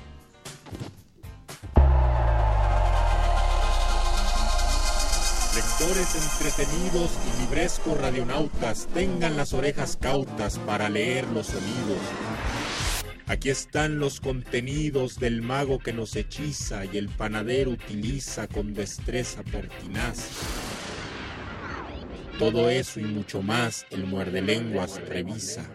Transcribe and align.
Lectores 5.59 6.15
entretenidos 6.15 7.11
y 7.27 7.41
librescos 7.41 8.01
radionautas, 8.01 8.87
tengan 8.95 9.37
las 9.37 9.53
orejas 9.53 9.99
cautas 10.01 10.57
para 10.61 10.89
leer 10.89 11.27
los 11.35 11.49
sonidos. 11.49 11.99
Aquí 13.27 13.51
están 13.51 13.99
los 13.99 14.21
contenidos 14.21 15.19
del 15.19 15.43
mago 15.43 15.81
que 15.81 15.93
nos 15.93 16.15
hechiza 16.15 16.85
y 16.85 16.97
el 16.97 17.09
panadero 17.09 17.73
utiliza 17.73 18.47
con 18.47 18.73
destreza 18.73 19.43
pertinaz. 19.43 20.29
Todo 22.39 22.71
eso 22.71 23.01
y 23.01 23.05
mucho 23.07 23.43
más 23.43 23.85
el 23.91 24.07
muerde 24.07 24.43
lenguas 24.43 25.01
revisa. 25.09 25.69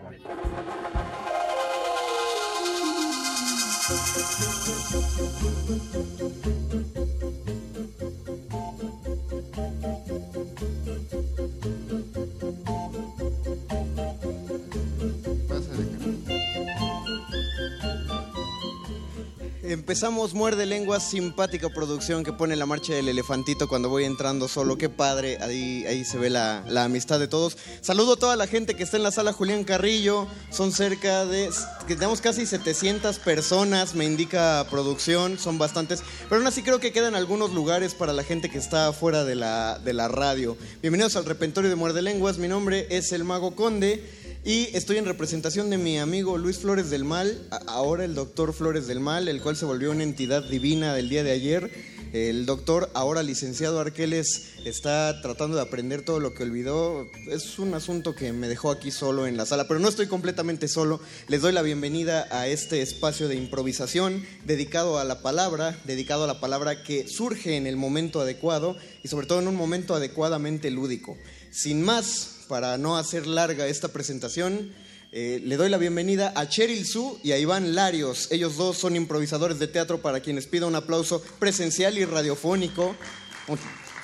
Empezamos 19.73 20.35
Muerde 20.35 20.67
Lenguas, 20.67 21.09
simpática 21.09 21.67
producción 21.67 22.23
que 22.23 22.31
pone 22.31 22.56
la 22.56 22.67
marcha 22.67 22.94
del 22.94 23.09
elefantito 23.09 23.67
cuando 23.67 23.89
voy 23.89 24.03
entrando 24.03 24.47
solo. 24.47 24.78
Qué 24.78 24.88
padre, 24.88 25.39
ahí, 25.41 25.84
ahí 25.88 26.06
se 26.06 26.19
ve 26.19 26.29
la, 26.29 26.63
la 26.67 26.84
amistad 26.84 27.19
de 27.19 27.28
todos. 27.28 27.57
Saludo 27.81 28.13
a 28.13 28.17
toda 28.17 28.35
la 28.35 28.45
gente 28.45 28.75
que 28.75 28.84
está 28.84 28.97
en 28.97 29.03
la 29.03 29.09
sala 29.09 29.34
Julián 29.34 29.63
Carrillo. 29.63 30.28
Son 30.51 30.72
cerca 30.72 31.25
de, 31.25 31.50
tenemos 31.88 32.22
casi 32.22 32.45
700 32.45 33.17
personas, 33.17 33.95
me 33.95 34.06
indica 34.06 34.63
producción, 34.69 35.39
son 35.39 35.57
bastantes. 35.57 36.03
Pero 36.29 36.35
aún 36.35 36.45
así 36.45 36.61
creo 36.61 36.79
que 36.79 36.94
quedan 36.94 37.16
algunos 37.16 37.51
lugares 37.51 37.95
para 37.95 38.13
la 38.13 38.23
gente 38.23 38.51
que 38.51 38.59
está 38.59 38.94
fuera 38.94 39.23
de 39.23 39.34
la, 39.34 39.79
de 39.79 39.94
la 39.94 40.07
radio. 40.07 40.55
Bienvenidos 40.84 41.16
al 41.16 41.25
repentorio 41.25 41.72
de 41.72 41.75
Muerde 41.75 42.03
Lenguas, 42.03 42.38
mi 42.38 42.47
nombre 42.47 42.85
es 42.91 43.11
el 43.11 43.23
Mago 43.23 43.55
Conde. 43.55 44.22
Y 44.45 44.75
estoy 44.75 44.97
en 44.97 45.05
representación 45.05 45.69
de 45.69 45.77
mi 45.77 45.97
amigo 45.99 46.37
Luis 46.37 46.57
Flores 46.57 46.89
del 46.89 47.05
Mal, 47.05 47.47
ahora 47.65 48.03
el 48.03 48.13
doctor 48.13 48.51
Flores 48.51 48.87
del 48.87 48.99
Mal, 48.99 49.29
el 49.29 49.41
cual 49.41 49.55
se 49.55 49.63
volvió 49.63 49.89
una 49.89 50.03
entidad 50.03 50.43
divina 50.43 50.93
del 50.93 51.07
día 51.07 51.23
de 51.23 51.31
ayer. 51.31 51.71
El 52.11 52.45
doctor, 52.45 52.91
ahora 52.93 53.23
licenciado 53.23 53.79
Arqueles, 53.79 54.49
está 54.66 55.22
tratando 55.22 55.55
de 55.55 55.61
aprender 55.61 56.03
todo 56.03 56.19
lo 56.19 56.34
que 56.34 56.43
olvidó. 56.43 57.09
Es 57.29 57.57
un 57.57 57.73
asunto 57.73 58.16
que 58.16 58.34
me 58.34 58.49
dejó 58.49 58.69
aquí 58.69 58.91
solo 58.91 59.28
en 59.28 59.37
la 59.37 59.45
sala, 59.45 59.66
pero 59.66 59.79
no 59.79 59.87
estoy 59.87 60.07
completamente 60.07 60.67
solo. 60.67 60.99
Les 61.29 61.41
doy 61.41 61.53
la 61.53 61.61
bienvenida 61.61 62.28
a 62.29 62.49
este 62.49 62.81
espacio 62.81 63.29
de 63.29 63.35
improvisación 63.35 64.25
dedicado 64.43 64.99
a 64.99 65.05
la 65.05 65.22
palabra, 65.22 65.79
dedicado 65.85 66.25
a 66.25 66.28
la 66.28 66.41
palabra 66.41 66.84
que 66.84 67.07
surge 67.07 67.55
en 67.55 67.66
el 67.66 67.78
momento 67.78 68.19
adecuado 68.19 68.75
y 69.03 69.07
sobre 69.07 69.25
todo 69.25 69.39
en 69.39 69.47
un 69.47 69.55
momento 69.55 69.96
adecuadamente 69.96 70.69
lúdico. 70.69 71.17
Sin 71.49 71.81
más, 71.81 72.33
para 72.53 72.78
no 72.78 72.97
hacer 72.97 73.26
larga 73.26 73.66
esta 73.66 73.88
presentación, 73.88 74.72
eh, 75.11 75.41
le 75.44 75.58
doy 75.58 75.70
la 75.72 75.79
bienvenida 75.79 76.32
a 76.35 76.47
Cheryl 76.47 76.85
Su 76.85 77.20
y 77.23 77.32
a 77.32 77.40
Iván 77.40 77.73
Larios. 77.73 78.28
Ellos 78.29 78.58
dos 78.58 78.78
son 78.78 78.96
improvisadores 78.96 79.58
de 79.58 79.66
teatro 79.66 80.03
para 80.03 80.20
quienes 80.20 80.46
pido 80.46 80.67
un 80.67 80.76
aplauso 80.76 81.23
presencial 81.40 81.97
y 81.97 82.05
radiofónico. 82.05 82.96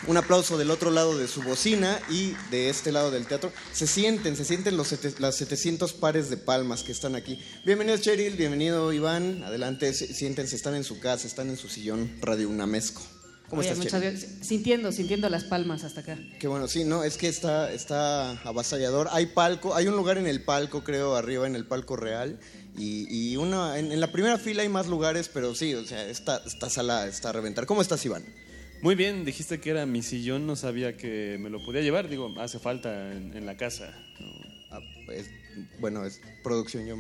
Un, 0.08 0.18
aplauso 0.18 0.58
del 0.58 0.72
otro 0.72 0.90
lado 0.90 1.16
de 1.16 1.28
su 1.28 1.44
bocina 1.44 2.00
y 2.10 2.34
de 2.50 2.72
este 2.72 2.92
lado 2.92 3.12
del 3.12 3.28
teatro. 3.28 3.52
Se 3.72 3.86
sienten, 3.86 4.36
se 4.36 4.46
sienten 4.46 4.78
los 4.78 4.96
las 5.20 5.36
700 5.36 5.94
pares 5.94 6.32
de 6.32 6.38
palmas 6.38 6.82
que 6.82 6.92
están 6.92 7.14
aquí. 7.16 7.40
Bienvenido 7.66 7.98
Cheryl, 8.00 8.36
bienvenido 8.36 8.92
Iván. 8.92 9.44
Adelante, 9.44 9.94
si- 9.94 10.12
siéntense, 10.12 10.56
están 10.56 10.74
en 10.74 10.84
su 10.84 11.00
casa, 11.00 11.28
están 11.28 11.50
en 11.50 11.58
su 11.58 11.70
sillón 11.70 12.18
radio 12.20 12.50
unamesco. 12.50 13.04
¿Cómo 13.50 13.62
Oye, 13.62 13.70
estás, 13.72 13.84
muchas 13.84 14.00
Cheli? 14.02 14.12
gracias. 14.12 14.48
Sintiendo, 14.48 14.92
sintiendo 14.92 15.28
las 15.30 15.44
palmas 15.44 15.84
hasta 15.84 16.02
acá. 16.02 16.18
Qué 16.40 16.48
bueno, 16.48 16.68
sí, 16.68 16.84
no, 16.84 17.04
es 17.04 17.18
que 17.18 17.28
está, 17.28 17.72
está 17.74 18.32
avasallador. 18.44 19.08
Hay 19.12 19.26
palco, 19.28 19.76
hay 19.76 19.88
un 19.88 19.96
lugar 19.96 20.18
en 20.18 20.28
el 20.28 20.44
palco, 20.44 20.84
creo, 20.84 21.16
arriba 21.16 21.48
en 21.48 21.56
el 21.56 21.66
palco 21.66 21.96
real. 21.96 22.40
Y, 22.78 23.08
y 23.10 23.36
una, 23.38 23.78
en, 23.80 23.92
en 23.92 24.00
la 24.00 24.12
primera 24.12 24.38
fila 24.38 24.62
hay 24.62 24.70
más 24.70 24.88
lugares, 24.88 25.30
pero 25.34 25.56
sí, 25.56 25.74
o 25.74 25.84
sea, 25.84 26.06
esta, 26.08 26.42
esta 26.46 26.70
sala 26.70 27.08
está 27.08 27.30
a 27.30 27.32
reventar. 27.34 27.66
¿Cómo 27.66 27.82
estás, 27.82 28.06
Iván? 28.06 28.24
Muy 28.82 28.96
bien, 28.96 29.26
dijiste 29.26 29.60
que 29.60 29.72
era 29.72 29.86
mi 29.86 30.02
sillón, 30.04 30.48
no 30.48 30.56
sabía 30.56 30.96
que 30.96 31.38
me 31.40 31.50
lo 31.50 31.64
podía 31.66 31.82
llevar. 31.82 32.08
Digo, 32.08 32.34
hace 32.40 32.60
falta 32.60 33.12
en, 33.12 33.36
en 33.36 33.46
la 33.46 33.58
casa. 33.58 33.94
¿no? 34.20 34.28
Ah, 34.72 34.80
pues, 35.06 35.28
bueno, 35.80 36.06
es 36.06 36.22
producción, 36.44 36.86
yo, 36.86 36.96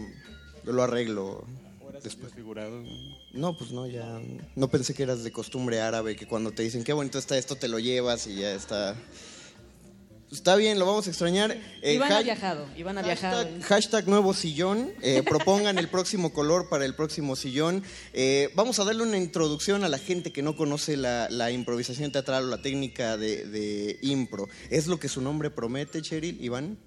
yo 0.65 0.71
lo 0.73 0.83
arreglo 0.83 1.45
Después 1.79 2.03
después. 2.03 2.33
figurado. 2.33 2.83
¿No? 3.33 3.57
Pues 3.57 3.71
no, 3.71 3.87
ya. 3.87 4.19
No 4.55 4.69
pensé 4.69 4.93
que 4.93 5.03
eras 5.03 5.23
de 5.23 5.31
costumbre 5.31 5.81
árabe, 5.81 6.15
que 6.15 6.27
cuando 6.27 6.51
te 6.51 6.63
dicen 6.63 6.83
qué 6.83 6.93
bonito 6.93 7.17
está 7.19 7.37
esto, 7.37 7.55
te 7.55 7.67
lo 7.67 7.79
llevas 7.79 8.27
y 8.27 8.35
ya 8.35 8.53
está. 8.53 8.95
Está 10.31 10.55
bien, 10.55 10.77
lo 10.77 10.85
vamos 10.85 11.07
a 11.07 11.09
extrañar. 11.09 11.57
Eh, 11.81 11.95
Iván 11.95 12.11
ha 12.11 12.17
ha- 12.19 12.21
viajado, 12.21 12.67
Iván 12.77 12.99
ha 12.99 13.01
viajado. 13.01 13.43
Hashtag, 13.45 13.63
hashtag 13.63 14.07
nuevo 14.07 14.35
sillón. 14.35 14.91
Eh, 15.01 15.23
propongan 15.27 15.79
el 15.79 15.87
próximo 15.89 16.31
color 16.33 16.69
para 16.69 16.85
el 16.85 16.93
próximo 16.93 17.35
sillón. 17.35 17.83
Eh, 18.13 18.51
vamos 18.53 18.79
a 18.79 18.83
darle 18.83 19.01
una 19.01 19.17
introducción 19.17 19.83
a 19.83 19.89
la 19.89 19.97
gente 19.97 20.31
que 20.31 20.43
no 20.43 20.55
conoce 20.55 20.97
la, 20.97 21.27
la 21.31 21.49
improvisación 21.49 22.11
teatral 22.11 22.43
o 22.43 22.47
la 22.47 22.61
técnica 22.61 23.17
de, 23.17 23.43
de 23.47 23.97
impro. 24.03 24.47
¿Es 24.69 24.85
lo 24.85 24.99
que 24.99 25.09
su 25.09 25.19
nombre 25.19 25.49
promete, 25.49 25.99
Cheryl, 26.03 26.37
Iván? 26.43 26.77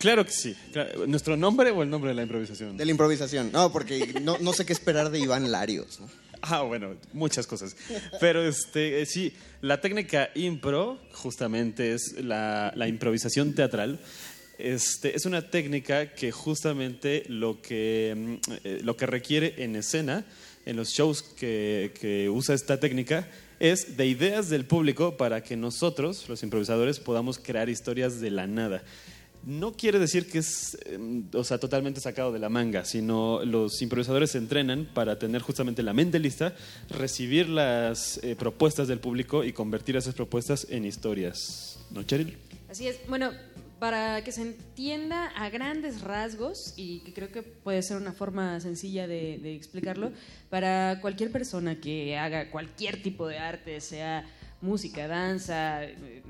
Claro 0.00 0.24
que 0.24 0.32
sí. 0.32 0.56
Claro. 0.72 1.06
¿Nuestro 1.06 1.36
nombre 1.36 1.70
o 1.70 1.82
el 1.82 1.90
nombre 1.90 2.08
de 2.08 2.14
la 2.14 2.22
improvisación? 2.22 2.74
De 2.76 2.86
la 2.86 2.90
improvisación. 2.90 3.52
No, 3.52 3.70
porque 3.70 4.18
no, 4.22 4.38
no 4.38 4.54
sé 4.54 4.64
qué 4.64 4.72
esperar 4.72 5.10
de 5.10 5.20
Iván 5.20 5.52
Larios. 5.52 6.00
¿no? 6.00 6.08
Ah, 6.40 6.62
bueno, 6.62 6.96
muchas 7.12 7.46
cosas. 7.46 7.76
Pero 8.18 8.42
este, 8.42 9.02
eh, 9.02 9.06
sí, 9.06 9.34
la 9.60 9.82
técnica 9.82 10.30
impro 10.34 10.98
justamente 11.12 11.92
es 11.92 12.14
la, 12.18 12.72
la 12.76 12.88
improvisación 12.88 13.54
teatral. 13.54 14.00
Este, 14.58 15.14
es 15.14 15.26
una 15.26 15.50
técnica 15.50 16.14
que 16.14 16.32
justamente 16.32 17.24
lo 17.28 17.60
que, 17.60 18.14
mm, 18.16 18.52
eh, 18.64 18.80
lo 18.82 18.96
que 18.96 19.04
requiere 19.04 19.62
en 19.62 19.76
escena, 19.76 20.24
en 20.64 20.76
los 20.76 20.88
shows 20.88 21.22
que, 21.22 21.92
que 22.00 22.30
usa 22.30 22.54
esta 22.54 22.80
técnica, 22.80 23.28
es 23.58 23.98
de 23.98 24.06
ideas 24.06 24.48
del 24.48 24.64
público 24.64 25.18
para 25.18 25.42
que 25.42 25.56
nosotros, 25.56 26.26
los 26.30 26.42
improvisadores, 26.42 27.00
podamos 27.00 27.38
crear 27.38 27.68
historias 27.68 28.18
de 28.18 28.30
la 28.30 28.46
nada. 28.46 28.82
No 29.44 29.72
quiere 29.72 29.98
decir 29.98 30.30
que 30.30 30.38
es 30.38 30.76
eh, 30.84 30.98
o 31.32 31.44
sea, 31.44 31.58
totalmente 31.58 32.00
sacado 32.00 32.32
de 32.32 32.38
la 32.38 32.48
manga, 32.48 32.84
sino 32.84 33.44
los 33.44 33.80
improvisadores 33.80 34.32
se 34.32 34.38
entrenan 34.38 34.88
para 34.92 35.18
tener 35.18 35.40
justamente 35.40 35.82
la 35.82 35.92
mente 35.92 36.18
lista, 36.18 36.54
recibir 36.90 37.48
las 37.48 38.20
eh, 38.22 38.36
propuestas 38.36 38.86
del 38.86 38.98
público 38.98 39.42
y 39.44 39.52
convertir 39.52 39.96
esas 39.96 40.14
propuestas 40.14 40.66
en 40.68 40.84
historias. 40.84 41.78
¿No, 41.90 42.02
Cheryl? 42.02 42.36
Así 42.68 42.86
es. 42.86 43.00
Bueno, 43.08 43.32
para 43.78 44.22
que 44.22 44.30
se 44.30 44.42
entienda 44.42 45.28
a 45.28 45.48
grandes 45.48 46.02
rasgos, 46.02 46.74
y 46.76 47.00
que 47.00 47.14
creo 47.14 47.32
que 47.32 47.42
puede 47.42 47.82
ser 47.82 47.96
una 47.96 48.12
forma 48.12 48.60
sencilla 48.60 49.08
de, 49.08 49.38
de 49.38 49.54
explicarlo, 49.56 50.12
para 50.50 51.00
cualquier 51.00 51.32
persona 51.32 51.80
que 51.80 52.18
haga 52.18 52.50
cualquier 52.50 53.02
tipo 53.02 53.26
de 53.26 53.38
arte, 53.38 53.80
sea 53.80 54.26
música, 54.60 55.08
danza, 55.08 55.84
eh, 55.84 56.22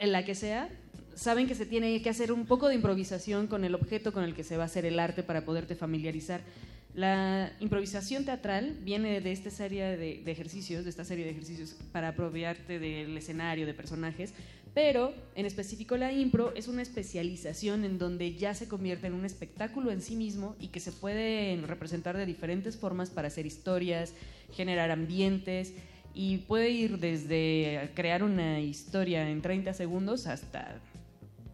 la 0.00 0.24
que 0.24 0.34
sea, 0.34 0.68
saben 1.20 1.46
que 1.46 1.54
se 1.54 1.66
tiene 1.66 2.00
que 2.00 2.08
hacer 2.08 2.32
un 2.32 2.46
poco 2.46 2.68
de 2.68 2.74
improvisación 2.74 3.46
con 3.46 3.62
el 3.64 3.74
objeto 3.74 4.10
con 4.10 4.24
el 4.24 4.34
que 4.34 4.42
se 4.42 4.56
va 4.56 4.62
a 4.62 4.66
hacer 4.66 4.86
el 4.86 4.98
arte 4.98 5.22
para 5.22 5.44
poderte 5.44 5.76
familiarizar. 5.76 6.40
La 6.94 7.52
improvisación 7.60 8.24
teatral 8.24 8.78
viene 8.82 9.20
de 9.20 9.30
esta 9.30 9.50
serie 9.50 9.98
de, 9.98 10.22
ejercicios, 10.32 10.82
de 10.82 10.88
esta 10.88 11.04
serie 11.04 11.26
de 11.26 11.32
ejercicios 11.32 11.76
para 11.92 12.08
apropiarte 12.08 12.78
del 12.78 13.14
escenario, 13.18 13.66
de 13.66 13.74
personajes, 13.74 14.32
pero 14.72 15.12
en 15.34 15.44
específico 15.44 15.98
la 15.98 16.10
impro 16.10 16.54
es 16.56 16.68
una 16.68 16.80
especialización 16.80 17.84
en 17.84 17.98
donde 17.98 18.34
ya 18.34 18.54
se 18.54 18.66
convierte 18.66 19.06
en 19.06 19.12
un 19.12 19.26
espectáculo 19.26 19.90
en 19.90 20.00
sí 20.00 20.16
mismo 20.16 20.56
y 20.58 20.68
que 20.68 20.80
se 20.80 20.90
puede 20.90 21.60
representar 21.66 22.16
de 22.16 22.24
diferentes 22.24 22.78
formas 22.78 23.10
para 23.10 23.28
hacer 23.28 23.44
historias, 23.44 24.14
generar 24.54 24.90
ambientes 24.90 25.74
y 26.14 26.38
puede 26.38 26.70
ir 26.70 26.98
desde 26.98 27.90
crear 27.94 28.22
una 28.22 28.58
historia 28.58 29.28
en 29.28 29.42
30 29.42 29.74
segundos 29.74 30.26
hasta 30.26 30.80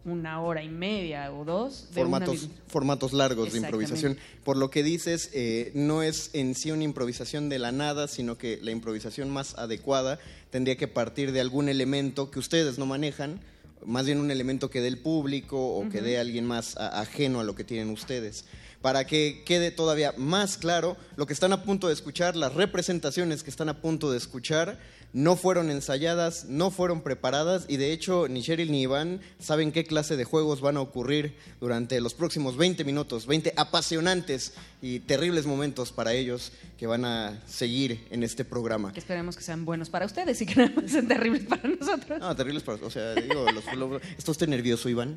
una 0.06 0.40
hora 0.40 0.62
y 0.62 0.68
media 0.68 1.32
o 1.32 1.44
dos 1.44 1.88
de 1.92 2.00
una 2.02 2.10
Formatos, 2.18 2.34
misma- 2.42 2.54
formatos 2.68 3.12
largos 3.12 3.52
de 3.52 3.58
improvisación. 3.58 4.16
Por 4.44 4.56
lo 4.56 4.70
que 4.70 4.82
dices, 4.82 5.30
eh, 5.34 5.72
no 5.74 6.02
es 6.02 6.30
en 6.32 6.54
sí 6.54 6.70
una 6.70 6.84
improvisación 6.84 7.48
de 7.48 7.58
la 7.58 7.72
nada, 7.72 8.06
sino 8.08 8.38
que 8.38 8.58
la 8.62 8.70
improvisación 8.70 9.28
más 9.30 9.54
adecuada 9.58 10.18
tendría 10.50 10.76
que 10.76 10.88
partir 10.88 11.32
de 11.32 11.40
algún 11.40 11.68
elemento 11.68 12.30
que 12.30 12.38
ustedes 12.38 12.78
no 12.78 12.86
manejan, 12.86 13.40
más 13.84 14.06
bien 14.06 14.18
un 14.20 14.30
elemento 14.30 14.70
que 14.70 14.80
dé 14.80 14.88
el 14.88 14.98
público 14.98 15.76
o 15.76 15.88
que 15.90 16.00
dé 16.00 16.18
alguien 16.18 16.46
más 16.46 16.76
a- 16.76 17.00
ajeno 17.00 17.40
a 17.40 17.44
lo 17.44 17.54
que 17.54 17.64
tienen 17.64 17.90
ustedes. 17.90 18.44
Para 18.80 19.06
que 19.06 19.42
quede 19.44 19.72
todavía 19.72 20.14
más 20.16 20.56
claro, 20.56 20.96
lo 21.16 21.26
que 21.26 21.32
están 21.32 21.52
a 21.52 21.64
punto 21.64 21.88
de 21.88 21.94
escuchar, 21.94 22.36
las 22.36 22.54
representaciones 22.54 23.42
que 23.42 23.50
están 23.50 23.68
a 23.68 23.80
punto 23.80 24.12
de 24.12 24.18
escuchar, 24.18 24.78
no 25.16 25.34
fueron 25.34 25.70
ensayadas, 25.70 26.44
no 26.44 26.70
fueron 26.70 27.00
preparadas 27.00 27.64
y 27.68 27.78
de 27.78 27.90
hecho 27.92 28.28
ni 28.28 28.42
Cheryl 28.42 28.70
ni 28.70 28.82
Iván 28.82 29.22
saben 29.38 29.72
qué 29.72 29.84
clase 29.84 30.14
de 30.18 30.24
juegos 30.24 30.60
van 30.60 30.76
a 30.76 30.82
ocurrir 30.82 31.34
durante 31.58 31.98
los 32.02 32.12
próximos 32.12 32.58
20 32.58 32.84
minutos, 32.84 33.26
20 33.26 33.54
apasionantes 33.56 34.52
y 34.82 35.00
terribles 35.00 35.46
momentos 35.46 35.90
para 35.90 36.12
ellos 36.12 36.52
que 36.76 36.86
van 36.86 37.06
a 37.06 37.40
seguir 37.46 38.06
en 38.10 38.24
este 38.24 38.44
programa. 38.44 38.92
que 38.92 39.00
esperemos 39.00 39.36
que 39.38 39.42
sean 39.42 39.64
buenos 39.64 39.88
para 39.88 40.04
ustedes 40.04 40.38
y 40.42 40.44
que 40.44 40.54
no 40.68 40.86
sean 40.86 41.08
terribles 41.08 41.44
para 41.44 41.66
nosotros. 41.66 42.20
No, 42.20 42.36
terribles 42.36 42.62
para, 42.62 42.84
o 42.84 42.90
sea, 42.90 43.14
digo, 43.14 43.46
los, 43.52 43.64
los- 43.74 44.02
¿está 44.18 44.30
usted 44.32 44.48
nervioso, 44.48 44.90
Iván? 44.90 45.16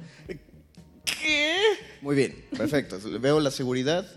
¿Qué? 1.03 1.57
Muy 2.01 2.15
bien, 2.15 2.45
perfecto. 2.57 2.97
Veo 3.19 3.39
la 3.41 3.51
seguridad. 3.51 4.09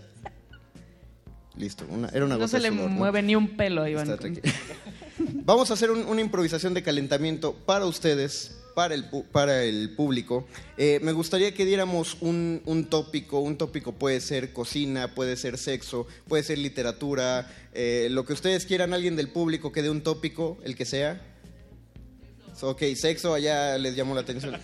Listo, 1.55 1.85
una- 1.89 2.09
era 2.09 2.25
una 2.25 2.35
No 2.35 2.39
gota 2.41 2.47
se 2.49 2.57
de 2.57 2.63
le 2.63 2.69
sudor, 2.69 2.89
¿no? 2.89 2.95
mueve 2.97 3.21
ni 3.21 3.35
un 3.35 3.49
pelo, 3.55 3.87
Iván. 3.87 4.07
Vamos 5.45 5.69
a 5.69 5.75
hacer 5.75 5.91
un- 5.91 6.05
una 6.07 6.21
improvisación 6.21 6.73
de 6.73 6.81
calentamiento 6.81 7.53
para 7.53 7.85
ustedes, 7.85 8.57
para 8.73 8.95
el, 8.95 9.09
pu- 9.11 9.23
para 9.25 9.63
el 9.63 9.91
público. 9.95 10.47
Eh, 10.77 10.99
me 11.03 11.11
gustaría 11.11 11.53
que 11.53 11.65
diéramos 11.65 12.17
un, 12.21 12.61
un 12.65 12.85
tópico. 12.85 13.39
Un 13.39 13.55
tópico 13.57 13.91
puede 13.93 14.19
ser 14.19 14.51
cocina, 14.51 15.13
puede 15.13 15.37
ser 15.37 15.59
sexo, 15.59 16.07
puede 16.27 16.41
ser 16.41 16.57
literatura, 16.57 17.47
eh, 17.73 18.07
lo 18.09 18.25
que 18.25 18.33
ustedes 18.33 18.65
quieran. 18.65 18.91
Alguien 18.93 19.15
del 19.15 19.29
público 19.29 19.71
que 19.71 19.83
dé 19.83 19.91
un 19.91 20.01
tópico, 20.01 20.57
el 20.63 20.75
que 20.75 20.85
sea. 20.85 21.21
Ok, 22.61 22.81
sexo, 22.95 23.33
allá 23.35 23.77
les 23.77 23.95
llamó 23.95 24.15
la 24.15 24.21
atención. 24.21 24.55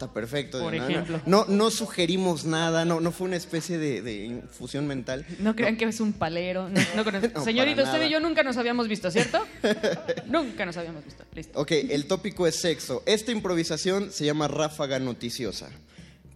Está 0.00 0.14
perfecto. 0.14 0.60
Por 0.60 0.74
no, 0.74 0.82
ejemplo. 0.82 1.20
No, 1.26 1.44
no 1.44 1.70
sugerimos 1.70 2.46
nada, 2.46 2.86
no, 2.86 3.00
no 3.00 3.12
fue 3.12 3.26
una 3.26 3.36
especie 3.36 3.76
de, 3.76 4.00
de 4.00 4.24
infusión 4.24 4.86
mental. 4.86 5.26
No 5.40 5.54
crean 5.54 5.76
que 5.76 5.84
es 5.84 6.00
un 6.00 6.14
palero. 6.14 6.70
No, 6.70 7.04
para 7.04 7.18
usted 7.18 8.06
y 8.06 8.08
yo 8.08 8.18
nunca 8.18 8.42
nos 8.42 8.56
habíamos 8.56 8.88
visto, 8.88 9.10
¿cierto? 9.10 9.46
nunca 10.26 10.64
nos 10.64 10.78
habíamos 10.78 11.04
visto. 11.04 11.24
Listo. 11.34 11.60
Ok, 11.60 11.72
el 11.72 12.06
tópico 12.06 12.46
es 12.46 12.56
sexo. 12.56 13.02
Esta 13.04 13.30
improvisación 13.30 14.10
se 14.10 14.24
llama 14.24 14.48
ráfaga 14.48 14.98
noticiosa. 14.98 15.68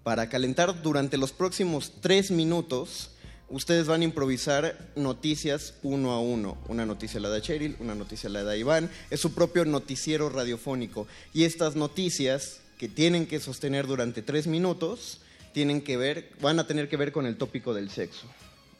Para 0.02 0.28
calentar 0.28 0.82
durante 0.82 1.16
los 1.16 1.32
próximos 1.32 1.94
tres 2.02 2.30
minutos, 2.30 3.12
ustedes 3.48 3.86
van 3.86 4.02
a 4.02 4.04
improvisar 4.04 4.90
noticias 4.94 5.72
uno 5.82 6.12
a 6.12 6.20
uno. 6.20 6.58
Una 6.68 6.84
noticia 6.84 7.18
la 7.18 7.30
da 7.30 7.40
Cheryl, 7.40 7.76
una 7.80 7.94
noticia 7.94 8.28
la 8.28 8.42
da 8.42 8.58
Iván. 8.58 8.90
Es 9.08 9.20
su 9.20 9.32
propio 9.32 9.64
noticiero 9.64 10.28
radiofónico. 10.28 11.06
Y 11.32 11.44
estas 11.44 11.76
noticias 11.76 12.60
tienen 12.88 13.26
que 13.26 13.40
sostener 13.40 13.86
durante 13.86 14.22
tres 14.22 14.46
minutos 14.46 15.20
tienen 15.54 15.80
que 15.80 15.96
ver, 15.96 16.28
van 16.42 16.58
a 16.58 16.66
tener 16.66 16.88
que 16.88 16.98
ver 16.98 17.12
con 17.12 17.24
el 17.24 17.36
tópico 17.36 17.72
del 17.72 17.88
sexo. 17.88 18.26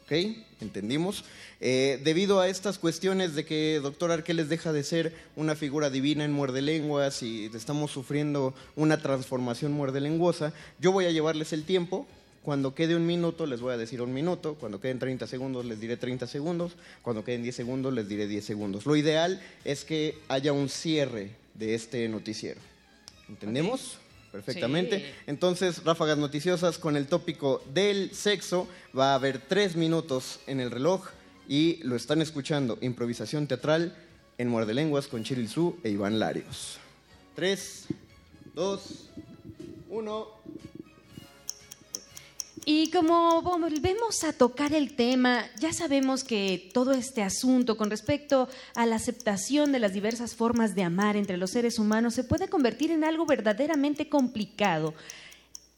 ¿Ok? 0.03 0.13
¿Entendimos? 0.61 1.25
Eh, 1.61 1.99
debido 2.05 2.41
a 2.41 2.49
estas 2.49 2.79
cuestiones 2.79 3.35
de 3.35 3.47
que 3.47 3.81
Doctor 3.83 4.11
Arqueles 4.11 4.51
deja 4.51 4.71
de 4.73 4.83
ser 4.83 5.15
una 5.35 5.55
figura 5.55 5.89
divina 5.89 6.25
en 6.25 6.33
muerde 6.33 6.61
lenguas 6.61 7.23
y 7.23 7.47
estamos 7.55 7.93
sufriendo 7.93 8.55
una 8.77 9.01
transformación 9.01 9.73
muerde 9.73 10.03
lenguosa, 10.03 10.53
yo 10.79 10.93
voy 10.93 11.07
a 11.07 11.11
llevarles 11.11 11.55
el 11.55 11.65
tiempo. 11.65 12.07
Cuando 12.43 12.75
quede 12.75 12.97
un 12.97 13.07
minuto 13.07 13.47
les 13.47 13.63
voy 13.63 13.73
a 13.73 13.79
decir 13.79 14.03
un 14.03 14.13
minuto, 14.13 14.57
cuando 14.57 14.79
queden 14.79 14.99
30 14.99 15.27
segundos 15.27 15.65
les 15.65 15.81
diré 15.81 15.97
30 15.97 16.27
segundos, 16.27 16.73
cuando 17.01 17.25
queden 17.25 17.43
10 17.43 17.57
segundos 17.57 17.95
les 17.95 18.07
diré 18.07 18.27
10 18.27 18.45
segundos. 18.45 18.85
Lo 18.85 18.97
ideal 18.97 19.41
es 19.65 19.87
que 19.87 20.19
haya 20.29 20.53
un 20.53 20.69
cierre 20.69 21.31
de 21.55 21.75
este 21.75 22.07
noticiero. 22.11 22.61
¿Entendemos? 23.29 23.99
Perfectamente. 24.33 24.99
Sí. 24.99 25.05
Entonces, 25.29 25.85
ráfagas 25.85 26.19
noticiosas 26.19 26.79
con 26.79 26.97
el 26.97 27.07
tópico 27.07 27.63
del 27.73 28.13
sexo. 28.13 28.67
Va 28.97 29.13
a 29.13 29.15
haber 29.15 29.39
tres 29.39 29.77
minutos 29.77 30.41
en 30.47 30.61
el 30.61 30.71
reloj 30.71 31.07
y 31.49 31.77
lo 31.85 31.95
están 31.95 32.21
escuchando. 32.21 32.77
Improvisación 32.81 33.47
teatral 33.47 33.97
en 34.39 34.49
Muerde 34.49 34.75
Lenguas 34.75 35.07
con 35.07 35.23
Chiril 35.23 35.49
Su 35.49 35.79
e 35.85 35.91
Iván 35.91 36.19
Larios. 36.19 36.79
Tres, 37.37 37.87
dos, 38.55 39.11
uno. 39.89 40.29
Y 42.67 42.91
como 42.91 43.43
volvemos 43.43 44.25
a 44.25 44.33
tocar 44.33 44.73
el 44.73 44.97
tema, 44.97 45.45
ya 45.59 45.75
sabemos 45.75 46.25
que 46.25 46.71
todo 46.73 46.93
este 46.93 47.23
asunto 47.23 47.77
con 47.77 47.91
respecto 47.91 48.49
a 48.75 48.87
la 48.87 48.97
aceptación 48.97 49.71
de 49.71 49.81
las 49.81 49.93
diversas 49.93 50.35
formas 50.35 50.75
de 50.75 50.83
amar 50.83 51.17
entre 51.17 51.37
los 51.37 51.51
seres 51.51 51.79
humanos 51.79 52.15
se 52.15 52.25
puede 52.25 52.49
convertir 52.49 52.91
en 52.91 53.05
algo 53.05 53.27
verdaderamente 53.27 54.09
complicado. 54.09 54.95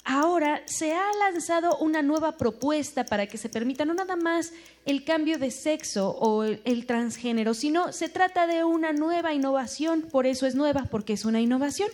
Ahora 0.08 0.62
se 0.66 0.92
ha 0.92 1.12
lanzado 1.18 1.76
una 1.78 2.00
nueva 2.00 2.36
propuesta 2.36 3.04
para 3.04 3.26
que 3.26 3.38
se 3.38 3.48
permita 3.48 3.84
no 3.84 3.92
nada 3.92 4.14
más 4.14 4.52
el 4.84 5.02
cambio 5.02 5.36
de 5.40 5.50
sexo 5.50 6.10
o 6.10 6.44
el, 6.44 6.86
transgénero, 6.86 7.54
sino 7.54 7.92
se 7.92 8.08
trata 8.08 8.46
de 8.46 8.62
una 8.62 8.92
nueva 8.92 9.34
innovación, 9.34 10.02
por 10.02 10.26
eso 10.26 10.46
es 10.46 10.54
nueva, 10.54 10.84
porque 10.88 11.14
es 11.14 11.24
una 11.24 11.40
innovación. 11.40 11.88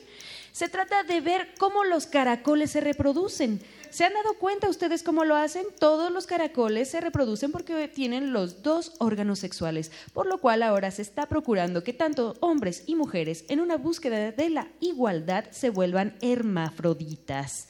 Se 0.52 0.68
trata 0.68 1.04
de 1.04 1.22
ver 1.22 1.54
cómo 1.58 1.84
los 1.84 2.06
caracoles 2.06 2.72
se 2.72 2.82
reproducen. 2.82 3.62
¿Se 3.92 4.04
han 4.04 4.14
dado 4.14 4.38
cuenta 4.38 4.70
ustedes 4.70 5.02
cómo 5.02 5.26
lo 5.26 5.36
hacen? 5.36 5.66
Todos 5.78 6.10
los 6.10 6.26
caracoles 6.26 6.88
se 6.88 7.02
reproducen 7.02 7.52
porque 7.52 7.88
tienen 7.88 8.32
los 8.32 8.62
dos 8.62 8.92
órganos 9.00 9.38
sexuales, 9.38 9.92
por 10.14 10.24
lo 10.26 10.38
cual 10.38 10.62
ahora 10.62 10.90
se 10.90 11.02
está 11.02 11.26
procurando 11.26 11.84
que 11.84 11.92
tanto 11.92 12.34
hombres 12.40 12.84
y 12.86 12.94
mujeres, 12.96 13.44
en 13.50 13.60
una 13.60 13.76
búsqueda 13.76 14.32
de 14.32 14.48
la 14.48 14.68
igualdad, 14.80 15.44
se 15.50 15.68
vuelvan 15.68 16.16
hermafroditas. 16.22 17.68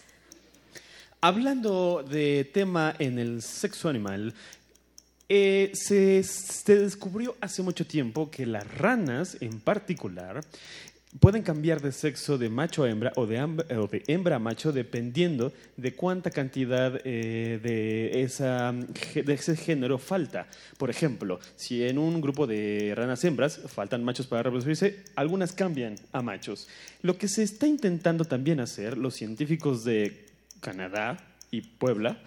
Hablando 1.21 2.05
de 2.09 2.49
tema 2.55 2.95
en 3.01 3.19
el 3.19 3.43
sexo 3.43 3.89
animal, 3.89 4.33
eh, 5.29 5.73
se, 5.75 6.23
se 6.23 6.79
descubrió 6.79 7.35
hace 7.41 7.65
mucho 7.65 7.85
tiempo 7.85 8.31
que 8.31 8.47
las 8.47 8.79
ranas 8.79 9.39
en 9.41 9.59
particular 9.59 10.45
pueden 11.21 11.43
cambiar 11.43 11.81
de 11.81 11.93
sexo 11.93 12.39
de 12.39 12.49
macho 12.49 12.85
a 12.85 12.91
hembra 12.91 13.13
o 13.17 13.27
de, 13.27 13.41
o 13.43 13.87
de 13.87 14.03
hembra 14.07 14.37
a 14.37 14.39
macho 14.39 14.73
dependiendo 14.73 15.53
de 15.77 15.95
cuánta 15.95 16.31
cantidad 16.31 17.01
eh, 17.05 17.61
de, 17.63 18.23
esa, 18.23 18.73
de 18.73 19.33
ese 19.33 19.57
género 19.57 19.99
falta. 19.99 20.47
Por 20.79 20.91
ejemplo, 20.91 21.39
si 21.57 21.85
en 21.85 21.99
un 21.99 22.21
grupo 22.21 22.47
de 22.47 22.95
ranas 22.97 23.25
hembras 23.25 23.61
faltan 23.67 24.05
machos 24.05 24.27
para 24.27 24.45
reproducirse, 24.45 25.05
algunas 25.15 25.53
cambian 25.53 25.97
a 26.13 26.23
machos. 26.23 26.69
Lo 27.03 27.19
que 27.19 27.29
se 27.29 27.43
está 27.43 27.67
intentando 27.67 28.25
también 28.25 28.61
hacer 28.61 28.97
los 28.97 29.15
científicos 29.15 29.85
de 29.85 30.27
Canadá 30.61 31.19
y 31.51 31.61
Puebla 31.61 32.19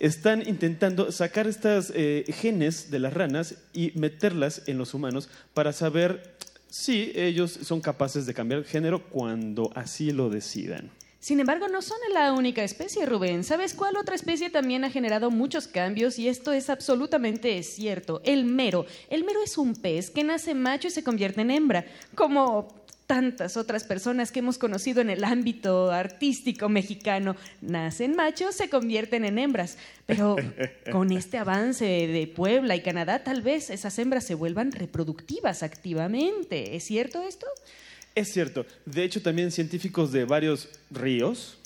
están 0.00 0.46
intentando 0.46 1.12
sacar 1.12 1.46
estas 1.46 1.92
eh, 1.94 2.24
genes 2.28 2.90
de 2.90 2.98
las 2.98 3.14
ranas 3.14 3.56
y 3.72 3.92
meterlas 3.94 4.62
en 4.66 4.78
los 4.78 4.94
humanos 4.94 5.28
para 5.52 5.72
saber 5.72 6.33
si 6.74 7.12
ellos 7.14 7.56
son 7.62 7.80
capaces 7.80 8.26
de 8.26 8.34
cambiar 8.34 8.64
género 8.64 9.00
cuando 9.08 9.70
así 9.76 10.10
lo 10.10 10.28
decidan. 10.28 10.90
Sin 11.20 11.38
embargo, 11.38 11.68
no 11.68 11.80
son 11.80 11.98
la 12.12 12.32
única 12.32 12.64
especie, 12.64 13.06
Rubén. 13.06 13.44
¿Sabes 13.44 13.74
cuál 13.74 13.96
otra 13.96 14.16
especie 14.16 14.50
también 14.50 14.82
ha 14.82 14.90
generado 14.90 15.30
muchos 15.30 15.68
cambios? 15.68 16.18
Y 16.18 16.26
esto 16.26 16.52
es 16.52 16.68
absolutamente 16.68 17.62
cierto. 17.62 18.20
El 18.24 18.44
mero. 18.44 18.86
El 19.08 19.24
mero 19.24 19.40
es 19.44 19.56
un 19.56 19.76
pez 19.76 20.10
que 20.10 20.24
nace 20.24 20.52
macho 20.52 20.88
y 20.88 20.90
se 20.90 21.04
convierte 21.04 21.42
en 21.42 21.52
hembra. 21.52 21.86
Como 22.16 22.66
tantas 23.14 23.56
otras 23.56 23.84
personas 23.84 24.32
que 24.32 24.40
hemos 24.40 24.58
conocido 24.58 25.00
en 25.00 25.08
el 25.08 25.22
ámbito 25.22 25.92
artístico 25.92 26.68
mexicano. 26.68 27.36
Nacen 27.60 28.16
machos, 28.16 28.56
se 28.56 28.68
convierten 28.68 29.24
en 29.24 29.38
hembras. 29.38 29.78
Pero 30.04 30.34
con 30.90 31.12
este 31.12 31.38
avance 31.38 31.84
de 31.84 32.26
Puebla 32.26 32.74
y 32.74 32.80
Canadá, 32.80 33.22
tal 33.22 33.40
vez 33.40 33.70
esas 33.70 33.96
hembras 34.00 34.24
se 34.24 34.34
vuelvan 34.34 34.72
reproductivas 34.72 35.62
activamente. 35.62 36.74
¿Es 36.74 36.82
cierto 36.82 37.22
esto? 37.22 37.46
Es 38.16 38.32
cierto. 38.32 38.66
De 38.84 39.04
hecho, 39.04 39.22
también 39.22 39.52
científicos 39.52 40.10
de 40.10 40.24
varios 40.24 40.68
ríos 40.90 41.58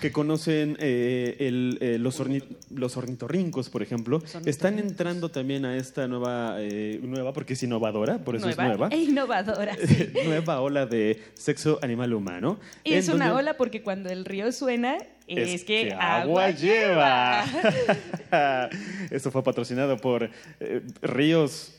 que 0.00 0.12
conocen 0.12 0.76
eh, 0.80 1.36
el, 1.40 1.78
eh, 1.80 1.98
los, 1.98 2.20
orni- 2.20 2.44
los 2.70 2.96
ornitorrincos, 2.96 3.70
por 3.70 3.82
ejemplo, 3.82 4.22
están 4.44 4.78
entrando 4.78 5.30
también 5.30 5.64
a 5.64 5.76
esta 5.76 6.06
nueva, 6.06 6.56
eh, 6.58 7.00
nueva 7.02 7.32
porque 7.32 7.54
es 7.54 7.62
innovadora, 7.62 8.18
por 8.18 8.36
eso 8.36 8.48
es 8.48 8.56
nueva, 8.58 8.88
E 8.92 8.98
innovadora. 8.98 9.76
sí. 9.86 10.10
nueva 10.24 10.60
ola 10.60 10.86
de 10.86 11.22
sexo 11.34 11.78
animal 11.82 12.12
humano. 12.12 12.58
Y 12.84 12.94
es 12.94 13.08
una 13.08 13.34
ola 13.34 13.56
porque 13.56 13.82
cuando 13.82 14.10
el 14.10 14.24
río 14.24 14.52
suena, 14.52 14.98
es, 15.26 15.64
que, 15.64 15.92
agua, 15.92 16.46
agua 16.46 16.50
lleva. 16.50 17.44
lleva. 18.30 18.70
Esto 19.10 19.30
fue 19.30 19.42
patrocinado 19.42 19.96
por 19.96 20.30
eh, 20.60 20.82
Ríos 21.02 21.72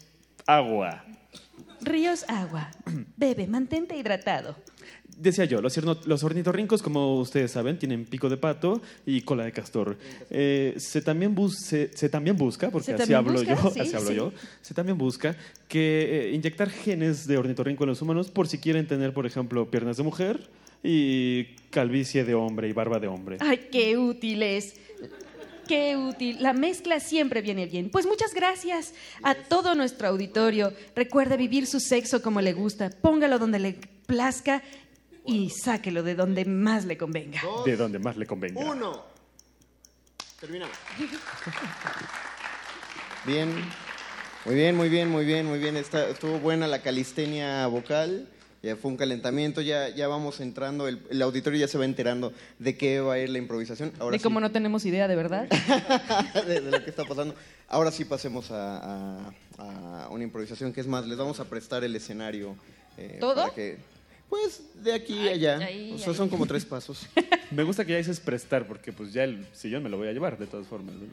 Agua. 0.48 1.04
Ríos, 1.82 2.25
agua. 2.30 2.72
Bebe, 3.18 3.46
mantente 3.48 3.96
hidratado. 3.96 4.56
Decía 5.17 5.45
yo, 5.45 5.62
los, 5.62 6.24
ornitorrincos, 6.24 6.81
como 6.81 7.19
ustedes 7.19 7.51
saben, 7.51 7.79
tienen 7.79 8.03
pico 8.03 8.27
de 8.27 8.36
pato 8.36 8.81
y 9.05 9.22
cola 9.22 9.45
de 9.45 9.53
castor. 9.53 9.98
Eh, 10.29 10.74
se, 10.77 11.01
también 11.01 11.34
bus- 11.34 11.57
se, 11.57 11.95
se 11.95 12.10
también 12.10 12.36
busca, 12.36 12.69
porque 12.69 12.93
así 12.93 13.13
hablo 13.13 13.31
busca, 13.34 13.55
yo, 13.55 13.72
sí, 13.72 13.79
así 13.79 13.95
hablo 13.95 14.10
sí. 14.10 14.15
yo, 14.15 14.34
se 14.62 14.74
también 14.74 14.98
busca 14.98 15.38
que 15.69 16.29
eh, 16.29 16.31
inyectar 16.34 16.69
genes 16.69 17.27
de 17.27 17.38
ornitorrinco 17.38 17.86
en 17.86 17.91
los 17.91 18.01
humanos 18.01 18.29
por 18.29 18.48
si 18.50 18.57
quieren 18.57 18.88
tener, 18.88 19.13
por 19.13 19.25
ejemplo, 19.25 19.72
piernas 19.72 19.95
de 19.95 20.03
mujer 20.03 20.50
y 20.84 21.45
calvicie 21.69 22.25
de 22.25 22.36
hombre 22.36 22.67
y 22.67 22.74
barba 22.74 23.00
de 23.00 23.07
hombre. 23.07 23.38
Ay, 23.39 23.69
qué 23.72 23.98
útil 23.98 24.43
es. 24.43 24.75
Qué 25.67 25.98
útil. 25.98 26.38
La 26.41 26.53
mezcla 26.53 27.00
siempre 27.00 27.41
viene 27.41 27.65
bien. 27.65 27.89
Pues 27.89 28.05
muchas 28.05 28.34
gracias 28.36 28.93
a 29.24 29.34
todo 29.34 29.74
nuestro 29.74 30.07
auditorio. 30.10 30.72
Recuerde 30.95 31.38
vivir 31.38 31.65
su 31.65 31.79
sexo 31.79 32.22
como 32.22 32.39
le 32.41 32.53
gusta. 32.53 32.91
Póngalo 33.01 33.39
donde 33.39 33.57
le 33.60 33.75
plazca 34.05 34.62
y 35.27 35.50
sáquelo 35.50 36.03
de 36.03 36.15
donde 36.15 36.46
más 36.46 36.86
le 36.86 36.98
convenga. 36.98 37.41
De 37.65 37.75
donde 37.75 38.00
más 38.00 38.15
le 38.17 38.25
convenga. 38.25 38.62
Uno. 38.62 39.03
Terminamos. 40.39 40.75
Bien. 43.25 43.53
Muy 44.46 44.55
bien, 44.55 44.75
muy 44.75 44.89
bien, 44.89 45.10
muy 45.10 45.25
bien, 45.25 45.46
muy 45.48 45.58
bien. 45.60 45.75
Está, 45.77 46.08
estuvo 46.08 46.38
buena 46.39 46.67
la 46.67 46.82
calistenia 46.84 47.65
vocal. 47.67 48.29
Ya 48.62 48.75
fue 48.75 48.89
un 48.89 48.98
calentamiento, 48.98 49.62
ya, 49.62 49.89
ya 49.89 50.08
vamos 50.08 50.39
entrando, 50.39 50.88
el, 50.88 51.00
el 51.12 51.22
auditorio 51.22 51.60
ya 51.60 51.67
se 51.67 51.77
va 51.77 51.86
enterando 51.86 52.34
de 52.58 52.75
qué 52.75 53.00
va 53.00 53.13
a 53.13 53.20
ir 53.20 53.29
la 53.29 53.38
improvisación. 53.38 53.91
Ahora 54.00 54.13
de 54.13 54.20
sí, 54.20 54.24
cómo 54.24 54.39
no 54.39 54.51
tenemos 54.51 54.86
idea, 54.86 55.08
de 55.08 55.15
verdad. 55.15 55.48
de, 56.48 56.62
de 56.62 56.72
lo 56.72 56.84
que 56.84 56.89
está 56.89 57.03
pasando. 57.05 57.36
Ahora 57.67 57.91
sí 57.91 58.05
pasemos 58.05 58.50
a, 58.50 59.20
a- 59.58 60.05
a 60.05 60.10
una 60.10 60.24
improvisación 60.24 60.74
que 60.74 60.82
es 60.82 60.88
más, 60.88 61.05
les 61.05 61.15
vamos 61.17 61.39
a 61.39 61.46
prestar 61.46 61.84
el 61.84 61.96
escenario. 61.96 62.55
eh, 62.98 63.17
¿Todo? 63.20 63.36
para 63.44 63.53
que- 63.53 63.77
pues 64.29 64.62
de 64.84 64.94
aquí 64.94 65.27
a 65.27 65.32
allá. 65.32 65.58
ay, 65.58 65.94
o 65.94 65.98
sea, 65.98 66.10
ay. 66.12 66.15
son 66.15 66.29
como 66.29 66.46
tres 66.46 66.65
pasos. 66.65 67.08
Me 67.51 67.63
gusta 67.63 67.86
que 67.86 67.91
ya 67.94 67.98
dices 67.98 68.20
prestar, 68.20 68.67
porque 68.67 68.91
pues 68.94 69.13
ya 69.13 69.24
el 69.24 69.46
sillón 69.53 69.84
me 69.84 69.89
lo 69.89 69.98
voy 69.98 70.08
a 70.08 70.12
llevar 70.13 70.38
de 70.38 70.48
todas 70.48 70.67
formas. 70.67 70.96
¿no? 70.96 71.05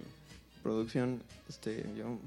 Producción, 0.62 1.23
este, 1.49 1.85
yo. 1.97 2.19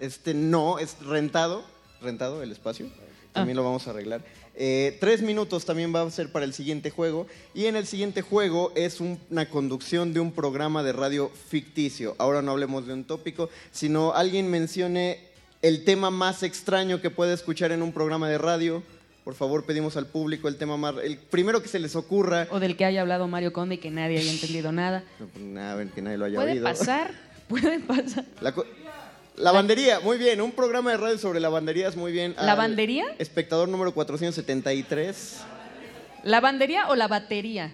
Este 0.00 0.32
no, 0.34 0.78
es 0.78 0.98
rentado, 1.00 1.64
rentado 2.00 2.42
el 2.42 2.52
espacio. 2.52 2.86
También 3.32 3.56
lo 3.56 3.64
vamos 3.64 3.86
a 3.86 3.90
arreglar. 3.90 4.24
Eh, 4.60 4.96
tres 5.00 5.22
minutos 5.22 5.64
también 5.64 5.94
va 5.94 6.02
a 6.02 6.10
ser 6.10 6.32
para 6.32 6.44
el 6.44 6.52
siguiente 6.52 6.90
juego. 6.90 7.26
Y 7.54 7.66
en 7.66 7.76
el 7.76 7.86
siguiente 7.86 8.22
juego 8.22 8.72
es 8.74 9.00
un- 9.00 9.18
una 9.30 9.48
conducción 9.48 10.12
de 10.14 10.20
un 10.20 10.32
programa 10.32 10.82
de 10.82 10.92
radio 10.92 11.28
ficticio. 11.48 12.16
Ahora 12.18 12.42
no 12.42 12.52
hablemos 12.52 12.86
de 12.86 12.94
un 12.94 13.04
tópico, 13.04 13.50
sino 13.70 14.14
alguien 14.14 14.50
mencione 14.50 15.20
el 15.62 15.84
tema 15.84 16.10
más 16.10 16.42
extraño 16.42 17.00
que 17.00 17.10
puede 17.10 17.34
escuchar 17.34 17.70
en 17.72 17.82
un 17.82 17.92
programa 17.92 18.28
de 18.28 18.38
radio. 18.38 18.82
Por 19.28 19.34
favor, 19.34 19.66
pedimos 19.66 19.94
al 19.98 20.06
público 20.06 20.48
el 20.48 20.56
tema 20.56 20.78
más. 20.78 20.94
El 21.04 21.18
primero 21.18 21.62
que 21.62 21.68
se 21.68 21.78
les 21.78 21.94
ocurra. 21.96 22.48
O 22.50 22.60
del 22.60 22.78
que 22.78 22.86
haya 22.86 23.02
hablado 23.02 23.28
Mario 23.28 23.52
Conde 23.52 23.74
y 23.74 23.78
que 23.78 23.90
nadie 23.90 24.16
haya 24.16 24.32
entendido 24.32 24.72
nada. 24.72 25.04
No, 25.20 25.26
pues, 25.26 25.44
nada, 25.44 25.72
a 25.72 25.74
ver, 25.74 25.88
que 25.88 26.00
nadie 26.00 26.16
lo 26.16 26.24
haya 26.24 26.36
Puede 26.36 26.52
oído. 26.52 26.64
pasar, 26.64 27.10
puede 27.46 27.78
pasar. 27.80 28.24
La 28.40 28.54
Lavandería, 29.36 30.00
muy 30.00 30.16
bien. 30.16 30.40
Un 30.40 30.52
programa 30.52 30.92
de 30.92 30.96
radio 30.96 31.18
sobre 31.18 31.40
lavanderías, 31.40 31.94
muy 31.94 32.10
bien. 32.10 32.34
¿Lavandería? 32.40 33.04
Espectador 33.18 33.68
número 33.68 33.92
473. 33.92 35.40
¿Lavandería 36.24 36.88
o 36.88 36.96
la 36.96 37.06
batería? 37.06 37.70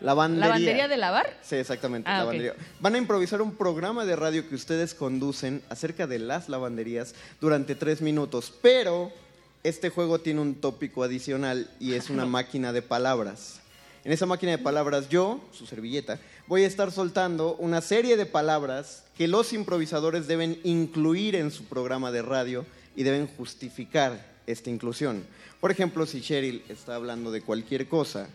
Lavandería. 0.00 0.46
¿Lavandería 0.46 0.88
de 0.88 0.96
lavar? 0.96 1.36
Sí, 1.42 1.56
exactamente. 1.56 2.08
Ah, 2.08 2.20
lavandería. 2.20 2.54
Van 2.80 2.94
a 2.94 2.98
improvisar 2.98 3.42
un 3.42 3.54
programa 3.56 4.06
de 4.06 4.16
radio 4.16 4.48
que 4.48 4.54
ustedes 4.54 4.94
conducen 4.94 5.60
acerca 5.68 6.06
de 6.06 6.18
las 6.18 6.48
lavanderías 6.48 7.14
durante 7.42 7.74
tres 7.74 8.00
minutos. 8.00 8.54
Pero 8.62 9.12
este 9.64 9.90
juego 9.90 10.20
tiene 10.20 10.40
un 10.40 10.54
tópico 10.54 11.02
adicional 11.02 11.68
y 11.80 11.94
es 11.94 12.10
una 12.10 12.26
máquina 12.26 12.72
de 12.72 12.82
palabras. 12.82 13.60
En 14.04 14.12
esa 14.12 14.26
máquina 14.26 14.52
de 14.52 14.58
palabras 14.58 15.08
yo, 15.08 15.40
su 15.52 15.66
servilleta, 15.66 16.18
voy 16.46 16.62
a 16.62 16.66
estar 16.66 16.92
soltando 16.92 17.56
una 17.56 17.80
serie 17.80 18.16
de 18.16 18.24
palabras 18.26 19.04
que 19.16 19.28
los 19.28 19.52
improvisadores 19.52 20.26
deben 20.26 20.58
incluir 20.64 21.34
en 21.34 21.50
su 21.50 21.64
programa 21.64 22.10
de 22.12 22.22
radio 22.22 22.64
y 22.96 23.02
deben 23.02 23.26
justificar 23.26 24.24
esta 24.46 24.70
inclusión. 24.70 25.24
Por 25.60 25.70
ejemplo, 25.70 26.06
si 26.06 26.20
Cheryl 26.22 26.62
está 26.68 26.94
hablando 26.94 27.30
de 27.30 27.42
cualquier 27.42 27.88
cosa 27.88 28.28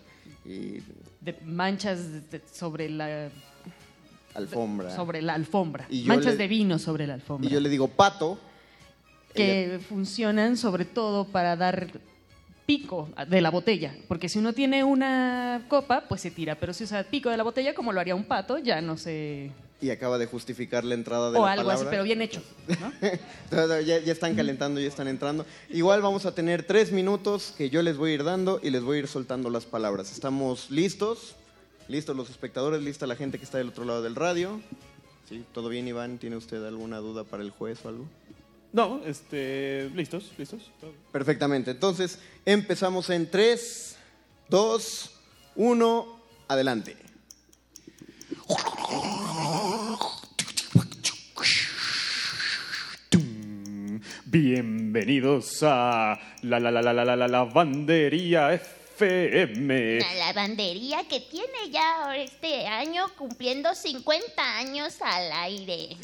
y 0.46 0.80
De 1.22 1.38
manchas 1.46 2.02
sobre 2.54 2.90
la, 2.90 3.32
alfombra 4.36 4.96
sobre 4.96 5.22
la 5.22 5.34
alfombra. 5.34 5.88
Y 5.90 6.04
Manchas 6.04 6.34
le- 6.34 6.38
de 6.40 6.48
vino 6.50 6.78
sobre 6.80 7.08
la 7.08 7.14
alfombra. 7.16 7.50
y 7.50 7.54
yo 7.54 7.60
le 7.62 7.70
digo 7.70 7.88
pato, 7.88 8.38
que 9.34 9.80
funcionan 9.88 10.58
sobre 10.58 10.86
todo 10.86 11.26
para 11.26 11.56
dar 11.56 11.88
pico 12.66 13.10
de 13.28 13.42
la 13.42 13.52
botella, 13.52 13.96
porque 14.08 14.30
si 14.30 14.40
uno 14.40 14.54
tiene 14.54 14.84
una 14.84 15.66
copa, 15.68 16.06
pues 16.08 16.22
se 16.22 16.32
tira, 16.32 16.56
pero 16.56 16.74
si 16.74 16.86
usa 16.86 17.04
pico 17.04 17.30
de 17.30 17.38
la 17.38 17.44
botella, 17.44 17.74
como 17.74 17.92
lo 17.92 18.00
haría 18.00 18.16
un 18.16 18.24
pato, 18.24 18.58
ya 18.58 18.82
no 18.82 18.98
se... 18.98 19.52
Y 19.82 19.90
acaba 19.90 20.18
de 20.18 20.28
justificar 20.28 20.86
la 20.86 20.94
entrada 20.94 21.30
de 21.30 21.38
O 21.38 21.46
la 21.46 21.52
algo 21.52 21.70
así, 21.70 21.84
pero 21.90 22.04
bien 22.04 22.22
hecho. 22.22 22.42
ya, 23.52 23.82
ya 23.82 24.12
están 24.14 24.34
calentando, 24.34 24.80
ya 24.80 24.88
están 24.88 25.10
entrando. 25.10 25.46
Igual 25.70 26.02
vamos 26.02 26.26
a 26.26 26.34
tener 26.34 26.64
tres 26.64 26.94
minutos 26.94 27.54
que 27.58 27.70
yo 27.70 27.82
les 27.82 27.98
voy 27.98 28.12
a 28.12 28.14
ir 28.14 28.24
dando 28.24 28.62
y 28.64 28.70
les 28.70 28.82
voy 28.82 28.98
a 28.98 29.00
ir 29.02 29.08
soltando 29.10 29.50
las 29.50 29.66
palabras. 29.66 30.10
¿Estamos 30.14 30.72
listos? 30.72 31.36
¿Listos 31.90 32.16
los 32.16 32.30
espectadores? 32.30 32.82
¿Lista 32.82 33.06
la 33.08 33.18
gente 33.18 33.38
que 33.38 33.44
está 33.44 33.58
del 33.58 33.70
otro 33.70 33.84
lado 33.84 34.02
del 34.02 34.16
radio? 34.16 34.62
¿Sí? 35.28 35.44
¿Todo 35.52 35.68
bien, 35.68 35.86
Iván? 35.86 36.18
¿Tiene 36.18 36.38
usted 36.38 36.64
alguna 36.66 37.00
duda 37.00 37.26
para 37.26 37.44
el 37.44 37.52
juez 37.52 37.84
o 37.84 37.90
algo? 37.90 38.06
No, 38.74 39.02
este, 39.06 39.88
listos, 39.94 40.32
listos. 40.36 40.72
Perfectamente. 41.12 41.70
Entonces, 41.70 42.18
empezamos 42.44 43.12
en 43.12 43.30
3, 43.30 43.96
2, 44.50 45.12
1, 45.58 46.20
adelante. 46.48 46.98
Bienvenidos 54.26 55.60
a 55.62 56.20
la 56.42 56.60
la 56.60 56.72
la 56.72 56.82
la 56.82 56.94
la 56.94 57.06
la 57.06 57.16
la 57.16 57.28
lavandería 57.28 58.54
FM. 58.54 60.00
La 60.00 60.14
lavandería 60.16 61.08
que 61.08 61.20
tiene 61.20 61.70
ya 61.70 62.16
este 62.16 62.66
año 62.66 63.06
cumpliendo 63.20 63.76
50 63.76 64.58
años 64.58 64.96
al 65.04 65.32
aire. 65.32 65.96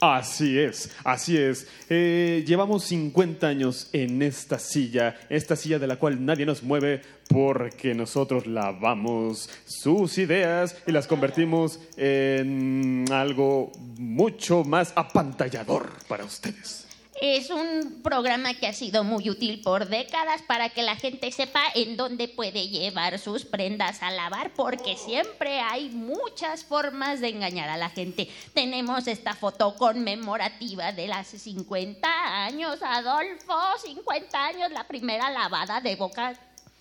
Así 0.00 0.58
es, 0.58 0.90
así 1.04 1.36
es. 1.36 1.66
Eh, 1.90 2.42
llevamos 2.46 2.84
50 2.84 3.46
años 3.46 3.90
en 3.92 4.22
esta 4.22 4.58
silla, 4.58 5.20
esta 5.28 5.56
silla 5.56 5.78
de 5.78 5.86
la 5.86 5.96
cual 5.96 6.24
nadie 6.24 6.46
nos 6.46 6.62
mueve 6.62 7.02
porque 7.28 7.94
nosotros 7.94 8.46
lavamos 8.46 9.50
sus 9.66 10.16
ideas 10.16 10.74
y 10.86 10.92
las 10.92 11.06
convertimos 11.06 11.80
en 11.98 13.04
algo 13.12 13.72
mucho 13.98 14.64
más 14.64 14.94
apantallador 14.96 15.90
para 16.08 16.24
ustedes. 16.24 16.89
Es 17.20 17.50
un 17.50 18.00
programa 18.02 18.54
que 18.54 18.66
ha 18.66 18.72
sido 18.72 19.04
muy 19.04 19.28
útil 19.28 19.60
por 19.60 19.88
décadas 19.88 20.40
para 20.40 20.70
que 20.70 20.82
la 20.82 20.96
gente 20.96 21.30
sepa 21.30 21.62
en 21.74 21.98
dónde 21.98 22.28
puede 22.28 22.68
llevar 22.68 23.18
sus 23.18 23.44
prendas 23.44 24.02
a 24.02 24.10
lavar, 24.10 24.54
porque 24.54 24.96
siempre 24.96 25.60
hay 25.60 25.90
muchas 25.90 26.64
formas 26.64 27.20
de 27.20 27.28
engañar 27.28 27.68
a 27.68 27.76
la 27.76 27.90
gente. 27.90 28.26
Tenemos 28.54 29.06
esta 29.06 29.34
foto 29.34 29.74
conmemorativa 29.74 30.92
de 30.92 31.08
las 31.08 31.26
50 31.26 32.08
años, 32.46 32.78
Adolfo, 32.82 33.58
50 33.84 34.46
años, 34.46 34.70
la 34.72 34.88
primera 34.88 35.30
lavada 35.30 35.82
de 35.82 35.96
boca 35.96 36.32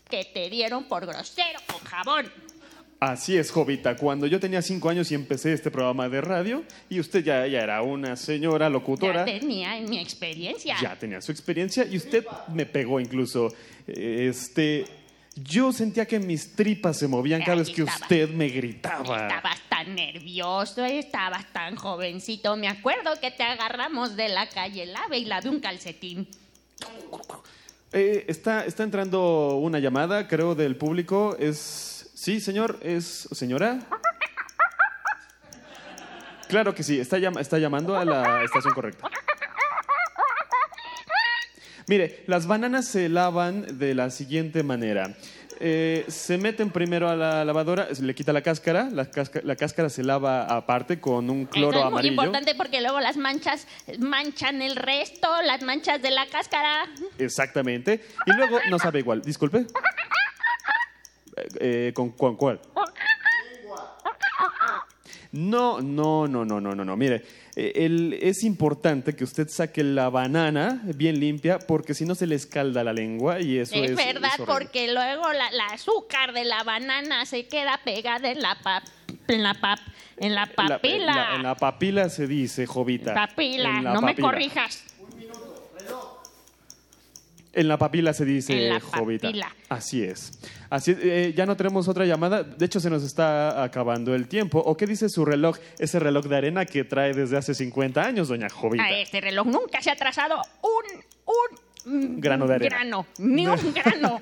que 0.09 0.23
te 0.23 0.49
dieron 0.49 0.85
por 0.85 1.05
grosero 1.05 1.59
con 1.67 1.79
jabón. 1.83 2.48
Así 2.99 3.37
es, 3.37 3.49
Jovita. 3.51 3.95
Cuando 3.95 4.27
yo 4.27 4.41
tenía 4.41 4.61
cinco 4.61 4.89
años 4.89 5.09
y 5.11 5.15
empecé 5.15 5.53
este 5.53 5.71
programa 5.71 6.09
de 6.09 6.19
radio, 6.19 6.63
y 6.89 6.99
usted 6.99 7.23
ya, 7.23 7.47
ya 7.47 7.61
era 7.61 7.81
una 7.81 8.17
señora 8.17 8.69
locutora, 8.69 9.25
Ya 9.25 9.39
tenía 9.39 9.77
en 9.77 9.89
mi 9.89 9.99
experiencia. 9.99 10.75
ya 10.81 10.97
tenía 10.99 11.21
su 11.21 11.31
experiencia, 11.31 11.85
y 11.89 11.95
usted 11.95 12.25
me 12.53 12.65
pegó 12.65 12.99
incluso. 12.99 13.53
Este, 13.87 14.85
yo 15.35 15.71
sentía 15.71 16.05
que 16.05 16.19
mis 16.19 16.53
tripas 16.57 16.97
se 16.97 17.07
movían 17.07 17.39
cada 17.39 17.53
Ahí 17.53 17.59
vez 17.59 17.69
que 17.69 17.83
estaba. 17.83 17.99
usted 18.01 18.29
me 18.31 18.49
gritaba. 18.49 19.27
Estabas 19.27 19.59
tan 19.69 19.95
nervioso, 19.95 20.83
estabas 20.83 21.45
tan 21.53 21.77
jovencito. 21.77 22.57
Me 22.57 22.67
acuerdo 22.67 23.11
que 23.21 23.31
te 23.31 23.43
agarramos 23.43 24.17
de 24.17 24.27
la 24.27 24.49
calle 24.49 24.85
Lave 24.85 25.19
y 25.19 25.25
lavé 25.25 25.49
un 25.49 25.61
calcetín. 25.61 26.27
Eh, 27.93 28.25
está, 28.27 28.65
está 28.65 28.83
entrando 28.83 29.55
una 29.55 29.79
llamada, 29.79 30.27
creo, 30.27 30.53
del 30.53 30.75
público. 30.75 31.37
Es. 31.39 31.98
Sí, 32.21 32.41
señor, 32.41 32.77
es. 32.81 33.29
¿Señora? 33.31 33.79
Claro 36.49 36.75
que 36.75 36.83
sí, 36.83 36.99
está, 36.99 37.17
llam- 37.17 37.39
está 37.39 37.57
llamando 37.59 37.95
a 37.95 38.03
la 38.03 38.43
estación 38.43 38.73
correcta. 38.73 39.07
Mire, 41.87 42.25
las 42.27 42.45
bananas 42.45 42.89
se 42.89 43.07
lavan 43.07 43.79
de 43.79 43.95
la 43.95 44.09
siguiente 44.09 44.63
manera. 44.63 45.15
Eh, 45.61 46.03
se 46.09 46.37
meten 46.37 46.71
primero 46.71 47.07
a 47.09 47.15
la 47.15 47.45
lavadora, 47.45 47.87
se 47.95 48.03
le 48.03 48.13
quita 48.13 48.33
la 48.33 48.41
cáscara, 48.41 48.89
la, 48.91 49.09
casca- 49.09 49.41
la 49.43 49.55
cáscara 49.55 49.87
se 49.89 50.03
lava 50.03 50.43
aparte 50.43 50.99
con 50.99 51.29
un 51.29 51.45
cloro 51.45 51.71
Eso 51.71 51.79
es 51.79 51.85
amarillo. 51.85 52.15
muy 52.15 52.25
importante 52.25 52.55
porque 52.55 52.81
luego 52.81 52.99
las 52.99 53.15
manchas 53.15 53.65
manchan 53.97 54.61
el 54.61 54.75
resto, 54.75 55.29
las 55.43 55.61
manchas 55.61 56.01
de 56.01 56.11
la 56.11 56.25
cáscara. 56.27 56.85
Exactamente. 57.17 58.03
Y 58.25 58.33
luego 58.33 58.59
no 58.69 58.77
sabe 58.77 58.99
igual. 58.99 59.21
Disculpe. 59.21 59.65
Eh, 61.59 61.91
¿con, 61.93 62.11
con 62.11 62.35
cuál? 62.35 62.59
No, 65.31 65.79
no, 65.79 66.27
no, 66.27 66.43
no, 66.43 66.59
no, 66.59 66.73
no, 66.73 66.83
no. 66.83 66.97
Mire, 66.97 67.23
eh, 67.55 67.73
el- 67.75 68.17
es 68.19 68.43
importante 68.43 69.15
que 69.15 69.23
usted 69.23 69.47
saque 69.47 69.83
la 69.83 70.09
banana 70.09 70.81
bien 70.95 71.19
limpia 71.19 71.59
porque 71.59 71.93
si 71.93 72.03
no 72.05 72.15
se 72.15 72.25
le 72.25 72.33
escalda 72.35 72.83
la 72.83 72.93
lengua 72.93 73.39
y 73.39 73.59
eso 73.59 73.75
es. 73.75 73.91
es 73.91 73.95
verdad, 73.95 74.31
es 74.39 74.45
porque 74.45 74.91
luego 74.91 75.31
la, 75.33 75.51
la 75.51 75.65
azúcar 75.67 76.33
de 76.33 76.45
la 76.45 76.63
banana 76.63 77.25
se 77.27 77.47
queda 77.47 77.79
pegada 77.85 78.31
en 78.31 78.41
la 78.41 78.57
pap, 78.63 78.83
en 79.27 79.43
la 79.43 79.53
pap, 79.53 79.77
en 80.17 80.33
la 80.33 80.47
La- 80.47 80.67
papila. 80.77 81.15
la- 81.15 81.35
en 81.35 81.43
la 81.43 81.55
papila 81.55 82.09
se 82.09 82.25
dice, 82.25 82.65
Jovita. 82.65 83.13
papila, 83.13 83.81
no 83.81 84.01
me 84.01 84.15
corrijas. 84.15 84.83
En 87.51 87.67
la 87.67 87.77
papila 87.77 88.13
se 88.13 88.25
dice, 88.25 88.53
En 88.67 88.69
la 88.73 88.79
Jovita. 88.79 89.27
papila. 89.27 89.55
Así 89.69 90.03
es. 90.03 90.39
Así 90.69 90.95
eh, 91.01 91.33
ya 91.35 91.45
no 91.47 91.57
tenemos 91.57 91.87
otra 91.87 92.05
llamada. 92.05 92.43
De 92.43 92.65
hecho, 92.65 92.79
se 92.79 92.89
nos 92.91 93.03
está 93.03 93.63
acabando 93.63 94.13
el 94.13 94.27
tiempo. 94.27 94.59
¿O 94.59 94.77
qué 94.77 94.85
dice 94.85 95.09
su 95.09 95.25
reloj? 95.25 95.57
Ese 95.79 95.99
reloj 95.99 96.25
de 96.27 96.37
arena 96.37 96.65
que 96.65 96.83
trae 96.83 97.13
desde 97.13 97.37
hace 97.37 97.55
50 97.55 98.01
años, 98.05 98.27
doña 98.27 98.49
Jovita. 98.49 98.83
A 98.83 98.91
este 98.91 99.19
reloj 99.19 99.47
nunca 99.47 99.81
se 99.81 99.89
ha 99.89 99.95
trazado 99.95 100.39
un, 100.61 101.93
un 101.95 102.21
Grano 102.21 102.45
de 102.47 102.55
arena. 102.55 102.75
grano, 102.75 103.07
ni 103.17 103.47
un 103.47 103.73
grano. 103.73 104.21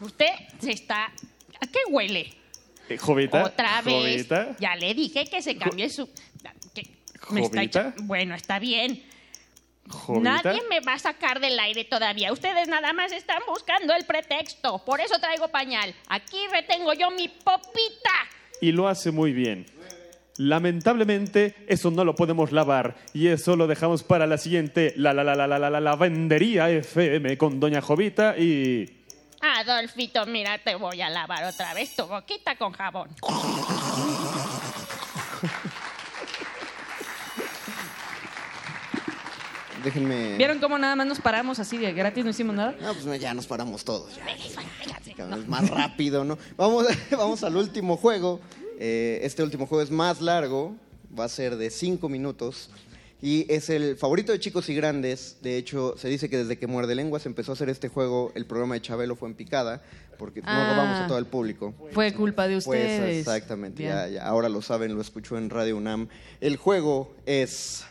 Usted 0.00 0.26
se 0.60 0.72
está... 0.72 1.04
¿A 1.06 1.66
qué 1.68 1.78
huele? 1.88 2.32
Eh, 2.88 2.98
Jovita. 2.98 3.44
Otra 3.44 3.80
vez. 3.82 3.94
Jovita. 4.28 4.56
Ya 4.58 4.74
le 4.74 4.92
dije 4.92 5.24
que 5.26 5.40
se 5.40 5.56
cambie 5.56 5.88
su... 5.88 6.08
que 6.74 6.82
me 7.30 7.42
está 7.42 7.56
¿Jovita? 7.58 7.62
echa- 7.62 7.94
Bueno, 8.02 8.34
está 8.34 8.58
bien. 8.58 9.02
Jovita. 9.88 10.42
Nadie 10.42 10.62
me 10.68 10.80
va 10.80 10.94
a 10.94 10.98
sacar 10.98 11.40
del 11.40 11.58
aire 11.58 11.84
todavía. 11.84 12.32
Ustedes 12.32 12.68
nada 12.68 12.92
más 12.92 13.12
están 13.12 13.42
buscando 13.46 13.94
el 13.94 14.04
pretexto. 14.04 14.78
Por 14.84 15.00
eso 15.00 15.18
traigo 15.18 15.48
pañal. 15.48 15.94
Aquí 16.08 16.38
retengo 16.50 16.92
yo 16.94 17.10
mi 17.10 17.28
popita. 17.28 18.10
Y 18.60 18.72
lo 18.72 18.88
hace 18.88 19.10
muy 19.10 19.32
bien. 19.32 19.66
Lamentablemente, 20.36 21.54
eso 21.68 21.90
no 21.90 22.04
lo 22.04 22.14
podemos 22.14 22.50
lavar. 22.50 22.96
Y 23.12 23.28
eso 23.28 23.56
lo 23.56 23.66
dejamos 23.66 24.02
para 24.02 24.26
la 24.26 24.38
siguiente. 24.38 24.92
La 24.96 25.12
la 25.12 25.22
la 25.22 25.36
la 25.36 25.46
la 25.46 25.58
la 25.58 25.70
la 25.70 25.80
lavandería 25.80 26.70
FM 26.70 27.38
con 27.38 27.60
doña 27.60 27.80
Jovita 27.80 28.36
y. 28.36 29.02
Adolfito, 29.40 30.24
mira, 30.26 30.58
te 30.58 30.74
voy 30.74 31.02
a 31.02 31.10
lavar 31.10 31.44
otra 31.44 31.74
vez 31.74 31.94
tu 31.94 32.06
boquita 32.06 32.56
con 32.56 32.72
jabón. 32.72 33.10
Déjenme. 39.84 40.36
¿Vieron 40.38 40.58
cómo 40.60 40.78
nada 40.78 40.96
más 40.96 41.06
nos 41.06 41.20
paramos 41.20 41.58
así 41.58 41.76
de 41.78 41.92
gratis, 41.92 42.24
no 42.24 42.30
hicimos 42.30 42.54
nada? 42.56 42.74
No, 42.80 42.94
pues 42.94 43.20
ya 43.20 43.34
nos 43.34 43.46
paramos 43.46 43.84
todos. 43.84 44.16
Ya. 44.16 44.24
Es 45.36 45.46
más 45.48 45.68
rápido, 45.70 46.24
¿no? 46.24 46.38
Vamos, 46.56 46.86
vamos 47.10 47.44
al 47.44 47.56
último 47.56 47.96
juego. 47.96 48.40
Eh, 48.78 49.20
este 49.22 49.42
último 49.42 49.66
juego 49.66 49.82
es 49.82 49.90
más 49.90 50.20
largo. 50.20 50.74
Va 51.18 51.24
a 51.24 51.28
ser 51.28 51.56
de 51.56 51.70
cinco 51.70 52.08
minutos. 52.08 52.70
Y 53.22 53.50
es 53.50 53.70
el 53.70 53.96
favorito 53.96 54.32
de 54.32 54.40
chicos 54.40 54.68
y 54.68 54.74
grandes. 54.74 55.38
De 55.40 55.56
hecho, 55.56 55.94
se 55.96 56.08
dice 56.08 56.28
que 56.28 56.36
desde 56.38 56.58
que 56.58 56.66
Muerde 56.66 56.94
Lenguas 56.94 57.24
empezó 57.24 57.52
a 57.52 57.54
hacer 57.54 57.70
este 57.70 57.88
juego, 57.88 58.32
el 58.34 58.44
programa 58.44 58.74
de 58.74 58.82
Chabelo 58.82 59.16
fue 59.16 59.28
en 59.28 59.34
picada. 59.34 59.82
Porque 60.18 60.40
no 60.42 60.46
Ah. 60.48 60.70
robamos 60.74 61.00
a 61.00 61.06
todo 61.08 61.18
el 61.18 61.26
público. 61.26 61.74
Fue 61.92 62.12
culpa 62.12 62.46
de 62.46 62.54
Pues 62.56 62.66
ustedes. 62.66 63.18
exactamente, 63.18 63.82
Bien. 63.82 63.94
ya, 63.94 64.08
ya, 64.08 64.26
ahora 64.26 64.48
lo 64.48 64.62
saben, 64.62 64.94
lo 64.94 65.00
escuchó 65.00 65.36
en 65.38 65.50
Radio 65.50 65.76
UNAM. 65.76 66.08
El 66.40 66.56
juego 66.56 67.14
es 67.26 67.84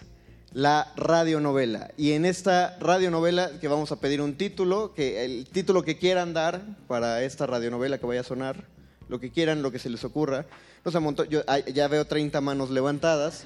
la 0.53 0.91
radionovela. 0.95 1.91
Y 1.97 2.11
en 2.11 2.25
esta 2.25 2.77
radionovela 2.79 3.59
que 3.59 3.67
vamos 3.67 3.91
a 3.91 3.99
pedir 3.99 4.21
un 4.21 4.35
título, 4.35 4.93
que 4.93 5.25
el 5.25 5.45
título 5.45 5.83
que 5.83 5.97
quieran 5.97 6.33
dar 6.33 6.61
para 6.87 7.23
esta 7.23 7.47
radionovela 7.47 7.97
que 7.97 8.05
vaya 8.05 8.21
a 8.21 8.23
sonar, 8.23 8.65
lo 9.09 9.19
que 9.19 9.31
quieran, 9.31 9.61
lo 9.61 9.71
que 9.71 9.79
se 9.79 9.89
les 9.89 10.03
ocurra. 10.03 10.45
No 10.85 11.15
ah, 11.47 11.59
ya 11.59 11.87
veo 11.87 12.05
30 12.05 12.41
manos 12.41 12.69
levantadas. 12.69 13.45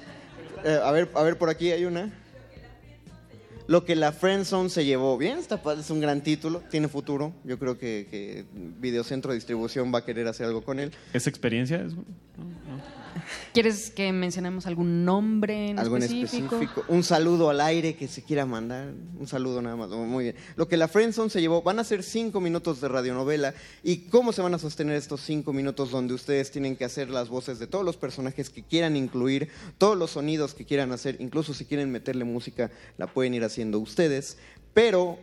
Eh, 0.64 0.78
a 0.82 0.90
ver, 0.90 1.10
a 1.14 1.22
ver 1.22 1.38
por 1.38 1.48
aquí 1.50 1.70
hay 1.70 1.84
una. 1.84 2.12
Lo 3.68 3.84
que 3.84 3.94
la 3.96 4.12
Friendzone 4.12 4.70
se 4.70 4.84
llevó. 4.86 5.18
Bien, 5.18 5.38
padre, 5.62 5.82
es 5.82 5.90
un 5.90 6.00
gran 6.00 6.22
título, 6.22 6.62
tiene 6.70 6.88
futuro. 6.88 7.34
Yo 7.44 7.58
creo 7.58 7.78
que, 7.78 8.08
que 8.10 8.46
Videocentro 8.80 9.30
de 9.30 9.36
Distribución 9.36 9.92
va 9.94 9.98
a 9.98 10.04
querer 10.04 10.26
hacer 10.26 10.46
algo 10.46 10.62
con 10.64 10.80
él. 10.80 10.90
¿Es 11.12 11.26
experiencia? 11.26 11.76
Es- 11.76 11.92
¿Quieres 13.52 13.90
que 13.90 14.12
mencionemos 14.12 14.66
algún 14.66 15.04
nombre 15.04 15.70
en 15.70 15.78
específico? 15.78 16.56
específico. 16.56 16.84
Un 16.88 17.02
saludo 17.02 17.50
al 17.50 17.60
aire 17.60 17.96
que 17.96 18.08
se 18.08 18.22
quiera 18.22 18.46
mandar. 18.46 18.92
Un 19.18 19.26
saludo 19.26 19.62
nada 19.62 19.76
más. 19.76 19.90
Muy 19.90 20.24
bien. 20.24 20.36
Lo 20.56 20.68
que 20.68 20.76
la 20.76 20.88
Friendzone 20.88 21.30
se 21.30 21.40
llevó, 21.40 21.62
van 21.62 21.78
a 21.78 21.84
ser 21.84 22.02
cinco 22.02 22.40
minutos 22.40 22.80
de 22.80 22.88
radionovela. 22.88 23.54
¿Y 23.82 24.08
cómo 24.08 24.32
se 24.32 24.42
van 24.42 24.54
a 24.54 24.58
sostener 24.58 24.96
estos 24.96 25.20
cinco 25.20 25.52
minutos 25.52 25.90
donde 25.90 26.14
ustedes 26.14 26.50
tienen 26.50 26.76
que 26.76 26.84
hacer 26.84 27.10
las 27.10 27.28
voces 27.28 27.58
de 27.58 27.66
todos 27.66 27.84
los 27.84 27.96
personajes 27.96 28.50
que 28.50 28.62
quieran 28.62 28.96
incluir, 28.96 29.48
todos 29.78 29.96
los 29.96 30.12
sonidos 30.12 30.54
que 30.54 30.64
quieran 30.64 30.92
hacer, 30.92 31.16
incluso 31.20 31.54
si 31.54 31.64
quieren 31.64 31.90
meterle 31.90 32.24
música, 32.24 32.70
la 32.96 33.06
pueden 33.06 33.34
ir 33.34 33.44
haciendo 33.44 33.78
ustedes. 33.78 34.38
Pero 34.74 35.18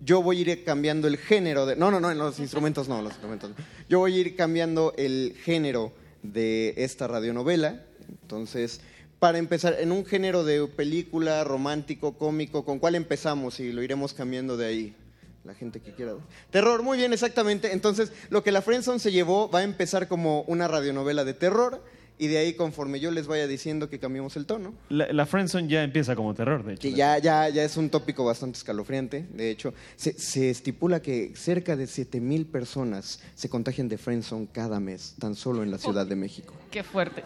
yo 0.00 0.22
voy 0.22 0.38
a 0.38 0.40
ir 0.42 0.64
cambiando 0.64 1.08
el 1.08 1.16
género 1.16 1.66
de... 1.66 1.76
No, 1.76 1.90
no, 1.90 2.00
no, 2.00 2.10
en 2.10 2.18
los 2.18 2.38
instrumentos 2.38 2.88
no, 2.88 3.00
los 3.00 3.12
instrumentos 3.12 3.50
no. 3.50 3.56
Yo 3.88 4.00
voy 4.00 4.16
a 4.16 4.20
ir 4.20 4.36
cambiando 4.36 4.92
el 4.96 5.34
género 5.42 5.92
de 6.24 6.74
esta 6.78 7.06
radionovela. 7.06 7.84
Entonces, 8.22 8.80
para 9.20 9.38
empezar, 9.38 9.76
en 9.78 9.92
un 9.92 10.04
género 10.04 10.42
de 10.42 10.66
película, 10.66 11.44
romántico, 11.44 12.18
cómico, 12.18 12.64
¿con 12.64 12.80
cuál 12.80 12.96
empezamos? 12.96 13.60
Y 13.60 13.72
lo 13.72 13.82
iremos 13.82 14.12
cambiando 14.12 14.56
de 14.56 14.66
ahí. 14.66 14.96
La 15.44 15.54
gente 15.54 15.80
que 15.80 15.92
quiera. 15.92 16.14
Terror, 16.50 16.82
muy 16.82 16.96
bien, 16.96 17.12
exactamente. 17.12 17.72
Entonces, 17.72 18.12
lo 18.30 18.42
que 18.42 18.50
la 18.50 18.62
Friendzone 18.62 18.98
se 18.98 19.12
llevó 19.12 19.50
va 19.50 19.60
a 19.60 19.62
empezar 19.62 20.08
como 20.08 20.42
una 20.42 20.66
radionovela 20.68 21.24
de 21.24 21.34
terror 21.34 21.84
y 22.18 22.28
de 22.28 22.38
ahí, 22.38 22.54
conforme 22.54 23.00
yo 23.00 23.10
les 23.10 23.26
vaya 23.26 23.46
diciendo 23.46 23.88
que 23.90 23.98
cambiemos 23.98 24.36
el 24.36 24.46
tono, 24.46 24.72
La, 24.88 25.12
la 25.12 25.26
friendzone 25.26 25.68
ya 25.68 25.82
empieza 25.82 26.14
como 26.14 26.32
terror, 26.34 26.64
de 26.64 26.74
hecho. 26.74 26.82
que 26.82 26.92
ya, 26.92 27.18
ya, 27.18 27.48
ya 27.48 27.64
es 27.64 27.76
un 27.76 27.90
tópico 27.90 28.24
bastante 28.24 28.56
escalofriante. 28.58 29.26
De 29.32 29.50
hecho, 29.50 29.74
se, 29.96 30.12
se 30.18 30.50
estipula 30.50 31.02
que 31.02 31.32
cerca 31.34 31.76
de 31.76 31.86
7000 31.86 32.46
personas 32.46 33.20
se 33.34 33.48
contagian 33.48 33.88
de 33.88 33.98
friendzone 33.98 34.48
cada 34.52 34.78
mes, 34.80 35.14
tan 35.18 35.34
solo 35.34 35.62
en 35.62 35.70
la 35.70 35.78
Ciudad 35.78 36.06
de 36.06 36.16
México. 36.16 36.54
Qué 36.70 36.82
fuerte. 36.84 37.24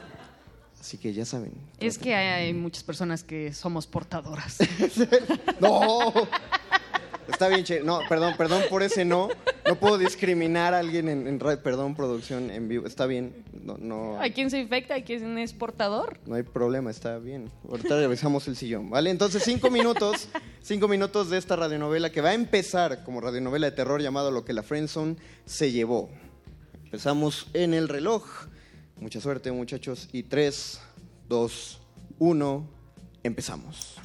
Así 0.81 0.97
que 0.97 1.13
ya 1.13 1.25
saben. 1.25 1.53
Es 1.81 1.99
que 1.99 2.15
hay 2.15 2.55
muchas 2.55 2.85
personas 2.85 3.25
que 3.25 3.53
somos 3.53 3.87
portadoras. 3.87 4.59
¡No! 5.61 6.13
Está 7.29 7.49
bien, 7.49 7.63
che. 7.65 7.81
No, 7.83 8.01
perdón, 8.09 8.35
perdón 8.39 8.63
por 8.71 8.83
ese 8.83 9.05
no. 9.05 9.29
No 9.67 9.79
puedo 9.79 9.99
discriminar 9.99 10.73
a 10.73 10.79
alguien 10.79 11.09
en, 11.09 11.27
en 11.27 11.39
ra- 11.39 11.63
perdón, 11.63 11.95
producción 11.95 12.51
en 12.51 12.69
vivo. 12.69 12.87
Está 12.87 13.07
bien. 13.07 13.45
No, 13.53 13.77
no, 13.79 14.19
Hay 14.19 14.33
quien 14.33 14.51
se 14.51 14.59
infecta, 14.59 14.95
hay 14.95 15.03
quien 15.03 15.37
es 15.39 15.53
portador. 15.53 16.19
no 16.27 16.37
hay 16.37 16.43
problema, 16.43 16.91
está 16.91 17.19
bien. 17.19 17.51
Ahorita 17.69 17.97
revisamos 17.97 18.49
el 18.49 18.57
sillón, 18.57 18.89
¿vale? 18.89 19.11
Entonces, 19.11 19.43
cinco 19.45 19.71
minutos, 19.71 20.29
cinco 20.63 20.89
minutos 20.89 21.29
de 21.29 21.37
esta 21.37 21.55
radionovela 21.55 22.11
que 22.11 22.23
va 22.23 22.31
a 22.31 22.35
empezar 22.35 23.05
como 23.05 23.21
radionovela 23.21 23.69
de 23.71 23.77
terror 23.77 24.01
llamado 24.01 24.31
Lo 24.31 24.45
que 24.47 24.55
la 24.55 24.63
Friendzone 24.63 25.17
se 25.45 25.71
llevó. 25.71 26.09
Empezamos 26.85 27.49
en 27.53 27.75
el 27.75 27.89
reloj. 27.89 28.25
Mucha 28.97 29.21
suerte, 29.21 29.53
muchachos. 29.53 30.09
Y 30.13 30.23
tres, 30.23 30.81
dos, 31.29 31.79
uno, 32.19 32.67
empezamos. 33.23 33.97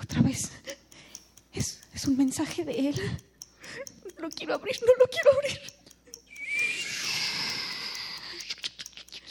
Otra 0.00 0.20
vez. 0.22 0.50
Es, 1.52 1.80
es 1.94 2.04
un 2.06 2.16
mensaje 2.16 2.64
de 2.64 2.88
él. 2.90 3.00
No 4.16 4.28
lo 4.28 4.30
quiero 4.30 4.54
abrir, 4.54 4.76
no 4.82 4.92
lo 4.98 5.06
quiero 5.08 5.30
abrir. 5.32 5.58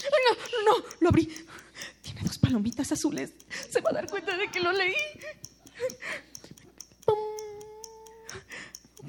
Ay, 0.03 0.21
no, 0.65 0.77
no, 0.79 0.85
lo 0.99 1.09
abrí. 1.09 1.29
Tiene 2.01 2.21
dos 2.23 2.37
Se 3.69 3.81
va 3.81 3.89
a 3.91 3.93
dar 3.93 4.09
cuenta 4.09 4.35
de 4.37 4.47
que 4.49 4.59
lo 4.59 4.71
leí. 4.71 4.95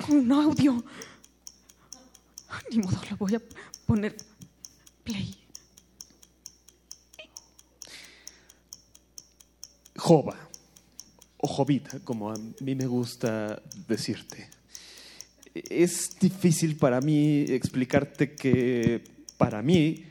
Con 0.07 0.19
un 0.19 0.33
audio. 0.33 0.85
Ni 2.71 2.79
modo, 2.79 3.01
lo 3.11 3.17
voy 3.17 3.35
a 3.35 3.43
poner 3.87 4.17
play. 5.05 5.37
Jova, 9.97 10.37
o 11.39 11.49
Jovita, 11.49 11.99
como 12.01 12.31
a 12.31 12.35
mí 12.61 12.75
me 12.75 12.87
gusta 12.87 13.61
decirte. 13.89 14.49
Es 15.55 16.17
difícil 16.21 16.77
para 16.77 17.01
mí 17.01 17.41
explicarte 17.49 18.35
que 18.35 19.03
para 19.37 19.63
mí 19.63 20.05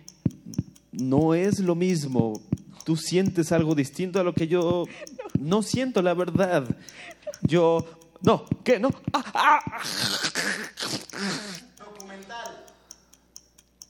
no 0.91 1.33
es 1.33 1.59
lo 1.59 1.75
mismo. 1.75 2.41
Tú 2.85 2.95
sientes 2.95 3.51
algo 3.51 3.73
distinto 3.73 4.19
a 4.19 4.23
lo 4.23 4.33
que 4.33 4.47
yo 4.47 4.85
no 5.39 5.63
siento, 5.63 6.01
la 6.01 6.13
verdad. 6.13 6.65
Yo... 7.41 7.83
No, 8.21 8.45
¿qué? 8.63 8.79
No. 8.79 8.89
Ah, 9.11 9.23
ah. 9.33 9.81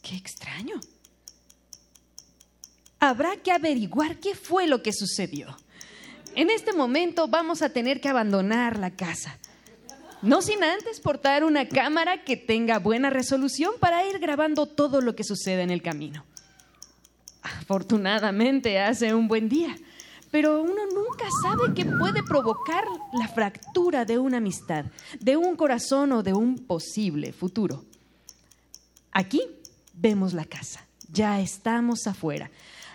Qué 0.01 0.15
extraño. 0.15 0.79
Habrá 2.99 3.35
que 3.37 3.51
averiguar 3.51 4.19
qué 4.19 4.33
fue 4.33 4.65
lo 4.65 4.81
que 4.81 4.93
sucedió. 4.93 5.57
En 6.33 6.49
este 6.49 6.71
momento 6.71 7.27
vamos 7.27 7.61
a 7.61 7.69
tener 7.69 7.99
que 7.99 8.09
abandonar 8.09 8.79
la 8.79 8.91
casa. 8.91 9.37
No 10.21 10.41
sin 10.41 10.63
antes 10.63 11.01
portar 11.01 11.43
una 11.43 11.67
cámara 11.67 12.23
que 12.23 12.37
tenga 12.37 12.79
buena 12.79 13.09
resolución 13.09 13.73
para 13.79 14.07
ir 14.07 14.19
grabando 14.19 14.65
todo 14.67 15.01
lo 15.01 15.15
que 15.15 15.25
sucede 15.25 15.61
en 15.63 15.69
el 15.69 15.81
camino. 15.81 16.25
Afortunadamente 17.65 18.79
hace 18.79 19.15
un 19.15 19.27
buen 19.27 19.49
día, 19.49 19.75
pero 20.29 20.61
uno 20.61 20.85
nunca 20.93 21.25
sabe 21.41 21.73
qué 21.73 21.83
puede 21.83 22.21
provocar 22.21 22.83
la 23.17 23.27
fractura 23.27 24.05
de 24.05 24.19
una 24.19 24.37
amistad, 24.37 24.85
de 25.19 25.35
un 25.35 25.55
corazón 25.55 26.11
o 26.11 26.21
de 26.21 26.31
un 26.31 26.59
posible 26.67 27.33
futuro. 27.33 27.83
Aquí 29.11 29.41
vemos 29.95 30.33
la 30.33 30.45
casa. 30.45 30.85
Ya 31.11 31.41
estamos 31.41 32.05
afuera. 32.05 32.51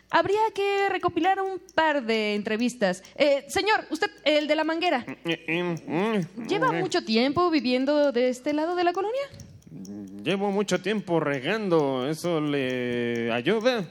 Habría 0.08 0.38
que 0.54 0.88
recopilar 0.88 1.40
un 1.40 1.60
par 1.74 2.04
de 2.04 2.36
entrevistas. 2.36 3.02
Eh, 3.16 3.46
señor, 3.48 3.86
usted, 3.90 4.08
el 4.24 4.46
de 4.46 4.54
la 4.54 4.62
manguera, 4.62 5.04
¿lleva 6.46 6.70
mucho 6.70 7.04
tiempo 7.04 7.50
viviendo 7.50 8.12
de 8.12 8.28
este 8.28 8.52
lado 8.52 8.76
de 8.76 8.84
la 8.84 8.92
colonia? 8.92 9.22
Llevo 10.22 10.52
mucho 10.52 10.80
tiempo 10.80 11.18
regando. 11.18 12.08
¿Eso 12.08 12.40
le 12.40 13.32
ayuda? 13.32 13.84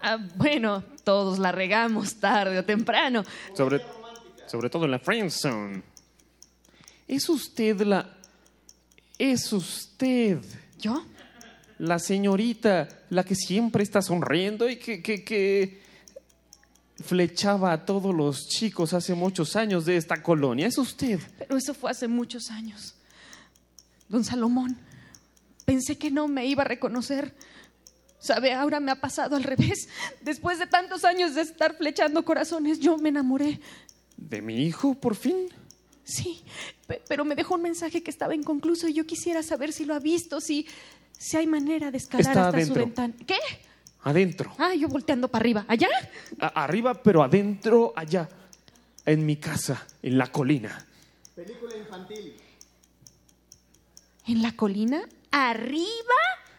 Ah, 0.00 0.18
bueno, 0.36 0.84
todos 1.04 1.38
la 1.38 1.52
regamos 1.52 2.16
tarde 2.16 2.58
o 2.58 2.64
temprano. 2.64 3.24
Sobre, 3.54 3.80
sobre 4.46 4.70
todo 4.70 4.84
en 4.84 4.90
la 4.92 4.98
friendzone. 4.98 5.82
¿Es 7.08 7.28
usted 7.28 7.80
la... 7.82 8.12
Es 9.18 9.52
usted 9.52 10.40
¿Yo? 10.78 11.02
la 11.78 11.98
señorita, 11.98 12.88
la 13.10 13.24
que 13.24 13.34
siempre 13.34 13.82
está 13.82 14.02
sonriendo 14.02 14.68
y 14.68 14.76
que, 14.76 15.02
que, 15.02 15.24
que 15.24 15.82
flechaba 17.02 17.72
a 17.72 17.84
todos 17.84 18.14
los 18.14 18.48
chicos 18.48 18.92
hace 18.92 19.14
muchos 19.14 19.56
años 19.56 19.84
de 19.84 19.96
esta 19.96 20.22
colonia? 20.22 20.66
¿Es 20.66 20.78
usted? 20.78 21.20
Pero 21.38 21.56
eso 21.56 21.74
fue 21.74 21.90
hace 21.90 22.08
muchos 22.08 22.50
años. 22.50 22.94
Don 24.08 24.24
Salomón, 24.24 24.76
pensé 25.64 25.98
que 25.98 26.10
no 26.10 26.28
me 26.28 26.46
iba 26.46 26.62
a 26.62 26.66
reconocer. 26.66 27.34
¿Sabe? 28.26 28.52
Ahora 28.52 28.80
me 28.80 28.90
ha 28.90 29.00
pasado 29.00 29.36
al 29.36 29.42
revés. 29.52 29.88
Después 30.22 30.58
de 30.58 30.66
tantos 30.66 31.04
años 31.04 31.34
de 31.34 31.42
estar 31.42 31.76
flechando 31.76 32.24
corazones, 32.24 32.80
yo 32.80 32.98
me 32.98 33.08
enamoré. 33.10 33.60
¿De 34.16 34.42
mi 34.42 34.62
hijo, 34.66 34.94
por 34.94 35.14
fin? 35.14 35.48
Sí, 36.04 36.42
pe- 36.86 37.02
pero 37.08 37.24
me 37.24 37.34
dejó 37.34 37.54
un 37.54 37.62
mensaje 37.62 38.02
que 38.02 38.10
estaba 38.10 38.34
inconcluso 38.34 38.88
y 38.88 38.94
yo 38.94 39.06
quisiera 39.06 39.42
saber 39.42 39.72
si 39.72 39.84
lo 39.84 39.94
ha 39.94 39.98
visto, 39.98 40.40
si, 40.40 40.66
si 41.18 41.36
hay 41.36 41.46
manera 41.46 41.90
de 41.90 41.98
escalar 41.98 42.26
Está 42.28 42.48
hasta 42.48 42.64
su 42.64 42.74
ventana. 42.74 43.14
¿Qué? 43.26 43.36
Adentro. 44.02 44.52
Ah, 44.58 44.72
yo 44.74 44.86
volteando 44.88 45.26
para 45.28 45.42
arriba. 45.42 45.64
¿Allá? 45.68 45.88
A- 46.40 46.64
arriba, 46.64 46.94
pero 47.02 47.22
adentro, 47.24 47.92
allá. 47.96 48.28
En 49.04 49.26
mi 49.26 49.36
casa, 49.36 49.86
en 50.02 50.16
la 50.18 50.28
colina. 50.32 50.86
¿En 54.26 54.42
la 54.42 54.52
colina? 54.56 55.02
¿Arriba 55.30 56.14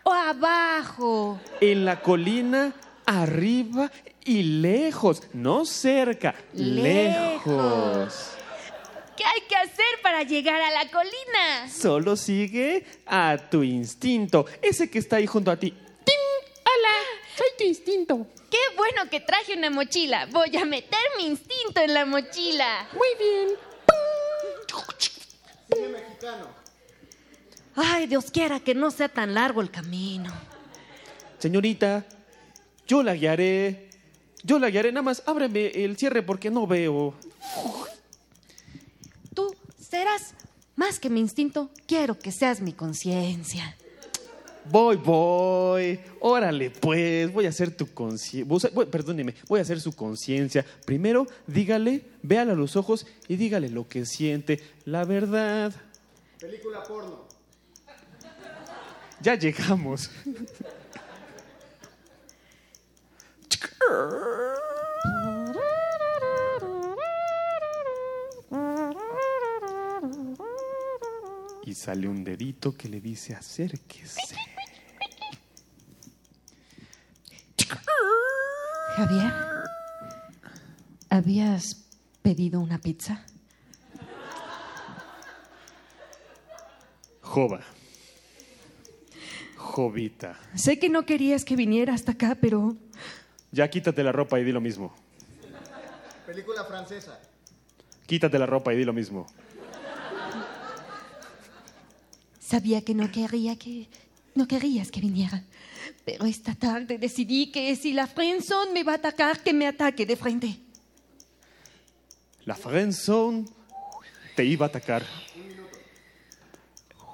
o 0.07 0.13
abajo? 0.13 1.39
En 1.59 1.83
la 1.83 2.01
colina, 2.01 2.73
arriba 3.05 3.91
y 4.23 4.43
lejos. 4.43 5.23
No 5.33 5.65
cerca, 5.65 6.33
lejos. 6.53 8.31
¿Qué 9.17 9.25
hay 9.25 9.41
que 9.49 9.55
hacer 9.55 10.01
para 10.01 10.23
llegar 10.23 10.61
a 10.61 10.71
la 10.71 10.89
colina? 10.91 11.69
Solo 11.69 12.15
sigue 12.15 12.85
a 13.05 13.37
tu 13.49 13.63
instinto. 13.63 14.45
Ese 14.61 14.89
que 14.89 14.99
está 14.99 15.17
ahí 15.17 15.27
junto 15.27 15.51
a 15.51 15.57
ti. 15.57 15.71
¡Ting! 15.71 16.15
¡Hola! 16.63 16.93
Soy 17.35 17.47
tu 17.57 17.63
instinto. 17.65 18.27
Qué 18.49 18.59
bueno 18.77 19.09
que 19.09 19.19
traje 19.19 19.57
una 19.57 19.69
mochila. 19.69 20.27
Voy 20.31 20.55
a 20.55 20.63
meter 20.65 20.99
mi 21.17 21.25
instinto 21.25 21.81
en 21.81 21.93
la 21.93 22.05
mochila. 22.05 22.87
Muy 22.93 23.09
bien. 23.19 23.49
Ay, 27.79 28.07
Dios 28.07 28.31
quiera 28.31 28.59
que 28.59 28.73
no 28.73 28.89
sea 28.89 29.07
tan 29.07 29.35
largo 29.35 29.61
el 29.61 29.69
camino. 29.69 30.33
Señorita, 31.37 32.05
yo 32.87 33.03
la 33.03 33.13
guiaré. 33.13 33.89
Yo 34.43 34.57
la 34.57 34.71
guiaré, 34.71 34.91
nada 34.91 35.03
más 35.03 35.21
ábreme 35.27 35.67
el 35.67 35.95
cierre 35.95 36.23
porque 36.23 36.49
no 36.49 36.65
veo. 36.65 37.13
Tú 39.35 39.55
serás 39.79 40.33
más 40.75 40.99
que 40.99 41.09
mi 41.09 41.19
instinto, 41.19 41.69
quiero 41.85 42.17
que 42.17 42.31
seas 42.31 42.61
mi 42.61 42.73
conciencia. 42.73 43.77
Voy, 44.71 44.95
voy. 44.95 45.99
Órale, 46.19 46.71
pues, 46.71 47.31
voy 47.31 47.45
a 47.45 47.49
hacer 47.49 47.75
tu 47.75 47.93
conciencia. 47.93 48.71
Perdóneme, 48.89 49.35
voy 49.47 49.59
a 49.59 49.61
hacer 49.61 49.79
su 49.79 49.95
conciencia. 49.95 50.65
Primero, 50.83 51.27
dígale, 51.45 52.05
véala 52.23 52.53
a 52.53 52.55
los 52.55 52.75
ojos 52.75 53.05
y 53.27 53.35
dígale 53.35 53.69
lo 53.69 53.87
que 53.87 54.05
siente. 54.05 54.61
La 54.85 55.05
verdad. 55.05 55.73
Película 56.39 56.83
porno. 56.83 57.36
Ya 59.21 59.35
llegamos. 59.35 60.09
Y 71.65 71.73
sale 71.73 72.07
un 72.07 72.23
dedito 72.23 72.75
que 72.75 72.87
le 72.87 73.01
dice 73.01 73.33
acérquese. 73.33 74.35
Javier, 78.95 79.33
¿habías 81.09 81.85
pedido 82.21 82.59
una 82.59 82.79
pizza? 82.79 83.23
Jova. 87.21 87.76
Jovita. 89.77 90.39
Sé 90.55 90.79
que 90.79 90.89
no 90.89 91.05
querías 91.05 91.45
que 91.45 91.55
viniera 91.55 91.93
hasta 91.93 92.13
acá, 92.13 92.35
pero 92.41 92.75
Ya 93.51 93.69
quítate 93.69 94.01
la 94.01 94.11
ropa 94.11 94.39
y 94.39 94.43
di 94.43 94.51
lo 94.51 94.59
mismo. 94.59 94.91
Película 96.25 96.65
francesa. 96.65 97.19
Quítate 98.07 98.39
la 98.39 98.47
ropa 98.47 98.73
y 98.73 98.77
di 98.77 98.85
lo 98.85 98.93
mismo. 98.93 99.27
sabía 102.39 102.81
que 102.81 102.95
no 102.95 103.11
quería 103.11 103.55
que 103.55 103.87
no 104.33 104.47
querías 104.47 104.89
que 104.89 104.99
viniera. 104.99 105.43
Pero 106.05 106.25
esta 106.25 106.55
tarde 106.55 106.97
decidí 106.97 107.51
que 107.51 107.75
si 107.75 107.93
la 107.93 108.07
friendzone 108.07 108.71
me 108.71 108.83
va 108.83 108.93
a 108.93 108.95
atacar, 108.95 109.43
que 109.43 109.53
me 109.53 109.67
ataque 109.67 110.07
de 110.07 110.15
frente. 110.15 110.57
La 112.45 112.55
friendzone 112.55 113.45
te 114.35 114.43
iba 114.43 114.65
a 114.65 114.69
atacar. 114.69 115.03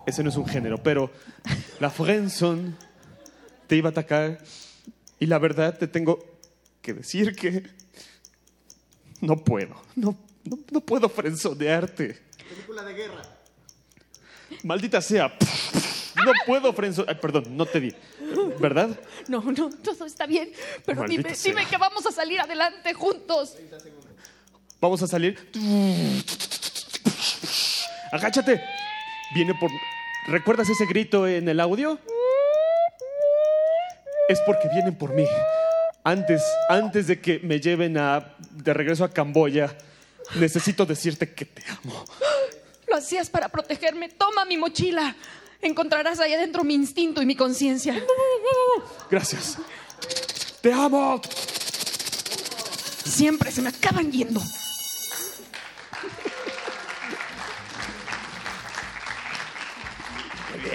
Ese 0.06 0.24
no 0.24 0.30
es 0.30 0.38
un 0.38 0.46
género, 0.46 0.82
pero 0.82 1.12
la 1.84 1.90
friendzone 1.90 2.76
te 3.68 3.76
iba 3.76 3.90
a 3.90 3.92
atacar 3.92 4.42
y 5.20 5.26
la 5.26 5.38
verdad 5.38 5.78
te 5.78 5.86
tengo 5.86 6.18
que 6.82 6.94
decir 6.94 7.36
que 7.36 7.62
no 9.20 9.36
puedo, 9.44 9.76
no, 9.94 10.18
no, 10.46 10.60
no 10.72 10.80
puedo 10.80 11.10
frenzonearte. 11.10 12.22
Película 12.48 12.84
de 12.84 12.94
guerra. 12.94 13.22
Maldita 14.64 15.02
sea. 15.02 15.38
No 16.26 16.32
puedo 16.46 16.72
frenzonear. 16.72 17.20
Perdón, 17.20 17.58
no 17.58 17.66
te 17.66 17.82
di. 17.82 17.94
¿Verdad? 18.62 18.98
No, 19.28 19.42
no, 19.42 19.70
todo 19.70 20.06
está 20.06 20.26
bien. 20.26 20.54
Pero 20.86 21.02
Maldita 21.02 21.24
dime, 21.24 21.36
sea. 21.36 21.52
dime 21.52 21.66
que 21.66 21.76
vamos 21.76 22.06
a 22.06 22.14
salir 22.14 22.40
adelante 22.40 22.94
juntos. 22.94 23.58
Vamos 24.80 25.04
a 25.04 25.08
salir. 25.08 25.52
Agáchate. 28.14 28.64
Viene 29.36 29.54
por. 29.60 29.70
¿Recuerdas 30.28 30.70
ese 30.70 30.86
grito 30.86 31.28
en 31.28 31.50
el 31.50 31.60
audio? 31.60 32.00
Es 34.30 34.40
porque 34.46 34.70
vienen 34.70 34.96
por 34.96 35.14
mí. 35.14 35.28
Antes, 36.04 36.42
antes 36.70 37.08
de 37.08 37.20
que 37.20 37.40
me 37.40 37.60
lleven 37.60 37.98
a, 37.98 38.36
de 38.52 38.74
regreso 38.74 39.04
a 39.04 39.10
Camboya, 39.10 39.76
necesito 40.36 40.86
decirte 40.86 41.34
que 41.34 41.46
te 41.46 41.64
amo. 41.70 42.06
Lo 42.88 42.96
hacías 42.96 43.30
para 43.30 43.50
protegerme. 43.50 44.10
Toma 44.10 44.46
mi 44.46 44.58
mochila. 44.58 45.16
Encontrarás 45.62 46.20
ahí 46.20 46.34
adentro 46.34 46.64
mi 46.64 46.74
instinto 46.74 47.22
y 47.22 47.26
mi 47.26 47.36
conciencia. 47.36 48.02
Gracias. 49.10 49.58
Te 50.62 50.72
amo. 50.72 51.22
Siempre 53.04 53.52
se 53.52 53.62
me 53.62 53.70
acaban 53.70 54.12
yendo. 54.12 54.42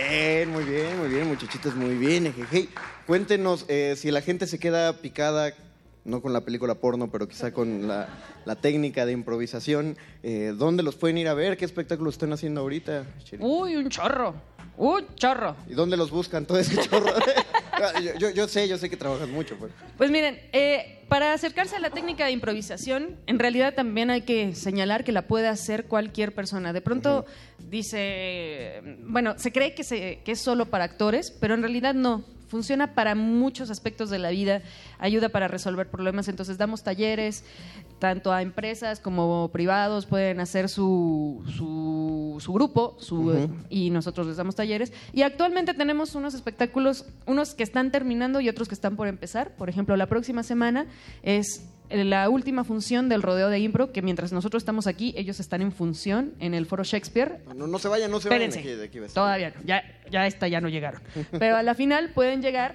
Bien, 0.08 0.50
muy 0.50 0.64
bien, 0.64 0.98
muy 0.98 1.08
bien, 1.08 1.28
muchachitos, 1.28 1.74
muy 1.74 1.96
bien. 1.96 2.26
ejeje. 2.26 2.68
Cuéntenos 3.06 3.64
eh, 3.68 3.94
si 3.96 4.10
la 4.10 4.20
gente 4.22 4.46
se 4.46 4.58
queda 4.58 4.94
picada, 4.94 5.52
no 6.04 6.22
con 6.22 6.32
la 6.32 6.40
película 6.42 6.74
porno, 6.74 7.10
pero 7.10 7.28
quizá 7.28 7.52
con 7.52 7.86
la, 7.86 8.08
la 8.44 8.56
técnica 8.56 9.04
de 9.06 9.12
improvisación, 9.12 9.96
eh, 10.22 10.54
¿dónde 10.56 10.82
los 10.82 10.96
pueden 10.96 11.18
ir 11.18 11.28
a 11.28 11.34
ver? 11.34 11.56
¿Qué 11.56 11.64
espectáculos 11.64 12.14
están 12.14 12.32
haciendo 12.32 12.60
ahorita? 12.62 13.04
Uy, 13.40 13.76
un 13.76 13.88
chorro. 13.88 14.34
Un 14.76 15.04
chorro. 15.16 15.56
¿Y 15.68 15.74
dónde 15.74 15.96
los 15.96 16.10
buscan 16.10 16.46
todo 16.46 16.58
ese 16.58 16.76
chorro? 16.80 17.12
yo, 18.02 18.14
yo- 18.18 18.30
yo 18.30 18.48
sé, 18.48 18.66
yo 18.68 18.78
sé 18.78 18.88
que 18.90 18.96
trabajan 18.96 19.30
mucho. 19.30 19.56
Pues. 19.56 19.72
Pues 19.96 20.10
miren, 20.10 20.38
eh, 20.52 21.04
para 21.08 21.32
acercarse 21.32 21.76
a 21.76 21.80
la 21.80 21.90
técnica 21.90 22.26
de 22.26 22.32
improvisación, 22.32 23.16
en 23.26 23.38
realidad 23.38 23.74
también 23.74 24.10
hay 24.10 24.22
que 24.22 24.54
señalar 24.54 25.04
que 25.04 25.12
la 25.12 25.22
puede 25.26 25.48
hacer 25.48 25.84
cualquier 25.86 26.34
persona. 26.34 26.72
De 26.72 26.80
pronto 26.82 27.24
dice, 27.58 28.82
bueno, 29.04 29.38
se 29.38 29.52
cree 29.52 29.74
que, 29.74 29.84
se- 29.84 30.20
que 30.24 30.32
es 30.32 30.40
solo 30.40 30.66
para 30.66 30.84
actores, 30.84 31.30
pero 31.30 31.54
en 31.54 31.62
realidad 31.62 31.94
no. 31.94 32.24
Funciona 32.48 32.94
para 32.94 33.14
muchos 33.14 33.70
aspectos 33.70 34.10
de 34.10 34.18
la 34.18 34.30
vida, 34.30 34.62
ayuda 34.98 35.28
para 35.28 35.48
resolver 35.48 35.88
problemas. 35.88 36.28
Entonces 36.28 36.58
damos 36.58 36.82
talleres, 36.82 37.44
tanto 37.98 38.32
a 38.32 38.42
empresas 38.42 39.00
como 39.00 39.50
privados 39.52 40.06
pueden 40.06 40.40
hacer 40.40 40.68
su, 40.68 41.44
su, 41.56 42.38
su 42.40 42.52
grupo 42.52 42.96
su, 42.98 43.48
y 43.68 43.90
nosotros 43.90 44.26
les 44.26 44.36
damos 44.36 44.54
talleres. 44.54 44.92
Y 45.12 45.22
actualmente 45.22 45.74
tenemos 45.74 46.14
unos 46.14 46.34
espectáculos, 46.34 47.06
unos 47.26 47.54
que 47.54 47.62
están 47.62 47.90
terminando 47.90 48.40
y 48.40 48.48
otros 48.48 48.68
que 48.68 48.74
están 48.74 48.96
por 48.96 49.08
empezar. 49.08 49.54
Por 49.56 49.68
ejemplo, 49.68 49.96
la 49.96 50.06
próxima 50.06 50.42
semana 50.42 50.86
es 51.22 51.68
la 51.90 52.28
última 52.28 52.64
función 52.64 53.08
del 53.08 53.22
rodeo 53.22 53.48
de 53.48 53.58
impro, 53.60 53.92
que 53.92 54.02
mientras 54.02 54.32
nosotros 54.32 54.60
estamos 54.62 54.86
aquí, 54.86 55.14
ellos 55.16 55.40
están 55.40 55.62
en 55.62 55.72
función 55.72 56.34
en 56.40 56.54
el 56.54 56.66
foro 56.66 56.84
Shakespeare. 56.84 57.40
No, 57.56 57.66
no 57.66 57.78
se 57.78 57.88
vayan, 57.88 58.10
no 58.10 58.20
se 58.20 58.28
vayan. 58.28 58.48
Espérense, 58.48 58.68
de 58.68 58.74
aquí- 58.74 58.78
de 58.80 58.86
aquí 58.86 58.98
va 58.98 59.04
a 59.04 59.06
estar. 59.08 59.22
todavía 59.24 59.50
no, 59.50 59.62
ya, 59.64 59.82
ya 60.10 60.26
esta 60.26 60.48
ya 60.48 60.60
no 60.60 60.68
llegaron. 60.68 61.00
Pero 61.38 61.56
a 61.56 61.62
la 61.62 61.74
final 61.74 62.10
pueden 62.14 62.42
llegar, 62.42 62.74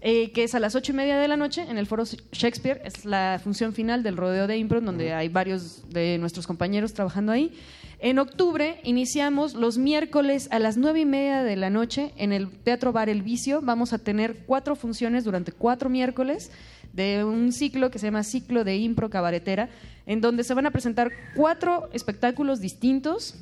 eh, 0.00 0.32
que 0.32 0.44
es 0.44 0.54
a 0.54 0.60
las 0.60 0.74
ocho 0.74 0.92
y 0.92 0.94
media 0.94 1.18
de 1.18 1.28
la 1.28 1.36
noche 1.36 1.62
en 1.68 1.78
el 1.78 1.86
foro 1.86 2.04
Shakespeare, 2.32 2.80
es 2.84 3.04
la 3.04 3.40
función 3.42 3.72
final 3.72 4.02
del 4.02 4.16
rodeo 4.16 4.46
de 4.46 4.56
impro, 4.56 4.80
donde 4.80 5.12
hay 5.14 5.28
varios 5.28 5.82
de 5.90 6.18
nuestros 6.18 6.46
compañeros 6.46 6.92
trabajando 6.94 7.32
ahí. 7.32 7.52
En 8.00 8.18
octubre 8.18 8.80
iniciamos 8.82 9.54
los 9.54 9.78
miércoles 9.78 10.48
a 10.50 10.58
las 10.58 10.76
nueve 10.76 11.00
y 11.00 11.06
media 11.06 11.42
de 11.42 11.56
la 11.56 11.70
noche 11.70 12.12
en 12.18 12.32
el 12.34 12.50
Teatro 12.50 12.92
Bar 12.92 13.08
El 13.08 13.22
Vicio. 13.22 13.62
Vamos 13.62 13.94
a 13.94 13.98
tener 13.98 14.38
cuatro 14.46 14.76
funciones 14.76 15.24
durante 15.24 15.52
cuatro 15.52 15.88
miércoles 15.88 16.50
de 16.94 17.24
un 17.24 17.52
ciclo 17.52 17.90
que 17.90 17.98
se 17.98 18.06
llama 18.06 18.22
Ciclo 18.22 18.64
de 18.64 18.76
Impro 18.76 19.10
Cabaretera, 19.10 19.68
en 20.06 20.20
donde 20.20 20.44
se 20.44 20.54
van 20.54 20.66
a 20.66 20.70
presentar 20.70 21.10
cuatro 21.34 21.88
espectáculos 21.92 22.60
distintos 22.60 23.34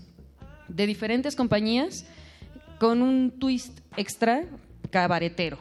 de 0.68 0.86
diferentes 0.86 1.36
compañías 1.36 2.06
con 2.78 3.02
un 3.02 3.30
twist 3.38 3.80
extra 3.96 4.44
cabaretero. 4.90 5.58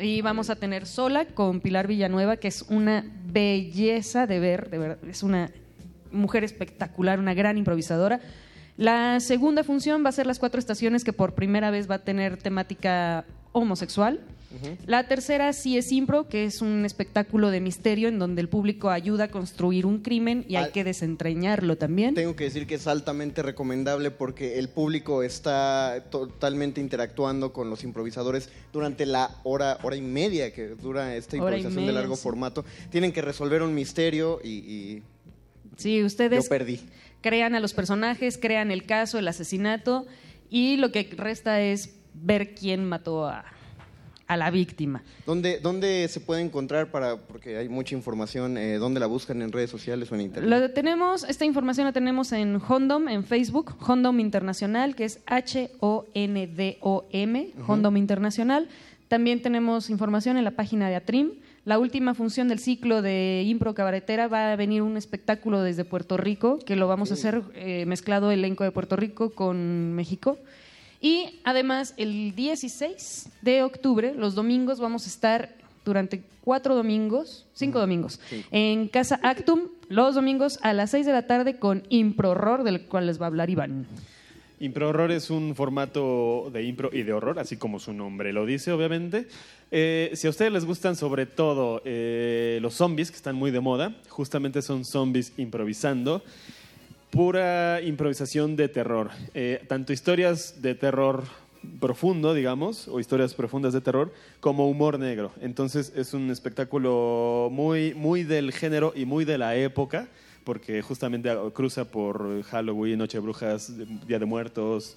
Y 0.00 0.20
vamos 0.20 0.50
a 0.50 0.56
tener 0.56 0.86
Sola 0.86 1.26
con 1.26 1.60
Pilar 1.60 1.86
Villanueva, 1.86 2.36
que 2.36 2.48
es 2.48 2.62
una 2.62 3.04
belleza 3.24 4.26
de 4.26 4.40
ver, 4.40 4.68
de 4.68 4.78
verdad, 4.78 5.08
es 5.08 5.22
una 5.22 5.50
mujer 6.10 6.44
espectacular, 6.44 7.18
una 7.18 7.34
gran 7.34 7.56
improvisadora. 7.56 8.20
La 8.76 9.20
segunda 9.20 9.64
función 9.64 10.04
va 10.04 10.08
a 10.10 10.12
ser 10.12 10.26
Las 10.26 10.38
Cuatro 10.38 10.58
Estaciones, 10.58 11.04
que 11.04 11.12
por 11.12 11.34
primera 11.34 11.70
vez 11.70 11.90
va 11.90 11.96
a 11.96 12.04
tener 12.04 12.36
temática 12.36 13.24
homosexual. 13.52 14.20
La 14.86 15.06
tercera 15.08 15.52
sí 15.52 15.76
es 15.76 15.92
Impro, 15.92 16.26
que 16.28 16.44
es 16.44 16.62
un 16.62 16.86
espectáculo 16.86 17.50
de 17.50 17.60
misterio 17.60 18.08
en 18.08 18.18
donde 18.18 18.40
el 18.40 18.48
público 18.48 18.88
ayuda 18.88 19.24
a 19.24 19.28
construir 19.28 19.84
un 19.84 19.98
crimen 20.00 20.46
y 20.48 20.56
hay 20.56 20.64
Al- 20.64 20.72
que 20.72 20.84
desentrañarlo 20.84 21.76
también. 21.76 22.14
Tengo 22.14 22.34
que 22.34 22.44
decir 22.44 22.66
que 22.66 22.76
es 22.76 22.86
altamente 22.86 23.42
recomendable 23.42 24.10
porque 24.10 24.58
el 24.58 24.68
público 24.70 25.22
está 25.22 26.04
totalmente 26.10 26.80
interactuando 26.80 27.52
con 27.52 27.68
los 27.68 27.84
improvisadores 27.84 28.48
durante 28.72 29.04
la 29.04 29.36
hora, 29.44 29.78
hora 29.82 29.96
y 29.96 30.00
media 30.02 30.52
que 30.52 30.68
dura 30.68 31.14
esta 31.14 31.36
improvisación 31.36 31.84
de 31.84 31.92
largo 31.92 32.16
sí. 32.16 32.22
formato. 32.22 32.64
Tienen 32.90 33.12
que 33.12 33.20
resolver 33.20 33.62
un 33.62 33.74
misterio 33.74 34.40
y, 34.42 34.48
y 34.48 35.02
Sí, 35.76 35.98
yo 35.98 36.06
ustedes 36.06 36.48
perdí. 36.48 36.80
crean 37.20 37.54
a 37.54 37.60
los 37.60 37.74
personajes, 37.74 38.38
crean 38.38 38.70
el 38.70 38.84
caso, 38.84 39.18
el 39.18 39.28
asesinato 39.28 40.06
y 40.50 40.76
lo 40.78 40.90
que 40.90 41.08
resta 41.16 41.60
es 41.60 41.94
ver 42.14 42.54
quién 42.54 42.84
mató 42.84 43.26
a, 43.26 43.44
a 44.28 44.36
la 44.36 44.50
víctima. 44.50 45.02
¿Dónde, 45.26 45.58
¿Dónde 45.58 46.06
se 46.08 46.20
puede 46.20 46.42
encontrar 46.42 46.90
para, 46.90 47.16
porque 47.16 47.56
hay 47.56 47.68
mucha 47.70 47.94
información, 47.94 48.58
eh, 48.58 48.76
dónde 48.76 49.00
la 49.00 49.06
buscan 49.06 49.40
en 49.40 49.50
redes 49.50 49.70
sociales 49.70 50.12
o 50.12 50.14
en 50.14 50.20
internet? 50.20 50.50
Lo 50.50 50.70
tenemos, 50.70 51.24
esta 51.24 51.46
información 51.46 51.86
la 51.86 51.92
tenemos 51.92 52.30
en 52.32 52.60
Hondom, 52.68 53.08
en 53.08 53.24
Facebook, 53.24 53.74
Hondom 53.80 54.20
Internacional, 54.20 54.94
que 54.94 55.06
es 55.06 55.20
H-O-N-D-O-M, 55.26 55.80
Hondom 57.66 57.96
Internacional. 57.96 58.68
También 59.08 59.40
tenemos 59.40 59.88
información 59.88 60.36
en 60.36 60.44
la 60.44 60.50
página 60.50 60.90
de 60.90 60.96
Atrim. 60.96 61.30
la 61.64 61.78
última 61.78 62.12
función 62.14 62.48
del 62.48 62.58
ciclo 62.58 63.00
de 63.00 63.44
Impro 63.46 63.74
Cabaretera 63.74 64.28
va 64.28 64.52
a 64.52 64.56
venir 64.56 64.82
un 64.82 64.98
espectáculo 64.98 65.62
desde 65.62 65.86
Puerto 65.86 66.18
Rico, 66.18 66.58
que 66.58 66.76
lo 66.76 66.86
vamos 66.86 67.10
a 67.10 67.14
hacer 67.14 67.42
eh, 67.54 67.86
mezclado 67.86 68.30
elenco 68.30 68.64
de 68.64 68.72
Puerto 68.72 68.94
Rico 68.96 69.30
con 69.30 69.94
México. 69.94 70.38
Y 71.00 71.40
además, 71.44 71.94
el 71.96 72.34
16 72.34 73.28
de 73.42 73.62
octubre, 73.62 74.14
los 74.14 74.34
domingos, 74.34 74.80
vamos 74.80 75.04
a 75.04 75.08
estar 75.08 75.54
durante 75.84 76.22
cuatro 76.42 76.74
domingos, 76.74 77.46
cinco 77.52 77.78
domingos, 77.78 78.20
en 78.50 78.88
Casa 78.88 79.20
Actum, 79.22 79.68
los 79.88 80.14
domingos 80.14 80.58
a 80.62 80.72
las 80.72 80.90
seis 80.90 81.06
de 81.06 81.12
la 81.12 81.26
tarde 81.26 81.58
con 81.58 81.82
Impro 81.88 82.30
Horror, 82.30 82.64
del 82.64 82.82
cual 82.82 83.06
les 83.06 83.20
va 83.20 83.26
a 83.26 83.28
hablar 83.28 83.48
Iván. 83.48 83.86
Impro 84.60 84.88
Horror 84.88 85.12
es 85.12 85.30
un 85.30 85.54
formato 85.54 86.50
de 86.52 86.64
impro 86.64 86.90
y 86.92 87.04
de 87.04 87.12
horror, 87.12 87.38
así 87.38 87.56
como 87.56 87.78
su 87.78 87.92
nombre 87.92 88.32
lo 88.32 88.44
dice, 88.44 88.72
obviamente. 88.72 89.28
Eh, 89.70 90.10
si 90.14 90.26
a 90.26 90.30
ustedes 90.30 90.50
les 90.50 90.64
gustan 90.64 90.96
sobre 90.96 91.26
todo 91.26 91.80
eh, 91.84 92.58
los 92.60 92.74
zombies, 92.74 93.10
que 93.10 93.16
están 93.16 93.36
muy 93.36 93.52
de 93.52 93.60
moda, 93.60 93.94
justamente 94.08 94.60
son 94.60 94.84
zombies 94.84 95.32
improvisando, 95.36 96.24
pura 97.10 97.80
improvisación 97.82 98.56
de 98.56 98.68
terror. 98.68 99.10
Eh, 99.34 99.64
tanto 99.68 99.92
historias 99.92 100.62
de 100.62 100.74
terror 100.74 101.24
profundo, 101.80 102.34
digamos, 102.34 102.88
o 102.88 103.00
historias 103.00 103.34
profundas 103.34 103.72
de 103.72 103.80
terror, 103.80 104.12
como 104.40 104.68
humor 104.68 104.98
negro. 104.98 105.32
Entonces 105.40 105.92
es 105.96 106.14
un 106.14 106.30
espectáculo 106.30 107.48
muy, 107.50 107.94
muy 107.94 108.24
del 108.24 108.52
género 108.52 108.92
y 108.94 109.04
muy 109.04 109.24
de 109.24 109.38
la 109.38 109.56
época 109.56 110.08
porque 110.48 110.80
justamente 110.80 111.30
cruza 111.52 111.84
por 111.84 112.42
Halloween, 112.44 112.98
Noche 112.98 113.18
de 113.18 113.20
Brujas, 113.20 113.70
Día 114.06 114.18
de 114.18 114.24
Muertos. 114.24 114.96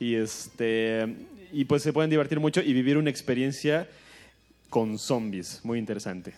Y, 0.00 0.14
este, 0.14 1.14
y 1.52 1.66
pues 1.66 1.82
se 1.82 1.92
pueden 1.92 2.08
divertir 2.08 2.40
mucho 2.40 2.62
y 2.62 2.72
vivir 2.72 2.96
una 2.96 3.10
experiencia 3.10 3.86
con 4.70 4.98
zombies, 4.98 5.60
muy 5.62 5.78
interesante. 5.78 6.32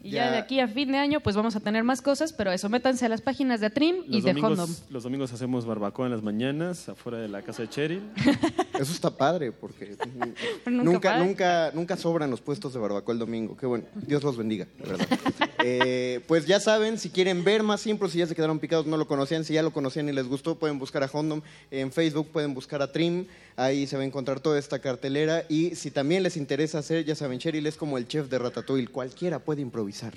Y 0.00 0.10
ya, 0.10 0.30
de 0.30 0.38
aquí 0.38 0.60
a 0.60 0.68
fin 0.68 0.90
de 0.92 0.98
año, 0.98 1.20
pues 1.20 1.36
vamos 1.36 1.54
a 1.56 1.60
tener 1.60 1.84
más 1.84 2.02
cosas, 2.02 2.32
pero 2.32 2.50
eso, 2.52 2.68
métanse 2.68 3.06
a 3.06 3.08
las 3.08 3.20
páginas 3.20 3.60
de 3.60 3.66
Atrim 3.66 3.96
y 4.06 4.14
Los 4.14 4.24
de 4.24 4.30
domingos- 4.32 4.50
Hondom. 4.58 4.70
Los 4.90 5.02
domingos 5.02 5.32
hacemos 5.32 5.64
barbacoa 5.66 6.06
en 6.06 6.12
las 6.12 6.22
mañanas, 6.22 6.88
afuera 6.88 7.18
de 7.18 7.28
la 7.28 7.42
casa 7.42 7.62
de 7.62 7.68
Cheryl. 7.68 8.02
Eso 8.74 8.92
está 8.92 9.10
padre, 9.10 9.52
porque 9.52 9.96
Nunca 10.66 10.82
nunca, 10.82 11.18
nunca, 11.18 11.70
nunca 11.74 11.96
sobran 11.96 12.30
los 12.30 12.40
puestos 12.40 12.72
de 12.72 12.80
barbacoa 12.80 13.12
el 13.12 13.18
domingo. 13.18 13.56
Qué 13.56 13.66
bueno. 13.66 13.84
Dios 13.94 14.22
los 14.22 14.36
bendiga, 14.36 14.66
de 14.78 14.90
verdad. 14.90 15.08
Eh, 15.64 16.20
pues 16.26 16.46
ya 16.46 16.58
saben, 16.58 16.98
si 16.98 17.08
quieren 17.08 17.44
ver 17.44 17.62
más 17.62 17.86
impro, 17.86 18.08
si 18.08 18.18
ya 18.18 18.26
se 18.26 18.34
quedaron 18.34 18.58
picados, 18.58 18.84
no 18.86 18.96
lo 18.96 19.06
conocían, 19.06 19.44
si 19.44 19.54
ya 19.54 19.62
lo 19.62 19.72
conocían 19.72 20.08
y 20.08 20.12
les 20.12 20.26
gustó, 20.26 20.58
pueden 20.58 20.80
buscar 20.80 21.04
a 21.04 21.10
Hondom 21.12 21.40
en 21.70 21.92
Facebook, 21.92 22.32
pueden 22.32 22.52
buscar 22.52 22.82
a 22.82 22.90
Trim, 22.90 23.26
ahí 23.54 23.86
se 23.86 23.96
va 23.96 24.02
a 24.02 24.04
encontrar 24.04 24.40
toda 24.40 24.58
esta 24.58 24.80
cartelera. 24.80 25.44
Y 25.48 25.76
si 25.76 25.92
también 25.92 26.24
les 26.24 26.36
interesa 26.36 26.80
hacer, 26.80 27.04
ya 27.04 27.14
saben, 27.14 27.38
Cheryl 27.38 27.64
es 27.68 27.76
como 27.76 27.96
el 27.96 28.08
chef 28.08 28.28
de 28.28 28.40
Ratatouille, 28.40 28.88
cualquiera 28.88 29.38
puede 29.38 29.62
improvisar. 29.62 30.14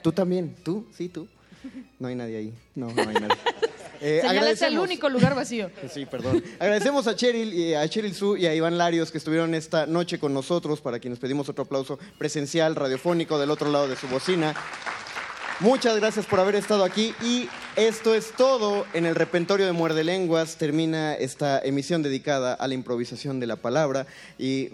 Tú 0.00 0.12
también, 0.12 0.54
tú, 0.62 0.86
sí, 0.96 1.08
tú. 1.08 1.26
No 1.98 2.06
hay 2.06 2.14
nadie 2.14 2.36
ahí, 2.36 2.54
no, 2.76 2.92
no 2.92 3.02
hay 3.02 3.14
nadie. 3.14 3.36
Eh, 4.06 4.20
el 4.60 4.78
único 4.78 5.08
lugar 5.08 5.34
vacío. 5.34 5.70
Sí, 5.90 6.04
perdón. 6.04 6.44
Agradecemos 6.58 7.06
a 7.06 7.16
Cheryl, 7.16 7.54
y 7.54 7.74
a 7.74 7.88
Cheryl 7.88 8.14
Su 8.14 8.36
y 8.36 8.46
a 8.46 8.54
Iván 8.54 8.76
Larios 8.76 9.10
que 9.10 9.16
estuvieron 9.16 9.54
esta 9.54 9.86
noche 9.86 10.18
con 10.18 10.34
nosotros, 10.34 10.82
para 10.82 10.98
quienes 10.98 11.18
pedimos 11.18 11.48
otro 11.48 11.64
aplauso 11.64 11.98
presencial, 12.18 12.76
radiofónico, 12.76 13.38
del 13.38 13.50
otro 13.50 13.70
lado 13.70 13.88
de 13.88 13.96
su 13.96 14.06
bocina. 14.08 14.54
Muchas 15.60 15.96
gracias 15.96 16.26
por 16.26 16.38
haber 16.40 16.56
estado 16.56 16.84
aquí 16.84 17.14
y 17.22 17.48
esto 17.76 18.14
es 18.14 18.32
todo 18.32 18.84
en 18.92 19.06
el 19.06 19.14
repentorio 19.14 19.64
de 19.64 19.72
Muerde 19.72 20.04
Lenguas. 20.04 20.56
Termina 20.56 21.14
esta 21.14 21.60
emisión 21.60 22.02
dedicada 22.02 22.52
a 22.52 22.68
la 22.68 22.74
improvisación 22.74 23.40
de 23.40 23.46
la 23.46 23.56
palabra 23.56 24.06
y... 24.38 24.68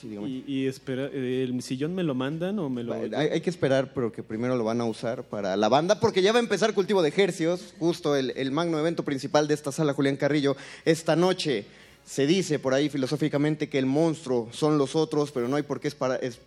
sí. 0.00 0.08
Y, 0.08 0.44
y 0.46 0.66
espera, 0.66 1.06
eh, 1.12 1.46
¿el 1.48 1.62
sillón 1.62 1.94
me 1.94 2.02
lo 2.02 2.14
mandan 2.14 2.58
o 2.58 2.68
me 2.68 2.82
lo...? 2.84 2.94
Hay, 2.94 3.10
hay 3.14 3.40
que 3.40 3.50
esperar, 3.50 3.92
pero 3.94 4.12
que 4.12 4.22
primero 4.22 4.56
lo 4.56 4.64
van 4.64 4.80
a 4.80 4.84
usar 4.84 5.24
para 5.24 5.56
la 5.56 5.68
banda, 5.68 6.00
porque 6.00 6.22
ya 6.22 6.32
va 6.32 6.38
a 6.38 6.42
empezar 6.42 6.74
Cultivo 6.74 7.02
de 7.02 7.08
Ejercios, 7.08 7.74
justo 7.78 8.16
el, 8.16 8.32
el 8.36 8.50
magno 8.52 8.78
evento 8.78 9.04
principal 9.04 9.48
de 9.48 9.54
esta 9.54 9.72
sala 9.72 9.92
Julián 9.94 10.16
Carrillo. 10.16 10.56
Esta 10.84 11.16
noche 11.16 11.64
se 12.04 12.26
dice 12.26 12.58
por 12.58 12.74
ahí 12.74 12.88
filosóficamente 12.88 13.68
que 13.68 13.78
el 13.78 13.86
monstruo 13.86 14.48
son 14.52 14.78
los 14.78 14.96
otros, 14.96 15.30
pero 15.32 15.48
no 15.48 15.56
hay 15.56 15.62
por 15.62 15.80
qué 15.80 15.88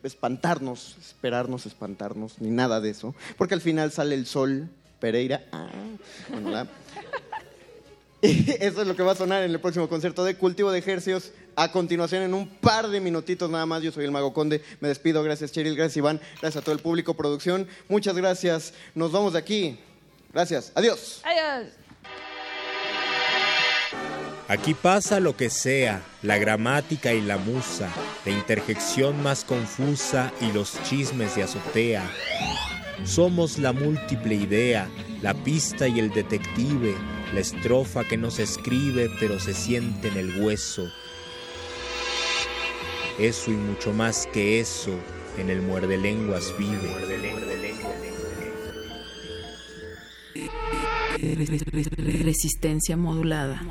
espantarnos, 0.04 0.98
esperarnos, 1.00 1.66
espantarnos, 1.66 2.42
ni 2.42 2.50
nada 2.50 2.82
de 2.82 2.90
eso, 2.90 3.16
porque 3.38 3.54
al 3.54 3.62
final 3.62 3.92
sale 3.92 4.16
el 4.16 4.26
sol, 4.26 4.68
Pereira. 5.00 5.44
Ah, 5.52 5.70
bueno, 6.32 6.50
la- 6.50 6.68
Eso 8.22 8.82
es 8.82 8.88
lo 8.88 8.96
que 8.96 9.04
va 9.04 9.12
a 9.12 9.16
sonar 9.16 9.44
en 9.44 9.52
el 9.52 9.60
próximo 9.60 9.90
concierto 9.90 10.24
de 10.24 10.36
Cultivo 10.36 10.72
de 10.72 10.80
Ejercios. 10.80 11.32
A 11.56 11.72
continuación, 11.72 12.24
en 12.24 12.34
un 12.34 12.48
par 12.48 12.88
de 12.88 13.00
minutitos 13.00 13.50
nada 13.50 13.66
más, 13.66 13.84
yo 13.84 13.92
soy 13.92 14.06
el 14.06 14.12
Mago 14.12 14.34
Conde. 14.34 14.62
Me 14.80 14.88
despido. 14.88 15.22
Gracias, 15.24 15.52
Cheryl. 15.52 15.76
Gracias, 15.76 15.98
Iván. 15.98 16.20
Gracias 16.42 16.62
a 16.62 16.66
todo 16.66 16.74
el 16.74 16.82
público, 16.82 17.14
producción. 17.14 17.68
Muchas 17.88 18.16
gracias. 18.16 18.74
Nos 18.96 19.12
vamos 19.12 19.34
de 19.34 19.40
aquí. 19.40 19.80
Gracias. 20.34 20.72
Adiós. 20.74 21.22
Adiós. 21.24 21.74
Aquí 24.48 24.74
pasa 24.74 25.20
lo 25.20 25.38
que 25.38 25.50
sea, 25.50 26.04
la 26.22 26.38
gramática 26.38 27.14
y 27.14 27.22
la 27.22 27.38
musa, 27.38 27.90
la 28.26 28.32
interjección 28.32 29.24
más 29.24 29.46
confusa 29.46 30.34
y 30.42 30.52
los 30.52 30.82
chismes 30.84 31.36
de 31.36 31.44
azotea. 31.44 32.04
Somos 33.06 33.58
la 33.58 33.72
múltiple 33.72 34.36
idea, 34.36 34.90
la 35.22 35.34
pista 35.34 35.88
y 35.88 36.00
el 36.00 36.12
detective, 36.12 36.94
la 37.34 37.40
estrofa 37.40 38.04
que 38.04 38.18
no 38.18 38.32
se 38.32 38.44
escribe 38.44 39.10
pero 39.20 39.40
se 39.40 39.54
siente 39.54 40.10
en 40.10 40.18
el 40.18 40.42
hueso. 40.42 40.92
Eso 43.20 43.52
y 43.52 43.56
mucho 43.56 43.94
más 43.94 44.28
que 44.34 44.60
eso 44.60 44.92
en 45.38 45.50
el 45.50 45.62
muerde 45.62 45.98
lenguas 45.98 46.54
vive. 46.58 46.90
Resistencia 52.24 52.98
modulada. 52.98 53.62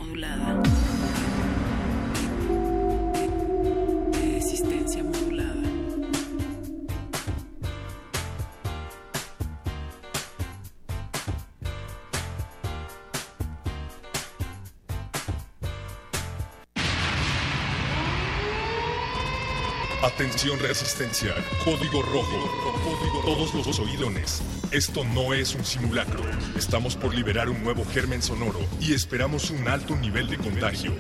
Atención 20.03 20.59
resistencia, 20.59 21.33
código 21.65 22.03
rojo. 22.03 23.23
Todos 23.25 23.55
los 23.55 23.79
oídones. 23.79 24.43
Esto 24.73 25.05
no 25.05 25.33
es 25.33 25.55
un 25.55 25.65
simulacro. 25.65 26.25
Estamos 26.57 26.97
por 26.97 27.15
liberar 27.15 27.49
un 27.49 27.63
nuevo 27.63 27.85
germen 27.85 28.21
sonoro 28.21 28.59
y 28.81 28.95
esperamos 28.95 29.51
un 29.51 29.69
alto 29.69 29.95
nivel 29.95 30.29
de 30.29 30.39
contagio. 30.39 30.93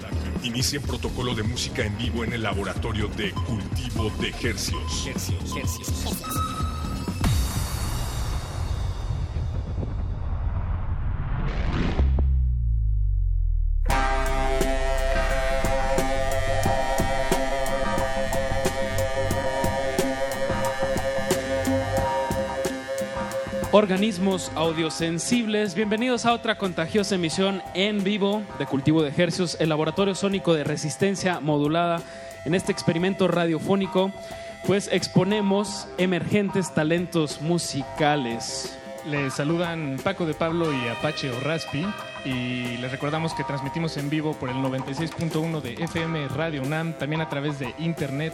Inicien 0.44 0.82
protocolo 0.82 1.34
de 1.34 1.42
música 1.42 1.84
en 1.84 1.98
vivo 1.98 2.22
en 2.22 2.32
el 2.32 2.44
laboratorio 2.44 3.08
de 3.08 3.32
cultivo 3.32 4.08
de 4.20 4.28
hercios. 4.48 5.08
Organismos 24.02 24.50
audiosensibles, 24.56 25.76
bienvenidos 25.76 26.26
a 26.26 26.32
otra 26.32 26.58
contagiosa 26.58 27.14
emisión 27.14 27.62
en 27.72 28.02
vivo 28.02 28.42
de 28.58 28.66
Cultivo 28.66 29.00
de 29.00 29.10
Ejercios, 29.10 29.56
el 29.60 29.68
laboratorio 29.68 30.16
sónico 30.16 30.54
de 30.54 30.64
resistencia 30.64 31.38
modulada. 31.38 32.02
En 32.44 32.56
este 32.56 32.72
experimento 32.72 33.28
radiofónico, 33.28 34.10
pues 34.66 34.88
exponemos 34.90 35.86
emergentes 35.98 36.74
talentos 36.74 37.40
musicales. 37.42 38.76
Les 39.08 39.34
saludan 39.34 40.00
Paco 40.02 40.26
de 40.26 40.34
Pablo 40.34 40.72
y 40.72 40.88
Apache 40.88 41.30
Raspi 41.40 41.86
y 42.24 42.76
les 42.78 42.90
recordamos 42.90 43.34
que 43.34 43.44
transmitimos 43.44 43.96
en 43.96 44.08
vivo 44.10 44.32
por 44.34 44.48
el 44.48 44.56
96.1 44.56 45.60
de 45.60 45.74
FM 45.74 46.28
Radio 46.28 46.62
UNAM, 46.62 46.92
también 46.94 47.20
a 47.20 47.28
través 47.28 47.58
de 47.58 47.74
internet, 47.78 48.32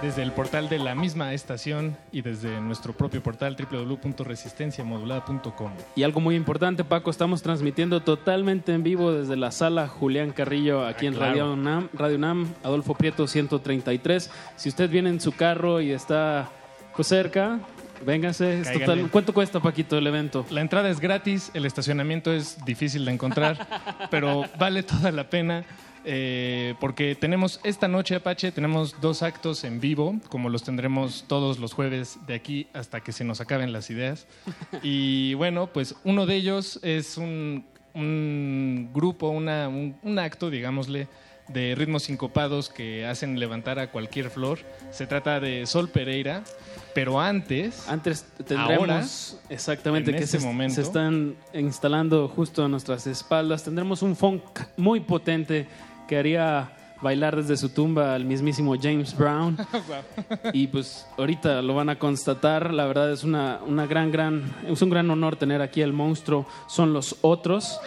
desde 0.00 0.22
el 0.22 0.32
portal 0.32 0.68
de 0.68 0.78
la 0.78 0.94
misma 0.94 1.32
estación 1.34 1.96
y 2.12 2.22
desde 2.22 2.60
nuestro 2.60 2.92
propio 2.94 3.22
portal 3.22 3.56
www.resistenciamodulada.com. 3.58 5.72
Y 5.94 6.02
algo 6.02 6.20
muy 6.20 6.34
importante, 6.34 6.84
Paco, 6.84 7.10
estamos 7.10 7.42
transmitiendo 7.42 8.00
totalmente 8.00 8.72
en 8.72 8.82
vivo 8.82 9.12
desde 9.12 9.36
la 9.36 9.50
sala 9.50 9.88
Julián 9.88 10.32
Carrillo 10.32 10.86
aquí 10.86 11.06
Ah, 11.06 11.08
en 11.08 11.14
claro. 11.14 11.30
Radio 11.32 11.52
UNAM, 11.52 11.88
Radio 11.92 12.16
UNAM, 12.16 12.48
Adolfo 12.64 12.94
Prieto 12.94 13.26
133. 13.26 14.30
Si 14.56 14.68
usted 14.68 14.90
viene 14.90 15.10
en 15.10 15.20
su 15.20 15.32
carro 15.32 15.80
y 15.80 15.90
está 15.92 16.48
pues, 16.94 17.08
cerca, 17.08 17.58
véngase. 18.04 18.60
Es 18.60 18.72
total- 18.72 19.08
¿Cuánto 19.10 19.32
cuesta, 19.32 19.60
Paquito, 19.60 19.96
el 19.98 20.06
evento? 20.06 20.44
La 20.50 20.60
entrada 20.60 20.90
es 20.90 21.00
gratis, 21.00 21.50
el 21.54 21.64
estacionamiento 21.66 22.32
es 22.32 22.64
difícil 22.64 23.04
de 23.04 23.12
encontrar, 23.12 23.66
pero 24.10 24.44
vale 24.58 24.82
toda 24.82 25.12
la 25.12 25.28
pena. 25.30 25.64
eh, 26.08 26.74
porque 26.78 27.16
tenemos 27.16 27.58
esta 27.64 27.88
noche, 27.88 28.14
Apache, 28.14 28.52
tenemos 28.52 29.00
dos 29.00 29.24
actos 29.24 29.64
en 29.64 29.80
vivo, 29.80 30.14
como 30.28 30.48
los 30.50 30.62
tendremos 30.62 31.24
todos 31.26 31.58
los 31.58 31.72
jueves 31.72 32.18
de 32.28 32.34
aquí 32.34 32.68
hasta 32.74 33.00
que 33.00 33.10
se 33.10 33.24
nos 33.24 33.40
acaben 33.40 33.72
las 33.72 33.90
ideas. 33.90 34.26
Y 34.84 35.34
bueno, 35.34 35.66
pues 35.72 35.96
uno 36.04 36.24
de 36.26 36.36
ellos 36.36 36.78
es 36.84 37.16
un, 37.18 37.64
un 37.94 38.90
grupo, 38.94 39.30
una- 39.30 39.66
un, 39.68 39.96
un 40.02 40.18
acto, 40.20 40.48
digámosle, 40.48 41.08
de 41.48 41.74
ritmos 41.76 42.04
sincopados 42.04 42.68
que 42.68 43.04
hacen 43.06 43.38
levantar 43.40 43.78
a 43.80 43.90
cualquier 43.90 44.30
flor. 44.30 44.58
Se 44.92 45.06
trata 45.08 45.40
de 45.40 45.64
Sol 45.66 45.88
Pereira, 45.88 46.42
pero 46.96 47.20
antes... 47.20 47.86
Antes 47.90 48.24
tendremos 48.38 48.78
ahora, 48.78 49.04
exactamente 49.50 50.12
en 50.12 50.16
que 50.16 50.24
este 50.24 50.40
se, 50.40 50.46
momento, 50.46 50.76
se 50.76 50.80
están 50.80 51.36
instalando 51.52 52.26
justo 52.26 52.64
a 52.64 52.68
nuestras 52.68 53.06
espaldas. 53.06 53.64
Tendremos 53.64 54.00
un 54.00 54.16
funk 54.16 54.42
muy 54.78 55.00
potente 55.00 55.68
que 56.08 56.16
haría 56.16 56.72
bailar 57.02 57.36
desde 57.36 57.58
su 57.58 57.68
tumba 57.68 58.14
al 58.14 58.24
mismísimo 58.24 58.76
James 58.80 59.14
Brown. 59.14 59.58
y 60.54 60.68
pues 60.68 61.06
ahorita 61.18 61.60
lo 61.60 61.74
van 61.74 61.90
a 61.90 61.98
constatar. 61.98 62.72
La 62.72 62.86
verdad 62.86 63.12
es 63.12 63.24
una, 63.24 63.60
una 63.66 63.86
gran, 63.86 64.10
gran, 64.10 64.50
es 64.66 64.80
un 64.80 64.88
gran 64.88 65.10
honor 65.10 65.36
tener 65.36 65.60
aquí 65.60 65.82
al 65.82 65.92
monstruo. 65.92 66.46
Son 66.66 66.94
los 66.94 67.16
otros. 67.20 67.78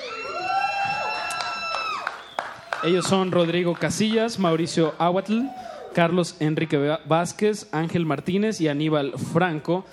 Ellos 2.83 3.07
son 3.07 3.31
Rodrigo 3.31 3.73
Casillas, 3.73 4.37
Mauricio 4.37 4.93
Aguatl, 4.99 5.47
Carlos 5.93 6.35
Enrique 6.39 6.97
Vázquez, 7.05 7.67
Ángel 7.71 8.05
Martínez 8.05 8.61
y 8.61 8.67
Aníbal 8.67 9.13
Franco. 9.17 9.85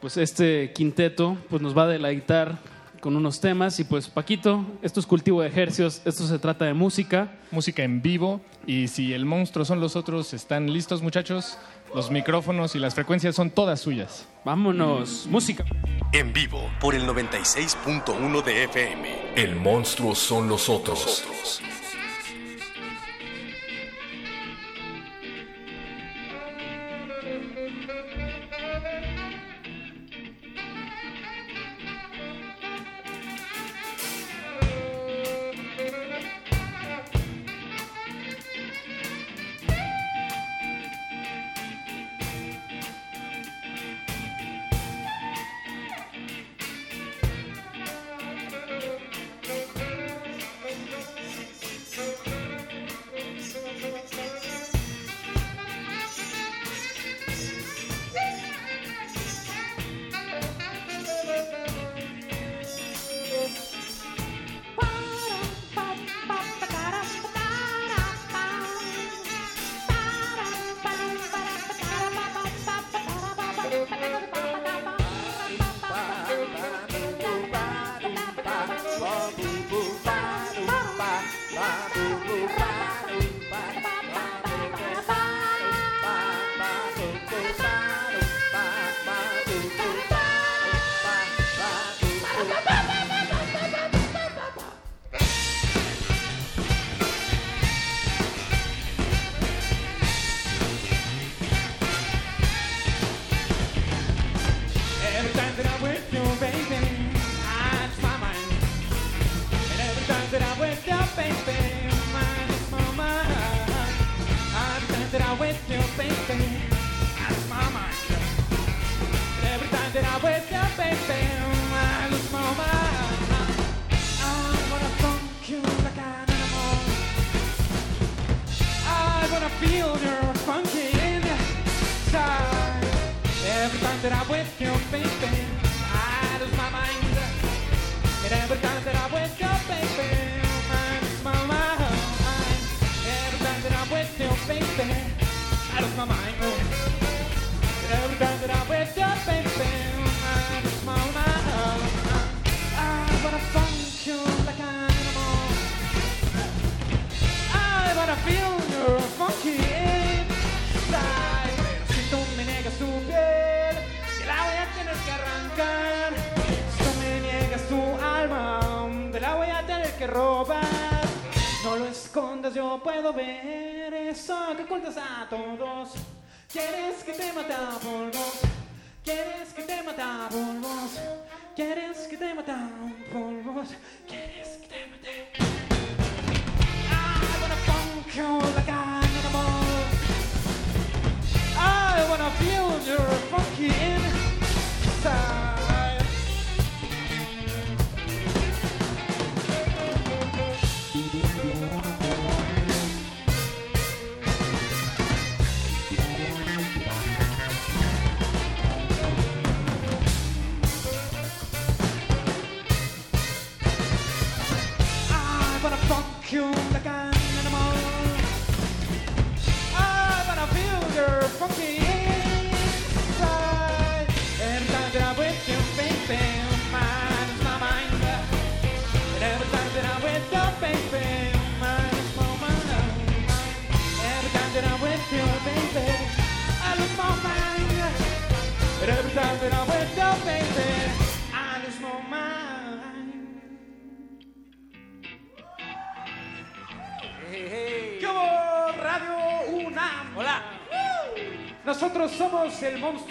Pues 0.00 0.16
este 0.16 0.72
quinteto 0.72 1.36
pues 1.48 1.60
nos 1.60 1.76
va 1.76 1.84
a 1.84 1.88
deleitar 1.88 2.58
con 3.00 3.16
unos 3.16 3.40
temas 3.40 3.80
y 3.80 3.84
pues 3.84 4.08
Paquito, 4.08 4.64
esto 4.82 5.00
es 5.00 5.06
cultivo 5.06 5.40
de 5.40 5.48
ejercios, 5.48 6.02
esto 6.04 6.26
se 6.26 6.38
trata 6.38 6.66
de 6.66 6.74
música. 6.74 7.32
Música 7.50 7.82
en 7.82 8.02
vivo 8.02 8.40
y 8.66 8.88
si 8.88 9.12
el 9.12 9.24
monstruo 9.24 9.64
son 9.64 9.80
los 9.80 9.96
otros, 9.96 10.32
¿están 10.34 10.72
listos 10.72 11.02
muchachos? 11.02 11.58
Los 11.94 12.10
micrófonos 12.10 12.74
y 12.76 12.78
las 12.78 12.94
frecuencias 12.94 13.34
son 13.34 13.50
todas 13.50 13.80
suyas. 13.80 14.28
Vámonos, 14.44 15.26
música. 15.28 15.64
En 16.12 16.32
vivo 16.32 16.70
por 16.80 16.94
el 16.94 17.06
96.1 17.06 18.44
de 18.44 18.64
FM. 18.64 19.08
El 19.36 19.56
monstruo 19.56 20.14
son 20.14 20.48
los 20.48 20.68
otros. 20.68 21.24
Every 21.24 21.79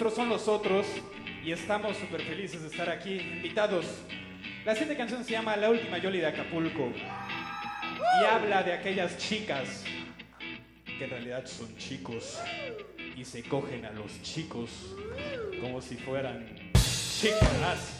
el 0.00 0.08
monstruo, 0.08 0.10
son 0.10 0.28
los 0.28 0.48
otros. 0.48 0.86
Y 1.44 1.52
estamos 1.52 1.96
súper 1.96 2.22
felices 2.22 2.62
de 2.62 2.68
estar 2.68 2.88
aquí, 2.88 3.18
invitados. 3.18 3.84
La 4.64 4.72
siguiente 4.72 4.96
canción 4.96 5.24
se 5.24 5.32
llama 5.32 5.56
La 5.56 5.70
última 5.70 5.98
Yoli 5.98 6.20
de 6.20 6.26
Acapulco. 6.26 6.92
Y 8.20 8.24
habla 8.24 8.62
de 8.62 8.72
aquellas 8.72 9.18
chicas 9.18 9.84
que 10.86 11.04
en 11.04 11.10
realidad 11.10 11.46
son 11.46 11.76
chicos 11.76 12.38
y 13.16 13.24
se 13.24 13.42
cogen 13.42 13.84
a 13.84 13.90
los 13.92 14.22
chicos 14.22 14.70
como 15.60 15.80
si 15.80 15.96
fueran 15.96 16.46
chicas. 17.20 17.99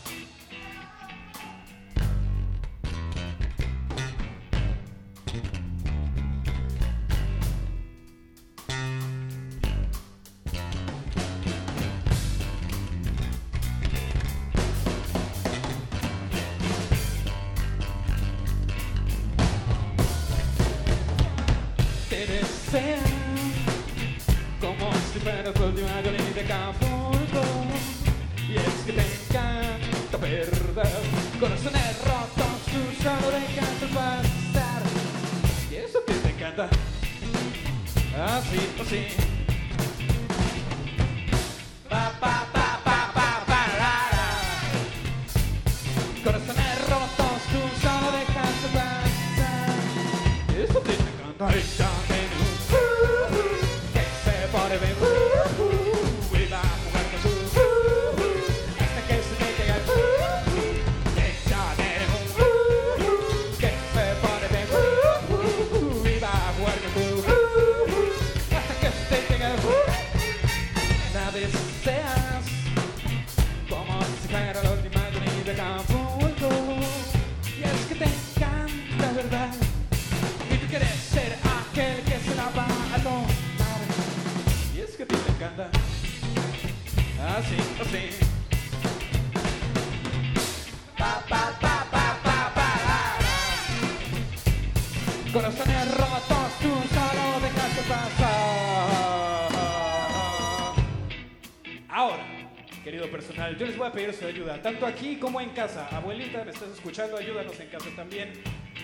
Pedir 104.01 104.15
su 104.15 104.25
ayuda, 104.25 104.63
tanto 104.63 104.87
aquí 104.87 105.17
como 105.17 105.41
en 105.41 105.51
casa. 105.51 105.87
Abuelita, 105.89 106.43
me 106.45 106.53
estás 106.53 106.71
escuchando, 106.71 107.19
ayúdanos 107.19 107.59
en 107.61 107.69
casa 107.69 107.89
también. 107.95 108.33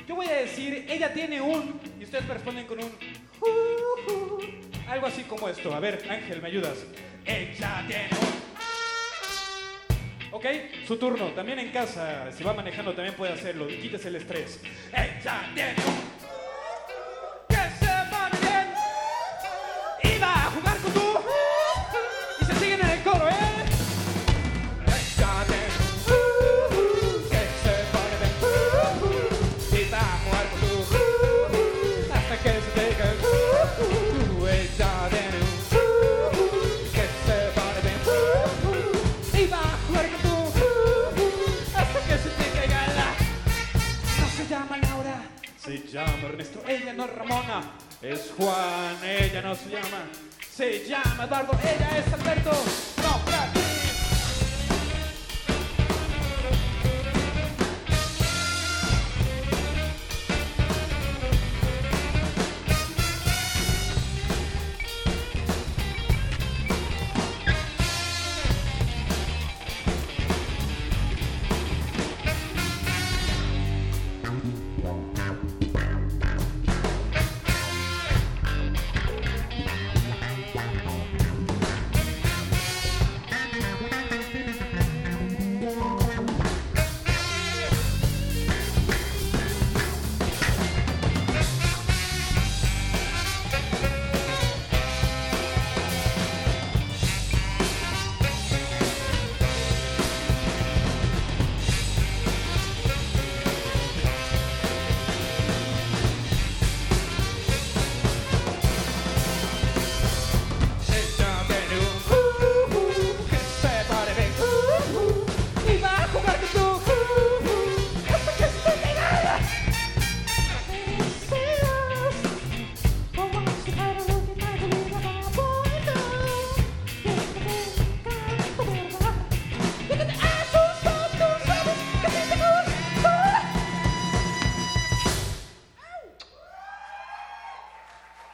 Yo 0.06 0.14
voy 0.14 0.26
a 0.26 0.34
decir, 0.34 0.84
ella 0.88 1.12
tiene 1.12 1.40
un, 1.40 1.80
y 1.98 2.04
ustedes 2.04 2.26
me 2.26 2.34
responden 2.34 2.66
con 2.66 2.78
un, 2.78 2.90
uh, 3.40 4.90
algo 4.90 5.06
así 5.06 5.22
como 5.22 5.48
esto. 5.48 5.74
A 5.74 5.80
ver, 5.80 6.04
Ángel, 6.08 6.42
¿me 6.42 6.48
ayudas? 6.48 6.84
Ella 7.24 7.84
tiene 7.86 8.08
un. 8.10 8.36
Ok, 10.32 10.44
su 10.86 10.98
turno. 10.98 11.28
También 11.28 11.60
en 11.60 11.70
casa, 11.70 12.30
si 12.30 12.44
va 12.44 12.52
manejando, 12.52 12.92
también 12.92 13.16
puede 13.16 13.32
hacerlo. 13.32 13.68
Quítese 13.68 14.08
el 14.08 14.16
estrés. 14.16 14.60
Ella 14.92 15.50
tiene. 15.54 15.74
Se 45.76 45.88
llama 45.88 46.28
Ernesto. 46.28 46.62
Ella 46.66 46.92
no 46.92 47.04
es 47.04 47.14
Ramona, 47.14 47.62
es 48.02 48.32
Juan. 48.36 48.96
Ella 49.04 49.42
no 49.42 49.54
se 49.54 49.70
llama, 49.70 50.08
se 50.50 50.86
llama 50.86 51.24
Eduardo. 51.24 51.52
Ella 51.62 51.98
es 51.98 52.12
Alberto. 52.12 52.50
No, 53.02 53.18
Frank. 53.26 53.65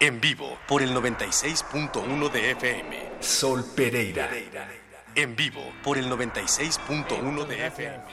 En 0.02 0.20
vivo 0.20 0.58
por 0.66 0.82
el 0.82 0.90
96.1 0.90 2.32
de 2.32 2.50
FM. 2.50 3.22
Sol 3.22 3.64
Pereira. 3.76 4.28
En 5.14 5.36
vivo 5.36 5.62
por 5.84 5.96
el 5.96 6.06
96.1 6.06 7.46
de 7.46 7.66
FM. 7.68 8.04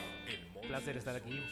Placer 0.68 0.98
estar 0.98 1.16
aquí. 1.16 1.44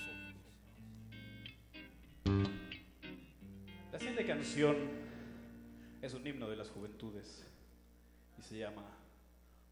La 3.92 3.98
siguiente 3.98 4.28
canción 4.28 4.78
es 6.04 6.14
un 6.14 6.28
himno 6.28 6.48
de 6.48 6.56
las 6.56 6.70
juventudes 6.70 7.44
y 8.38 8.44
se 8.44 8.60
llama 8.60 8.84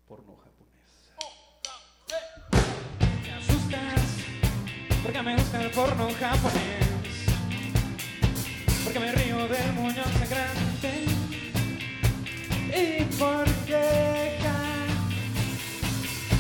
Porno 0.08 0.36
japonés. 0.36 1.14
Me 3.22 3.32
asustas 3.34 4.02
porque 5.04 5.22
me 5.22 5.36
gusta 5.36 5.64
el 5.64 5.70
porno 5.70 6.10
japonés, 6.20 7.05
porque 8.86 9.00
me 9.00 9.12
río 9.12 9.48
del 9.48 9.74
muñón 9.74 10.06
sangrante 10.20 11.06
y 12.70 13.04
porque 13.18 14.38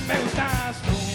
me 0.08 0.20
gustas 0.22 0.82
tú. 0.84 1.14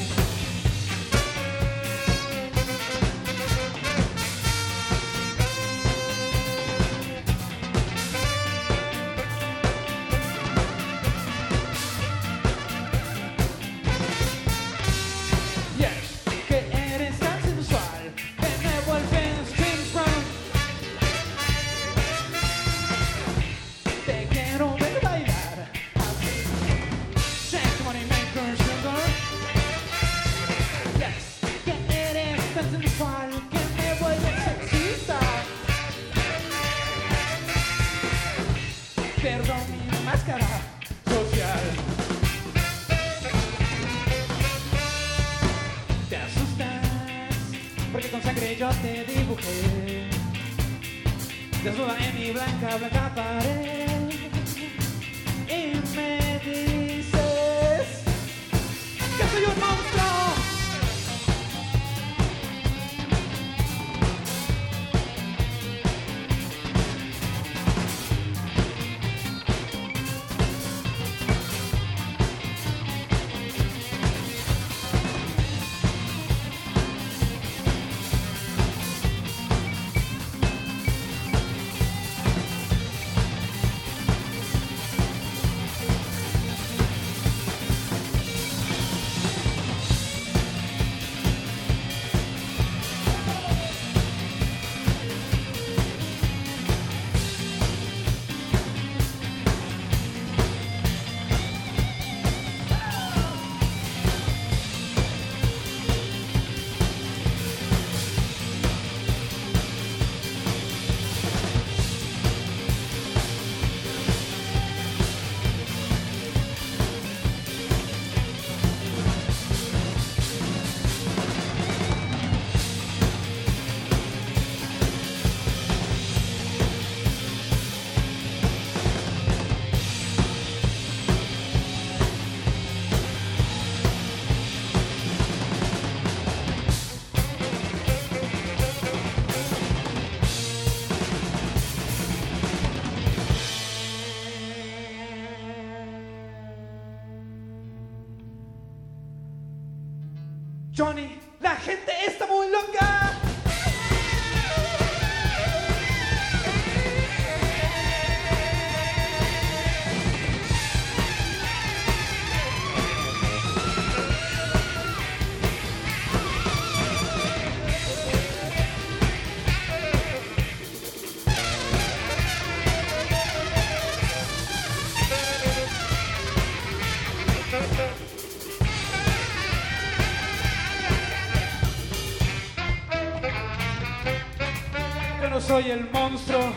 Soy 185.61 185.71
el 185.73 185.91
monstruo. 185.91 186.53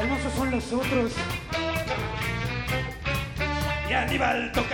El 0.00 0.08
monstruo 0.08 0.32
son 0.36 0.50
los 0.50 0.72
otros. 0.72 1.12
Y 3.88 3.92
Aníbal 3.92 4.50
toca. 4.52 4.73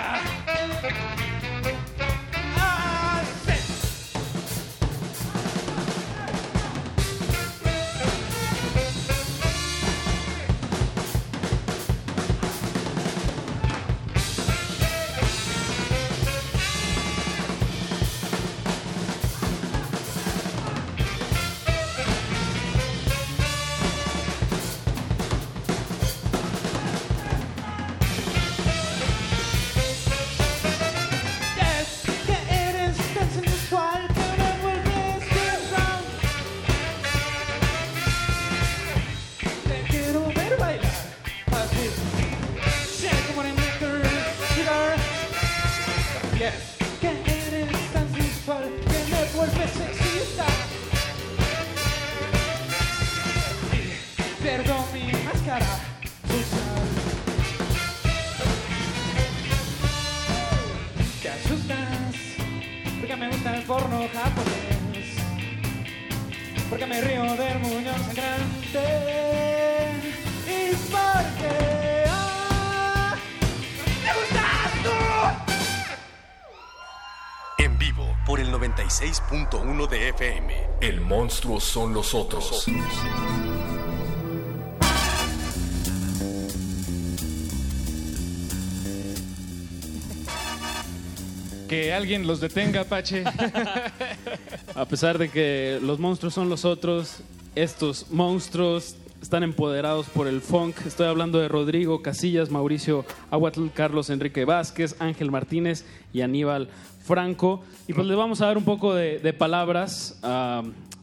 El 81.10 81.16
monstruo 81.16 81.58
son 81.58 81.92
los 81.92 82.14
otros. 82.14 82.66
Que 91.68 91.92
alguien 91.92 92.28
los 92.28 92.40
detenga, 92.40 92.82
Apache. 92.82 93.24
A 94.76 94.84
pesar 94.84 95.18
de 95.18 95.30
que 95.30 95.80
los 95.82 95.98
monstruos 95.98 96.32
son 96.32 96.48
los 96.48 96.64
otros, 96.64 97.24
estos 97.56 98.08
monstruos 98.12 98.94
están 99.20 99.42
empoderados 99.42 100.06
por 100.06 100.28
el 100.28 100.40
funk. 100.40 100.76
Estoy 100.86 101.08
hablando 101.08 101.40
de 101.40 101.48
Rodrigo 101.48 102.02
Casillas, 102.02 102.52
Mauricio 102.52 103.04
Aguatl, 103.32 103.66
Carlos 103.74 104.10
Enrique 104.10 104.44
Vázquez, 104.44 104.94
Ángel 105.00 105.32
Martínez 105.32 105.84
y 106.12 106.20
Aníbal 106.20 106.68
Franco. 107.02 107.64
Y 107.88 107.94
pues 107.94 108.06
les 108.06 108.16
vamos 108.16 108.40
a 108.42 108.46
dar 108.46 108.56
un 108.56 108.64
poco 108.64 108.94
de, 108.94 109.18
de 109.18 109.32
palabras 109.32 110.16
a, 110.22 110.62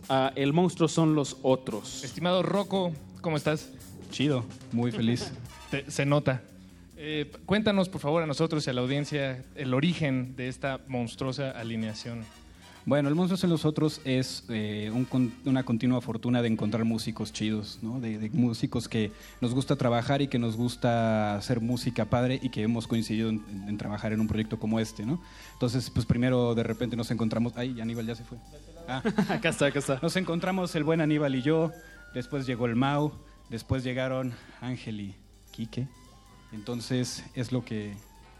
a 0.09 0.31
El 0.35 0.53
monstruo 0.53 0.87
son 0.87 1.15
los 1.15 1.37
otros. 1.43 2.03
Estimado 2.03 2.43
Rocco, 2.43 2.91
¿cómo 3.21 3.37
estás? 3.37 3.69
Chido, 4.11 4.45
muy 4.71 4.91
feliz. 4.91 5.31
Te- 5.71 5.89
se 5.91 6.05
nota. 6.05 6.41
Eh, 6.97 7.31
cuéntanos, 7.45 7.89
por 7.89 8.01
favor, 8.01 8.23
a 8.23 8.25
nosotros 8.25 8.65
y 8.65 8.69
a 8.69 8.73
la 8.73 8.81
audiencia 8.81 9.43
el 9.55 9.73
origen 9.73 10.35
de 10.35 10.47
esta 10.47 10.79
monstruosa 10.87 11.51
alineación. 11.51 12.23
Bueno, 12.85 13.09
el 13.09 13.15
Monstruos 13.15 13.43
en 13.43 13.49
los 13.49 13.65
Otros 13.65 13.99
es 14.05 14.45
eh, 14.47 14.89
un 14.93 15.33
una 15.43 15.63
continua 15.63 15.99
fortuna 15.99 16.41
de 16.41 16.47
encontrar 16.47 16.85
músicos 16.85 17.33
chidos, 17.33 17.79
¿no? 17.81 17.99
de, 17.99 18.17
de 18.17 18.29
músicos 18.29 18.87
que 18.87 19.11
nos 19.41 19.53
gusta 19.53 19.75
trabajar 19.75 20.21
y 20.21 20.29
que 20.29 20.39
nos 20.39 20.55
gusta 20.55 21.35
hacer 21.35 21.59
música 21.59 22.05
padre 22.05 22.39
y 22.41 22.47
que 22.47 22.61
hemos 22.63 22.87
coincidido 22.87 23.27
en, 23.29 23.43
en 23.67 23.77
trabajar 23.77 24.13
en 24.13 24.21
un 24.21 24.27
proyecto 24.29 24.57
como 24.57 24.79
este. 24.79 25.05
¿no? 25.05 25.21
Entonces, 25.51 25.89
pues 25.89 26.05
primero 26.05 26.55
de 26.55 26.63
repente 26.63 26.95
nos 26.95 27.11
encontramos... 27.11 27.51
¡Ay, 27.57 27.79
Aníbal 27.81 28.07
ya 28.07 28.15
se 28.15 28.23
fue! 28.23 28.37
Ah. 28.87 29.01
acá 29.29 29.49
está, 29.49 29.67
acá 29.67 29.79
está. 29.79 29.99
Nos 30.01 30.15
encontramos 30.15 30.75
el 30.75 30.83
buen 30.83 31.01
Aníbal 31.01 31.35
y 31.35 31.41
yo, 31.41 31.71
después 32.13 32.45
llegó 32.45 32.65
el 32.65 32.75
Mau, 32.75 33.13
Después 33.49 33.83
llegaron 33.83 34.33
Ángel 34.59 34.99
y 34.99 35.15
Quique. 35.51 35.87
Entonces 36.51 37.23
es 37.33 37.51
lo 37.51 37.63
que, 37.63 37.93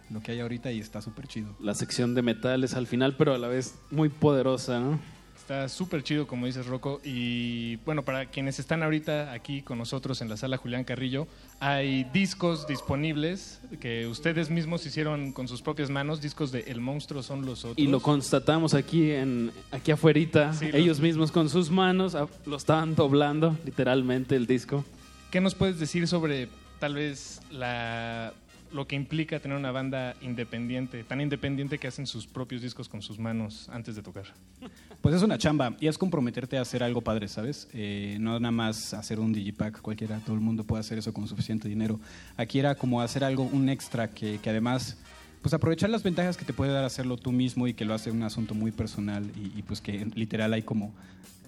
lo 0.09 0.21
que 0.21 0.33
hay 0.33 0.41
ahorita 0.41 0.71
y 0.71 0.79
está 0.79 1.01
súper 1.01 1.27
chido. 1.27 1.55
La 1.59 1.73
sección 1.75 2.13
de 2.13 2.21
metales 2.21 2.73
al 2.73 2.87
final, 2.87 3.15
pero 3.17 3.33
a 3.33 3.37
la 3.37 3.47
vez 3.47 3.79
muy 3.89 4.09
poderosa, 4.09 4.79
¿no? 4.79 4.99
Está 5.47 5.69
súper 5.69 6.03
chido, 6.03 6.27
como 6.27 6.45
dices, 6.45 6.65
Rocco. 6.65 6.99
Y 7.05 7.77
bueno, 7.85 8.03
para 8.03 8.25
quienes 8.25 8.59
están 8.59 8.83
ahorita 8.83 9.31
aquí 9.31 9.61
con 9.61 9.77
nosotros 9.77 10.19
en 10.21 10.27
la 10.27 10.35
sala 10.35 10.57
Julián 10.57 10.83
Carrillo, 10.83 11.25
hay 11.61 12.03
discos 12.11 12.67
disponibles 12.67 13.61
que 13.79 14.07
ustedes 14.07 14.49
mismos 14.49 14.85
hicieron 14.85 15.31
con 15.31 15.47
sus 15.47 15.61
propias 15.61 15.89
manos, 15.89 16.19
discos 16.19 16.51
de 16.51 16.65
El 16.67 16.81
Monstruo 16.81 17.23
son 17.23 17.45
los 17.45 17.59
otros. 17.63 17.77
Y 17.77 17.87
lo 17.87 18.01
constatamos 18.01 18.73
aquí 18.73 19.11
en 19.11 19.53
aquí 19.71 19.91
afuerita, 19.91 20.51
Sí, 20.51 20.69
lo- 20.69 20.77
ellos 20.79 20.99
mismos 20.99 21.31
con 21.31 21.47
sus 21.47 21.71
manos 21.71 22.13
ah, 22.13 22.27
lo 22.45 22.57
estaban 22.57 22.93
doblando 22.95 23.57
literalmente 23.63 24.35
el 24.35 24.47
disco. 24.47 24.83
¿Qué 25.31 25.39
nos 25.39 25.55
puedes 25.55 25.79
decir 25.79 26.09
sobre 26.09 26.49
tal 26.81 26.95
vez 26.95 27.39
la, 27.51 28.33
lo 28.73 28.85
que 28.85 28.97
implica 28.97 29.39
tener 29.39 29.57
una 29.57 29.71
banda 29.71 30.13
independiente, 30.21 31.05
tan 31.05 31.21
independiente 31.21 31.77
que 31.77 31.87
hacen 31.87 32.05
sus 32.05 32.27
propios 32.27 32.61
discos 32.61 32.89
con 32.89 33.01
sus 33.01 33.17
manos 33.17 33.69
antes 33.69 33.95
de 33.95 34.01
tocar? 34.01 34.25
Pues 35.01 35.15
es 35.15 35.21
una 35.21 35.37
chamba 35.37 35.75
y 35.79 35.87
es 35.87 35.97
comprometerte 35.97 36.57
a 36.57 36.61
hacer 36.61 36.83
algo 36.83 37.01
padre, 37.01 37.27
¿sabes? 37.27 37.67
Eh, 37.73 38.17
no 38.19 38.39
nada 38.39 38.51
más 38.51 38.93
hacer 38.93 39.19
un 39.19 39.31
digipack 39.31 39.81
cualquiera, 39.81 40.19
todo 40.19 40.35
el 40.35 40.41
mundo 40.41 40.63
puede 40.65 40.81
hacer 40.81 40.97
eso 40.97 41.13
con 41.13 41.27
suficiente 41.27 41.69
dinero. 41.69 41.99
Aquí 42.35 42.59
era 42.59 42.75
como 42.75 42.99
hacer 43.01 43.23
algo, 43.23 43.43
un 43.43 43.69
extra 43.69 44.09
que, 44.09 44.39
que 44.39 44.49
además, 44.49 44.97
pues 45.41 45.53
aprovechar 45.53 45.89
las 45.91 46.03
ventajas 46.03 46.35
que 46.35 46.43
te 46.43 46.51
puede 46.51 46.71
dar 46.73 46.83
hacerlo 46.83 47.15
tú 47.15 47.31
mismo 47.31 47.67
y 47.67 47.73
que 47.73 47.85
lo 47.85 47.93
hace 47.93 48.11
un 48.11 48.23
asunto 48.23 48.53
muy 48.53 48.71
personal 48.71 49.23
y, 49.37 49.57
y 49.57 49.63
pues 49.63 49.79
que 49.81 50.05
literal 50.15 50.51
hay 50.53 50.63
como 50.63 50.93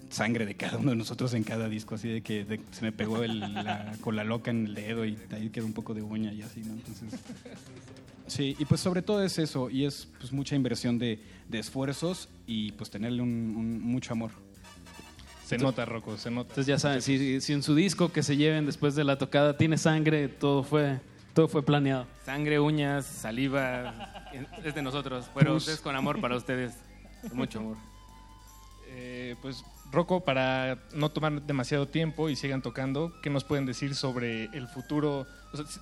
sangre 0.10 0.45
de 0.45 0.56
cada 0.56 0.78
uno 0.78 0.91
de 0.91 0.95
nosotros 0.95 1.34
en 1.34 1.43
cada 1.43 1.68
disco, 1.68 1.95
así 1.95 2.08
de 2.08 2.22
que 2.22 2.45
de- 2.45 2.62
se 2.72 2.82
me 2.84 2.91
pegó 2.91 3.24
el- 3.24 3.39
la 3.41 3.93
cola 4.00 4.24
loca 4.24 4.52
en 4.52 4.68
el 4.68 4.74
dedo 4.76 5.06
y 5.06 5.18
ahí 5.32 5.50
quedó 5.50 5.66
un 5.66 5.74
poco 5.74 5.93
de 5.93 6.02
uña 6.02 6.32
y 6.34 6.43
así, 6.43 6.62
¿no? 6.62 6.74
Entonces... 6.74 7.20
Sí, 8.30 8.56
y 8.60 8.66
pues 8.66 8.80
sobre 8.82 9.02
todo 9.02 9.24
es 9.24 9.38
eso, 9.40 9.70
y 9.70 9.86
es 9.86 10.08
pues 10.20 10.32
mucha 10.32 10.56
inversión 10.56 10.98
de, 11.00 11.20
de 11.48 11.60
esfuerzos 11.60 12.30
y 12.48 12.72
pues 12.74 12.90
tenerle 12.90 13.22
un, 13.22 13.30
un- 13.30 13.82
mucho 13.82 14.14
amor. 14.14 14.32
Se 15.46 15.58
nota, 15.58 15.84
Rocco, 15.86 16.16
se 16.18 16.30
nota. 16.30 16.50
Entonces 16.50 16.68
ya 16.68 16.78
saben, 16.78 17.02
si, 17.02 17.42
si 17.42 17.54
en 17.54 17.64
su 17.64 17.74
disco 17.74 18.12
que 18.12 18.22
se 18.22 18.38
lleven 18.38 18.66
después 18.68 18.94
de 18.96 19.04
la 19.04 19.18
tocada 19.18 19.58
tiene 19.58 19.78
sangre, 19.80 20.28
todo 20.28 20.64
fue, 20.64 21.00
todo 21.34 21.48
fue 21.48 21.64
planeado. 21.64 22.06
Sangre, 22.24 22.60
uñas, 22.60 23.06
saliva, 23.06 24.30
es 24.64 24.76
de 24.76 24.82
nosotros. 24.84 25.26
Pero 25.34 25.54
Pus. 25.54 25.64
ustedes 25.64 25.82
con 25.82 25.96
amor 25.96 26.22
para 26.22 26.36
ustedes. 26.36 26.74
Con 27.28 27.38
mucho 27.38 27.60
amor. 27.60 27.78
Eh, 28.90 29.36
pues 29.42 29.64
Rocco, 29.92 30.22
para 30.22 30.78
no 30.94 31.10
tomar 31.10 31.42
demasiado 31.42 31.88
tiempo 31.88 32.30
y 32.30 32.36
sigan 32.36 32.62
tocando, 32.62 33.14
¿qué 33.22 33.30
nos 33.30 33.44
pueden 33.44 33.66
decir 33.66 33.96
sobre 33.96 34.46
el 34.46 34.68
futuro 34.68 35.26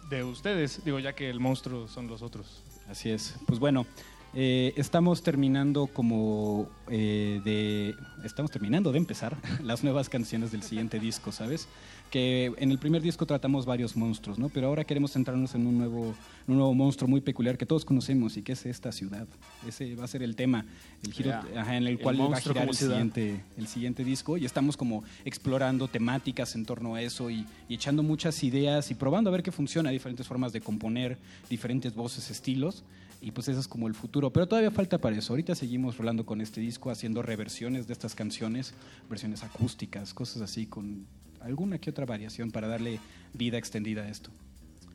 de 0.09 0.23
ustedes? 0.23 0.83
Digo, 0.85 0.99
ya 0.99 1.13
que 1.13 1.29
el 1.29 1.39
monstruo 1.39 1.87
son 1.87 2.07
los 2.07 2.21
otros. 2.21 2.63
Así 2.89 3.09
es. 3.09 3.35
Pues 3.45 3.59
bueno, 3.59 3.85
eh, 4.33 4.73
estamos 4.77 5.23
terminando 5.23 5.87
como 5.87 6.69
eh, 6.89 7.41
de... 7.43 7.95
Estamos 8.23 8.51
terminando 8.51 8.91
de 8.91 8.97
empezar 8.97 9.35
las 9.63 9.83
nuevas 9.83 10.09
canciones 10.09 10.51
del 10.51 10.63
siguiente 10.63 10.99
disco, 10.99 11.31
¿sabes? 11.31 11.67
Que 12.11 12.53
en 12.57 12.71
el 12.71 12.77
primer 12.77 13.01
disco 13.01 13.25
tratamos 13.25 13.65
varios 13.65 13.97
monstruos, 13.97 14.39
¿no? 14.39 14.47
Pero 14.49 14.67
ahora 14.67 14.85
queremos 14.85 15.11
centrarnos 15.11 15.55
en 15.55 15.67
un 15.67 15.77
nuevo, 15.77 16.15
un 16.47 16.55
nuevo 16.55 16.73
monstruo 16.73 17.09
muy 17.09 17.19
peculiar 17.19 17.57
que 17.57 17.65
todos 17.65 17.83
conocemos 17.83 18.37
y 18.37 18.43
que 18.43 18.53
es 18.53 18.65
esta 18.65 18.91
ciudad. 18.91 19.27
Ese 19.67 19.95
va 19.95 20.05
a 20.05 20.07
ser 20.07 20.23
el 20.23 20.35
tema, 20.35 20.65
el 21.03 21.13
giro 21.13 21.33
ajá, 21.33 21.75
en 21.75 21.83
el 21.83 21.87
El 21.89 21.99
cual 21.99 22.21
va 22.21 22.37
a 22.37 22.39
girar 22.39 22.69
el 22.69 22.75
siguiente, 22.75 23.43
el 23.57 23.67
siguiente 23.67 24.03
disco 24.05 24.37
y 24.37 24.45
estamos 24.45 24.77
como 24.77 25.03
explorando 25.25 25.87
temáticas 25.87 26.55
en 26.55 26.65
torno 26.65 26.95
a 26.95 27.01
eso 27.01 27.29
y, 27.29 27.45
y 27.67 27.75
echando 27.75 28.03
muchas 28.03 28.41
ideas 28.43 28.89
y 28.89 28.95
probando 28.95 29.29
a 29.29 29.33
ver 29.33 29.43
qué 29.43 29.51
funciona, 29.51 29.89
diferentes 29.89 30.27
formas 30.27 30.53
de 30.53 30.61
componer, 30.61 31.17
diferentes 31.49 31.93
voces, 31.93 32.31
estilos 32.31 32.83
y 33.21 33.31
pues 33.31 33.47
eso 33.47 33.59
es 33.59 33.67
como 33.67 33.87
el 33.87 33.95
futuro, 33.95 34.31
pero 34.31 34.47
todavía 34.47 34.71
falta 34.71 34.99
para 34.99 35.17
eso. 35.17 35.33
Ahorita 35.33 35.55
seguimos 35.55 35.97
rolando 35.97 36.25
con 36.25 36.41
este 36.41 36.61
disco, 36.61 36.91
haciendo 36.91 37.21
reversiones 37.21 37.87
de 37.87 37.93
estas 37.93 38.15
canciones, 38.15 38.73
versiones 39.09 39.43
acústicas, 39.43 40.13
cosas 40.13 40.41
así 40.41 40.67
con 40.67 41.07
alguna 41.41 41.79
que 41.79 41.89
otra 41.89 42.05
variación 42.05 42.51
para 42.51 42.67
darle 42.67 42.99
vida 43.33 43.57
extendida 43.57 44.03
a 44.03 44.09
esto. 44.09 44.29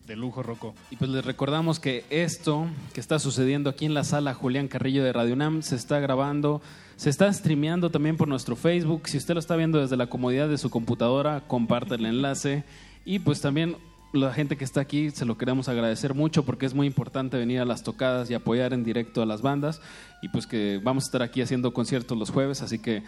De 0.06 0.16
lujo, 0.16 0.42
Rocco. 0.42 0.74
Y 0.90 0.96
pues 0.96 1.10
les 1.10 1.24
recordamos 1.24 1.78
que 1.78 2.04
esto 2.10 2.66
que 2.92 3.00
está 3.00 3.20
sucediendo 3.20 3.70
aquí 3.70 3.84
en 3.84 3.94
la 3.94 4.02
sala 4.02 4.34
Julián 4.34 4.66
Carrillo 4.66 5.04
de 5.04 5.12
Radio 5.12 5.34
UNAM 5.34 5.62
se 5.62 5.76
está 5.76 6.00
grabando, 6.00 6.60
se 6.96 7.08
está 7.08 7.32
streameando 7.32 7.90
también 7.90 8.16
por 8.16 8.26
nuestro 8.26 8.56
Facebook. 8.56 9.08
Si 9.08 9.16
usted 9.16 9.34
lo 9.34 9.40
está 9.40 9.54
viendo 9.54 9.80
desde 9.80 9.96
la 9.96 10.08
comodidad 10.08 10.48
de 10.48 10.58
su 10.58 10.70
computadora, 10.70 11.44
comparte 11.46 11.94
el 11.94 12.06
enlace. 12.06 12.64
Y 13.04 13.20
pues 13.20 13.40
también 13.40 13.76
la 14.12 14.32
gente 14.32 14.56
que 14.56 14.64
está 14.64 14.80
aquí 14.80 15.10
se 15.10 15.24
lo 15.24 15.38
queremos 15.38 15.68
agradecer 15.68 16.14
mucho 16.14 16.44
porque 16.44 16.66
es 16.66 16.74
muy 16.74 16.86
importante 16.86 17.38
venir 17.38 17.60
a 17.60 17.64
las 17.64 17.82
tocadas 17.82 18.30
y 18.30 18.34
apoyar 18.34 18.72
en 18.72 18.84
directo 18.84 19.22
a 19.22 19.26
las 19.26 19.40
bandas. 19.40 19.80
Y 20.20 20.28
pues 20.28 20.48
que 20.48 20.80
vamos 20.82 21.04
a 21.04 21.06
estar 21.06 21.22
aquí 21.22 21.42
haciendo 21.42 21.72
conciertos 21.72 22.18
los 22.18 22.30
jueves, 22.30 22.60
así 22.60 22.80
que 22.80 23.04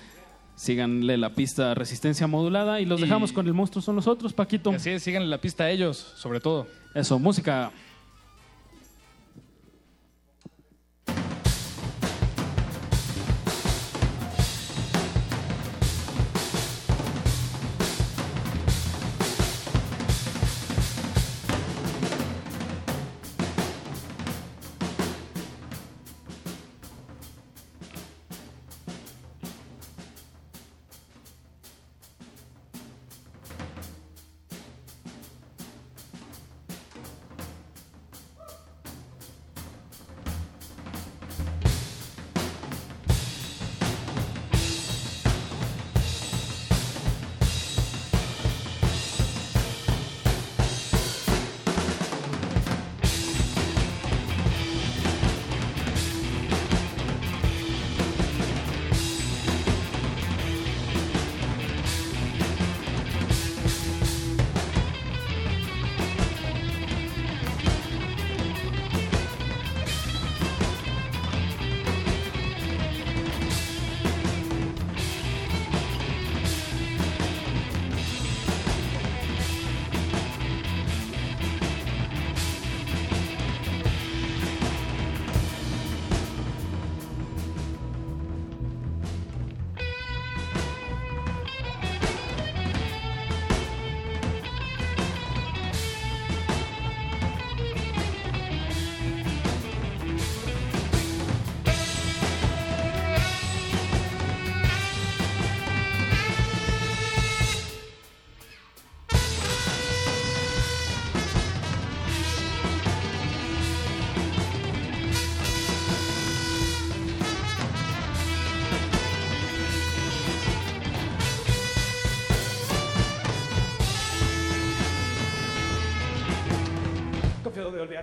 síganle 0.56 1.16
la 1.16 1.30
pista 1.30 1.72
a 1.72 1.74
Resistencia 1.74 2.26
Modulada 2.26 2.80
y 2.80 2.84
los 2.86 3.00
Y- 3.00 3.04
dejamos 3.04 3.32
con 3.32 3.46
el 3.46 3.54
monstruo 3.54 3.82
son 3.82 3.96
los 3.96 4.06
otros, 4.06 4.32
Paquito. 4.32 4.70
Así 4.70 4.90
es, 4.90 5.02
síganle 5.02 5.28
la 5.28 5.38
pista 5.40 5.64
a 5.64 5.70
ellos, 5.70 5.96
sobre 6.16 6.40
todo. 6.40 6.66
Eso, 6.94 7.18
música. 7.18 7.72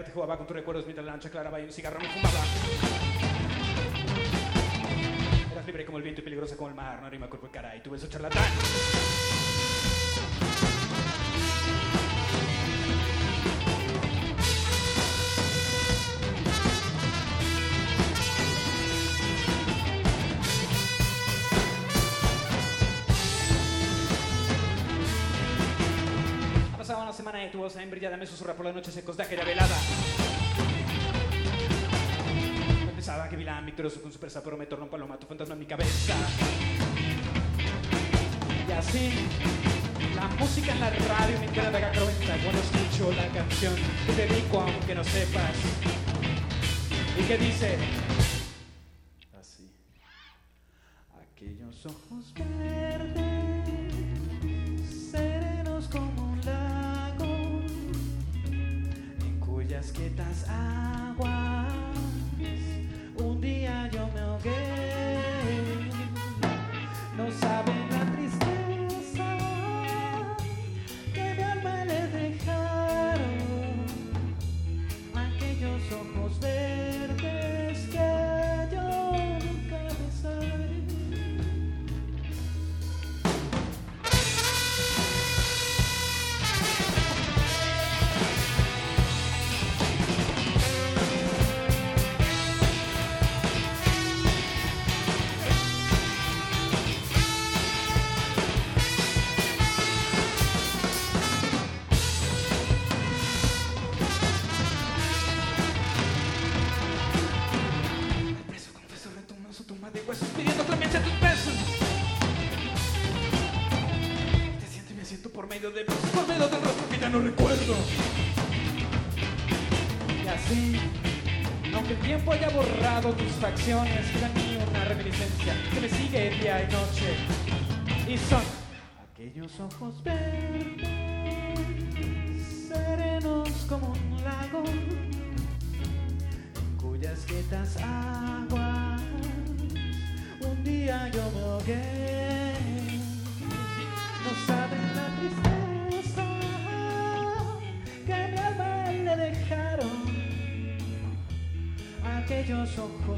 Olvidarte, 0.01 0.11
jugaba 0.13 0.37
con 0.37 0.47
tus 0.47 0.55
recuerdos 0.55 0.85
mientras 0.85 1.05
la 1.05 1.11
lancha 1.11 1.29
claraba 1.29 1.59
y 1.59 1.63
un 1.63 1.71
cigarro 1.71 1.99
me 1.99 2.07
fumaba. 2.07 2.39
Eras 5.51 5.65
libre 5.65 5.85
como 5.85 5.97
el 5.97 6.03
viento 6.03 6.21
y 6.21 6.23
peligrosa 6.23 6.57
como 6.57 6.69
el 6.69 6.75
mar, 6.75 7.01
no 7.01 7.09
rima 7.09 7.29
cuerpo 7.29 7.47
y 7.47 7.51
cara 7.51 7.75
y 7.75 7.81
tu 7.81 7.91
beso 7.91 8.07
charlatán. 8.07 9.20
De 28.01 28.07
tu 28.07 28.17
voz 28.17 28.17
embrillada 28.17 28.17
me 28.17 28.25
susurra 28.25 28.53
por 28.55 28.65
las 28.65 28.75
noches 28.75 28.93
secos 28.93 29.15
de 29.17 29.23
aquella 29.23 29.43
velada. 29.43 29.75
Pensaba 32.95 33.29
que 33.29 33.35
Vilán 33.35 33.65
victorioso 33.65 34.01
con 34.01 34.11
su 34.11 34.19
presa, 34.19 34.43
pero 34.43 34.57
me 34.57 34.65
tornó 34.65 34.85
un 34.85 34.91
palomato 34.91 35.27
fantasma 35.27 35.53
en 35.53 35.59
mi 35.59 35.65
cabeza. 35.65 36.15
Y 38.67 38.71
así, 38.71 39.11
la 40.15 40.27
música 40.39 40.71
en 40.71 40.79
la 40.79 40.89
radio 40.89 41.39
me 41.39 41.47
queda 41.47 41.71
mega 41.71 41.91
cruenta 41.91 42.37
cuando 42.43 42.61
escucho 42.61 43.11
la 43.13 43.27
canción 43.29 43.75
que 44.05 44.13
te 44.13 44.27
dedico 44.27 44.61
aunque 44.61 44.95
no 44.95 45.03
sepas. 45.03 45.55
Y 47.19 47.23
que 47.23 47.37
dice 47.37 47.77
así. 49.39 49.71
Aquellos 51.35 51.85
ojos 51.85 52.33
verdes, 52.33 52.60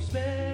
ojos 0.03 0.52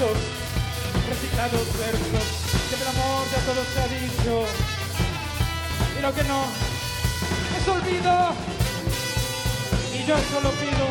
mis 0.00 0.08
rezos, 0.08 0.18
reciclados 1.08 1.78
versos, 1.78 2.26
que 2.68 2.76
el 2.76 2.88
amor 2.88 3.26
ya 3.30 3.38
todo 3.44 3.64
se 3.64 3.80
ha 3.80 3.88
dicho, 3.88 4.44
y 5.98 6.02
lo 6.02 6.14
que 6.14 6.24
no 6.24 6.44
es 7.56 7.68
olvido, 7.68 8.34
y 9.94 10.06
yo 10.06 10.16
solo 10.32 10.50
pido, 10.52 10.86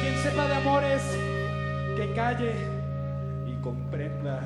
quien 0.00 0.22
sepa 0.22 0.46
de 0.46 0.54
amores, 0.54 1.02
que 1.96 2.12
calle 2.14 2.54
y 3.46 3.54
comprenda. 3.62 4.40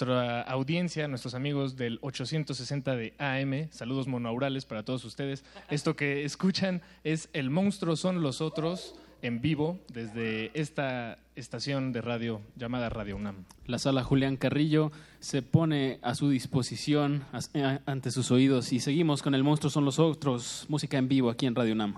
Nuestra 0.00 0.40
audiencia, 0.42 1.08
nuestros 1.08 1.34
amigos 1.34 1.76
del 1.76 1.98
860 2.00 2.96
de 2.96 3.14
AM, 3.18 3.70
saludos 3.70 4.06
monaurales 4.06 4.64
para 4.64 4.82
todos 4.82 5.04
ustedes. 5.04 5.44
Esto 5.68 5.94
que 5.94 6.24
escuchan 6.24 6.80
es 7.04 7.28
El 7.34 7.50
monstruo 7.50 7.96
son 7.96 8.22
los 8.22 8.40
otros 8.40 8.94
en 9.20 9.42
vivo 9.42 9.78
desde 9.92 10.58
esta 10.58 11.18
estación 11.36 11.92
de 11.92 12.00
radio 12.00 12.40
llamada 12.56 12.88
Radio 12.88 13.16
UNAM. 13.16 13.44
La 13.66 13.78
sala 13.78 14.02
Julián 14.02 14.38
Carrillo 14.38 14.90
se 15.18 15.42
pone 15.42 15.98
a 16.00 16.14
su 16.14 16.30
disposición 16.30 17.26
eh, 17.52 17.78
ante 17.84 18.10
sus 18.10 18.30
oídos 18.30 18.72
y 18.72 18.80
seguimos 18.80 19.22
con 19.22 19.34
El 19.34 19.44
monstruo 19.44 19.70
son 19.70 19.84
los 19.84 19.98
otros, 19.98 20.64
música 20.70 20.96
en 20.96 21.08
vivo 21.08 21.28
aquí 21.28 21.44
en 21.44 21.54
Radio 21.54 21.74
UNAM. 21.74 21.96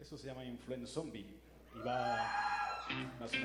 Eso 0.00 0.16
se 0.16 0.28
llama 0.28 0.46
Influenza 0.46 0.94
Zombie 0.94 1.26
y 1.76 1.78
va 1.86 2.67
más 3.20 3.32
o. 3.34 3.38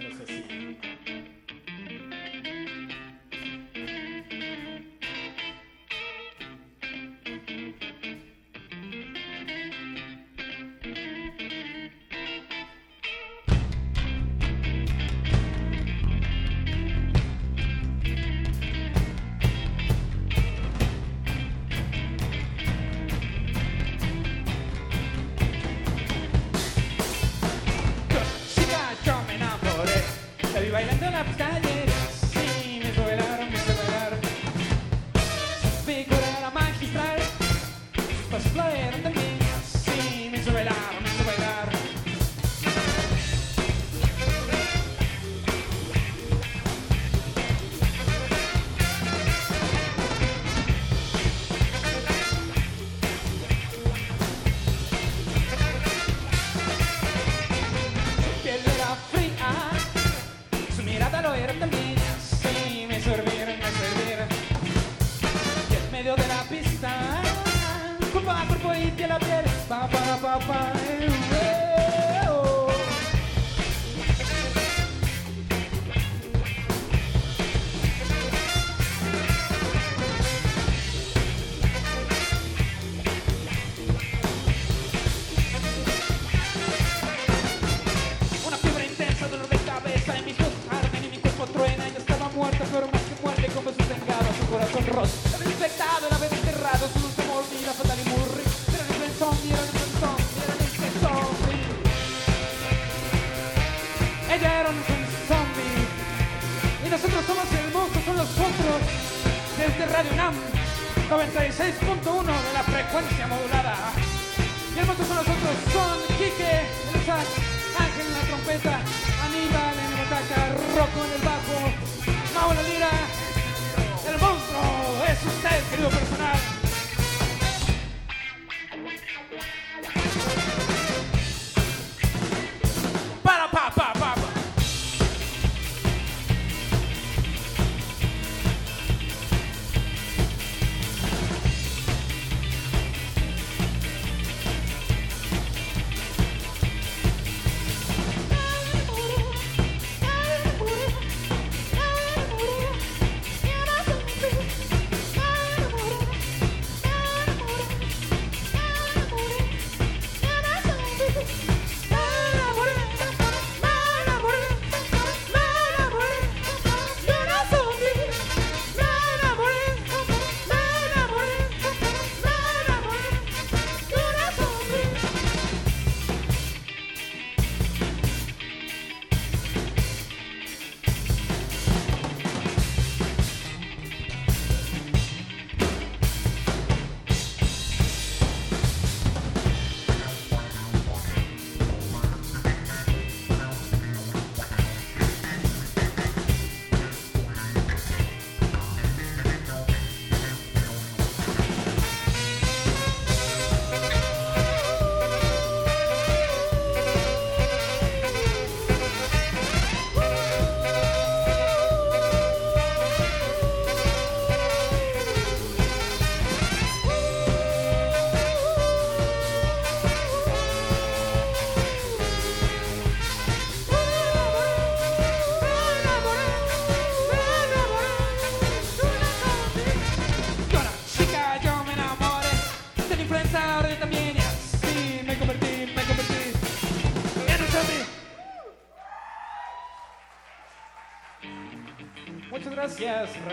la 31.40 31.63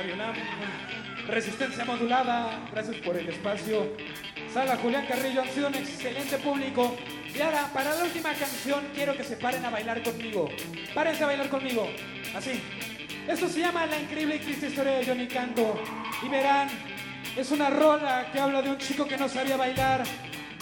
Radio 0.01 0.17
Nam. 0.17 0.35
Resistencia 1.29 1.85
modulada, 1.85 2.59
gracias 2.73 2.97
por 3.05 3.19
el 3.19 3.29
espacio. 3.29 3.87
Sala 4.51 4.79
Julián 4.79 5.05
Carrillo, 5.07 5.43
han 5.43 5.49
sido 5.51 5.69
un 5.69 5.75
excelente 5.75 6.39
público. 6.39 6.97
Y 7.35 7.39
ahora, 7.43 7.69
para 7.75 7.95
la 7.95 8.05
última 8.05 8.33
canción, 8.33 8.83
quiero 8.95 9.15
que 9.15 9.25
se 9.25 9.37
paren 9.37 9.63
a 9.63 9.69
bailar 9.69 10.03
conmigo. 10.03 10.49
Párense 10.95 11.23
a 11.23 11.27
bailar 11.27 11.51
conmigo. 11.51 11.87
Así. 12.35 12.63
Esto 13.29 13.47
se 13.47 13.61
llama 13.61 13.85
La 13.85 14.01
increíble 14.01 14.37
y 14.37 14.39
triste 14.39 14.69
historia 14.69 14.93
de 14.93 15.05
Johnny 15.05 15.29
Canto. 15.29 15.79
Y 16.25 16.31
verán, 16.31 16.71
es 17.37 17.51
una 17.51 17.69
rola 17.69 18.31
que 18.33 18.41
habla 18.41 18.63
de 18.63 18.71
un 18.71 18.79
chico 18.79 19.07
que 19.07 19.19
no 19.19 19.29
sabía 19.29 19.59
bailar. 19.59 20.03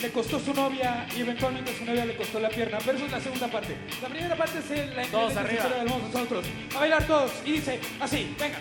Le 0.03 0.11
costó 0.11 0.41
su 0.41 0.53
novia 0.53 1.07
y 1.17 1.21
eventualmente 1.21 1.77
su 1.77 1.85
novia 1.85 2.05
le 2.05 2.17
costó 2.17 2.41
la 2.41 2.49
pierna. 2.49 2.79
Pero 2.85 2.97
eso 2.97 3.07
es 3.07 3.13
la 3.13 3.21
segunda 3.21 3.47
parte. 3.47 3.77
La 4.03 4.09
primera 4.09 4.35
parte 4.35 4.59
es 4.59 4.69
la 4.69 4.83
increíble 4.83 5.11
Todos 5.13 5.31
historia 5.31 5.77
del 5.77 5.89
mundo, 5.89 6.09
nosotros. 6.13 6.47
A 6.75 6.81
bailar 6.81 7.07
todos. 7.07 7.31
Y 7.45 7.53
dice 7.53 7.79
así, 8.01 8.35
venga. 8.37 8.59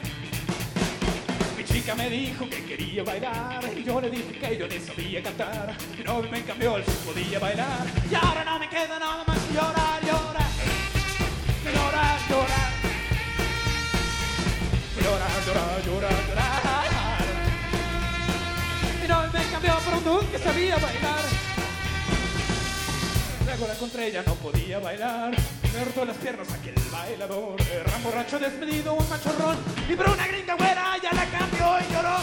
Chica 1.87 2.03
me 2.03 2.09
dijo 2.09 2.49
que 2.49 2.65
quería 2.65 3.01
bailar 3.01 3.63
y 3.73 3.81
yo 3.81 4.01
le 4.01 4.09
dije 4.09 4.37
que 4.37 4.57
yo 4.57 4.67
le 4.67 4.77
sabía 4.77 5.23
cantar. 5.23 5.73
Mi 5.97 6.03
novio 6.03 6.29
me 6.29 6.43
cambió, 6.43 6.75
él 6.75 6.83
sí 6.85 6.91
podía 7.05 7.39
bailar. 7.39 7.87
Y 8.11 8.13
ahora 8.13 8.43
no 8.43 8.59
me 8.59 8.67
queda 8.67 8.99
nada 8.99 9.23
más 9.25 9.39
que 9.39 9.53
llorar, 9.53 10.01
llorar. 10.03 10.51
Llorar, 11.63 12.19
llorar. 12.27 12.71
Llorar, 15.01 15.45
llorar, 15.45 15.85
llorar, 15.85 16.27
llorar. 16.27 17.23
Mi 19.01 19.07
novio 19.07 19.31
me 19.31 19.45
cambió 19.49 19.79
por 19.79 19.93
un 19.93 20.03
dude 20.03 20.27
que 20.29 20.39
sabía 20.39 20.75
bailar. 20.75 21.23
Luego 23.45 23.65
la 23.65 23.73
encontré, 23.73 24.11
ya 24.11 24.23
no 24.23 24.35
podía 24.35 24.79
bailar. 24.79 25.31
Me 25.73 25.85
roto 25.85 26.03
las 26.03 26.17
piernas 26.17 26.51
aquel 26.51 26.86
bailador. 26.97 27.61
Era 27.61 27.95
un 27.95 28.03
borracho 28.03 28.39
despedido, 28.39 28.93
un 28.93 29.09
machorrón. 29.09 29.57
Y 29.87 29.95
por 29.95 30.09
una 30.09 30.27
gringa 30.27 30.55
güera 30.55 30.97
ya 31.01 31.11
la 31.13 31.25
cambió 31.25 31.79
y 31.79 31.93
lloró. 31.93 32.17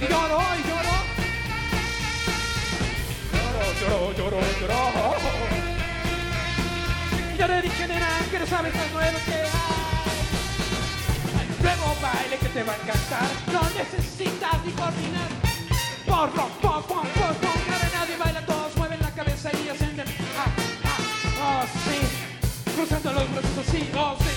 Y 0.00 0.06
lloró, 0.12 0.40
y 0.58 0.62
lloró. 0.68 0.96
Lloró, 3.80 4.12
lloró, 4.12 4.40
lloró, 4.40 4.40
lloró. 4.60 5.16
Yo 7.38 7.46
le 7.48 7.62
dije, 7.62 7.86
nena, 7.86 8.08
que 8.30 8.38
no 8.38 8.46
sabes 8.46 8.74
las 8.74 8.92
nuevas 8.92 9.22
que 9.24 9.34
hay. 9.34 9.50
Nuevo 11.62 11.96
baile 12.00 12.36
que 12.38 12.48
te 12.48 12.62
va 12.62 12.72
a 12.72 12.76
encantar. 12.76 13.28
No 13.52 13.62
necesitas 13.76 14.64
ni 14.64 14.72
coordinar. 14.72 15.30
Por, 16.06 16.30
por, 16.30 16.82
por, 16.86 17.15
Cruzando 22.88 23.12
los 23.14 23.32
brazos 23.32 23.68
así, 23.68 23.78
sí. 23.78 24.35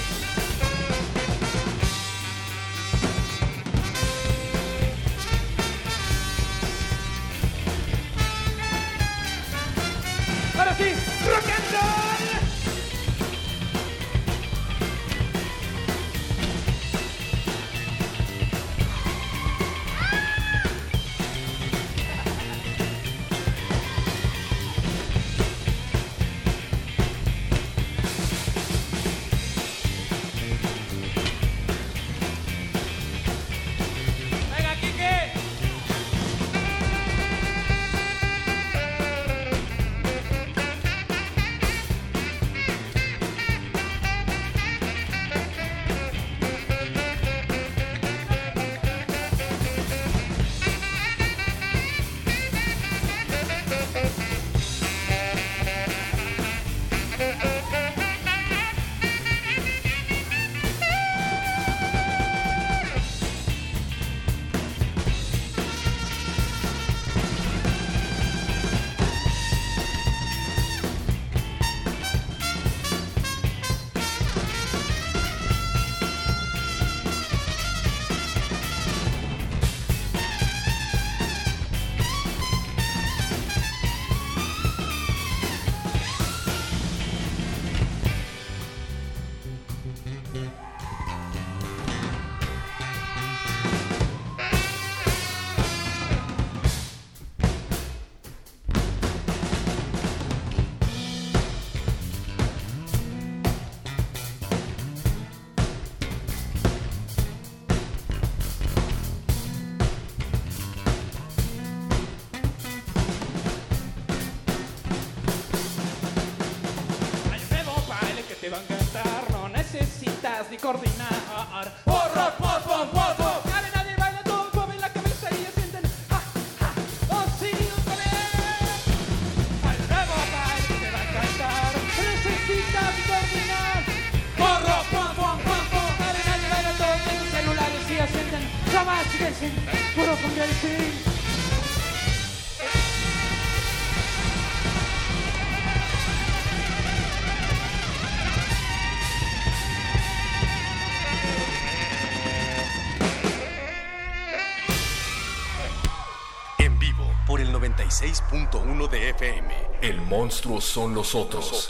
El 160.20 160.24
monstruo 160.26 160.60
son 160.60 160.94
los 160.94 161.16
otros. 161.16 161.70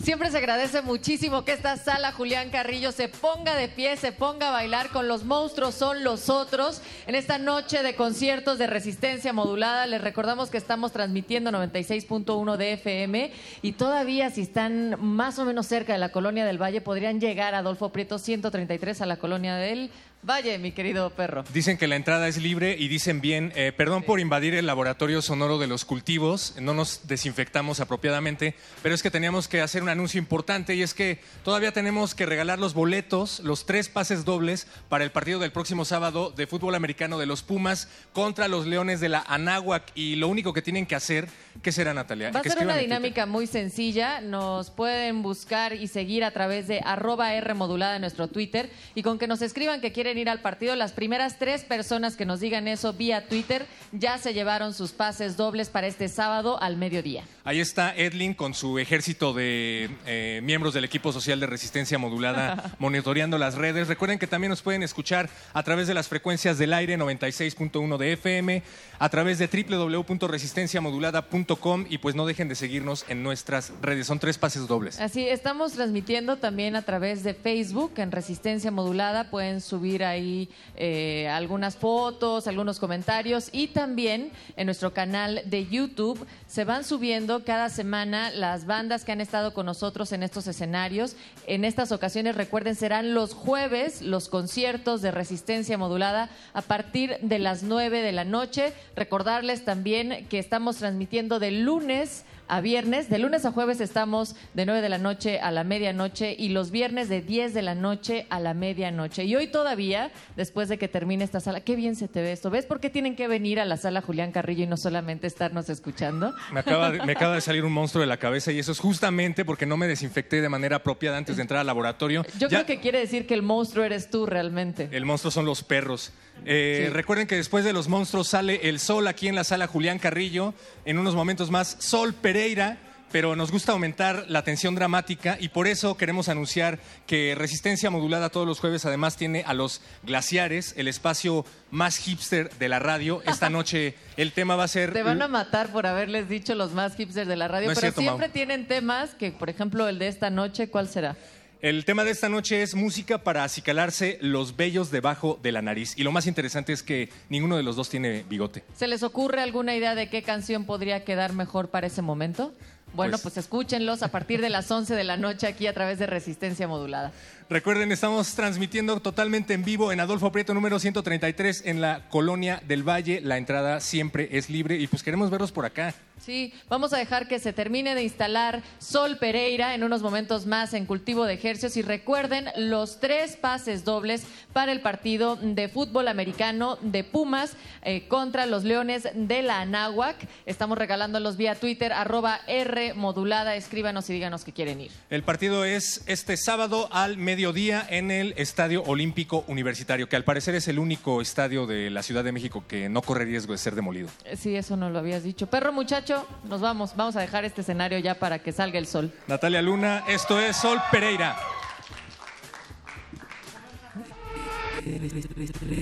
Siempre 0.00 0.30
se 0.30 0.38
agradece 0.38 0.82
muchísimo 0.82 1.44
que 1.44 1.50
esta 1.50 1.76
sala 1.76 2.12
Julián 2.12 2.50
Carrillo 2.50 2.92
se 2.92 3.08
ponga 3.08 3.56
de 3.56 3.68
pie, 3.68 3.96
se 3.96 4.12
ponga 4.12 4.50
a 4.50 4.52
bailar 4.52 4.90
con 4.90 5.08
los 5.08 5.24
monstruos 5.24 5.74
son 5.74 6.04
los 6.04 6.30
otros. 6.30 6.80
En 7.06 7.14
esta 7.14 7.38
noche 7.38 7.84
de 7.84 7.94
conciertos 7.94 8.58
de 8.58 8.66
resistencia 8.66 9.32
modulada, 9.32 9.86
les 9.86 10.00
recordamos 10.00 10.50
que 10.50 10.58
estamos 10.58 10.90
transmitiendo 10.90 11.52
96.1 11.52 12.56
de 12.56 12.72
FM 12.72 13.30
y 13.62 13.72
todavía 13.72 14.28
si 14.30 14.40
están 14.40 14.96
más 15.00 15.38
o 15.38 15.44
menos 15.44 15.66
cerca 15.66 15.92
de 15.92 16.00
la 16.00 16.08
colonia 16.08 16.44
del 16.44 16.60
Valle 16.60 16.80
podrían 16.80 17.20
llegar 17.20 17.54
Adolfo 17.54 17.90
Prieto 17.90 18.18
133 18.18 19.02
a 19.02 19.06
la 19.06 19.18
colonia 19.18 19.54
del 19.54 19.92
Valle, 20.26 20.58
mi 20.58 20.72
querido 20.72 21.10
perro. 21.10 21.44
Dicen 21.54 21.78
que 21.78 21.86
la 21.86 21.94
entrada 21.94 22.26
es 22.26 22.36
libre 22.36 22.74
y 22.76 22.88
dicen 22.88 23.20
bien, 23.20 23.52
eh, 23.54 23.70
perdón 23.70 24.02
por 24.02 24.18
invadir 24.18 24.56
el 24.56 24.66
laboratorio 24.66 25.22
sonoro 25.22 25.56
de 25.58 25.68
los 25.68 25.84
cultivos, 25.84 26.54
no 26.60 26.74
nos 26.74 27.06
desinfectamos 27.06 27.78
apropiadamente, 27.78 28.56
pero 28.82 28.92
es 28.92 29.04
que 29.04 29.12
teníamos 29.12 29.46
que 29.46 29.60
hacer 29.60 29.84
un 29.84 29.88
anuncio 29.88 30.18
importante 30.18 30.74
y 30.74 30.82
es 30.82 30.94
que 30.94 31.20
todavía 31.44 31.70
tenemos 31.70 32.16
que 32.16 32.26
regalar 32.26 32.58
los 32.58 32.74
boletos, 32.74 33.38
los 33.38 33.66
tres 33.66 33.88
pases 33.88 34.24
dobles 34.24 34.66
para 34.88 35.04
el 35.04 35.12
partido 35.12 35.38
del 35.38 35.52
próximo 35.52 35.84
sábado 35.84 36.32
de 36.36 36.48
fútbol 36.48 36.74
americano 36.74 37.18
de 37.18 37.26
los 37.26 37.44
Pumas 37.44 37.88
contra 38.12 38.48
los 38.48 38.66
Leones 38.66 38.98
de 38.98 39.08
la 39.08 39.20
Anáhuac 39.28 39.92
y 39.94 40.16
lo 40.16 40.26
único 40.26 40.52
que 40.52 40.60
tienen 40.60 40.86
que 40.86 40.96
hacer, 40.96 41.28
¿qué 41.62 41.70
será 41.70 41.94
Natalia? 41.94 42.32
Va 42.32 42.40
a 42.40 42.42
ser 42.42 42.58
una 42.58 42.76
dinámica 42.76 43.26
muy 43.26 43.46
sencilla. 43.46 44.20
Nos 44.20 44.70
pueden 44.70 45.22
buscar 45.22 45.72
y 45.72 45.86
seguir 45.86 46.24
a 46.24 46.32
través 46.32 46.66
de 46.66 46.80
arroba 46.84 47.32
R 47.34 47.54
modulada 47.54 47.94
en 47.94 48.00
nuestro 48.00 48.26
Twitter. 48.26 48.70
Y 48.96 49.02
con 49.02 49.20
que 49.20 49.28
nos 49.28 49.40
escriban 49.40 49.80
que 49.80 49.92
quieren 49.92 50.15
ir 50.18 50.28
al 50.28 50.40
partido, 50.40 50.76
las 50.76 50.92
primeras 50.92 51.38
tres 51.38 51.64
personas 51.64 52.16
que 52.16 52.26
nos 52.26 52.40
digan 52.40 52.68
eso 52.68 52.92
vía 52.92 53.28
Twitter 53.28 53.66
ya 53.92 54.18
se 54.18 54.34
llevaron 54.34 54.74
sus 54.74 54.92
pases 54.92 55.36
dobles 55.36 55.68
para 55.68 55.86
este 55.86 56.08
sábado 56.08 56.60
al 56.60 56.76
mediodía. 56.76 57.24
Ahí 57.44 57.60
está 57.60 57.94
Edlin 57.94 58.34
con 58.34 58.54
su 58.54 58.78
ejército 58.78 59.32
de 59.32 59.90
eh, 60.06 60.40
miembros 60.42 60.74
del 60.74 60.84
equipo 60.84 61.12
social 61.12 61.38
de 61.40 61.46
resistencia 61.46 61.98
modulada 61.98 62.74
monitoreando 62.78 63.38
las 63.38 63.54
redes. 63.54 63.88
Recuerden 63.88 64.18
que 64.18 64.26
también 64.26 64.50
nos 64.50 64.62
pueden 64.62 64.82
escuchar 64.82 65.28
a 65.52 65.62
través 65.62 65.86
de 65.86 65.94
las 65.94 66.08
frecuencias 66.08 66.58
del 66.58 66.72
aire 66.72 66.98
96.1 66.98 67.96
de 67.96 68.12
FM, 68.14 68.62
a 68.98 69.08
través 69.08 69.38
de 69.38 69.46
www.resistenciamodulada.com 69.46 71.86
y 71.88 71.98
pues 71.98 72.14
no 72.14 72.26
dejen 72.26 72.48
de 72.48 72.54
seguirnos 72.54 73.04
en 73.08 73.22
nuestras 73.22 73.72
redes. 73.82 74.06
Son 74.06 74.18
tres 74.18 74.38
pases 74.38 74.66
dobles. 74.66 75.00
Así, 75.00 75.28
estamos 75.28 75.72
transmitiendo 75.72 76.36
también 76.36 76.76
a 76.76 76.82
través 76.82 77.22
de 77.22 77.34
Facebook 77.34 77.92
en 77.96 78.12
Resistencia 78.12 78.70
Modulada. 78.70 79.30
Pueden 79.30 79.60
subir 79.60 79.95
ahí 80.04 80.48
eh, 80.76 81.28
algunas 81.28 81.76
fotos, 81.76 82.46
algunos 82.46 82.78
comentarios 82.78 83.48
y 83.52 83.68
también 83.68 84.30
en 84.56 84.66
nuestro 84.66 84.92
canal 84.92 85.42
de 85.46 85.66
YouTube 85.66 86.26
se 86.46 86.64
van 86.64 86.84
subiendo 86.84 87.44
cada 87.44 87.68
semana 87.68 88.30
las 88.30 88.66
bandas 88.66 89.04
que 89.04 89.12
han 89.12 89.20
estado 89.20 89.54
con 89.54 89.66
nosotros 89.66 90.12
en 90.12 90.22
estos 90.22 90.46
escenarios. 90.46 91.16
En 91.46 91.64
estas 91.64 91.92
ocasiones, 91.92 92.36
recuerden, 92.36 92.74
serán 92.74 93.14
los 93.14 93.34
jueves 93.34 94.02
los 94.02 94.28
conciertos 94.28 95.02
de 95.02 95.10
Resistencia 95.10 95.78
Modulada 95.78 96.30
a 96.54 96.62
partir 96.62 97.18
de 97.20 97.38
las 97.38 97.62
9 97.62 98.02
de 98.02 98.12
la 98.12 98.24
noche. 98.24 98.72
Recordarles 98.94 99.64
también 99.64 100.26
que 100.28 100.38
estamos 100.38 100.76
transmitiendo 100.76 101.38
de 101.38 101.50
lunes 101.50 102.24
a 102.48 102.60
viernes. 102.60 103.08
De 103.10 103.18
lunes 103.18 103.44
a 103.44 103.52
jueves 103.52 103.80
estamos 103.80 104.36
de 104.54 104.66
9 104.66 104.80
de 104.82 104.88
la 104.88 104.98
noche 104.98 105.40
a 105.40 105.50
la 105.50 105.64
medianoche 105.64 106.34
y 106.38 106.48
los 106.50 106.70
viernes 106.70 107.08
de 107.08 107.20
10 107.22 107.54
de 107.54 107.62
la 107.62 107.74
noche 107.74 108.26
a 108.30 108.40
la 108.40 108.54
medianoche. 108.54 109.24
Y 109.24 109.34
hoy 109.36 109.46
todavía 109.48 110.10
después 110.36 110.68
de 110.68 110.78
que 110.78 110.88
termine 110.88 111.24
esta 111.24 111.40
sala. 111.40 111.60
Qué 111.60 111.76
bien 111.76 111.96
se 111.96 112.08
te 112.08 112.22
ve 112.22 112.32
esto. 112.32 112.50
¿Ves 112.50 112.66
por 112.66 112.80
qué 112.80 112.90
tienen 112.90 113.16
que 113.16 113.28
venir 113.28 113.60
a 113.60 113.64
la 113.64 113.76
sala 113.76 114.00
Julián 114.02 114.32
Carrillo 114.32 114.64
y 114.64 114.66
no 114.66 114.76
solamente 114.76 115.26
estarnos 115.26 115.68
escuchando? 115.68 116.34
Me 116.52 116.60
acaba, 116.60 116.90
de, 116.90 117.02
me 117.04 117.12
acaba 117.12 117.34
de 117.34 117.40
salir 117.40 117.64
un 117.64 117.72
monstruo 117.72 118.00
de 118.00 118.06
la 118.06 118.16
cabeza 118.18 118.52
y 118.52 118.58
eso 118.58 118.72
es 118.72 118.78
justamente 118.78 119.44
porque 119.44 119.66
no 119.66 119.76
me 119.76 119.86
desinfecté 119.86 120.40
de 120.40 120.48
manera 120.48 120.76
apropiada 120.76 121.16
antes 121.18 121.36
de 121.36 121.42
entrar 121.42 121.60
al 121.60 121.66
laboratorio. 121.66 122.24
Yo 122.38 122.48
Ya- 122.48 122.64
creo 122.64 122.66
que 122.66 122.80
quiere 122.80 122.98
decir 123.00 123.26
que 123.26 123.34
el 123.34 123.42
monstruo 123.42 123.84
eres 123.84 124.10
tú 124.10 124.26
realmente. 124.26 124.88
El 124.92 125.04
monstruo 125.04 125.30
son 125.30 125.44
los 125.44 125.62
perros. 125.62 126.12
Eh, 126.44 126.84
Sí. 126.86 126.92
Recuerden 126.92 127.26
que 127.26 127.36
después 127.36 127.64
de 127.64 127.72
los 127.72 127.88
monstruos 127.88 128.28
sale 128.28 128.68
el 128.68 128.78
sol 128.78 129.06
aquí 129.08 129.28
en 129.28 129.34
la 129.34 129.44
sala 129.44 129.66
Julián 129.66 129.98
Carrillo. 129.98 130.54
En 130.84 130.98
unos 130.98 131.14
momentos 131.14 131.50
más, 131.50 131.76
Sol 131.80 132.14
Pereira. 132.14 132.78
Pero 133.12 133.36
nos 133.36 133.52
gusta 133.52 133.70
aumentar 133.70 134.24
la 134.28 134.42
tensión 134.42 134.74
dramática 134.74 135.38
y 135.40 135.48
por 135.48 135.68
eso 135.68 135.96
queremos 135.96 136.28
anunciar 136.28 136.80
que 137.06 137.36
Resistencia 137.38 137.88
Modulada 137.88 138.30
todos 138.30 138.48
los 138.48 138.58
jueves 138.58 138.84
además 138.84 139.16
tiene 139.16 139.44
a 139.46 139.54
los 139.54 139.80
glaciares, 140.02 140.74
el 140.76 140.88
espacio 140.88 141.46
más 141.70 141.98
hipster 141.98 142.50
de 142.58 142.68
la 142.68 142.80
radio. 142.80 143.22
Esta 143.24 143.48
noche 143.50 143.94
el 144.16 144.32
tema 144.32 144.56
va 144.56 144.64
a 144.64 144.68
ser... 144.68 144.92
Te 144.92 145.04
van 145.04 145.22
a 145.22 145.28
matar 145.28 145.68
por 145.70 145.86
haberles 145.86 146.28
dicho 146.28 146.56
los 146.56 146.72
más 146.72 146.96
hipsters 146.96 147.28
de 147.28 147.36
la 147.36 147.46
radio, 147.46 147.68
No 147.68 147.74
pero 147.74 147.80
cierto, 147.80 148.00
siempre 148.00 148.26
Mau. 148.26 148.32
tienen 148.34 148.66
temas 148.66 149.14
que, 149.14 149.30
por 149.30 149.50
ejemplo, 149.50 149.88
el 149.88 150.00
de 150.00 150.08
esta 150.08 150.28
noche, 150.28 150.68
¿cuál 150.68 150.88
será? 150.88 151.16
El 151.62 151.84
tema 151.86 152.04
de 152.04 152.10
esta 152.10 152.28
noche 152.28 152.62
es 152.62 152.74
música 152.74 153.18
para 153.18 153.42
acicalarse 153.42 154.18
los 154.20 154.56
vellos 154.56 154.90
debajo 154.90 155.38
de 155.42 155.52
la 155.52 155.62
nariz. 155.62 155.94
Y 155.96 156.02
lo 156.02 156.12
más 156.12 156.26
interesante 156.26 156.72
es 156.72 156.82
que 156.82 157.08
ninguno 157.30 157.56
de 157.56 157.62
los 157.62 157.76
dos 157.76 157.88
tiene 157.88 158.24
bigote. 158.28 158.62
¿Se 158.76 158.86
les 158.86 159.02
ocurre 159.02 159.40
alguna 159.40 159.74
idea 159.74 159.94
de 159.94 160.08
qué 160.10 160.22
canción 160.22 160.64
podría 160.64 161.04
quedar 161.04 161.32
mejor 161.32 161.68
para 161.70 161.86
ese 161.86 162.02
momento? 162.02 162.52
Bueno, 162.94 163.12
Pues- 163.12 163.22
pues, 163.22 163.36
escúchenlos 163.38 164.02
a 164.02 164.08
partir 164.08 164.40
de 164.40 164.48
las 164.48 164.70
11 164.70 164.94
de 164.94 165.04
la 165.04 165.16
noche 165.16 165.46
aquí 165.46 165.66
a 165.66 165.72
través 165.74 165.98
de 165.98 166.06
Resistencia 166.06 166.68
Modulada. 166.68 167.12
Recuerden, 167.48 167.92
estamos 167.92 168.34
transmitiendo 168.34 168.98
totalmente 168.98 169.54
en 169.54 169.64
vivo 169.64 169.92
en 169.92 170.00
Adolfo 170.00 170.32
Prieto 170.32 170.52
número 170.52 170.80
133 170.80 171.62
en 171.66 171.80
la 171.80 172.08
Colonia 172.08 172.60
del 172.66 172.82
Valle. 172.82 173.20
La 173.20 173.38
entrada 173.38 173.78
siempre 173.78 174.28
es 174.32 174.50
libre 174.50 174.78
y 174.78 174.88
pues 174.88 175.04
queremos 175.04 175.30
verlos 175.30 175.52
por 175.52 175.64
acá. 175.64 175.94
Sí, 176.20 176.52
vamos 176.68 176.92
a 176.92 176.96
dejar 176.96 177.28
que 177.28 177.38
se 177.38 177.52
termine 177.52 177.94
de 177.94 178.02
instalar 178.02 178.62
Sol 178.80 179.18
Pereira 179.18 179.76
en 179.76 179.84
unos 179.84 180.02
momentos 180.02 180.44
más 180.46 180.74
en 180.74 180.86
cultivo 180.86 181.24
de 181.24 181.34
ejercicios 181.34 181.76
y 181.76 181.82
recuerden 181.82 182.48
los 182.56 182.98
tres 182.98 183.36
pases 183.36 183.84
dobles 183.84 184.24
para 184.52 184.72
el 184.72 184.80
partido 184.80 185.36
de 185.36 185.68
fútbol 185.68 186.08
americano 186.08 186.78
de 186.80 187.04
Pumas 187.04 187.52
eh, 187.82 188.08
contra 188.08 188.46
los 188.46 188.64
Leones 188.64 189.08
de 189.14 189.42
la 189.42 189.60
Anáhuac. 189.60 190.16
Estamos 190.46 190.78
regalándolos 190.78 191.36
vía 191.36 191.54
Twitter, 191.54 191.92
arroba 191.92 192.40
R 192.48 192.94
modulada. 192.94 193.54
Escríbanos 193.54 194.10
y 194.10 194.14
díganos 194.14 194.42
que 194.42 194.52
quieren 194.52 194.80
ir. 194.80 194.90
El 195.10 195.22
partido 195.22 195.64
es 195.64 196.02
este 196.06 196.36
sábado 196.36 196.88
al 196.90 197.18
mediodía 197.18 197.35
en 197.38 198.10
el 198.10 198.34
Estadio 198.36 198.82
Olímpico 198.84 199.44
Universitario, 199.46 200.08
que 200.08 200.16
al 200.16 200.24
parecer 200.24 200.54
es 200.54 200.68
el 200.68 200.78
único 200.78 201.20
estadio 201.20 201.66
de 201.66 201.90
la 201.90 202.02
Ciudad 202.02 202.24
de 202.24 202.32
México 202.32 202.64
que 202.66 202.88
no 202.88 203.02
corre 203.02 203.24
riesgo 203.24 203.52
de 203.52 203.58
ser 203.58 203.74
demolido. 203.74 204.08
Eh, 204.24 204.36
Sí, 204.36 204.54
eso 204.56 204.76
no 204.76 204.90
lo 204.90 204.98
habías 204.98 205.22
dicho. 205.22 205.46
Perro 205.48 205.72
muchacho, 205.72 206.26
nos 206.44 206.60
vamos. 206.60 206.94
Vamos 206.96 207.16
a 207.16 207.20
dejar 207.20 207.44
este 207.44 207.60
escenario 207.62 207.98
ya 207.98 208.14
para 208.14 208.38
que 208.38 208.52
salga 208.52 208.78
el 208.78 208.86
sol. 208.86 209.12
Natalia 209.26 209.60
Luna, 209.60 210.04
esto 210.08 210.40
es 210.40 210.56
Sol 210.56 210.78
Pereira. 210.90 211.36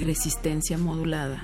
Resistencia 0.05 0.78
modulada. 0.78 1.43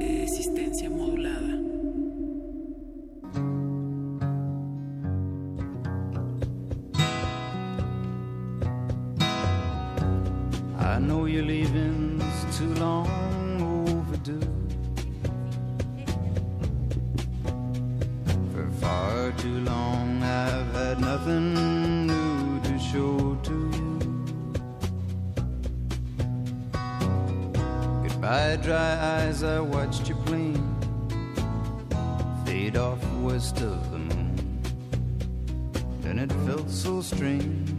Resistencia 0.00 0.90
modulada. 0.90 1.07
I 10.98 11.00
know 11.00 11.26
you're 11.26 11.44
leaving's 11.44 12.58
too 12.58 12.74
long 12.74 13.06
overdue. 13.86 14.40
For 18.52 18.68
far 18.80 19.30
too 19.38 19.60
long 19.60 20.20
I've 20.24 20.72
had 20.72 21.00
nothing 21.00 21.54
new 22.08 22.60
to 22.64 22.78
show 22.80 23.38
to 23.44 23.56
you. 23.76 23.98
Goodbye, 28.02 28.56
dry 28.56 28.92
eyes, 29.14 29.44
I 29.44 29.60
watched 29.60 30.08
you 30.08 30.16
plane 30.26 30.66
fade 32.44 32.76
off 32.76 32.98
west 33.18 33.60
of 33.60 33.92
the 33.92 33.98
moon. 33.98 34.62
And 36.02 36.18
it 36.18 36.32
felt 36.44 36.68
so 36.68 37.00
strange 37.02 37.77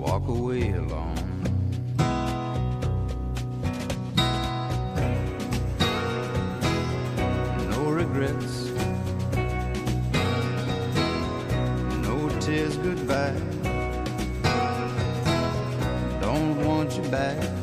walk 0.00 0.26
away 0.28 0.70
alone. 0.72 1.14
No 7.70 7.90
regrets, 7.90 8.70
no 12.06 12.28
tears 12.40 12.76
goodbye. 12.78 13.36
Don't 16.20 16.64
want 16.64 16.96
you 16.96 17.02
back. 17.10 17.59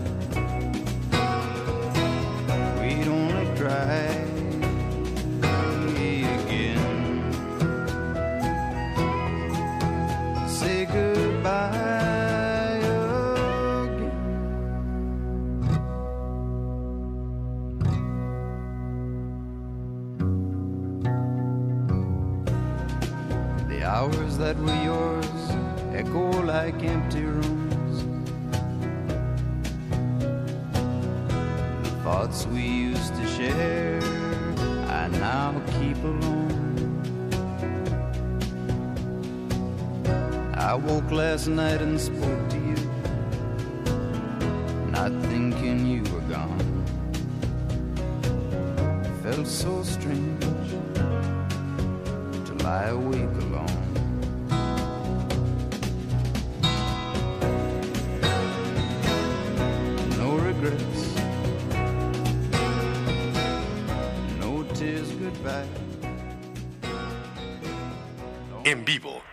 And 41.82 42.17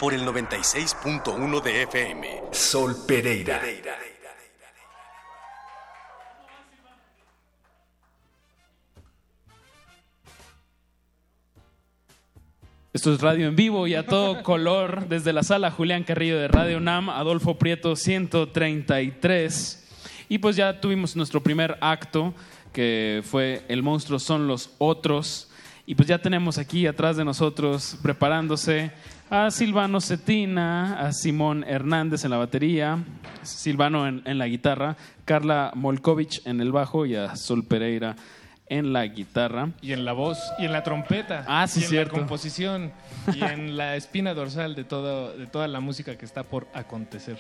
por 0.04 0.12
el 0.12 0.26
96.1 0.26 1.62
de 1.62 1.82
FM. 1.84 2.42
Sol 2.50 2.94
Pereira. 3.08 3.58
Esto 12.92 13.14
es 13.14 13.20
radio 13.22 13.48
en 13.48 13.56
vivo 13.56 13.86
y 13.86 13.94
a 13.94 14.04
todo 14.04 14.42
color 14.42 15.08
desde 15.08 15.32
la 15.32 15.42
sala 15.42 15.70
Julián 15.70 16.04
Carrillo 16.04 16.38
de 16.38 16.48
Radio 16.48 16.76
UNAM, 16.76 17.08
Adolfo 17.08 17.56
Prieto 17.56 17.96
133. 17.96 19.88
Y 20.28 20.36
pues 20.36 20.56
ya 20.56 20.82
tuvimos 20.82 21.16
nuestro 21.16 21.42
primer 21.42 21.78
acto, 21.80 22.34
que 22.74 23.22
fue 23.24 23.64
El 23.68 23.82
monstruo 23.82 24.18
son 24.18 24.48
los 24.48 24.68
otros. 24.76 25.48
Y 25.86 25.94
pues 25.94 26.08
ya 26.08 26.18
tenemos 26.18 26.58
aquí 26.58 26.86
atrás 26.86 27.16
de 27.16 27.24
nosotros 27.24 27.96
preparándose 28.02 28.92
a 29.34 29.50
Silvano 29.50 30.00
Cetina, 30.00 31.00
a 31.00 31.12
Simón 31.12 31.64
Hernández 31.66 32.24
en 32.24 32.30
la 32.30 32.36
batería, 32.36 33.02
Silvano 33.42 34.06
en, 34.06 34.22
en 34.26 34.38
la 34.38 34.46
guitarra, 34.46 34.96
Carla 35.24 35.72
Molkovich 35.74 36.40
en 36.46 36.60
el 36.60 36.70
bajo 36.70 37.04
y 37.04 37.16
a 37.16 37.34
Sol 37.34 37.64
Pereira 37.64 38.14
en 38.68 38.92
la 38.92 39.04
guitarra. 39.06 39.70
Y 39.82 39.92
en 39.92 40.04
la 40.04 40.12
voz, 40.12 40.38
y 40.60 40.66
en 40.66 40.72
la 40.72 40.84
trompeta, 40.84 41.44
Ah, 41.48 41.66
sí, 41.66 41.80
y 41.80 41.82
en 41.82 41.88
cierto. 41.90 42.12
la 42.12 42.18
composición, 42.20 42.92
y 43.34 43.42
en 43.42 43.76
la 43.76 43.96
espina 43.96 44.34
dorsal 44.34 44.76
de, 44.76 44.84
todo, 44.84 45.36
de 45.36 45.46
toda 45.48 45.66
la 45.66 45.80
música 45.80 46.16
que 46.16 46.24
está 46.24 46.44
por 46.44 46.68
acontecer. 46.72 47.38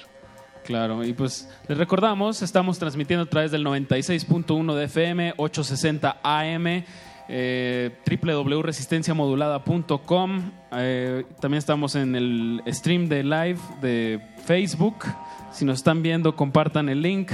Claro, 0.64 1.04
y 1.04 1.12
pues 1.12 1.48
les 1.68 1.78
recordamos, 1.78 2.42
estamos 2.42 2.76
transmitiendo 2.78 3.22
a 3.24 3.28
través 3.30 3.52
del 3.52 3.64
96.1 3.64 4.74
de 4.74 4.84
FM, 4.84 5.34
860 5.36 6.18
AM. 6.24 6.84
Eh, 7.28 7.90
www.resistenciamodulada.com. 8.22 10.50
Eh, 10.76 11.24
también 11.40 11.58
estamos 11.58 11.94
en 11.94 12.14
el 12.16 12.62
stream 12.68 13.08
de 13.08 13.22
live 13.22 13.58
de 13.80 14.20
Facebook. 14.44 15.04
Si 15.52 15.64
nos 15.64 15.78
están 15.78 16.02
viendo, 16.02 16.34
compartan 16.36 16.88
el 16.88 17.00
link. 17.02 17.30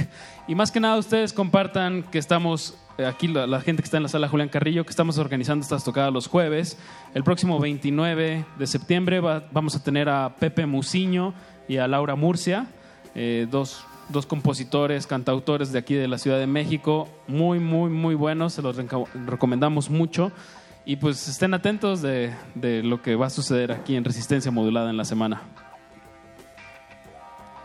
Y 0.47 0.55
más 0.55 0.71
que 0.71 0.79
nada, 0.79 0.97
ustedes 0.97 1.33
compartan 1.33 2.03
que 2.03 2.19
estamos, 2.19 2.77
eh, 2.97 3.05
aquí 3.05 3.27
la, 3.27 3.59
gente 3.61 3.81
que 3.81 3.85
está 3.87 3.97
en 3.97 4.03
la 4.03 4.09
sala 4.09 4.27
Julián 4.27 4.49
Carrillo, 4.49 4.83
que 4.83 4.91
estamos 4.91 5.17
organizando 5.17 5.63
estas 5.63 5.83
tocadas 5.83 6.13
los 6.13 6.27
jueves. 6.27 6.77
El 7.15 7.23
próximo 7.23 7.59
29 7.59 8.45
de 8.59 8.67
septiembre 8.67 9.19
va- 9.19 9.43
vamos 9.51 9.75
a 9.75 9.83
tener 9.83 10.07
a 10.09 10.35
Pepe 10.39 10.65
Musiño 10.67 11.33
y 11.67 11.77
a 11.77 11.87
Laura 11.87 12.15
Murcia, 12.15 12.67
eh, 13.15 13.47
dos, 13.49 13.83
dos 14.11 14.25
compositores, 14.25 15.07
cantautores 15.07 15.71
de 15.71 15.79
aquí 15.79 15.93
de 15.93 16.07
la 16.07 16.17
Ciudad 16.17 16.39
de 16.39 16.47
México, 16.47 17.07
muy, 17.27 17.59
muy, 17.59 17.89
muy 17.89 18.15
buenos, 18.15 18.53
se 18.53 18.61
los 18.61 18.77
recomendamos 19.25 19.89
mucho. 19.89 20.31
Y 20.83 20.95
pues 20.95 21.27
estén 21.27 21.53
atentos 21.53 22.01
de, 22.01 22.33
de 22.55 22.81
lo 22.81 23.01
que 23.01 23.15
va 23.15 23.27
a 23.27 23.29
suceder 23.29 23.71
aquí 23.71 23.95
en 23.95 24.03
Resistencia 24.03 24.51
Modulada 24.51 24.89
en 24.89 24.97
la 24.97 25.05
semana. 25.05 25.41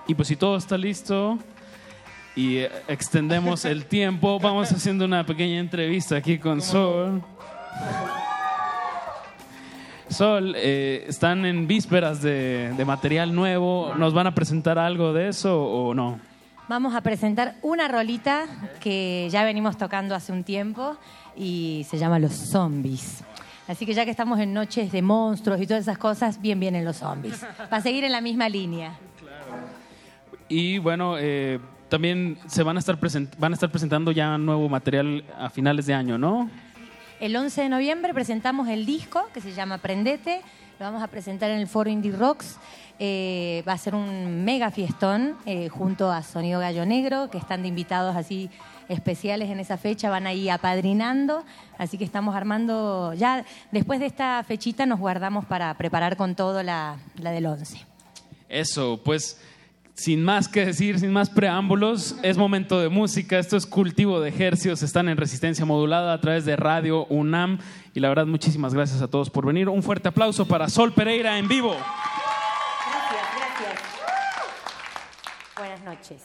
Y 0.06 0.14
pues 0.14 0.28
si 0.28 0.36
todo 0.36 0.56
está 0.56 0.78
listo 0.78 1.39
y 2.36 2.59
eh, 2.59 2.70
extendemos 2.89 3.64
el 3.64 3.86
tiempo, 3.89 4.39
vamos 4.39 4.70
haciendo 4.70 5.05
una 5.05 5.24
pequeña 5.24 5.59
entrevista 5.59 6.16
aquí 6.16 6.39
con 6.39 6.60
Sol. 6.60 7.23
Sol, 10.09 10.55
eh, 10.56 11.05
están 11.09 11.44
en 11.44 11.66
vísperas 11.66 12.23
de, 12.23 12.73
de 12.77 12.85
material 12.85 13.35
nuevo. 13.35 13.93
¿Nos 13.97 14.14
van 14.14 14.28
a 14.28 14.35
presentar 14.35 14.78
algo 14.78 15.12
de 15.12 15.28
eso 15.28 15.64
o 15.64 15.94
no? 15.94 16.20
Vamos 16.68 16.97
a 16.97 17.01
presentar 17.01 17.55
una 17.62 17.86
rolita 17.86 18.47
que 18.80 19.28
ya 19.30 19.44
venimos 19.44 19.76
tocando 19.76 20.16
hace 20.16 20.32
un 20.32 20.43
tiempo 20.43 20.97
y 21.36 21.86
se 21.88 21.97
llama 21.97 22.18
Los 22.18 22.32
Zombies. 22.32 23.22
Así 23.68 23.86
que 23.86 23.94
ya 23.94 24.05
que 24.05 24.10
estamos 24.10 24.40
en 24.40 24.52
noches 24.52 24.90
de 24.90 25.01
monstruos 25.01 25.60
y 25.60 25.66
todas 25.66 25.82
esas 25.82 25.98
cosas, 25.98 26.40
bien 26.40 26.59
vienen 26.59 26.84
los 26.84 26.97
zombies. 26.97 27.44
Va 27.72 27.76
a 27.76 27.80
seguir 27.80 28.02
en 28.02 28.12
la 28.12 28.20
misma 28.20 28.48
línea. 28.48 28.98
Y 30.48 30.78
bueno, 30.78 31.16
eh, 31.18 31.60
también 31.88 32.38
se 32.47 32.64
van 32.64 32.76
a 32.76 32.80
estar 32.80 32.98
van 33.38 33.52
a 33.52 33.55
estar 33.55 33.70
presentando 33.70 34.10
ya 34.10 34.36
nuevo 34.36 34.68
material 34.68 35.24
a 35.38 35.51
finales 35.51 35.86
de 35.86 35.94
año, 35.94 36.18
¿no? 36.18 36.51
El 37.20 37.34
11 37.34 37.62
de 37.62 37.68
noviembre 37.68 38.12
presentamos 38.12 38.68
el 38.68 38.86
disco 38.86 39.24
que 39.32 39.40
se 39.40 39.52
llama 39.52 39.78
Prendete. 39.78 40.43
Lo 40.78 40.85
vamos 40.85 41.03
a 41.03 41.07
presentar 41.07 41.51
en 41.51 41.59
el 41.59 41.69
Foro 41.69 41.89
Indie 41.89 42.12
Rocks. 42.12 42.59
Eh, 42.98 43.62
va 43.66 43.73
a 43.73 43.78
ser 43.78 43.94
un 43.94 44.44
mega 44.44 44.70
fiestón 44.70 45.35
eh, 45.47 45.70
junto 45.70 46.11
a 46.11 46.23
Sonido 46.23 46.61
Gallo 46.61 46.85
Negro, 46.85 47.31
que 47.31 47.39
están 47.39 47.62
de 47.62 47.69
invitados 47.69 48.15
así 48.15 48.51
especiales 48.90 49.48
en 49.48 49.59
esa 49.59 49.78
fecha. 49.78 50.11
Van 50.11 50.27
ahí 50.27 50.51
apadrinando. 50.51 51.47
Así 51.78 51.97
que 51.97 52.05
estamos 52.05 52.36
armando. 52.36 53.15
Ya 53.15 53.47
después 53.73 54.01
de 54.01 54.07
esta 54.07 54.44
fechita 54.47 54.85
nos 54.85 55.01
guardamos 55.01 55.47
para 55.47 55.73
preparar 55.78 56.19
con 56.19 56.35
todo 56.35 56.62
la, 56.62 56.98
la 57.16 57.31
del 57.31 57.47
11. 57.47 57.78
Eso, 58.51 59.01
pues 59.03 59.40
sin 59.97 60.23
más 60.23 60.47
que 60.48 60.66
decir, 60.66 61.01
sin 61.01 61.10
más 61.10 61.31
preámbulos, 61.31 62.16
es 62.23 62.36
momento 62.36 62.78
de 62.78 62.90
música. 62.90 63.39
Esto 63.39 63.56
es 63.56 63.66
cultivo 63.66 64.20
de 64.20 64.28
ejercios. 64.28 64.82
Están 64.82 65.09
en 65.09 65.16
resistencia 65.16 65.64
modulada 65.64 66.12
a 66.12 66.20
través 66.20 66.44
de 66.44 66.55
Radio 66.55 67.06
UNAM. 67.06 67.59
Y 67.94 68.01
la 68.01 68.10
verdad, 68.10 68.27
muchísimas 68.27 68.74
gracias 68.74 69.01
a 69.01 69.09
todos 69.09 69.31
por 69.31 69.47
venir. 69.47 69.70
Un 69.70 69.82
fuerte 69.82 70.09
aplauso 70.09 70.47
para 70.47 70.68
Sol 70.68 70.93
Pereira 70.93 71.39
en 71.39 71.48
vivo. 71.48 71.74
Gracias, 72.90 73.27
gracias. 73.39 73.81
Buenas 75.56 75.82
noches. 75.82 76.23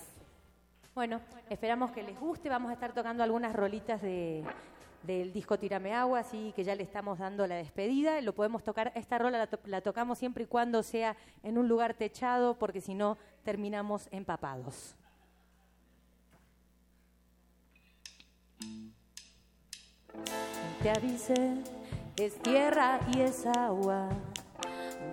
Bueno, 0.93 1.21
esperamos 1.49 1.91
que 1.91 2.03
les 2.03 2.19
guste. 2.19 2.49
Vamos 2.49 2.71
a 2.71 2.73
estar 2.73 2.93
tocando 2.93 3.23
algunas 3.23 3.55
rolitas 3.55 4.01
de, 4.01 4.43
del 5.03 5.33
disco 5.33 5.57
Tírame 5.57 5.93
Agua, 5.93 6.19
así 6.19 6.53
que 6.55 6.63
ya 6.63 6.75
le 6.75 6.83
estamos 6.83 7.19
dando 7.19 7.47
la 7.47 7.55
despedida. 7.55 8.19
Lo 8.21 8.33
podemos 8.33 8.63
tocar, 8.63 8.91
esta 8.95 9.17
rola 9.17 9.37
la, 9.37 9.49
la 9.65 9.81
tocamos 9.81 10.17
siempre 10.17 10.43
y 10.43 10.47
cuando 10.47 10.83
sea 10.83 11.15
en 11.43 11.57
un 11.57 11.67
lugar 11.67 11.93
techado, 11.93 12.57
porque 12.57 12.81
si 12.81 12.93
no 12.93 13.17
terminamos 13.43 14.07
empapados. 14.11 14.95
Te 20.81 20.89
avisé, 20.89 21.57
es 22.17 22.37
tierra 22.41 22.99
y 23.13 23.21
es 23.21 23.45
agua. 23.45 24.09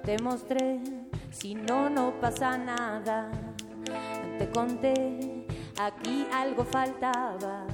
Te 0.04 0.18
mostré, 0.22 0.80
si 1.30 1.54
no, 1.54 1.90
no 1.90 2.12
pasa 2.20 2.56
nada. 2.56 3.30
Te 4.38 4.48
conté, 4.50 5.46
aquí 5.78 6.26
algo 6.32 6.64
faltaba. 6.64 7.66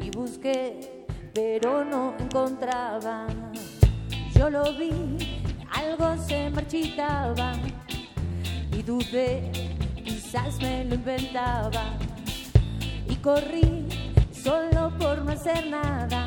Y 0.00 0.10
busqué, 0.10 0.99
pero 1.34 1.84
no 1.84 2.14
encontraba. 2.18 3.26
Yo 4.34 4.50
lo 4.50 4.72
vi, 4.72 5.42
algo 5.72 6.16
se 6.16 6.50
marchitaba. 6.50 7.52
Y 8.72 8.82
dudé, 8.82 9.50
quizás 10.04 10.60
me 10.60 10.84
lo 10.84 10.94
inventaba. 10.94 11.98
Y 13.08 13.16
corrí, 13.16 13.86
solo 14.32 14.92
por 14.98 15.24
no 15.24 15.32
hacer 15.32 15.66
nada. 15.66 16.24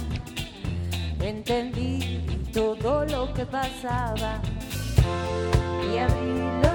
Entendí 1.19 2.25
todo 2.53 3.05
lo 3.05 3.34
que 3.34 3.45
pasaba 3.45 4.41
y 5.91 5.97
abrí 5.97 6.39
los 6.61 6.72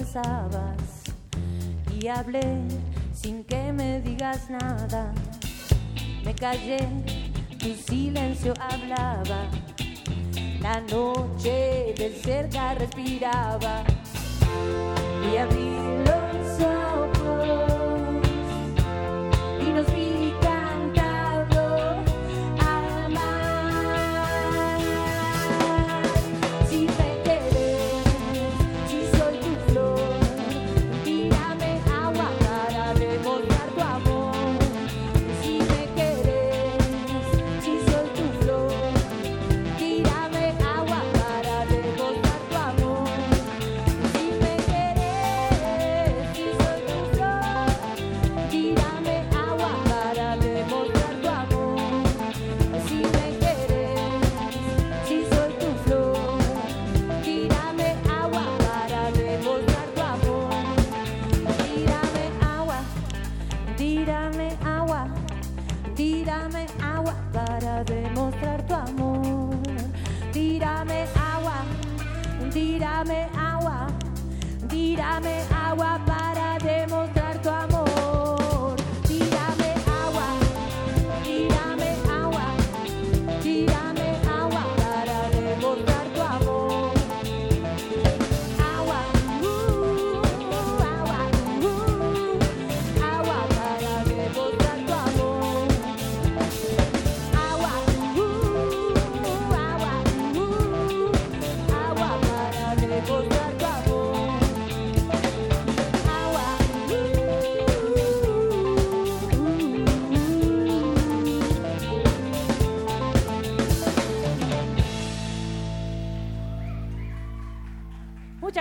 pensabas 0.00 1.04
y 2.00 2.08
hablé 2.08 2.62
sin 3.12 3.44
que 3.44 3.70
me 3.72 4.00
digas 4.00 4.48
nada. 4.48 5.12
Me 6.24 6.34
callé, 6.34 6.88
tu 7.58 7.74
silencio 7.74 8.54
hablaba. 8.58 9.42
La 10.62 10.80
noche 10.80 11.94
de 11.98 12.18
cerca 12.22 12.74
respiraba 12.74 13.84
y 15.30 15.36
abrí 15.36 15.70
los 16.06 16.60
ojos 16.64 17.69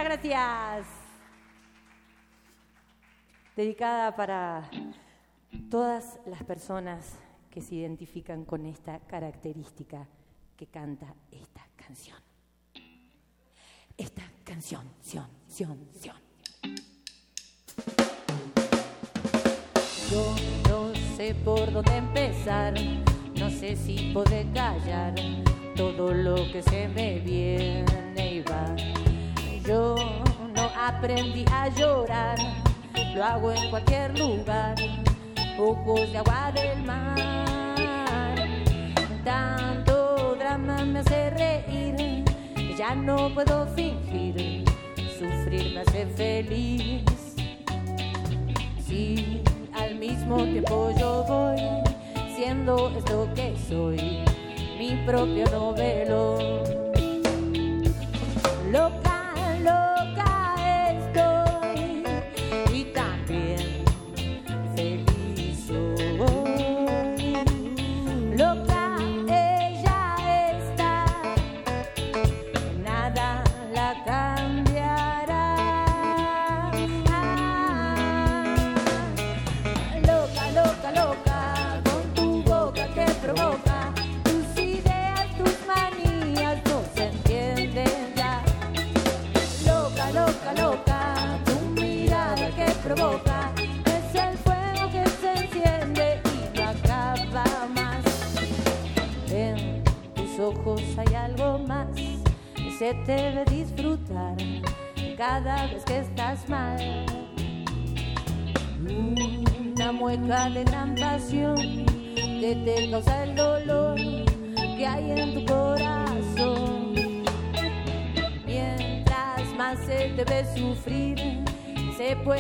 gracias. 0.09 0.87
Dedicada 3.55 4.15
para 4.15 4.67
todas 5.69 6.19
las 6.25 6.43
personas 6.43 7.19
que 7.51 7.61
se 7.61 7.75
identifican 7.75 8.43
con 8.43 8.65
esta 8.65 8.99
característica 9.01 10.07
que 10.57 10.65
canta 10.65 11.13
esta 11.31 11.61
canción. 11.75 12.17
Esta 13.97 14.23
canción, 14.43 14.89
sion, 15.01 15.27
sion, 15.47 15.77
sion. 15.99 16.15
Yo 20.09 20.35
no 20.69 20.95
sé 21.15 21.35
por 21.45 21.71
dónde 21.71 21.97
empezar, 21.97 22.73
no 23.37 23.49
sé 23.51 23.75
si 23.75 24.11
podré 24.11 24.49
callar 24.53 25.13
todo 25.75 26.11
lo 26.13 26.35
que 26.51 26.63
se 26.63 26.87
me 26.87 27.19
viene 27.19 28.33
y 28.33 28.41
va. 28.41 28.75
Yo 29.65 29.95
no 30.55 30.71
aprendí 30.75 31.45
a 31.51 31.69
llorar, 31.69 32.37
lo 33.15 33.23
hago 33.23 33.51
en 33.51 33.69
cualquier 33.69 34.17
lugar, 34.17 34.75
ojos 35.59 36.11
de 36.11 36.17
agua 36.17 36.51
del 36.53 36.83
mar. 36.83 37.15
Tanto 39.23 40.35
drama 40.35 40.83
me 40.85 40.99
hace 40.99 41.29
reír, 41.31 42.25
ya 42.77 42.95
no 42.95 43.29
puedo 43.33 43.67
fingir, 43.75 44.65
sufrir 45.17 45.73
me 45.73 45.81
hace 45.81 46.05
feliz. 46.07 47.03
Si 48.87 49.41
al 49.73 49.95
mismo 49.95 50.43
tiempo 50.43 50.91
yo 50.97 51.23
voy 51.27 51.59
siendo 52.35 52.89
esto 52.97 53.27
que 53.35 53.55
soy, 53.67 54.23
mi 54.77 54.95
propio 55.05 55.45
novelo. 55.51 56.37
Loca, 58.71 59.08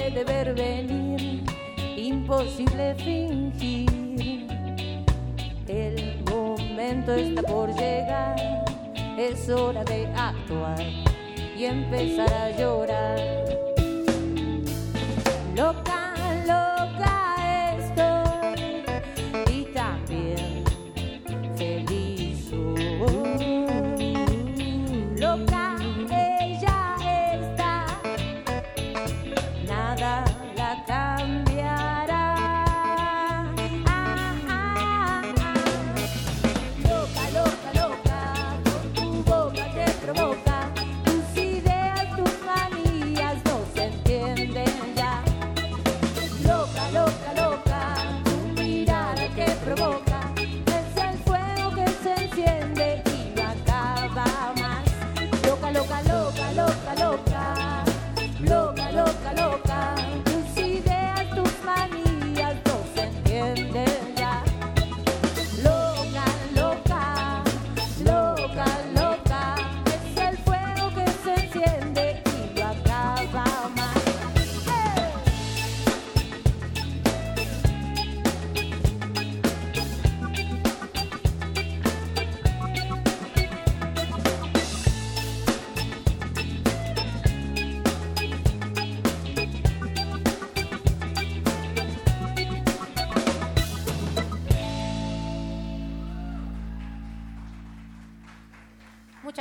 puede 0.09 0.23
ver 0.23 0.53
venir, 0.53 1.43
imposible 1.95 2.95
fingir. 2.95 4.47
El 5.67 6.23
momento 6.29 7.13
está 7.13 7.43
por 7.43 7.69
llegar, 7.75 8.35
es 9.17 9.49
hora 9.49 9.83
de 9.83 10.07
actuar 10.15 10.81
y 11.57 11.65
empezar 11.65 12.33
a 12.33 12.49
llorar. 12.57 12.78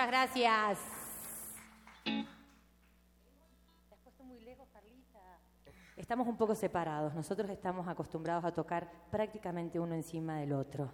Gracias. 0.09 0.79
Estamos 5.99 6.27
un 6.27 6.39
poco 6.39 6.55
separados. 6.55 7.15
Nosotros 7.15 7.51
estamos 7.51 7.87
acostumbrados 7.87 8.43
a 8.47 8.51
tocar 8.51 8.91
prácticamente 9.11 9.79
uno 9.79 9.95
encima 9.95 10.39
del 10.39 10.55
otro. 10.55 10.91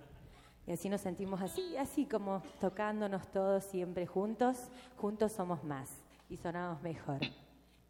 Y 0.66 0.73
así 0.73 0.89
nos 0.89 1.01
sentimos 1.01 1.41
así, 1.41 1.77
así 1.77 2.07
como 2.07 2.43
tocándonos 2.59 3.31
todos 3.31 3.62
siempre 3.62 4.05
juntos. 4.05 4.69
Juntos 4.97 5.31
somos 5.31 5.62
más 5.62 6.03
y 6.28 6.36
sonamos 6.36 6.82
mejor. 6.82 7.20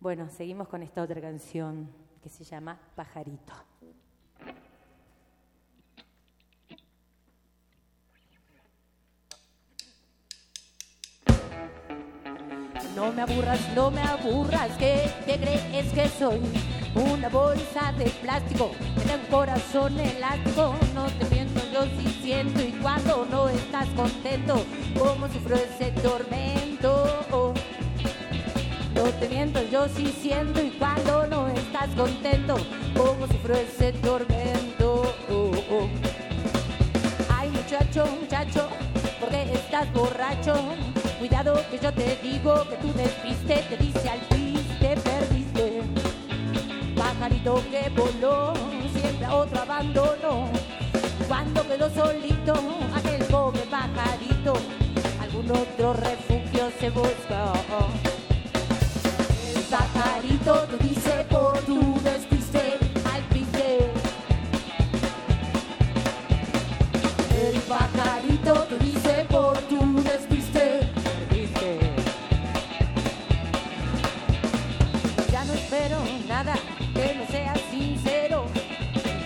Bueno, 0.00 0.28
seguimos 0.28 0.68
con 0.68 0.82
esta 0.82 1.02
otra 1.02 1.22
canción 1.22 1.88
que 2.22 2.28
se 2.28 2.44
llama 2.44 2.78
Pajarito. 2.94 3.54
No 12.94 13.12
me 13.12 13.22
aburras, 13.22 13.58
no 13.74 13.90
me 13.90 14.00
aburras, 14.02 14.70
que 14.78 15.10
te 15.26 15.36
crees 15.36 15.92
que 15.92 16.08
soy 16.08 16.40
una 16.94 17.28
bolsa 17.28 17.92
de 17.98 18.04
plástico, 18.22 18.70
en 19.02 19.18
un 19.18 19.26
corazón 19.26 19.98
elástico. 19.98 20.74
No 20.94 21.06
te 21.06 21.24
miento, 21.34 21.60
yo 21.72 21.82
sí 21.98 22.20
siento 22.22 22.62
y 22.62 22.70
cuando 22.80 23.26
no 23.30 23.48
estás 23.48 23.88
contento, 23.96 24.64
cómo 24.96 25.26
sufro 25.26 25.56
ese 25.56 25.90
tormento. 26.02 27.54
No 28.94 29.02
te 29.18 29.28
miento, 29.28 29.60
yo 29.72 29.88
sí 29.88 30.14
siento 30.22 30.62
y 30.62 30.70
cuando 30.70 31.26
no 31.26 31.48
estás 31.48 31.88
contento, 31.96 32.56
cómo 32.96 33.26
sufro 33.26 33.56
ese 33.56 33.92
tormento. 33.94 35.02
Ay 37.28 37.50
muchacho, 37.50 38.06
muchacho, 38.20 38.68
¿por 39.18 39.30
qué 39.30 39.52
estás 39.52 39.92
borracho? 39.92 40.54
Cuidado 41.18 41.54
que 41.70 41.78
yo 41.78 41.92
te 41.92 42.18
digo 42.22 42.68
que 42.68 42.76
tú 42.76 42.92
despiste, 42.94 43.54
te 43.68 43.76
dice 43.76 44.08
al 44.08 44.20
te 44.80 44.96
perdiste. 44.96 45.82
Pajarito 46.96 47.62
que 47.70 47.88
voló, 47.90 48.52
siempre 48.92 49.24
a 49.24 49.34
otro 49.34 49.60
abandonó. 49.60 50.48
Cuando 51.28 51.66
quedó 51.66 51.88
solito, 51.90 52.54
aquel 52.94 53.24
pobre 53.26 53.62
pajarito, 53.70 54.54
algún 55.20 55.50
otro 55.50 55.94
refugio 55.94 56.70
se 56.78 56.90
buscó. 56.90 57.52
pajarito 59.70 60.54
te 60.70 60.84
dice 60.84 61.26
por 61.30 61.58
tu 61.60 62.00
despiste 62.02 62.78
al 63.12 63.22
piste. 63.32 63.90
El 67.46 67.60
pajarito 67.62 68.54
te 68.68 68.78
dice 68.78 69.26
por 69.30 69.56
tu 69.62 70.02
despiste. 70.02 70.43
Nada 76.34 76.54
que 76.94 77.14
no 77.14 77.24
sea 77.28 77.54
sincero. 77.70 78.46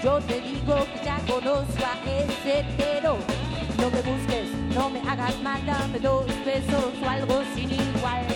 Yo 0.05 0.18
te 0.28 0.43
digo 0.43 0.76
que 0.93 1.05
ya 1.05 1.18
conozco 1.32 1.85
a 1.93 1.94
ese 2.20 2.60
hetero. 2.60 3.16
No 3.80 3.86
me 3.94 4.01
busques, 4.10 4.48
no 4.76 4.90
me 4.90 5.01
hagas 5.09 5.36
mal, 5.40 5.64
dame 5.64 5.98
dos 6.01 6.26
besos 6.44 6.93
o 7.02 7.09
algo 7.09 7.36
sin 7.55 7.70
igual. 7.70 8.26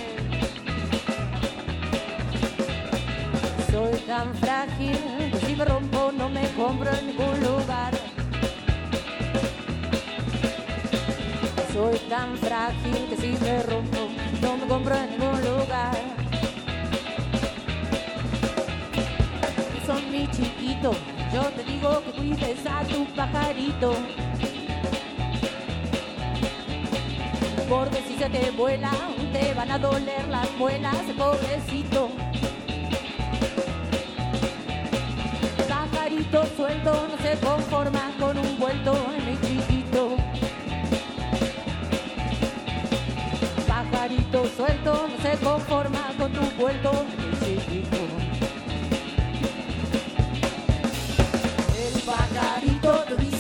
Soy 3.71 3.95
tan 4.13 4.35
frágil 4.37 4.99
que 5.33 5.39
si 5.45 5.55
me 5.55 5.65
rompo 5.67 6.11
no 6.21 6.31
me 6.31 6.45
compro 6.61 6.91
en 6.99 7.07
ningún 7.09 7.39
lugar. 7.49 7.93
Soy 11.75 11.99
tan 12.09 12.39
frágil 12.39 13.01
que 13.11 13.17
si 13.23 13.31
me 13.45 13.63
rompo 13.65 14.03
no 14.41 14.57
me 14.57 14.67
compro 14.67 14.95
en 14.97 15.11
ningún 15.11 15.41
lugar. 15.51 16.23
Son 19.87 20.13
mi 20.13 20.29
chiquito, 20.29 20.93
yo 21.35 21.43
te 21.57 21.65
digo 21.65 22.03
que 22.05 22.13
cuides 22.13 22.65
a 22.67 22.85
tu 22.85 23.05
pajarito. 23.17 23.95
Porque 27.69 28.03
si 28.07 28.17
se 28.17 28.29
te 28.29 28.51
vuela, 28.53 28.93
te 29.33 29.53
van 29.55 29.73
a 29.73 29.79
doler 29.79 30.29
las 30.29 30.51
muelas, 30.57 30.97
pobrecito. 31.19 32.11
Pajarito 35.69 36.45
suelto 36.57 37.09
no 37.11 37.17
se 37.19 37.37
conforma 37.45 38.13
con 38.21 38.39
un 38.39 38.59
vuelto 38.61 38.95
en 39.17 39.27
mi 39.27 39.41
chiquito. 39.41 40.17
Pajarito 43.67 44.47
suelto 44.57 45.09
no 45.09 45.23
se 45.23 45.39
conforma 45.39 46.13
con 46.17 46.33
tu 46.33 46.43
vuelto 46.57 47.05
mi 47.17 47.32
pajarito 52.83 53.32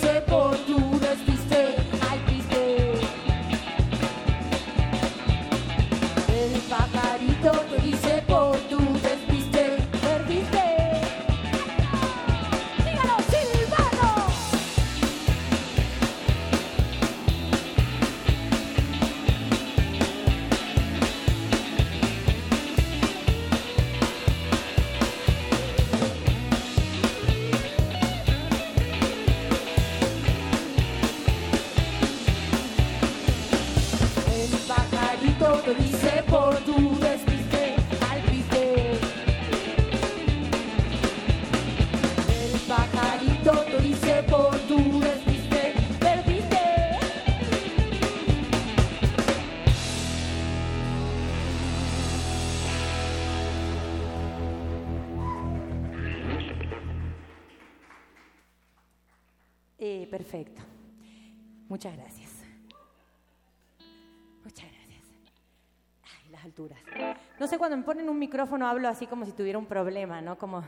ponen 67.84 68.08
un 68.08 68.18
micrófono 68.18 68.66
hablo 68.66 68.88
así 68.88 69.06
como 69.06 69.24
si 69.24 69.32
tuviera 69.32 69.58
un 69.58 69.66
problema, 69.66 70.20
¿no? 70.20 70.38
Como 70.38 70.62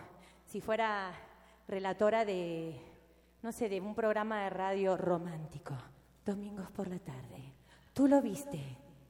si 0.47 0.61
fuera 0.61 1.12
relatora 1.66 2.24
de, 2.24 2.81
no 3.43 3.53
sé, 3.53 3.69
de 3.69 3.81
un 3.81 3.95
programa 3.95 4.45
de 4.45 4.51
radio 4.51 4.97
romántico. 4.97 5.74
Domingos 6.24 6.70
por 6.70 6.89
la 6.89 6.99
tarde. 6.99 7.53
Tú 7.93 8.09
lo 8.09 8.23
viste, 8.23 8.61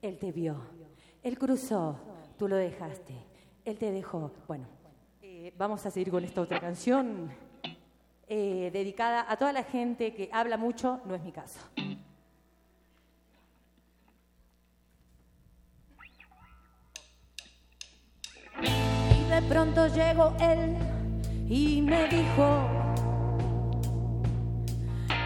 él 0.03 0.19
te 0.19 0.33
vio. 0.33 0.57
Él 1.23 1.39
cruzó, 1.39 1.99
tú 2.39 2.49
lo 2.49 2.57
dejaste. 2.57 3.15
Él 3.65 3.79
te 3.79 3.91
dejó. 3.91 4.33
Bueno, 4.47 4.67
eh, 5.23 5.53
vamos 5.57 5.85
a 5.87 5.91
seguir 5.91 6.11
con 6.11 6.25
esta 6.25 6.41
otra 6.41 6.61
canción 6.61 7.31
eh, 8.27 8.71
dedicada 8.73 9.27
a 9.31 9.37
toda 9.37 9.53
la 9.53 9.63
gente 9.63 10.15
que 10.15 10.29
habla 10.33 10.57
mucho, 10.57 11.01
no 11.05 11.15
es 11.15 11.23
mi 11.23 11.33
caso. 11.33 11.61
De 19.35 19.43
pronto 19.43 19.89
llegó 19.89 20.33
él 20.39 20.77
y 21.49 21.83
me 21.83 22.07
dijo 22.07 22.69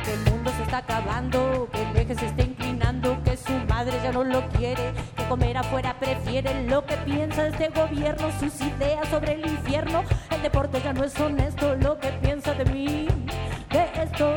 que 0.03 0.15
el 0.15 0.31
mundo 0.31 0.51
se 0.57 0.63
está 0.63 0.79
acabando, 0.79 1.69
que 1.71 1.83
el 1.83 1.97
eje 1.97 2.15
se 2.15 2.27
está 2.27 2.43
inclinando, 2.43 3.23
que 3.23 3.37
su 3.37 3.53
madre 3.69 3.93
ya 4.03 4.11
no 4.11 4.25
lo 4.25 4.49
quiere, 4.49 4.95
que 5.15 5.25
comer 5.25 5.59
afuera 5.59 5.95
prefiere 6.01 6.67
lo 6.67 6.87
que 6.87 6.97
piensa 6.99 7.49
este 7.49 7.69
gobierno, 7.69 8.31
sus 8.41 8.59
ideas 8.63 9.07
sobre 9.09 9.33
el 9.33 9.47
infierno, 9.47 10.03
el 10.31 10.41
deporte 10.41 10.81
ya 10.83 10.95
no 10.95 11.05
es 11.05 11.21
honesto, 11.21 11.75
lo 11.77 11.99
que 11.99 12.09
piensa 12.13 12.55
de 12.55 12.65
mí, 12.65 13.09
de 13.71 14.03
esto. 14.03 14.37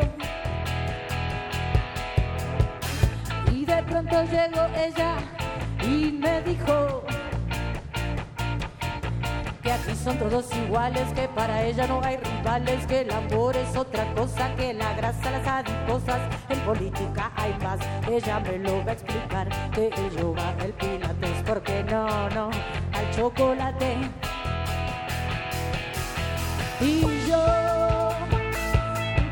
Y 3.53 3.64
de 3.64 3.84
pronto 3.84 4.22
llegó 4.23 4.65
ella 4.76 5.15
y 5.81 6.11
me 6.11 6.41
dijo 6.41 7.03
que 9.61 9.71
aquí 9.71 9.95
son 9.95 10.17
todos 10.17 10.45
iguales, 10.55 11.07
que 11.13 11.27
para 11.27 11.63
ella 11.63 11.85
no 11.88 12.01
hay 12.03 12.17
rivales, 12.17 12.85
que 12.88 13.01
el 13.01 13.11
amor 13.11 13.55
es 13.55 13.75
otra 13.75 14.11
cosa, 14.13 14.53
que 14.55 14.73
la 14.73 14.93
grasa, 14.93 15.31
las 15.31 15.47
adiposas, 15.47 16.19
en 16.49 16.59
política 16.61 17.31
hay 17.35 17.53
más. 17.61 17.79
Ella 18.09 18.39
me 18.39 18.57
lo 18.57 18.83
va 18.83 18.91
a 18.91 18.93
explicar, 18.93 19.49
que 19.71 19.88
el 19.88 20.17
yoga, 20.17 20.55
el 20.63 20.73
pilates, 20.73 21.43
porque 21.45 21.83
no, 21.83 22.29
no, 22.29 22.49
al 22.93 23.11
chocolate. 23.15 23.97
Y 26.79 27.01
yo, 27.27 28.09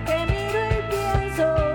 que 0.05 0.25
miro 0.27 0.59
y 0.69 0.81
pienso, 0.91 1.68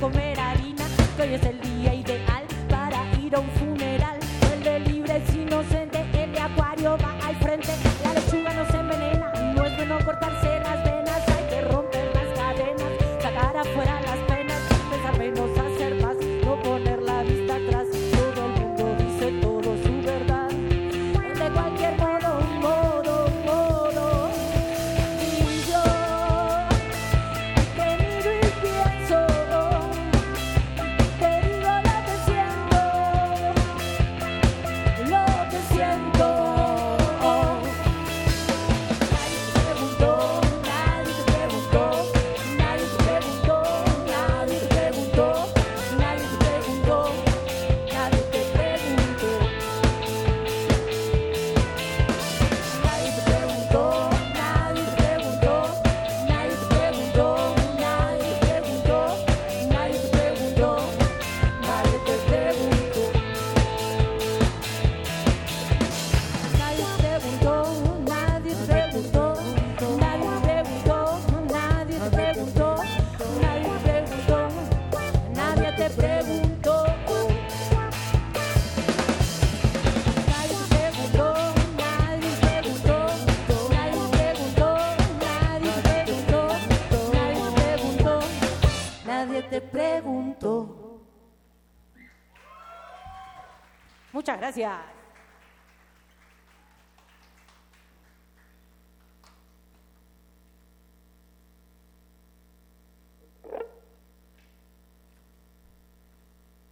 comer 0.00 0.40
harina, 0.40 0.86
que 1.14 1.22
hoy 1.22 1.34
es 1.34 1.42
el 1.44 1.60
día 1.60 1.94
ideal 1.94 2.44
para 2.70 3.04
ir 3.20 3.36
a 3.36 3.40
un 3.40 3.50
funeral. 3.50 4.18
El 4.54 4.62
de 4.62 4.80
libre 4.80 5.16
es 5.18 5.34
inocente, 5.34 6.02
el 6.14 6.32
de 6.32 6.40
acuario 6.40 6.96
va 6.96 7.18
al 7.26 7.36
frente, 7.36 7.68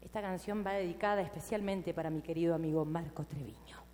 Esta 0.02 0.22
canción 0.22 0.64
va 0.66 0.72
dedicada 0.72 1.20
especialmente 1.20 1.94
para 1.94 2.10
mi 2.10 2.20
querido 2.20 2.56
amigo 2.56 2.84
Marco 2.84 3.24
Treviño. 3.24 3.87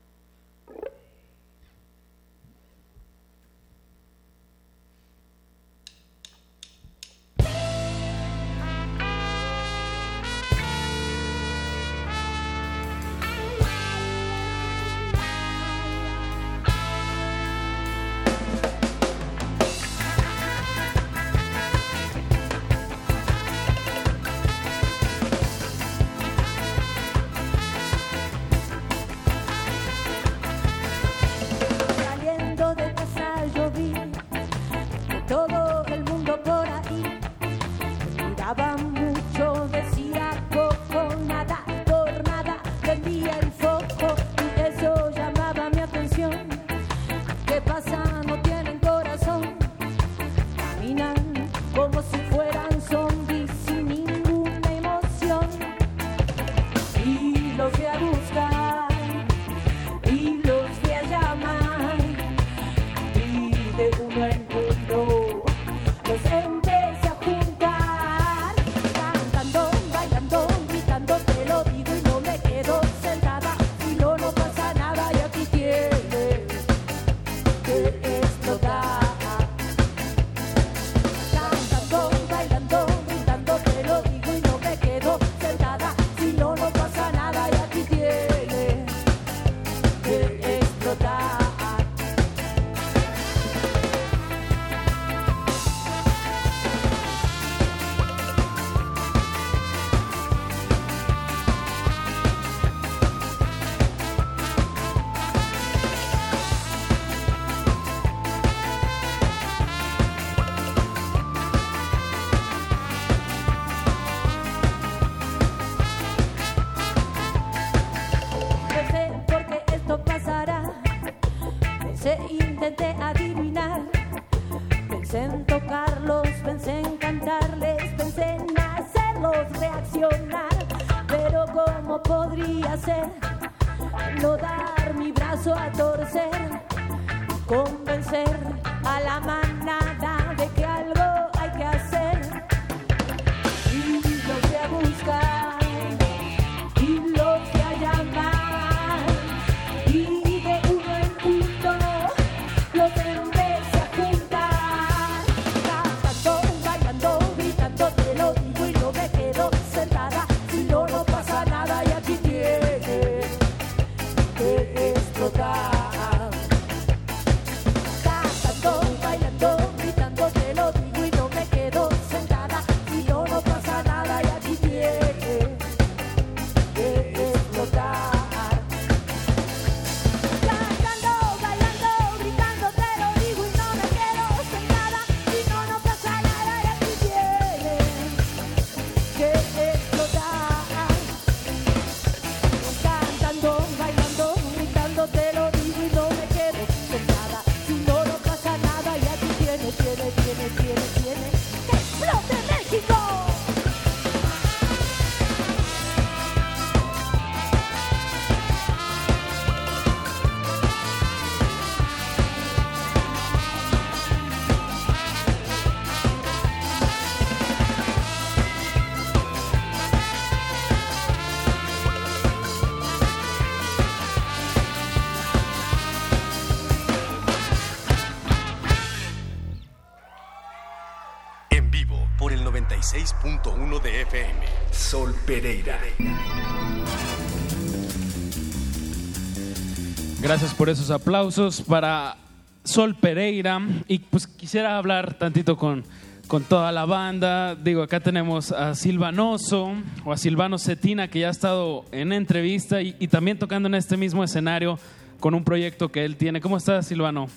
por 240.65 240.71
esos 240.71 240.91
aplausos 240.91 241.61
para 241.61 242.17
Sol 242.65 242.95
Pereira. 242.95 243.61
Y 243.87 243.99
pues 243.99 244.27
quisiera 244.27 244.79
hablar 244.79 245.13
tantito 245.13 245.59
con, 245.59 245.85
con 246.27 246.43
toda 246.43 246.73
la 246.73 246.87
banda. 246.87 247.55
Digo, 247.55 247.83
acá 247.83 248.01
tenemos 248.01 248.51
a 248.51 248.75
Silvanoso 248.75 249.75
o 250.07 250.13
a 250.15 250.17
Silvano 250.17 250.57
Cetina, 250.57 251.09
que 251.09 251.21
ya 251.21 251.29
ha 251.29 251.33
estado 251.33 251.85
en 251.93 252.15
entrevista 252.15 252.81
y, 252.81 252.95
también 253.09 253.39
tocando 253.39 253.67
en 253.67 253.75
este 253.75 253.99
mismo 253.99 254.25
escenario 254.25 254.79
con 255.21 255.35
un 255.35 255.45
proyecto 255.45 255.93
que 255.93 256.07
él 256.07 256.17
tiene. 256.17 256.41
¿Cómo 256.41 256.57
estás, 256.57 256.87
Silvano? 256.87 257.29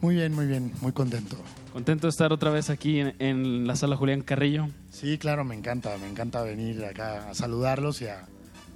Muy 0.00 0.14
bien, 0.14 0.32
muy 0.32 0.46
bien, 0.46 0.70
muy 0.80 0.92
contento. 0.92 1.36
Contento 1.72 2.06
de 2.06 2.10
estar 2.10 2.32
otra 2.32 2.52
vez 2.52 2.70
aquí 2.70 3.00
en, 3.00 3.66
la 3.66 3.74
sala 3.74 3.96
Julián 3.96 4.20
Carrillo. 4.20 4.68
Sí, 4.92 5.18
claro, 5.18 5.42
me 5.42 5.56
encanta, 5.56 5.98
me 5.98 6.08
encanta 6.08 6.40
venir 6.42 6.84
acá 6.84 7.30
a 7.30 7.34
saludarlos 7.34 8.00
y 8.02 8.06
a 8.06 8.28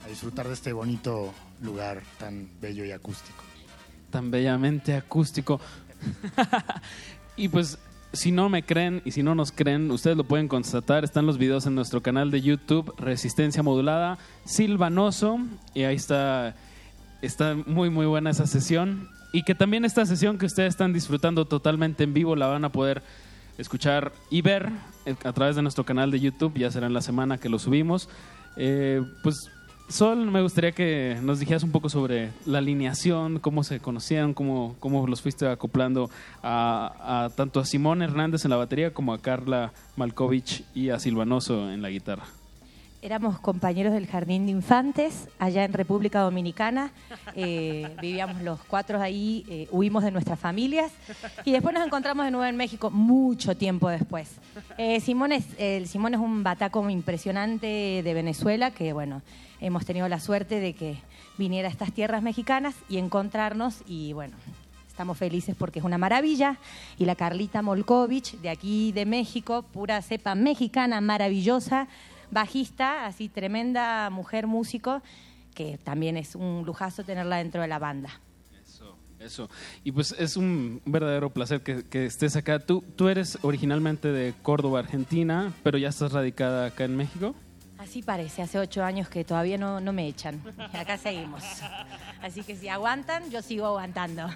disfrutar 0.09 0.49
de 0.49 0.55
este 0.55 0.73
bonito 0.73 1.32
lugar 1.62 2.03
tan 2.19 2.49
bello 2.61 2.85
y 2.85 2.91
acústico 2.91 3.49
tan 4.11 4.31
bellamente 4.31 4.95
acústico. 4.95 5.61
y 7.37 7.49
pues 7.49 7.78
si 8.12 8.32
no 8.32 8.49
me 8.49 8.65
creen 8.65 9.03
y 9.05 9.12
si 9.12 9.23
no 9.23 9.35
nos 9.35 9.53
creen, 9.53 9.91
ustedes 9.91 10.16
lo 10.16 10.24
pueden 10.24 10.49
constatar. 10.49 11.05
Están 11.05 11.27
los 11.27 11.39
videos 11.39 11.66
en 11.66 11.74
nuestro 11.74 12.03
canal 12.03 12.31
de 12.31 12.41
YouTube, 12.41 12.93
Resistencia 12.99 13.62
Modulada, 13.62 14.19
Silvanoso. 14.45 15.39
Y 15.74 15.85
ahí 15.85 15.97
está, 15.97 16.57
está 17.23 17.55
muy, 17.66 17.91
muy 17.91 18.07
buena 18.07 18.31
esa 18.31 18.47
sesión. 18.47 19.09
Y 19.32 19.45
que 19.45 19.55
también 19.55 19.85
esta 19.85 20.05
sesión 20.07 20.39
que 20.39 20.47
ustedes 20.47 20.70
están 20.70 20.93
disfrutando 20.93 21.45
totalmente 21.45 22.03
en 22.03 22.12
vivo 22.12 22.35
la 22.35 22.49
van 22.49 22.65
a 22.65 22.73
poder 22.73 23.03
escuchar 23.59 24.12
y 24.28 24.43
ver 24.43 24.70
eh, 25.07 25.15
a 25.24 25.32
través 25.32 25.55
de 25.55 25.62
nuestro 25.62 25.85
canal 25.85 26.11
de 26.11 26.19
YouTube. 26.19 26.59
Ya 26.59 26.70
será 26.70 26.89
en 26.89 26.95
la 26.95 27.03
semana 27.03 27.39
que 27.39 27.49
lo 27.49 27.61
subimos. 27.61 28.09
Eh, 28.57 29.03
pues 29.23 29.37
Sol, 29.91 30.31
me 30.31 30.41
gustaría 30.41 30.71
que 30.71 31.19
nos 31.21 31.41
dijeras 31.41 31.65
un 31.65 31.73
poco 31.73 31.89
sobre 31.89 32.31
la 32.47 32.59
alineación, 32.59 33.41
cómo 33.41 33.65
se 33.65 33.81
conocieron, 33.81 34.35
cómo, 34.35 34.77
cómo 34.79 35.05
los 35.09 35.21
fuiste 35.21 35.49
acoplando 35.49 36.11
a, 36.45 37.25
a 37.25 37.31
tanto 37.31 37.59
a 37.59 37.65
Simón 37.65 38.01
Hernández 38.01 38.45
en 38.45 38.51
la 38.51 38.57
batería 38.57 38.95
como 38.95 39.12
a 39.12 39.19
Carla 39.21 39.73
Malkovich 39.97 40.62
y 40.75 40.91
a 40.91 41.01
Silvanoso 41.01 41.73
en 41.73 41.83
la 41.83 41.91
guitarra. 41.91 42.23
Éramos 43.03 43.41
compañeros 43.41 43.93
del 43.93 44.07
Jardín 44.07 44.45
de 44.45 44.53
Infantes, 44.53 45.27
allá 45.39 45.65
en 45.65 45.73
República 45.73 46.21
Dominicana. 46.21 46.93
Eh, 47.35 47.89
vivíamos 48.01 48.43
los 48.43 48.61
cuatro 48.61 49.01
ahí, 49.01 49.45
eh, 49.49 49.67
huimos 49.73 50.05
de 50.05 50.12
nuestras 50.12 50.39
familias 50.39 50.93
y 51.45 51.51
después 51.51 51.75
nos 51.75 51.85
encontramos 51.85 52.27
de 52.27 52.31
nuevo 52.31 52.47
en 52.47 52.57
México 52.57 52.91
mucho 52.91 53.57
tiempo 53.57 53.89
después. 53.89 54.37
Eh, 54.79 55.01
Simón, 55.01 55.33
es, 55.33 55.47
el 55.59 55.89
Simón 55.89 56.15
es 56.15 56.21
un 56.21 56.45
bataco 56.45 56.89
impresionante 56.91 58.03
de 58.05 58.15
Venezuela 58.15 58.71
que, 58.71 58.93
bueno, 58.93 59.23
hemos 59.61 59.85
tenido 59.85 60.09
la 60.09 60.20
suerte 60.20 60.61
de 60.61 60.74
que 60.74 60.99
viniera 61.39 61.69
a 61.69 61.70
estas 61.70 61.93
tierras 61.93 62.23
mexicanas 62.23 62.74
y 62.89 62.99
encontrarnos 62.99 63.82
y, 63.87 64.12
bueno, 64.12 64.37
estamos 64.89 65.16
felices 65.16 65.57
porque 65.59 65.78
es 65.78 65.85
una 65.85 65.99
maravilla. 65.99 66.59
Y 66.99 67.05
la 67.05 67.15
Carlita 67.15 67.62
Molkovich, 67.62 68.39
de 68.41 68.51
aquí 68.51 68.93
de 68.93 69.07
México, 69.07 69.62
pura 69.62 70.03
cepa 70.03 70.35
mexicana, 70.35 71.01
maravillosa, 71.01 71.89
bajista, 72.31 73.07
así 73.07 73.28
tremenda 73.28 74.11
mujer 74.11 74.47
músico, 74.47 75.03
que 75.55 75.78
también 75.78 76.16
es 76.16 76.35
un 76.35 76.65
lujazo 76.66 77.05
tenerla 77.05 77.37
dentro 77.37 77.62
de 77.62 77.69
la 77.69 77.78
banda. 77.78 78.11
Eso. 79.19 79.51
Y 79.85 79.93
pues 79.93 80.15
es 80.19 80.39
un 80.39 80.81
verdadero 80.87 81.28
placer 81.28 81.61
que, 81.61 81.85
que 81.85 82.07
estés 82.07 82.37
acá. 82.37 82.59
¿Tú, 82.59 82.82
tú 82.97 83.11
eres 83.11 83.39
originalmente 83.43 84.09
de 84.09 84.32
Córdoba, 84.41 84.78
Argentina, 84.78 85.53
pero 85.62 85.77
ya 85.77 85.89
estás 85.89 86.12
radicada 86.12 86.66
acá 86.66 86.85
en 86.85 86.97
México. 86.97 87.35
Así 87.81 88.02
parece, 88.02 88.43
hace 88.43 88.59
ocho 88.59 88.85
años 88.85 89.09
que 89.09 89.24
todavía 89.24 89.57
no, 89.57 89.81
no 89.81 89.93
me 89.93 90.07
echan. 90.07 90.40
Y 90.73 90.77
acá 90.77 90.98
seguimos. 90.98 91.43
Así 92.23 92.43
que 92.43 92.55
si 92.55 92.69
aguantan, 92.69 93.31
yo 93.31 93.40
sigo 93.40 93.65
aguantando. 93.66 94.27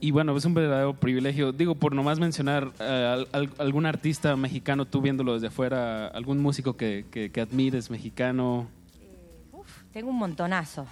Y 0.00 0.12
bueno, 0.12 0.36
es 0.36 0.44
un 0.44 0.54
verdadero 0.54 0.94
privilegio. 0.94 1.50
Digo, 1.50 1.74
por 1.74 1.92
nomás 1.94 2.20
mencionar 2.20 2.70
eh, 2.78 2.84
al- 3.12 3.28
al- 3.32 3.50
algún 3.58 3.86
artista 3.86 4.36
mexicano, 4.36 4.84
tú 4.84 5.00
viéndolo 5.00 5.34
desde 5.34 5.48
afuera, 5.48 6.06
algún 6.06 6.38
músico 6.40 6.76
que, 6.76 7.04
que, 7.10 7.32
que 7.32 7.40
admires 7.40 7.90
mexicano, 7.90 8.68
Tengo 9.92 10.10
un 10.10 10.18
montonazo. 10.18 10.86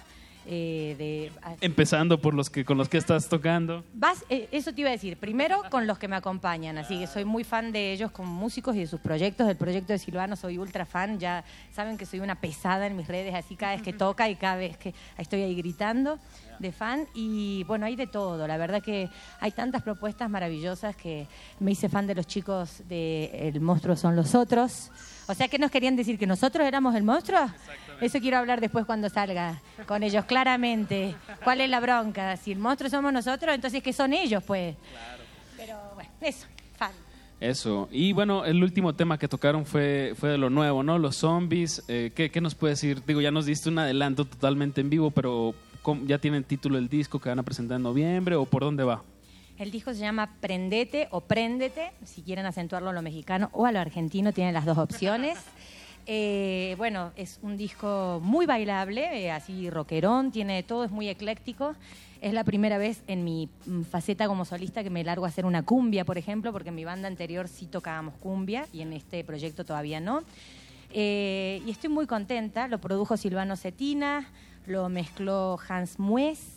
Eh, 0.49 0.95
de, 0.97 1.31
empezando 1.59 2.21
por 2.21 2.33
los 2.33 2.49
que 2.49 2.63
con 2.63 2.77
los 2.77 2.87
que 2.87 2.97
estás 2.97 3.27
tocando. 3.27 3.83
Vas, 3.93 4.23
eh, 4.29 4.47
eso 4.53 4.73
te 4.73 4.81
iba 4.81 4.89
a 4.89 4.93
decir. 4.93 5.17
Primero 5.17 5.61
con 5.69 5.87
los 5.87 5.99
que 5.99 6.07
me 6.07 6.15
acompañan, 6.15 6.77
así 6.77 6.97
que 6.97 7.05
soy 7.05 7.25
muy 7.25 7.43
fan 7.43 7.73
de 7.73 7.91
ellos 7.91 8.11
como 8.11 8.33
músicos 8.33 8.75
y 8.77 8.79
de 8.79 8.87
sus 8.87 9.01
proyectos. 9.01 9.45
Del 9.45 9.57
proyecto 9.57 9.91
de 9.91 9.99
Silvano 9.99 10.37
soy 10.37 10.57
ultra 10.57 10.85
fan. 10.85 11.19
Ya 11.19 11.43
saben 11.71 11.97
que 11.97 12.05
soy 12.05 12.21
una 12.21 12.35
pesada 12.35 12.87
en 12.87 12.95
mis 12.95 13.07
redes, 13.07 13.35
así 13.35 13.57
cada 13.57 13.73
vez 13.73 13.81
que 13.81 13.91
toca 13.91 14.29
y 14.29 14.37
cada 14.37 14.55
vez 14.55 14.77
que 14.77 14.93
estoy 15.17 15.41
ahí 15.41 15.53
gritando 15.55 16.17
de 16.59 16.71
fan. 16.71 17.07
Y 17.13 17.65
bueno, 17.65 17.85
hay 17.85 17.97
de 17.97 18.07
todo. 18.07 18.47
La 18.47 18.55
verdad 18.55 18.81
que 18.81 19.09
hay 19.41 19.51
tantas 19.51 19.83
propuestas 19.83 20.29
maravillosas 20.29 20.95
que 20.95 21.27
me 21.59 21.71
hice 21.71 21.89
fan 21.89 22.07
de 22.07 22.15
los 22.15 22.25
chicos 22.25 22.83
de 22.87 23.49
El 23.49 23.59
monstruo 23.59 23.97
son 23.97 24.15
los 24.15 24.33
otros. 24.33 24.91
O 25.27 25.33
sea, 25.33 25.47
que 25.47 25.59
nos 25.59 25.71
querían 25.71 25.95
decir 25.95 26.17
que 26.17 26.25
nosotros 26.25 26.65
éramos 26.65 26.95
el 26.95 27.03
monstruo? 27.03 27.39
Eso 27.99 28.19
quiero 28.19 28.37
hablar 28.37 28.61
después 28.61 28.85
cuando 28.85 29.09
salga 29.09 29.61
con 29.85 30.03
ellos, 30.03 30.25
claramente. 30.25 31.15
¿Cuál 31.43 31.61
es 31.61 31.69
la 31.69 31.79
bronca? 31.79 32.37
Si 32.37 32.51
el 32.51 32.59
monstruo 32.59 32.89
somos 32.89 33.11
nosotros, 33.11 33.53
entonces 33.53 33.81
¿qué 33.83 33.91
son 33.93 34.13
ellos, 34.13 34.43
pues? 34.45 34.75
Pero 35.57 35.75
bueno, 35.95 36.09
eso, 36.21 36.45
fan. 36.77 36.91
Eso. 37.39 37.87
Y 37.91 38.13
bueno, 38.13 38.45
el 38.45 38.63
último 38.63 38.93
tema 38.95 39.17
que 39.17 39.27
tocaron 39.27 39.65
fue, 39.65 40.13
fue 40.17 40.29
de 40.29 40.37
lo 40.37 40.49
nuevo, 40.49 40.81
¿no? 40.83 40.97
Los 40.97 41.17
zombies. 41.17 41.83
Eh, 41.87 42.11
¿qué, 42.15 42.31
qué 42.31 42.39
nos 42.41 42.55
puedes 42.55 42.79
decir? 42.81 43.03
Digo, 43.05 43.19
ya 43.21 43.31
nos 43.31 43.45
diste 43.45 43.69
un 43.69 43.79
adelanto 43.79 44.25
totalmente 44.25 44.81
en 44.81 44.89
vivo, 44.89 45.11
pero 45.11 45.53
¿cómo- 45.81 46.03
¿ya 46.05 46.17
tienen 46.19 46.43
título 46.43 46.77
el 46.77 46.87
disco 46.89 47.19
que 47.19 47.29
van 47.29 47.39
a 47.39 47.43
presentar 47.43 47.75
en 47.77 47.83
noviembre 47.83 48.35
o 48.35 48.45
por 48.45 48.63
dónde 48.63 48.83
va? 48.83 49.03
El 49.57 49.71
disco 49.71 49.91
se 49.93 49.99
llama 49.99 50.35
Prendete 50.39 51.07
o 51.09 51.21
Préndete, 51.21 51.91
si 52.03 52.21
quieren 52.21 52.45
acentuarlo 52.45 52.89
a 52.89 52.93
lo 52.93 53.01
mexicano 53.01 53.49
o 53.53 53.65
a 53.65 53.71
lo 53.71 53.79
argentino, 53.79 54.31
tienen 54.31 54.53
las 54.53 54.65
dos 54.65 54.77
opciones. 54.77 55.37
Eh, 56.09 56.75
bueno, 56.77 57.11
es 57.17 57.37
un 57.41 57.57
disco 57.57 58.21
muy 58.23 58.45
bailable, 58.45 59.25
eh, 59.25 59.29
así 59.29 59.69
rockerón, 59.69 60.31
tiene 60.31 60.55
de 60.55 60.63
todo, 60.63 60.85
es 60.85 60.91
muy 60.91 61.09
ecléctico. 61.09 61.75
Es 62.21 62.33
la 62.33 62.45
primera 62.45 62.77
vez 62.77 63.03
en 63.07 63.25
mi 63.25 63.49
mm, 63.65 63.81
faceta 63.81 64.25
como 64.27 64.45
solista 64.45 64.83
que 64.83 64.89
me 64.89 65.03
largo 65.03 65.25
a 65.25 65.27
hacer 65.27 65.45
una 65.45 65.63
cumbia, 65.63 66.05
por 66.05 66.17
ejemplo, 66.17 66.53
porque 66.53 66.69
en 66.69 66.75
mi 66.75 66.85
banda 66.85 67.09
anterior 67.09 67.49
sí 67.49 67.65
tocábamos 67.65 68.13
cumbia 68.21 68.65
y 68.71 68.83
en 68.83 68.93
este 68.93 69.21
proyecto 69.25 69.65
todavía 69.65 69.99
no. 69.99 70.23
Eh, 70.91 71.61
y 71.65 71.71
estoy 71.71 71.89
muy 71.89 72.07
contenta, 72.07 72.69
lo 72.69 72.79
produjo 72.79 73.17
Silvano 73.17 73.57
Cetina, 73.57 74.29
lo 74.65 74.87
mezcló 74.87 75.59
Hans 75.67 75.99
Mues, 75.99 76.56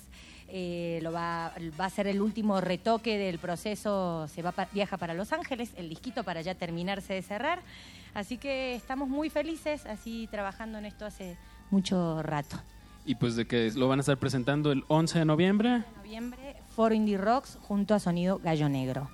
eh, 0.52 1.01
lo 1.02 1.12
va, 1.12 1.52
va 1.81 1.85
a 1.85 1.90
ser 1.90 2.06
el 2.06 2.20
último 2.20 2.60
retoque 2.60 3.18
del 3.18 3.39
proceso, 3.39 4.27
se 4.28 4.43
va 4.43 4.52
viaja 4.72 4.97
para 4.97 5.14
Los 5.14 5.32
Ángeles, 5.32 5.70
el 5.77 5.89
disquito 5.89 6.24
para 6.24 6.40
ya 6.43 6.55
terminarse 6.55 7.14
de 7.14 7.22
cerrar. 7.22 7.60
Así 8.14 8.39
que 8.39 8.74
estamos 8.74 9.09
muy 9.09 9.31
felices, 9.31 9.86
así 9.86 10.28
trabajando 10.31 10.78
en 10.78 10.86
esto 10.86 11.06
hace 11.06 11.36
mucho 11.70 12.22
rato. 12.22 12.60
Y 13.05 13.14
pues 13.14 13.36
de 13.36 13.47
que 13.47 13.70
lo 13.74 13.89
van 13.89 13.98
a 13.98 14.02
estar 14.02 14.18
presentando 14.18 14.72
el 14.72 14.85
11 14.89 15.20
de 15.20 15.24
noviembre. 15.24 15.85
Noviembre, 15.97 16.56
Foro 16.74 16.94
Indie 16.94 17.18
Rocks 17.18 17.59
junto 17.62 17.94
a 17.94 17.98
Sonido 17.98 18.39
Gallo 18.39 18.68
Negro. 18.68 19.09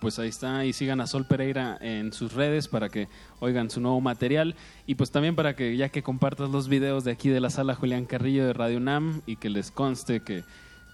Pues 0.00 0.18
ahí 0.18 0.28
está, 0.30 0.64
y 0.64 0.72
sigan 0.72 1.02
a 1.02 1.06
Sol 1.06 1.26
Pereira 1.26 1.76
en 1.80 2.14
sus 2.14 2.32
redes 2.32 2.68
para 2.68 2.88
que 2.88 3.08
oigan 3.38 3.68
su 3.68 3.82
nuevo 3.82 4.00
material 4.00 4.56
y 4.86 4.94
pues 4.94 5.10
también 5.10 5.36
para 5.36 5.54
que 5.54 5.76
ya 5.76 5.90
que 5.90 6.02
compartas 6.02 6.48
los 6.48 6.68
videos 6.68 7.04
de 7.04 7.12
aquí 7.12 7.28
de 7.28 7.40
la 7.40 7.50
sala 7.50 7.74
Julián 7.74 8.06
Carrillo 8.06 8.46
de 8.46 8.54
Radio 8.54 8.78
UNAM 8.78 9.20
y 9.26 9.36
que 9.36 9.50
les 9.50 9.70
conste 9.70 10.20
que, 10.20 10.42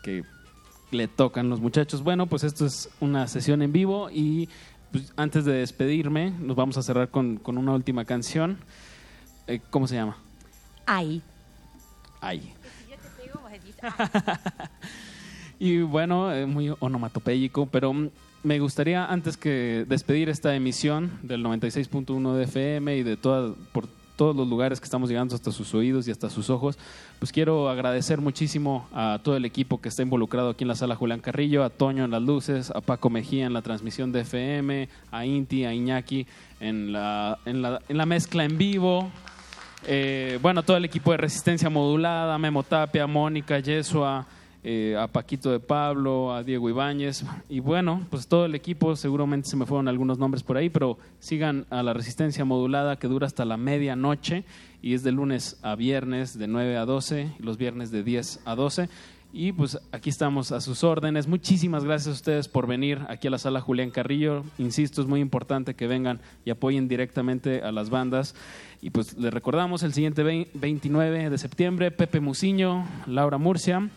que 0.06 0.22
le 0.92 1.08
tocan 1.08 1.50
los 1.50 1.60
muchachos. 1.60 2.04
Bueno, 2.04 2.26
pues 2.26 2.44
esto 2.44 2.64
es 2.64 2.88
una 3.00 3.26
sesión 3.26 3.60
en 3.60 3.72
vivo 3.72 4.08
y 4.08 4.48
pues, 4.92 5.12
antes 5.16 5.44
de 5.44 5.54
despedirme 5.54 6.30
nos 6.30 6.54
vamos 6.54 6.78
a 6.78 6.82
cerrar 6.82 7.10
con, 7.10 7.38
con 7.38 7.58
una 7.58 7.72
última 7.72 8.04
canción. 8.04 8.58
Eh, 9.48 9.60
¿Cómo 9.68 9.88
se 9.88 9.96
llama? 9.96 10.16
Ay. 10.86 11.22
Ay. 12.20 12.54
Y 15.58 15.80
bueno, 15.80 16.32
eh, 16.32 16.46
muy 16.46 16.72
onomatopéyico, 16.78 17.66
pero 17.66 17.92
mm, 17.92 18.10
me 18.44 18.60
gustaría 18.60 19.06
antes 19.06 19.36
que 19.36 19.86
despedir 19.88 20.28
esta 20.28 20.54
emisión 20.54 21.18
del 21.22 21.42
96.1 21.44 22.34
de 22.34 22.44
FM 22.44 22.96
y 22.96 23.02
de 23.02 23.16
todas 23.16 23.56
por 23.72 23.88
todos 24.16 24.34
los 24.34 24.48
lugares 24.48 24.80
que 24.80 24.84
estamos 24.84 25.08
llegando 25.08 25.34
hasta 25.34 25.52
sus 25.52 25.74
oídos 25.74 26.08
y 26.08 26.10
hasta 26.10 26.30
sus 26.30 26.50
ojos, 26.50 26.78
pues 27.18 27.32
quiero 27.32 27.68
agradecer 27.68 28.20
muchísimo 28.20 28.88
a 28.92 29.20
todo 29.22 29.36
el 29.36 29.44
equipo 29.44 29.80
que 29.80 29.88
está 29.88 30.02
involucrado 30.02 30.50
aquí 30.50 30.64
en 30.64 30.68
la 30.68 30.74
sala 30.74 30.96
Julián 30.96 31.20
Carrillo, 31.20 31.62
a 31.62 31.70
Toño 31.70 32.04
en 32.04 32.10
las 32.10 32.22
luces, 32.22 32.70
a 32.70 32.80
Paco 32.80 33.10
Mejía 33.10 33.46
en 33.46 33.52
la 33.52 33.62
transmisión 33.62 34.12
de 34.12 34.22
FM, 34.22 34.88
a 35.12 35.26
Inti, 35.26 35.64
a 35.64 35.74
Iñaki 35.74 36.26
en 36.60 36.92
la, 36.92 37.38
en 37.44 37.62
la, 37.62 37.80
en 37.88 37.96
la 37.96 38.06
mezcla 38.06 38.44
en 38.44 38.58
vivo, 38.58 39.10
eh, 39.86 40.38
bueno, 40.42 40.62
todo 40.62 40.76
el 40.76 40.84
equipo 40.84 41.12
de 41.12 41.18
Resistencia 41.18 41.70
Modulada, 41.70 42.36
Memo 42.38 42.62
Tapia, 42.62 43.06
Mónica, 43.06 43.58
Yesua, 43.60 44.26
eh, 44.68 44.96
a 44.98 45.06
Paquito 45.06 45.52
de 45.52 45.60
Pablo, 45.60 46.34
a 46.34 46.42
Diego 46.42 46.68
Ibáñez, 46.68 47.24
y 47.48 47.60
bueno, 47.60 48.04
pues 48.10 48.26
todo 48.26 48.46
el 48.46 48.56
equipo, 48.56 48.96
seguramente 48.96 49.48
se 49.48 49.56
me 49.56 49.64
fueron 49.64 49.86
algunos 49.86 50.18
nombres 50.18 50.42
por 50.42 50.56
ahí, 50.56 50.70
pero 50.70 50.98
sigan 51.20 51.66
a 51.70 51.84
la 51.84 51.92
Resistencia 51.92 52.44
Modulada 52.44 52.98
que 52.98 53.06
dura 53.06 53.28
hasta 53.28 53.44
la 53.44 53.56
medianoche 53.56 54.42
y 54.82 54.94
es 54.94 55.04
de 55.04 55.12
lunes 55.12 55.60
a 55.62 55.76
viernes 55.76 56.36
de 56.36 56.48
9 56.48 56.78
a 56.78 56.84
12, 56.84 57.30
y 57.38 57.42
los 57.44 57.58
viernes 57.58 57.92
de 57.92 58.02
10 58.02 58.40
a 58.44 58.56
12. 58.56 58.88
Y 59.32 59.52
pues 59.52 59.78
aquí 59.92 60.08
estamos 60.10 60.50
a 60.50 60.60
sus 60.60 60.82
órdenes. 60.82 61.28
Muchísimas 61.28 61.84
gracias 61.84 62.08
a 62.08 62.16
ustedes 62.16 62.48
por 62.48 62.66
venir 62.66 63.02
aquí 63.08 63.28
a 63.28 63.30
la 63.30 63.38
sala 63.38 63.60
Julián 63.60 63.90
Carrillo. 63.90 64.42
Insisto, 64.58 65.00
es 65.02 65.06
muy 65.06 65.20
importante 65.20 65.74
que 65.74 65.86
vengan 65.86 66.20
y 66.44 66.50
apoyen 66.50 66.88
directamente 66.88 67.60
a 67.62 67.70
las 67.70 67.90
bandas. 67.90 68.34
Y 68.80 68.90
pues 68.90 69.16
les 69.18 69.32
recordamos 69.34 69.82
el 69.82 69.92
siguiente 69.92 70.22
vein- 70.24 70.48
29 70.54 71.28
de 71.30 71.38
septiembre, 71.38 71.90
Pepe 71.90 72.18
Muciño, 72.20 72.84
Laura 73.06 73.36
Murcia. 73.38 73.88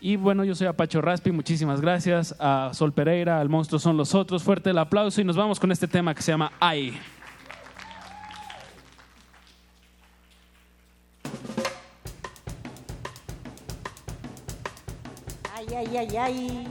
Y 0.00 0.16
bueno, 0.16 0.44
yo 0.44 0.54
soy 0.54 0.66
Apacho 0.68 1.00
Raspi, 1.00 1.32
muchísimas 1.32 1.80
gracias 1.80 2.34
a 2.38 2.70
Sol 2.72 2.92
Pereira, 2.92 3.40
al 3.40 3.48
Monstruo 3.48 3.80
Son 3.80 3.96
los 3.96 4.14
Otros. 4.14 4.42
Fuerte 4.42 4.70
el 4.70 4.78
aplauso 4.78 5.20
y 5.20 5.24
nos 5.24 5.36
vamos 5.36 5.58
con 5.58 5.72
este 5.72 5.88
tema 5.88 6.14
que 6.14 6.22
se 6.22 6.30
llama 6.30 6.52
Ay. 6.60 6.98
Ay, 15.54 15.66
ay, 15.74 15.96
ay, 15.96 16.16
ay. 16.16 16.68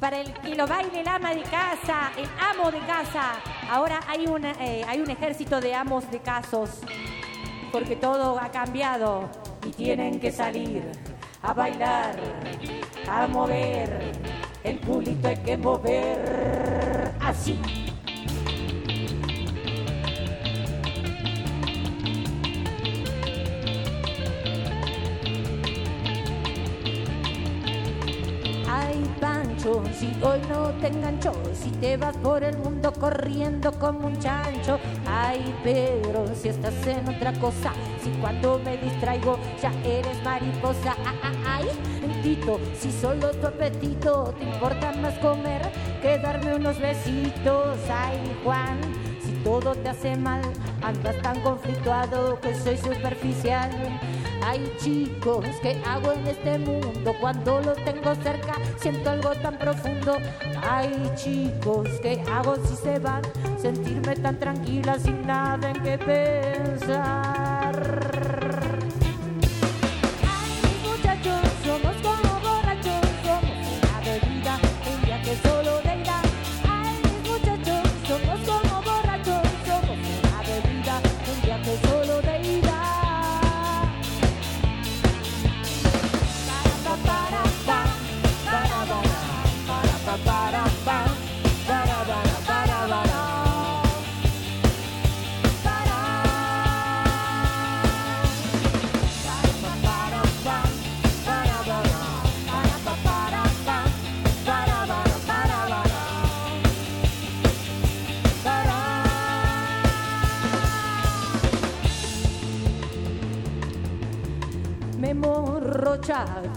para 0.00 0.20
el 0.20 0.32
que 0.34 0.54
lo 0.54 0.66
baile 0.66 1.00
el 1.00 1.08
ama 1.08 1.34
de 1.34 1.42
casa, 1.42 2.12
el 2.16 2.28
amo 2.38 2.70
de 2.70 2.78
casa. 2.80 3.32
Ahora 3.68 4.00
hay, 4.06 4.26
una, 4.26 4.52
eh, 4.64 4.84
hay 4.86 5.00
un 5.00 5.10
ejército 5.10 5.60
de 5.60 5.74
amos 5.74 6.08
de 6.10 6.20
casos, 6.20 6.80
porque 7.76 7.96
todo 7.96 8.38
ha 8.40 8.48
cambiado 8.48 9.28
y 9.66 9.70
tienen 9.70 10.18
que 10.18 10.32
salir 10.32 10.82
a 11.42 11.52
bailar, 11.52 12.16
a 13.06 13.26
mover. 13.26 14.12
El 14.64 14.80
culito 14.80 15.28
hay 15.28 15.36
que 15.36 15.58
mover 15.58 17.12
así. 17.20 17.60
Pancho, 29.20 29.82
si 29.92 30.06
hoy 30.22 30.40
no 30.48 30.70
te 30.80 30.88
enganchó, 30.88 31.32
si 31.54 31.70
te 31.70 31.96
vas 31.96 32.16
por 32.18 32.44
el 32.44 32.56
mundo 32.58 32.92
corriendo 32.92 33.72
como 33.72 34.08
un 34.08 34.18
chancho. 34.18 34.78
Ay, 35.06 35.54
Pedro, 35.62 36.26
si 36.34 36.48
estás 36.48 36.74
en 36.86 37.08
otra 37.08 37.32
cosa, 37.34 37.72
si 38.02 38.10
cuando 38.20 38.60
me 38.64 38.76
distraigo 38.76 39.38
ya 39.60 39.72
eres 39.84 40.22
mariposa. 40.22 40.96
Ah, 41.04 41.14
ah, 41.22 41.32
Ay, 41.58 41.68
Tito, 42.22 42.60
si 42.78 42.90
solo 42.90 43.30
tu 43.30 43.46
apetito 43.46 44.34
te 44.38 44.44
importa 44.44 44.92
más 44.92 45.14
comer 45.18 45.62
que 46.02 46.18
darme 46.18 46.54
unos 46.54 46.78
besitos. 46.78 47.78
Ay, 47.90 48.18
Juan, 48.44 48.78
si 49.24 49.32
todo 49.44 49.74
te 49.74 49.88
hace 49.88 50.16
mal, 50.16 50.42
andas 50.82 51.16
tan 51.22 51.40
conflictuado 51.40 52.38
que 52.40 52.54
soy 52.54 52.76
superficial. 52.76 53.70
Ay 54.42 54.72
chicos, 54.78 55.44
¿qué 55.62 55.80
hago 55.86 56.12
en 56.12 56.26
este 56.26 56.58
mundo? 56.58 57.14
Cuando 57.20 57.60
los 57.60 57.76
tengo 57.84 58.14
cerca 58.16 58.54
siento 58.78 59.10
algo 59.10 59.34
tan 59.36 59.58
profundo. 59.58 60.16
Ay 60.62 61.10
chicos, 61.16 61.88
¿qué 62.02 62.22
hago 62.32 62.56
si 62.66 62.76
se 62.76 62.98
van? 62.98 63.22
Sentirme 63.60 64.16
tan 64.16 64.38
tranquila 64.38 64.98
sin 64.98 65.26
nada 65.26 65.70
en 65.70 65.82
qué 65.82 65.98
pensar. 65.98 67.36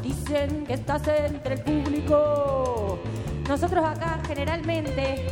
Dicen 0.02 0.66
que 0.66 0.74
estás 0.74 1.02
entre 1.08 1.56
el 1.56 1.62
público. 1.62 3.00
Nosotros 3.48 3.86
acá 3.86 4.20
generalmente 4.28 5.26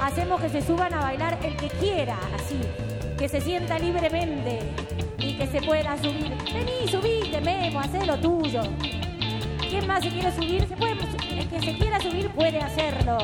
hacemos 0.00 0.40
que 0.40 0.48
se 0.48 0.62
suban 0.62 0.92
a 0.94 1.00
bailar 1.00 1.38
el 1.44 1.56
que 1.56 1.68
quiera, 1.68 2.16
así, 2.34 2.58
que 3.18 3.28
se 3.28 3.42
sienta 3.42 3.78
libremente 3.78 4.60
y 5.18 5.36
que 5.36 5.46
se 5.46 5.60
pueda 5.60 5.98
subir. 5.98 6.34
Vení, 6.52 6.88
subite, 6.88 7.40
Memo, 7.42 7.80
haz 7.80 8.06
lo 8.06 8.16
tuyo. 8.18 8.62
¿Quién 9.68 9.86
más 9.86 10.02
se 10.02 10.08
quiere 10.08 10.32
subir? 10.32 10.66
Se 10.66 10.76
puede, 10.76 10.92
el 10.92 11.48
que 11.48 11.60
se 11.60 11.74
quiera 11.74 12.00
subir 12.00 12.30
puede 12.30 12.58
hacerlo. 12.58 13.18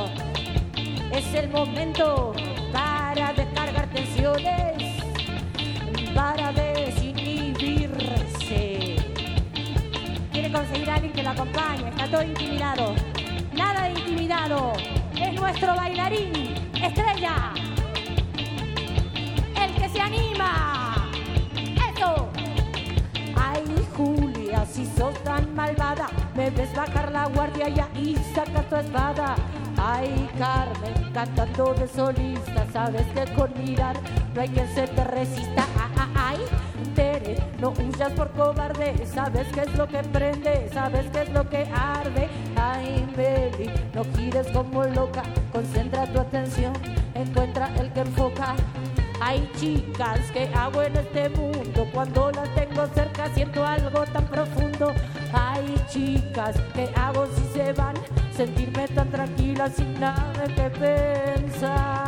Es 1.10 1.34
el 1.34 1.48
momento 1.48 2.34
para 2.72 3.32
descargar 3.32 3.88
tensiones, 3.90 5.02
para 6.14 6.52
desinhibirse. 6.52 7.07
Quiere 10.48 10.64
conseguir 10.64 10.90
a 10.90 10.94
alguien 10.94 11.12
que 11.12 11.22
lo 11.22 11.28
acompañe, 11.28 11.88
está 11.90 12.10
todo 12.10 12.22
intimidado. 12.22 12.94
Nada 13.52 13.82
de 13.82 13.90
intimidado. 13.90 14.72
Es 15.20 15.34
nuestro 15.34 15.76
bailarín, 15.76 16.54
estrella. 16.82 17.52
El 19.60 19.74
que 19.74 19.88
se 19.90 20.00
anima. 20.00 21.10
Eso. 21.94 22.30
Ay, 23.36 23.62
Julia, 23.94 24.64
si 24.64 24.86
sos 24.86 25.22
tan 25.22 25.54
malvada, 25.54 26.08
me 26.34 26.48
ves 26.48 26.74
bajar 26.74 27.12
la 27.12 27.26
guardia 27.26 27.68
y 27.68 27.80
ahí 27.80 28.16
saca 28.34 28.62
tu 28.62 28.76
espada. 28.76 29.34
Ay, 29.76 30.30
Carmen, 30.38 31.12
cantando 31.12 31.74
de 31.74 31.86
solista, 31.88 32.66
sabes 32.72 33.06
que 33.08 33.30
con 33.34 33.52
mirar 33.62 33.96
no 34.34 34.40
hay 34.40 34.48
quien 34.48 34.74
se 34.74 34.88
te 34.88 35.04
resista. 35.04 35.66
Ah, 35.76 35.90
ah, 35.94 36.08
Tere, 37.28 37.36
no 37.60 37.70
huyas 37.70 38.12
por 38.12 38.30
cobarde, 38.30 39.06
sabes 39.06 39.46
qué 39.52 39.60
es 39.60 39.74
lo 39.74 39.86
que 39.86 39.98
prende, 39.98 40.68
sabes 40.72 41.06
qué 41.12 41.22
es 41.22 41.30
lo 41.30 41.48
que 41.48 41.68
arde. 41.74 42.28
Ay, 42.56 43.06
Meli, 43.16 43.70
no 43.94 44.04
gires 44.16 44.46
como 44.48 44.84
loca, 44.84 45.22
concentra 45.52 46.06
tu 46.06 46.20
atención, 46.20 46.72
encuentra 47.14 47.70
el 47.78 47.92
que 47.92 48.00
enfoca. 48.00 48.54
Hay 49.20 49.50
chicas 49.58 50.30
que 50.32 50.48
hago 50.54 50.82
en 50.82 50.96
este 50.96 51.28
mundo 51.30 51.86
cuando 51.92 52.30
las 52.30 52.54
tengo 52.54 52.86
cerca 52.94 53.28
siento 53.34 53.64
algo 53.64 54.04
tan 54.04 54.24
profundo. 54.26 54.92
Hay 55.32 55.74
chicas 55.88 56.56
que 56.72 56.88
hago 56.94 57.26
si 57.26 57.52
se 57.52 57.72
van 57.72 57.94
sentirme 58.36 58.86
tan 58.88 59.10
tranquila 59.10 59.68
sin 59.68 59.98
nada 59.98 60.46
que 60.54 60.70
pensar. 60.70 62.07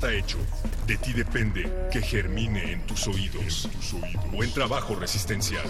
Está 0.00 0.14
hecho. 0.14 0.38
De 0.86 0.96
ti 0.96 1.12
depende 1.12 1.88
que 1.92 2.00
germine 2.00 2.72
en 2.72 2.86
tus 2.86 3.06
oídos. 3.06 3.68
Buen 4.32 4.50
trabajo, 4.54 4.94
Resistencia. 4.94 5.60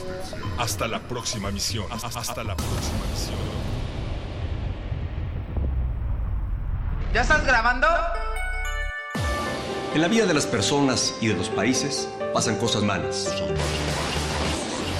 Hasta 0.57 0.87
la 0.87 1.01
próxima 1.01 1.51
misión. 1.51 1.87
Hasta 1.91 2.45
la 2.45 2.55
próxima 2.55 3.05
misión. 3.11 3.39
¿Ya 7.13 7.23
estás 7.23 7.45
grabando? 7.45 7.89
En 9.95 10.01
la 10.01 10.07
vida 10.07 10.27
de 10.27 10.35
las 10.35 10.47
personas 10.47 11.17
y 11.21 11.27
de 11.27 11.35
los 11.35 11.49
países, 11.49 12.09
pasan 12.33 12.55
cosas 12.57 12.85
malas. 12.85 13.35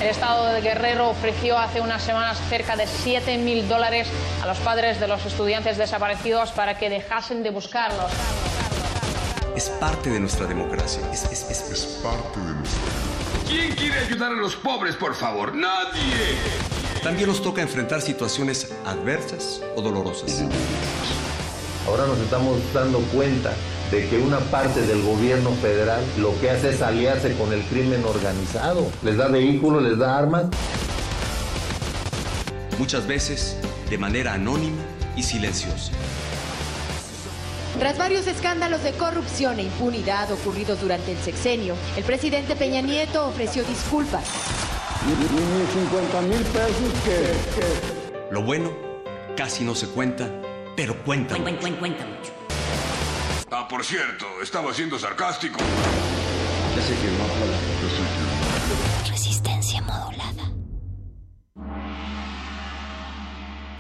El 0.01 0.09
Estado 0.09 0.47
de 0.47 0.61
Guerrero 0.61 1.11
ofreció 1.11 1.57
hace 1.57 1.81
unas 1.81 2.03
semanas 2.03 2.37
cerca 2.49 2.75
de 2.75 2.89
7 2.89 3.39
mil 3.39 3.69
dólares 3.69 4.09
a 4.43 4.47
los 4.49 4.59
padres 4.59 4.99
de 4.99 5.07
los 5.07 5.25
estudiantes 5.25 5.79
desaparecidos 5.79 6.51
para 6.51 6.79
que 6.79 6.91
dejasen 6.91 7.45
de 7.45 7.51
buscarlos. 7.51 8.11
Es 9.61 9.69
parte 9.69 10.09
de 10.09 10.19
nuestra 10.21 10.47
democracia. 10.47 11.03
Es, 11.13 11.25
es- 11.25 11.51
es- 11.51 11.71
es 11.71 11.85
parte 12.03 12.41
de 12.41 12.55
nuestra 12.55 12.81
¿Quién 13.47 13.75
quiere 13.75 13.99
ayudar 13.99 14.33
a 14.33 14.37
los 14.37 14.57
pobres, 14.57 14.97
por 14.97 15.15
favor? 15.15 15.55
¡Nadie! 15.55 16.39
También 17.03 17.29
nos 17.29 17.43
toca 17.43 17.61
enfrentar 17.61 18.01
situaciones 18.01 18.73
adversas 18.87 19.61
o 19.77 19.83
dolorosas. 19.83 20.43
Ahora 21.87 22.07
nos 22.07 22.17
estamos 22.21 22.57
dando 22.73 23.01
cuenta 23.13 23.53
de 23.91 24.09
que 24.09 24.17
una 24.17 24.39
parte 24.39 24.81
del 24.81 25.03
gobierno 25.03 25.51
federal 25.61 26.03
lo 26.17 26.35
que 26.41 26.49
hace 26.49 26.71
es 26.71 26.81
aliarse 26.81 27.35
con 27.37 27.53
el 27.53 27.61
crimen 27.65 28.03
organizado. 28.07 28.91
Les 29.03 29.19
da 29.19 29.29
vehículos, 29.29 29.83
les 29.83 29.99
da 29.99 30.17
armas. 30.17 30.45
Muchas 32.79 33.07
veces 33.07 33.59
de 33.91 33.99
manera 33.99 34.33
anónima 34.33 34.81
y 35.19 35.23
silenciosa. 35.23 35.93
Tras 37.81 37.97
varios 37.97 38.27
escándalos 38.27 38.83
de 38.83 38.93
corrupción 38.93 39.59
e 39.59 39.63
impunidad 39.63 40.31
ocurridos 40.31 40.83
durante 40.83 41.13
el 41.13 41.19
sexenio, 41.19 41.75
el 41.97 42.05
presidente 42.05 42.55
Peña 42.55 42.83
Nieto 42.83 43.27
ofreció 43.27 43.65
disculpas. 43.65 44.23
50 45.73 46.21
mil 46.21 46.43
pesos 46.43 46.93
que, 47.07 47.33
Lo 48.31 48.43
bueno 48.43 48.71
casi 49.35 49.65
no 49.65 49.75
se 49.75 49.87
cuenta, 49.89 50.31
pero 50.77 50.95
cuenta. 51.05 51.35
mucho. 52.05 52.33
Ah, 53.51 53.67
por 53.67 53.83
cierto, 53.83 54.27
estaba 54.43 54.75
siendo 54.75 54.99
sarcástico. 54.99 55.59
Ya 56.77 56.83
sé 56.83 56.95
que 56.97 57.07
no 57.17 57.25
Resistencia 59.11 59.81
modulada. 59.81 60.53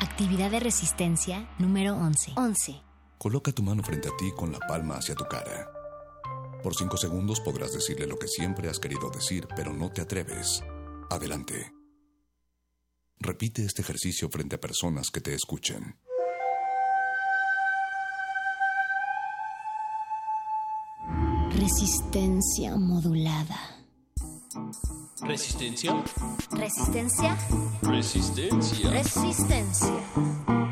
Actividad 0.01 0.51
de 0.51 0.61
resistencia 0.61 1.51
número 1.59 1.97
11. 1.97 2.33
11. 2.37 2.90
Coloca 3.21 3.53
tu 3.53 3.63
mano 3.63 3.83
frente 3.83 4.09
a 4.09 4.17
ti 4.17 4.33
con 4.35 4.51
la 4.51 4.59
palma 4.61 4.97
hacia 4.97 5.15
tu 5.15 5.25
cara. 5.25 5.71
Por 6.63 6.75
cinco 6.75 6.97
segundos 6.97 7.39
podrás 7.41 7.71
decirle 7.75 8.07
lo 8.07 8.19
que 8.19 8.27
siempre 8.27 8.71
has 8.71 8.79
querido 8.79 9.11
decir, 9.11 9.47
pero 9.55 9.75
no 9.75 9.93
te 9.93 10.01
atreves. 10.01 10.63
Adelante. 11.11 11.71
Repite 13.19 13.63
este 13.67 13.83
ejercicio 13.83 14.31
frente 14.31 14.57
a 14.57 14.59
personas 14.59 15.11
que 15.11 15.21
te 15.21 15.35
escuchen. 15.35 15.99
Resistencia 21.51 22.75
modulada. 22.79 23.85
¿Resistencia? 25.21 26.03
Resistencia. 26.53 27.37
Resistencia. 27.83 28.91
Resistencia. 28.91 30.70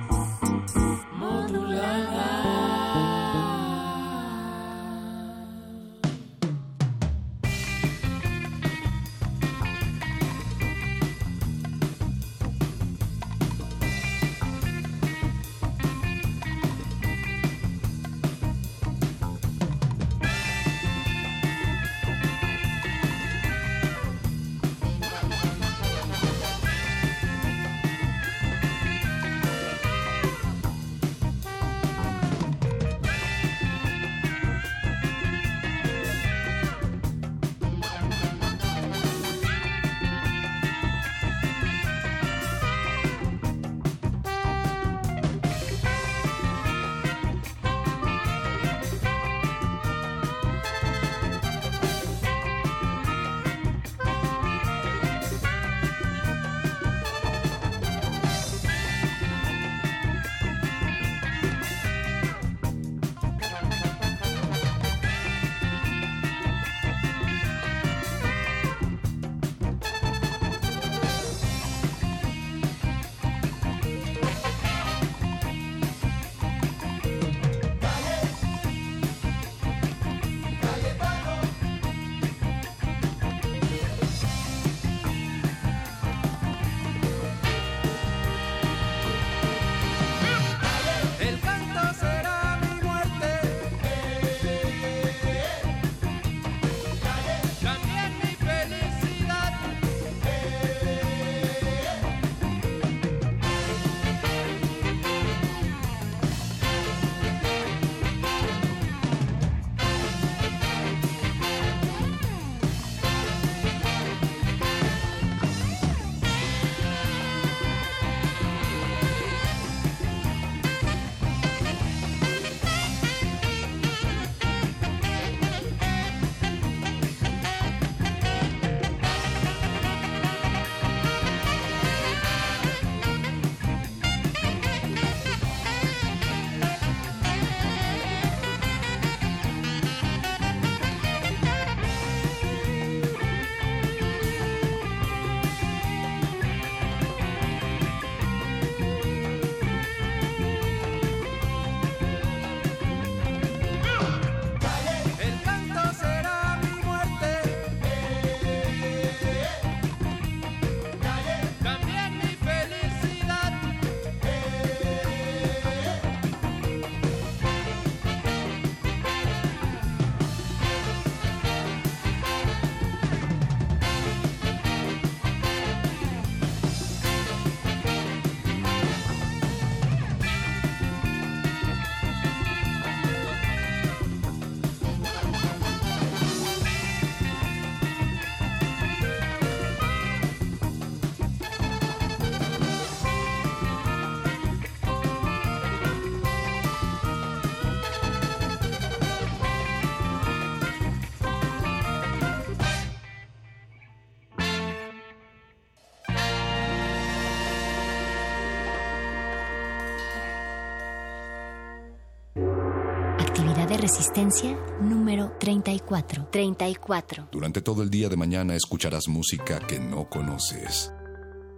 Resistencia 213.89 214.55
número 214.83 215.33
34. 215.41 216.29
34. 216.31 217.29
Durante 217.33 217.63
todo 217.63 217.83
el 217.83 217.89
día 217.89 218.11
de 218.11 218.19
mañana 218.19 218.55
escucharás 218.55 219.09
música 219.09 219.61
que 219.61 219.79
no 219.79 220.11
conoces. 220.11 220.93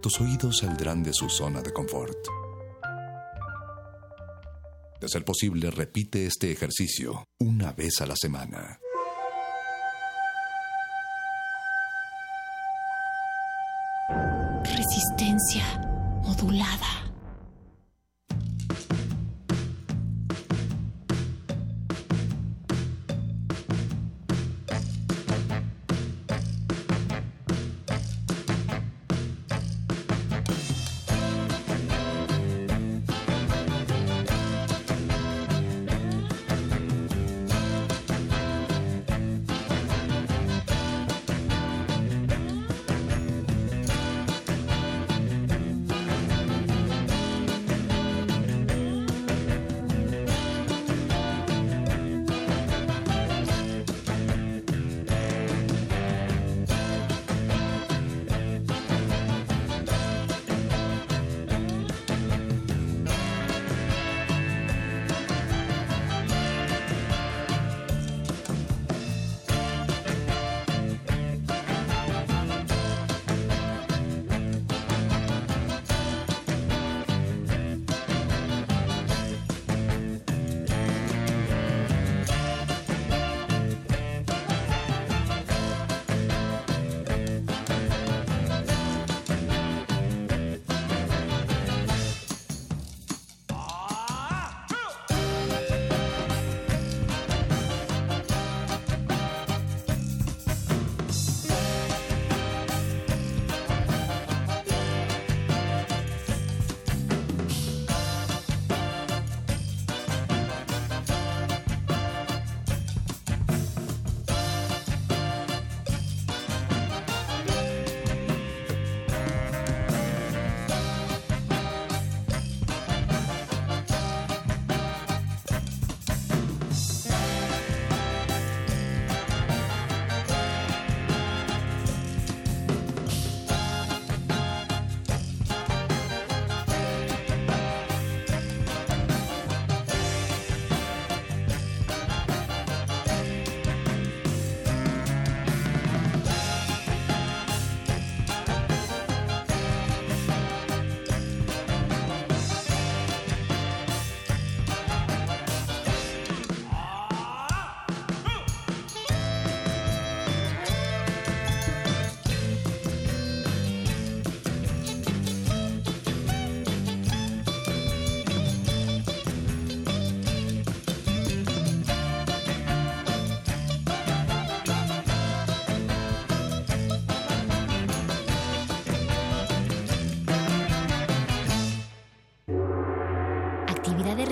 Tus 0.01 0.21
oídos 0.21 0.59
saldrán 0.59 1.03
de 1.03 1.11
su 1.11 1.27
zona 1.27 1.61
de 1.61 1.73
confort. 1.73 2.15
De 5.01 5.09
ser 5.09 5.25
posible, 5.25 5.71
repite 5.71 6.25
este 6.25 6.53
ejercicio 6.53 7.25
una 7.37 7.73
vez 7.73 7.99
a 7.99 8.05
la 8.05 8.15
semana. 8.15 8.79
Resistencia 14.63 15.65
modulada. 16.23 17.00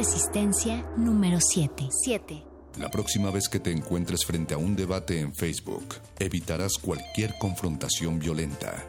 Resistencia 0.09 0.83
número 0.97 1.37
7. 1.39 1.87
7. 1.91 2.43
La 2.79 2.89
próxima 2.89 3.29
vez 3.29 3.47
que 3.47 3.59
te 3.59 3.71
encuentres 3.71 4.25
frente 4.25 4.55
a 4.55 4.57
un 4.57 4.75
debate 4.75 5.19
en 5.19 5.35
Facebook, 5.35 5.97
evitarás 6.17 6.79
cualquier 6.81 7.37
confrontación 7.37 8.17
violenta. 8.17 8.83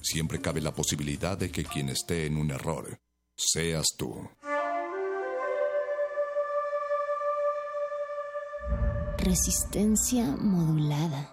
Siempre 0.00 0.40
cabe 0.40 0.62
la 0.62 0.72
posibilidad 0.72 1.36
de 1.36 1.50
que 1.50 1.64
quien 1.64 1.90
esté 1.90 2.24
en 2.24 2.38
un 2.38 2.50
error 2.50 2.98
seas 3.36 3.88
tú. 3.98 4.26
Resistencia 9.18 10.34
modulada. 10.40 11.30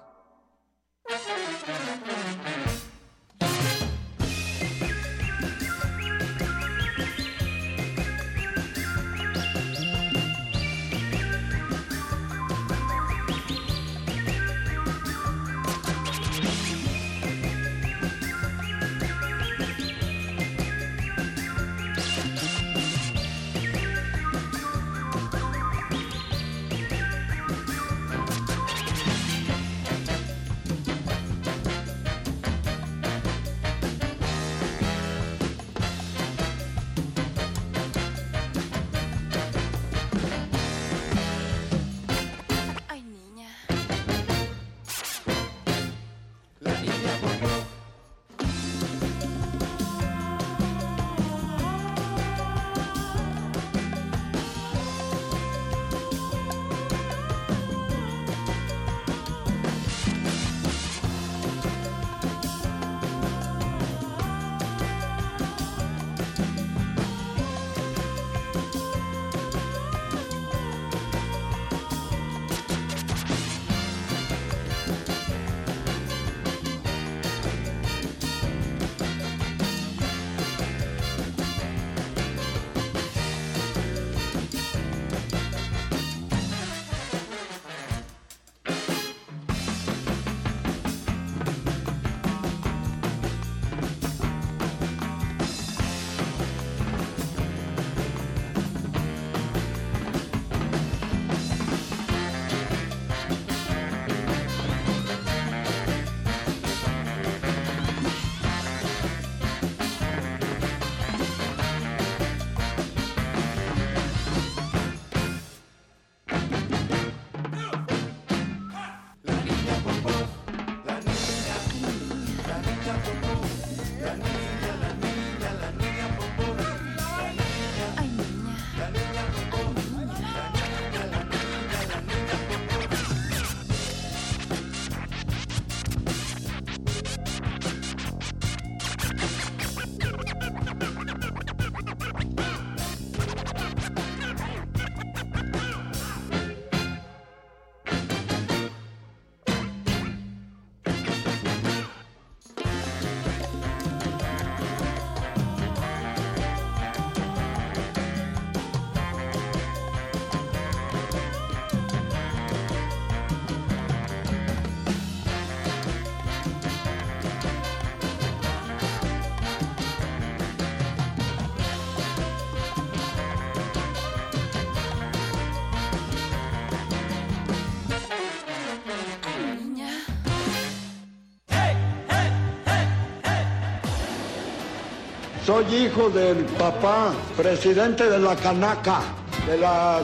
Soy 185.70 185.76
hijo 185.86 186.10
del 186.10 186.38
papá, 186.58 187.12
presidente 187.38 188.10
de 188.10 188.18
la 188.18 188.36
Canaca, 188.36 189.02
de 189.48 189.58
la 189.60 190.00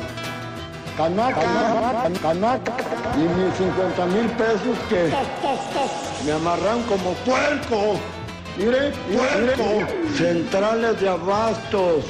Canaca, 0.96 1.42
Canaca, 2.22 2.74
y 3.16 3.22
mis 3.22 3.56
50 3.56 4.06
mil 4.08 4.28
pesos 4.32 4.78
que 4.90 5.12
me 6.26 6.32
amarran 6.34 6.82
como 6.84 7.14
puerco. 7.26 8.00
Mire, 8.58 8.92
puerco. 9.16 9.88
Centrales 10.16 11.00
de 11.02 11.10
abastos 11.10 12.04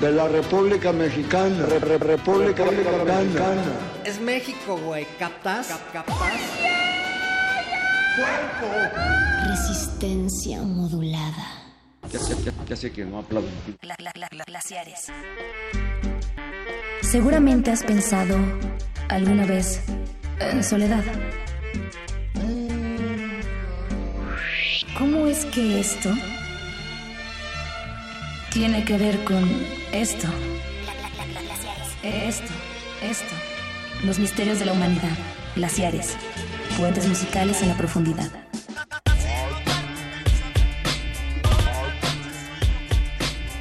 de 0.00 0.12
la 0.12 0.28
República 0.28 0.92
Mexicana, 0.92 1.64
Re- 1.66 1.78
Re- 1.78 1.98
República 1.98 2.64
Mexicana. 2.64 3.62
Es 4.04 4.20
México, 4.20 4.78
güey. 4.84 5.06
¿Captas? 5.18 5.68
¿Captas? 5.92 6.16
Resistencia 9.48 10.58
modulada. 10.62 11.59
Ya 12.70 12.76
sé, 12.76 12.88
ya- 12.88 12.92
ya 12.92 12.92
sé 12.92 12.92
que 12.92 13.04
no 13.04 13.18
aplauden. 13.18 13.50
glaciares. 14.46 15.06
Seguramente 17.02 17.70
has 17.72 17.82
pensado 17.82 18.36
alguna 19.08 19.44
vez 19.44 19.80
en 20.38 20.62
soledad. 20.62 21.02
¿Cómo 24.96 25.26
es 25.26 25.44
que 25.46 25.80
esto 25.80 26.10
tiene 28.52 28.84
que 28.84 28.98
ver 28.98 29.24
con 29.24 29.48
esto? 29.92 30.28
Esto, 32.02 32.52
esto. 33.02 33.34
Los 34.04 34.18
misterios 34.18 34.58
de 34.58 34.66
la 34.66 34.72
humanidad. 34.72 35.16
Glaciares. 35.56 36.16
Puentes 36.78 37.06
musicales 37.08 37.60
en 37.62 37.68
la 37.68 37.76
profundidad. 37.76 38.30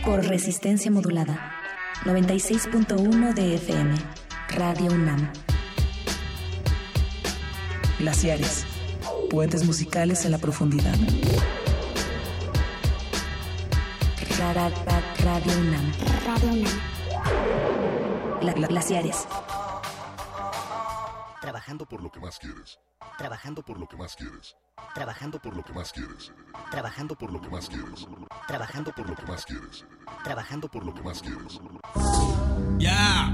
Por 0.09 0.25
resistencia 0.25 0.89
modulada. 0.89 1.53
96.1 2.03 3.31
de 3.35 3.53
FM. 3.53 3.95
Radio 4.49 4.87
UNAM. 4.91 5.31
Glaciares. 7.99 8.65
Puentes 9.29 9.63
musicales 9.65 10.25
en 10.25 10.31
la 10.31 10.39
profundidad. 10.39 10.95
Ra- 14.39 14.53
ra- 14.53 14.69
ra- 14.69 15.13
Radio 15.23 15.53
UNAM. 15.59 15.91
Radio 16.25 16.49
UNAM. 16.53 16.79
glaciares. 18.67 19.27
Trabajando 21.39 21.85
por 21.85 22.01
lo 22.01 22.09
que 22.09 22.19
más 22.19 22.39
quieres. 22.39 22.79
Trabajando 23.19 23.61
por 23.63 23.77
lo 23.79 23.87
que 23.87 23.95
más 23.95 24.15
quieres. 24.15 24.55
Trabajando 24.93 25.39
por 25.39 25.55
lo 25.55 25.63
que 25.63 25.73
más 25.73 25.91
quieres. 25.91 26.31
Trabajando 26.71 27.15
por 27.15 27.31
lo 27.31 27.41
que 27.41 27.49
más 27.49 27.69
quieres. 27.69 28.07
Trabajando 28.47 28.91
por 28.91 29.09
lo 29.09 29.15
que 29.15 29.25
más 29.25 29.45
quieres. 29.45 29.85
Trabajando 30.23 30.67
por 30.69 30.85
lo 30.85 30.93
que 30.93 31.01
más 31.01 31.21
quieres. 31.21 31.59
Ya. 32.77 33.31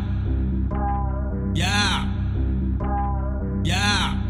Ya. 1.53 2.05
Ya. 3.63 4.22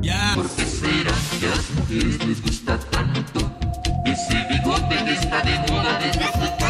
Ya. 0.00 0.32
¿Por 0.34 0.50
qué 0.50 0.64
será 0.64 1.12
que 1.38 1.46
a 1.46 1.50
las 1.50 1.70
mujeres 1.70 2.26
les 2.26 2.42
gusta 2.42 2.78
tanto? 2.78 3.40
Ese 4.04 4.46
bigote 4.50 5.04
que 5.04 5.14
está 5.14 5.42
de 5.42 5.58
moda 5.70 5.98
desde 5.98 6.24
hace 6.24 6.63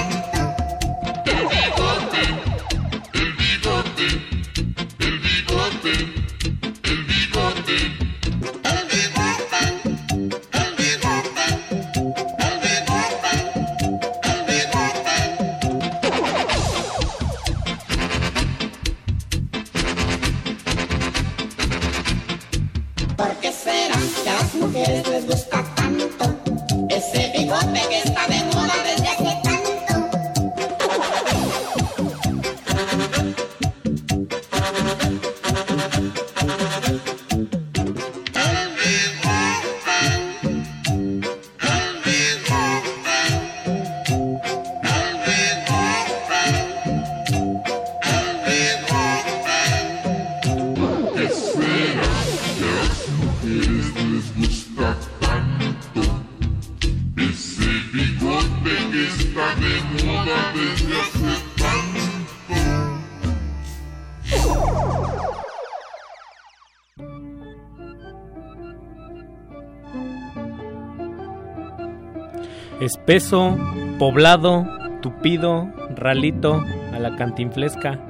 Espeso, 73.06 73.58
poblado, 73.98 74.66
tupido, 75.02 75.68
ralito, 75.94 76.64
a 76.90 76.98
la 76.98 77.16
cantinflesca. 77.16 78.00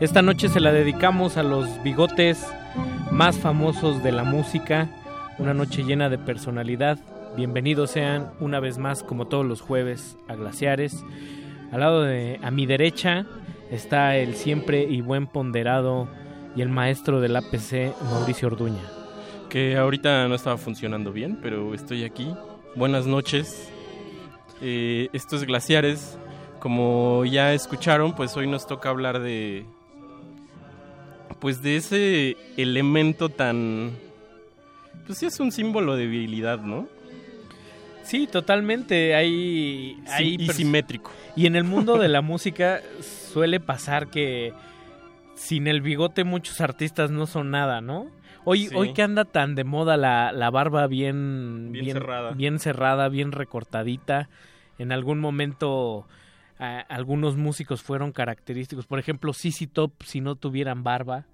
Esta 0.00 0.22
noche 0.22 0.48
se 0.48 0.58
la 0.58 0.72
dedicamos 0.72 1.36
a 1.36 1.42
los 1.42 1.82
bigotes 1.82 2.42
más 3.10 3.36
famosos 3.36 4.02
de 4.02 4.12
la 4.12 4.24
música. 4.24 4.88
Una 5.36 5.52
noche 5.52 5.82
llena 5.82 6.08
de 6.08 6.16
personalidad. 6.16 6.98
Bienvenidos 7.36 7.90
sean 7.90 8.30
una 8.40 8.58
vez 8.58 8.78
más, 8.78 9.02
como 9.02 9.26
todos 9.26 9.44
los 9.44 9.60
jueves, 9.60 10.16
a 10.28 10.34
Glaciares. 10.34 11.04
Al 11.70 11.80
lado 11.80 12.02
de, 12.04 12.40
a 12.42 12.50
mi 12.50 12.64
derecha, 12.64 13.26
está 13.70 14.16
el 14.16 14.34
siempre 14.34 14.84
y 14.84 15.02
buen 15.02 15.26
ponderado 15.26 16.08
y 16.56 16.62
el 16.62 16.70
maestro 16.70 17.20
del 17.20 17.36
APC, 17.36 17.92
Mauricio 18.10 18.48
Orduña. 18.48 18.80
Que 19.50 19.76
ahorita 19.76 20.26
no 20.26 20.34
estaba 20.34 20.56
funcionando 20.56 21.12
bien, 21.12 21.38
pero 21.42 21.74
estoy 21.74 22.04
aquí. 22.04 22.34
Buenas 22.76 23.06
noches. 23.06 23.74
Eh, 24.60 25.08
estos 25.12 25.44
glaciares, 25.44 26.18
como 26.60 27.24
ya 27.24 27.52
escucharon, 27.52 28.14
pues 28.14 28.36
hoy 28.36 28.46
nos 28.46 28.66
toca 28.66 28.88
hablar 28.88 29.20
de. 29.20 29.64
Pues 31.40 31.62
de 31.62 31.76
ese 31.76 32.36
elemento 32.56 33.28
tan. 33.28 33.92
Pues 35.06 35.18
sí, 35.18 35.26
es 35.26 35.38
un 35.38 35.52
símbolo 35.52 35.96
de 35.96 36.06
virilidad, 36.06 36.60
¿no? 36.60 36.88
Sí, 38.02 38.26
totalmente. 38.26 39.14
Hay, 39.14 39.96
Sí, 40.06 40.12
hay 40.12 40.36
y 40.38 40.48
simétrico. 40.48 41.10
Y 41.34 41.46
en 41.46 41.56
el 41.56 41.64
mundo 41.64 41.98
de 41.98 42.08
la 42.08 42.20
música 42.22 42.80
suele 43.32 43.60
pasar 43.60 44.08
que 44.08 44.52
sin 45.34 45.66
el 45.66 45.82
bigote 45.82 46.24
muchos 46.24 46.60
artistas 46.60 47.10
no 47.10 47.26
son 47.26 47.50
nada, 47.50 47.80
¿no? 47.80 48.06
Hoy, 48.48 48.68
Sí. 48.68 48.74
hoy 48.76 48.92
que 48.94 49.02
anda 49.02 49.24
tan 49.24 49.54
de 49.56 49.64
moda 49.64 49.96
la, 49.96 50.30
la 50.32 50.50
barba 50.50 50.86
bien, 50.86 51.70
Bien 51.72 51.92
cerrada. 51.92 52.30
bien 52.30 52.58
cerrada, 52.60 53.08
bien 53.08 53.32
recortadita. 53.32 54.28
En 54.78 54.92
algún 54.92 55.18
momento 55.18 56.06
a- 56.58 56.78
algunos 56.80 57.36
músicos 57.36 57.82
fueron 57.82 58.12
característicos. 58.12 58.86
Por 58.86 58.98
ejemplo, 58.98 59.32
CC 59.32 59.66
Top, 59.66 59.92
si 60.04 60.20
no 60.20 60.36
tuvieran 60.36 60.84
barba, 60.84 61.26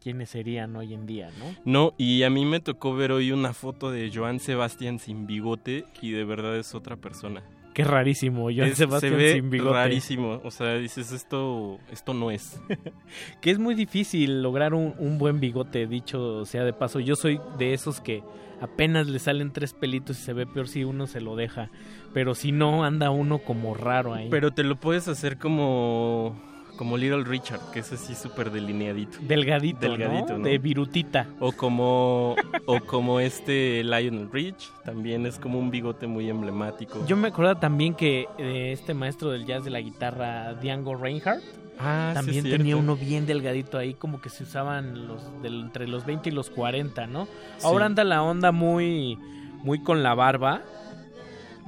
¿quiénes 0.00 0.30
serían 0.30 0.74
hoy 0.76 0.94
en 0.94 1.04
día, 1.06 1.30
no? 1.38 1.54
No, 1.64 1.94
y 1.98 2.22
a 2.22 2.30
mí 2.30 2.44
me 2.44 2.60
tocó 2.60 2.94
ver 2.94 3.12
hoy 3.12 3.32
una 3.32 3.52
foto 3.52 3.90
de 3.90 4.10
Joan 4.14 4.38
Sebastián 4.40 4.98
sin 4.98 5.26
bigote 5.26 5.84
y 6.00 6.12
de 6.12 6.24
verdad 6.24 6.56
es 6.56 6.74
otra 6.74 6.96
persona. 6.96 7.42
Qué 7.74 7.84
rarísimo, 7.84 8.44
Joan 8.54 8.68
Es- 8.68 8.78
Sebastián 8.78 9.12
se 9.12 9.16
ve 9.18 9.32
sin 9.34 9.50
bigote. 9.50 9.72
rarísimo, 9.72 10.40
o 10.44 10.50
sea, 10.50 10.74
dices 10.74 11.12
esto 11.12 11.78
esto 11.90 12.12
no 12.14 12.30
es. 12.30 12.60
que 13.40 13.50
es 13.50 13.58
muy 13.58 13.74
difícil 13.74 14.42
lograr 14.42 14.74
un, 14.74 14.94
un 14.98 15.18
buen 15.18 15.40
bigote, 15.40 15.86
dicho 15.86 16.44
sea 16.44 16.64
de 16.64 16.72
paso. 16.72 17.00
Yo 17.00 17.16
soy 17.16 17.40
de 17.58 17.72
esos 17.74 18.00
que 18.00 18.22
apenas 18.60 19.06
le 19.08 19.18
salen 19.18 19.52
tres 19.52 19.72
pelitos 19.72 20.18
y 20.18 20.22
se 20.22 20.32
ve 20.32 20.46
peor 20.46 20.68
si 20.68 20.84
uno 20.84 21.06
se 21.06 21.20
lo 21.20 21.34
deja. 21.34 21.70
Pero 22.14 22.34
si 22.34 22.52
no, 22.52 22.84
anda 22.84 23.10
uno 23.10 23.38
como 23.38 23.74
raro 23.74 24.14
ahí. 24.14 24.28
Pero 24.30 24.50
te 24.52 24.62
lo 24.64 24.76
puedes 24.76 25.08
hacer 25.08 25.38
como 25.38 26.40
como 26.76 26.96
Little 26.96 27.24
Richard, 27.24 27.60
que 27.72 27.80
es 27.80 27.92
así 27.92 28.14
súper 28.14 28.50
delineadito. 28.50 29.18
Delgadito, 29.20 29.78
Delgadito, 29.80 30.32
¿no? 30.32 30.38
¿no? 30.38 30.44
De 30.44 30.58
virutita. 30.58 31.26
O 31.40 31.52
como 31.52 32.34
o 32.66 32.80
como 32.86 33.20
este 33.20 33.82
Lionel 33.84 34.30
Rich, 34.32 34.70
también 34.84 35.26
es 35.26 35.38
como 35.38 35.58
un 35.58 35.70
bigote 35.70 36.06
muy 36.06 36.28
emblemático. 36.30 37.04
Yo 37.06 37.16
me 37.16 37.28
acuerdo 37.28 37.56
también 37.56 37.94
que 37.94 38.26
eh, 38.38 38.72
este 38.72 38.94
maestro 38.94 39.30
del 39.30 39.44
jazz 39.46 39.64
de 39.64 39.70
la 39.70 39.80
guitarra, 39.80 40.54
Django 40.54 40.96
Reinhardt, 40.96 41.42
Ah, 41.84 42.12
también 42.14 42.44
tenía 42.44 42.76
uno 42.76 42.96
bien 42.96 43.26
delgadito 43.26 43.76
ahí, 43.78 43.94
como 43.94 44.20
que 44.20 44.28
se 44.28 44.44
usaban 44.44 45.08
los 45.08 45.42
del- 45.42 45.62
entre 45.62 45.88
los 45.88 46.04
20 46.04 46.28
y 46.28 46.32
los 46.32 46.48
40, 46.50 47.06
¿no? 47.06 47.24
Sí. 47.24 47.64
Ahora 47.66 47.86
anda 47.86 48.04
la 48.04 48.22
onda 48.22 48.52
muy, 48.52 49.18
muy 49.64 49.82
con 49.82 50.02
la 50.02 50.14
barba, 50.14 50.62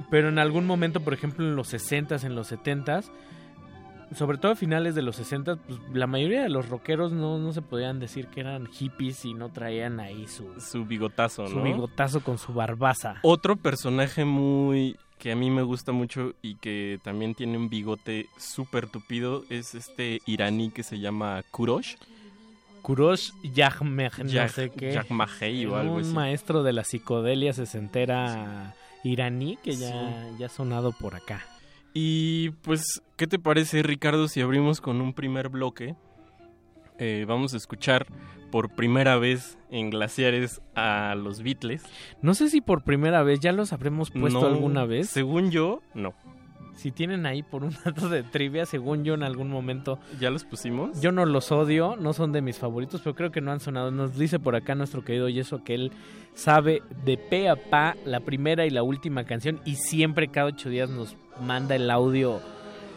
pero 0.09 0.29
en 0.29 0.39
algún 0.39 0.65
momento, 0.67 1.01
por 1.01 1.13
ejemplo, 1.13 1.45
en 1.45 1.55
los 1.55 1.73
60s, 1.73 2.23
en 2.23 2.35
los 2.35 2.51
70s, 2.51 3.09
sobre 4.13 4.37
todo 4.37 4.51
a 4.51 4.55
finales 4.55 4.95
de 4.95 5.01
los 5.01 5.15
60, 5.15 5.55
pues 5.55 5.79
la 5.93 6.07
mayoría 6.07 6.43
de 6.43 6.49
los 6.49 6.69
rockeros 6.69 7.11
no, 7.11 7.39
no 7.39 7.53
se 7.53 7.61
podían 7.61 7.99
decir 7.99 8.27
que 8.27 8.41
eran 8.41 8.67
hippies 8.67 9.25
y 9.25 9.33
no 9.33 9.49
traían 9.49 9.99
ahí 9.99 10.27
su, 10.27 10.47
su 10.59 10.85
bigotazo, 10.85 11.47
su 11.47 11.57
¿no? 11.57 11.63
bigotazo 11.63 12.21
con 12.21 12.37
su 12.37 12.53
barbaza. 12.53 13.15
Otro 13.23 13.55
personaje 13.55 14.25
muy 14.25 14.97
que 15.17 15.31
a 15.31 15.35
mí 15.35 15.49
me 15.49 15.63
gusta 15.63 15.91
mucho 15.91 16.33
y 16.41 16.55
que 16.55 16.99
también 17.03 17.33
tiene 17.35 17.57
un 17.57 17.69
bigote 17.69 18.27
súper 18.37 18.87
tupido 18.87 19.43
es 19.49 19.73
este 19.73 20.21
iraní 20.25 20.69
que 20.71 20.83
se 20.83 20.99
llama 20.99 21.41
Kurosh. 21.51 21.95
Kurosh 22.81 23.31
Yahmeh, 23.41 24.11
no 24.23 24.47
sé 24.49 24.69
qué. 24.69 24.93
Yagmahey 24.93 25.65
o 25.65 25.75
algo 25.75 25.95
un 25.95 26.13
maestro 26.13 26.61
de 26.61 26.73
la 26.73 26.83
psicodelia 26.83 27.53
sesentera 27.53 28.75
iraní 29.03 29.57
que 29.57 29.75
ya, 29.75 30.29
ya 30.37 30.45
ha 30.45 30.49
sonado 30.49 30.91
por 30.91 31.15
acá. 31.15 31.43
Y 31.97 32.49
pues, 32.61 33.01
¿qué 33.15 33.25
te 33.25 33.39
parece, 33.39 33.81
Ricardo, 33.81 34.27
si 34.27 34.41
abrimos 34.41 34.81
con 34.81 34.99
un 34.99 35.13
primer 35.13 35.47
bloque? 35.47 35.95
Eh, 36.99 37.23
vamos 37.25 37.53
a 37.53 37.57
escuchar 37.57 38.05
por 38.51 38.69
primera 38.75 39.17
vez 39.17 39.57
en 39.71 39.91
Glaciares 39.91 40.61
a 40.75 41.15
los 41.15 41.41
Beatles. 41.41 41.83
No 42.21 42.33
sé 42.33 42.49
si 42.49 42.59
por 42.59 42.83
primera 42.83 43.23
vez 43.23 43.39
ya 43.39 43.53
los 43.53 43.71
habremos 43.71 44.11
puesto 44.11 44.41
No, 44.41 44.45
alguna 44.45 44.83
vez. 44.83 45.09
Según 45.09 45.51
yo, 45.51 45.81
no. 45.93 46.13
Si 46.75 46.91
tienen 46.91 47.25
ahí 47.25 47.43
por 47.43 47.63
un 47.63 47.73
dato 47.85 48.09
de 48.09 48.23
trivia, 48.23 48.65
según 48.65 49.05
yo 49.05 49.13
en 49.13 49.23
algún 49.23 49.49
momento. 49.49 49.97
¿Ya 50.19 50.29
los 50.31 50.43
pusimos? 50.43 50.99
Yo 50.99 51.13
no 51.13 51.25
los 51.25 51.49
odio, 51.53 51.95
no 51.95 52.11
son 52.11 52.33
de 52.33 52.41
mis 52.41 52.57
favoritos, 52.57 52.99
pero 53.01 53.15
creo 53.15 53.31
que 53.31 53.39
no 53.39 53.53
han 53.53 53.61
sonado. 53.61 53.89
Nos 53.91 54.17
dice 54.17 54.37
por 54.37 54.57
acá 54.57 54.75
nuestro 54.75 55.05
querido 55.05 55.29
Yeso 55.29 55.63
que 55.63 55.75
él 55.75 55.93
sabe 56.33 56.83
de 57.05 57.17
pe 57.17 57.47
a 57.47 57.55
pa 57.55 57.95
la 58.03 58.19
primera 58.19 58.65
y 58.65 58.69
la 58.69 58.83
última 58.83 59.23
canción 59.23 59.61
y 59.63 59.75
siempre 59.75 60.27
cada 60.27 60.47
ocho 60.47 60.69
días 60.69 60.89
nos 60.89 61.15
manda 61.41 61.75
el 61.75 61.89
audio 61.89 62.41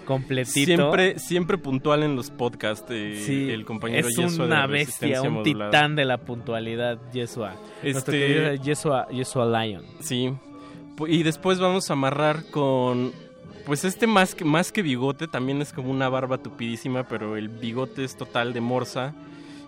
completito. 0.05 0.53
Siempre, 0.67 1.19
siempre 1.19 1.59
puntual 1.59 2.03
en 2.03 2.17
los 2.17 2.31
podcasts 2.31 2.87
eh, 2.91 3.23
Sí, 3.25 3.51
el 3.51 3.65
compañero 3.65 4.09
es 4.09 4.17
Yesua 4.17 4.47
de 4.47 4.53
una 4.53 4.67
bestia, 4.67 5.23
un 5.23 5.35
Modulada. 5.35 5.71
titán 5.71 5.97
de 5.97 6.05
la 6.05 6.19
puntualidad, 6.19 6.99
Yesua. 7.13 7.57
Este- 7.83 8.59
Yesua, 8.63 9.09
Yesua 9.11 9.65
Lion. 9.65 9.83
Sí. 10.01 10.33
Y 11.07 11.23
después 11.23 11.59
vamos 11.61 11.91
a 11.91 11.93
amarrar 11.93 12.45
con. 12.51 13.13
Pues 13.67 13.85
este 13.85 14.07
más 14.07 14.35
que, 14.35 14.47
más 14.47 14.73
que 14.73 14.81
bigote, 14.81 15.29
también 15.29 15.61
es 15.61 15.75
como 15.75 15.91
una 15.91 16.09
barba 16.09 16.39
tupidísima, 16.39 17.05
pero 17.07 17.37
el 17.37 17.49
bigote 17.51 18.03
es 18.03 18.17
total 18.17 18.55
de 18.55 18.63
morsa. 18.63 19.15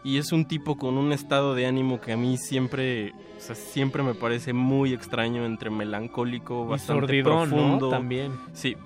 Y 0.03 0.17
es 0.19 0.33
un 0.33 0.47
tipo 0.47 0.77
con 0.79 0.97
un 0.97 1.13
estado 1.13 1.55
de 1.55 1.67
ánimo 1.67 2.01
que 2.01 2.13
a 2.13 2.17
mí 2.17 2.39
siempre, 2.39 3.13
o 3.37 3.41
sea, 3.41 3.55
siempre 3.55 4.03
me 4.03 4.15
parece 4.15 4.53
muy 4.55 4.95
extraño, 4.95 5.45
entre 5.45 5.69
melancólico, 5.71 6.65
Y 6.65 6.69
bastante 6.71 7.01
sordidón, 7.07 7.51
¿no? 7.51 7.57
profundo. 7.57 7.91
También. 7.91 8.33
Sí. 8.55 8.77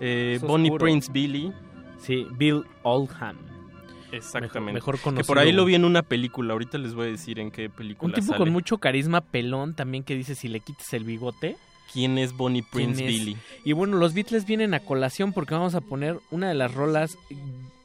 Eh, 0.00 0.38
Bonnie 0.42 0.70
oscuro. 0.70 0.84
Prince 0.84 1.10
Billy. 1.12 1.52
Sí, 1.98 2.26
Bill 2.36 2.64
Oldham. 2.82 3.36
Exactamente. 4.10 4.72
Mejor- 4.72 4.94
mejor 4.94 4.94
que 4.96 5.00
por 5.02 5.14
conocido. 5.26 5.40
ahí 5.40 5.52
lo 5.52 5.64
vi 5.64 5.74
en 5.74 5.84
una 5.84 6.02
película. 6.02 6.52
Ahorita 6.54 6.78
les 6.78 6.94
voy 6.94 7.06
a 7.08 7.10
decir 7.10 7.38
en 7.38 7.50
qué 7.50 7.68
película 7.68 8.08
Un 8.08 8.14
tipo 8.14 8.26
sale. 8.32 8.38
con 8.38 8.52
mucho 8.52 8.78
carisma 8.78 9.20
pelón 9.20 9.74
también 9.74 10.02
que 10.02 10.14
dice 10.14 10.34
si 10.34 10.48
le 10.48 10.60
quites 10.60 10.92
el 10.92 11.04
bigote. 11.04 11.56
¿Quién 11.92 12.18
es 12.18 12.32
Bonnie 12.36 12.62
¿quién 12.62 12.92
Prince 12.94 13.04
es? 13.06 13.10
Billy? 13.10 13.36
Y 13.64 13.72
bueno, 13.72 13.96
los 13.96 14.14
Beatles 14.14 14.44
vienen 14.46 14.74
a 14.74 14.80
colación 14.80 15.32
porque 15.32 15.54
vamos 15.54 15.74
a 15.74 15.80
poner 15.80 16.18
una 16.30 16.48
de 16.48 16.54
las 16.54 16.74
rolas, 16.74 17.16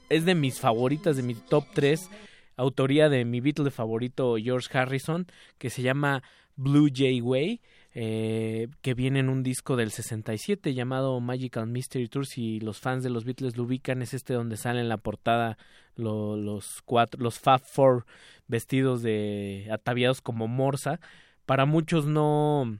es 0.09 0.25
de 0.25 0.35
mis 0.35 0.59
favoritas, 0.59 1.15
de 1.17 1.23
mi 1.23 1.35
top 1.35 1.65
3, 1.73 2.09
autoría 2.55 3.09
de 3.09 3.25
mi 3.25 3.41
Beatle 3.41 3.71
favorito 3.71 4.35
George 4.41 4.75
Harrison, 4.77 5.25
que 5.57 5.69
se 5.69 5.81
llama 5.81 6.23
Blue 6.55 6.89
Jay 6.93 7.19
Way, 7.21 7.61
eh, 7.95 8.67
que 8.81 8.93
viene 8.93 9.19
en 9.19 9.30
un 9.30 9.43
disco 9.43 9.75
del 9.75 9.91
67 9.91 10.73
llamado 10.73 11.19
Magical 11.19 11.67
Mystery 11.67 12.07
Tour. 12.07 12.25
Si 12.25 12.59
los 12.59 12.80
fans 12.80 13.03
de 13.03 13.09
los 13.09 13.23
Beatles 13.25 13.57
lo 13.57 13.63
ubican, 13.63 14.01
es 14.01 14.13
este 14.13 14.34
donde 14.34 14.57
sale 14.57 14.80
en 14.81 14.89
la 14.89 14.97
portada 14.97 15.57
lo- 15.95 16.38
los 16.38 16.81
cuatro, 16.85 17.21
los 17.21 17.39
Fab 17.39 17.61
Four 17.61 18.05
vestidos 18.47 19.01
de 19.01 19.67
ataviados 19.71 20.21
como 20.21 20.47
morsa. 20.47 20.99
Para 21.45 21.65
muchos 21.65 22.05
no 22.05 22.80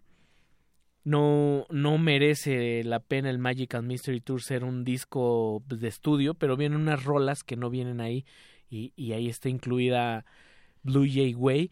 no, 1.03 1.65
no 1.69 1.97
merece 1.97 2.83
la 2.85 2.99
pena 3.01 3.29
el 3.29 3.37
Magical 3.37 3.83
Mystery 3.83 4.21
Tour 4.21 4.41
ser 4.41 4.63
un 4.63 4.83
disco 4.85 5.61
pues, 5.67 5.81
de 5.81 5.89
estudio, 5.89 6.33
pero 6.33 6.55
vienen 6.55 6.79
unas 6.79 7.03
rolas 7.03 7.43
que 7.43 7.57
no 7.57 7.69
vienen 7.69 7.99
ahí 7.99 8.25
y, 8.73 8.93
y 8.95 9.13
ahí 9.13 9.29
está 9.29 9.49
incluida 9.49 10.25
Blue 10.81 11.07
Jay 11.07 11.35
Way 11.35 11.69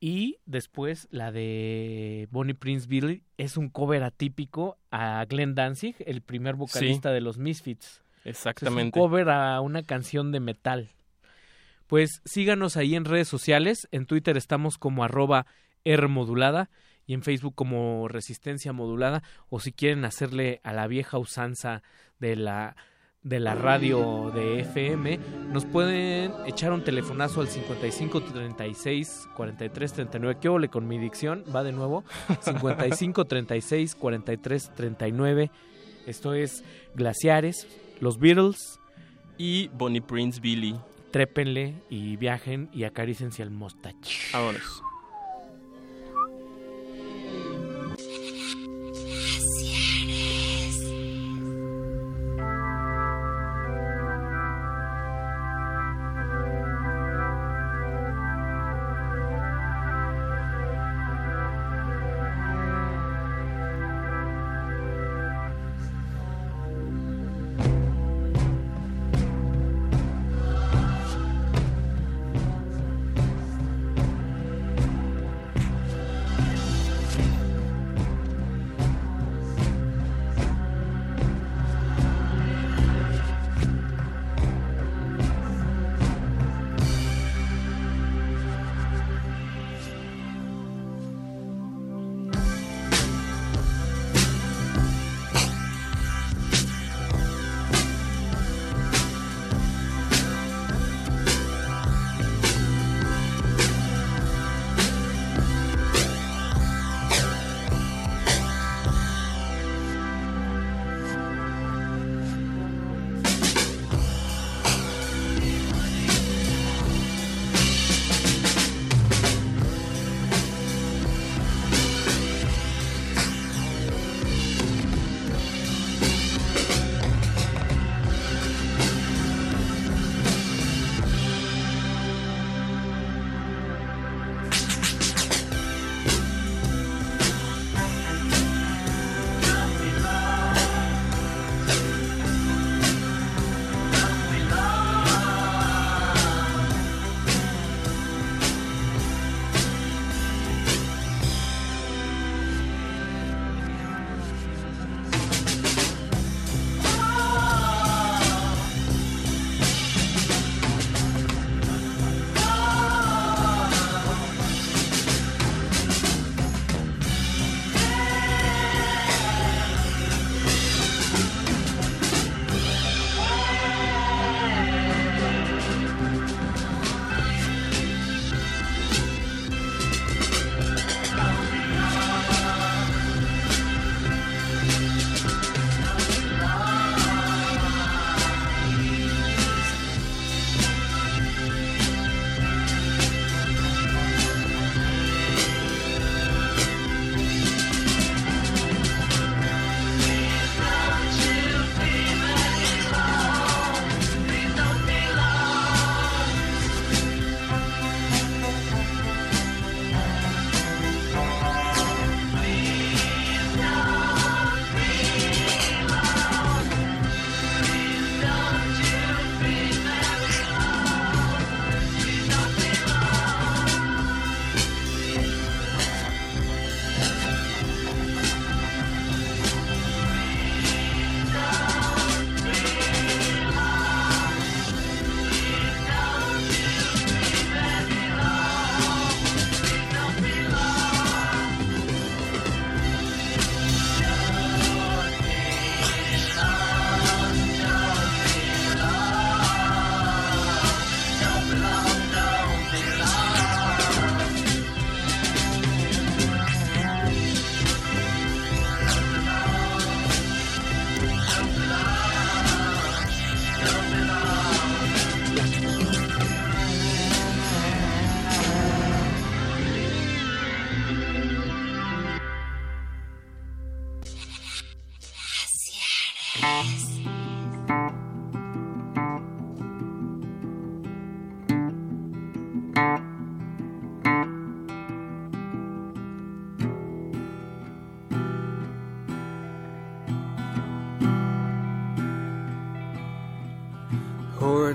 y 0.00 0.38
después 0.46 1.08
la 1.10 1.30
de 1.30 2.26
Bonnie 2.30 2.54
Prince 2.54 2.88
Billy 2.88 3.22
es 3.36 3.58
un 3.58 3.68
cover 3.68 4.02
atípico 4.02 4.78
a 4.90 5.24
Glenn 5.28 5.54
Danzig, 5.54 5.94
el 6.06 6.22
primer 6.22 6.56
vocalista 6.56 7.10
de 7.10 7.20
los 7.20 7.36
Misfits. 7.36 8.02
Exactamente. 8.24 8.98
Es 8.98 9.02
un 9.02 9.08
cover 9.08 9.28
a 9.28 9.60
una 9.60 9.82
canción 9.82 10.32
de 10.32 10.40
metal. 10.40 10.88
Pues 11.86 12.22
síganos 12.24 12.78
ahí 12.78 12.94
en 12.94 13.04
redes 13.04 13.28
sociales. 13.28 13.88
En 13.90 14.06
Twitter 14.06 14.38
estamos 14.38 14.78
como 14.78 15.04
arroba 15.04 15.46
Rmodulada 15.84 16.70
y 17.06 17.12
en 17.12 17.22
Facebook 17.22 17.54
como 17.54 18.08
Resistencia 18.08 18.72
Modulada. 18.72 19.22
O 19.50 19.60
si 19.60 19.72
quieren 19.72 20.06
hacerle 20.06 20.60
a 20.64 20.72
la 20.72 20.86
vieja 20.86 21.18
usanza 21.18 21.82
de 22.18 22.36
la, 22.36 22.74
de 23.22 23.38
la 23.38 23.54
radio 23.54 24.30
de 24.34 24.60
FM, 24.60 25.18
nos 25.52 25.66
pueden 25.66 26.32
echar 26.46 26.72
un 26.72 26.82
telefonazo 26.84 27.42
al 27.42 27.48
55 27.48 28.22
36 28.22 29.28
43 29.36 29.92
39. 29.92 30.38
¿Qué 30.40 30.48
ole 30.48 30.68
con 30.68 30.88
mi 30.88 30.98
dicción? 30.98 31.44
Va 31.54 31.62
de 31.62 31.72
nuevo. 31.72 32.04
55 32.40 33.26
36 33.26 33.94
43 33.94 34.70
39. 34.74 35.50
Esto 36.06 36.34
es 36.34 36.64
Glaciares, 36.94 37.66
los 38.00 38.18
Beatles. 38.18 38.78
Y 39.36 39.68
Bonnie 39.68 40.02
Prince 40.02 40.40
Billy. 40.40 40.76
Trépenle 41.12 41.82
y 41.88 42.16
viajen 42.16 42.68
y 42.72 42.84
acarícense 42.84 43.42
al 43.42 43.50
mustache. 43.50 44.18
Vámonos. 44.32 44.82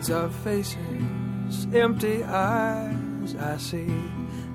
Of 0.08 0.36
faces, 0.44 1.66
empty 1.74 2.24
eyes, 2.24 3.36
I 3.40 3.58
see 3.58 3.92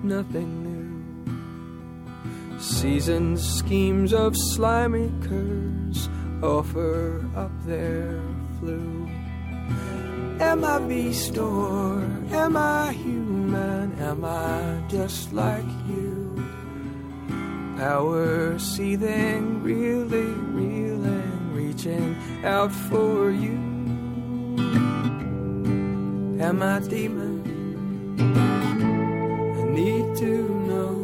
nothing 0.01 0.63
new. 0.63 2.61
Seasoned 2.61 3.41
schemes 3.41 4.13
of 4.13 4.37
slimy 4.37 5.11
curs 5.27 6.09
offer 6.41 7.27
up 7.35 7.51
their 7.67 8.23
flu. 8.61 9.09
Am 10.39 10.65
I 10.65 10.79
beast 10.87 11.37
or 11.37 12.01
am 12.31 12.57
I 12.57 12.93
human? 12.93 13.99
Am 13.99 14.25
I 14.25 14.81
just 14.89 15.33
like 15.33 15.73
you? 15.89 16.45
Power 17.77 18.57
seething, 18.57 19.65
really 19.65 20.33
reeling, 20.55 21.53
reaching 21.53 22.17
out 22.45 22.71
for 22.71 23.33
you. 23.33 23.70
Am 26.41 26.63
I 26.63 26.81
demon? 26.81 27.43
I 28.19 29.63
need 29.69 30.17
to 30.17 30.49
know. 30.67 30.97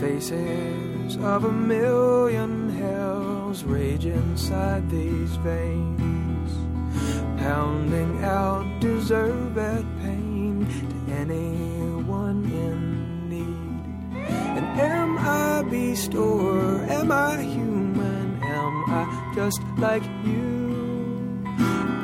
Faces 0.00 1.16
of 1.18 1.44
a 1.44 1.52
million 1.52 2.70
hells 2.70 3.62
rage 3.62 4.04
inside 4.06 4.90
these 4.90 5.36
veins, 5.36 5.95
just 19.46 19.62
like 19.78 20.02
you? 20.24 21.44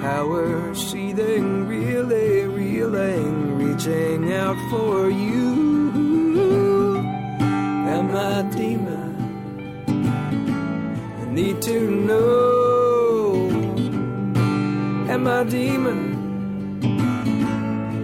Power 0.00 0.72
seething, 0.74 1.66
really 1.66 2.46
reeling, 2.46 3.58
reaching 3.58 4.32
out 4.32 4.56
for 4.70 5.10
you. 5.10 6.98
Am 7.96 8.14
I 8.14 8.42
demon? 8.56 9.10
I 11.20 11.24
need 11.32 11.60
to 11.62 11.78
know. 12.08 13.50
Am 15.14 15.26
I 15.26 15.42
demon? 15.42 16.00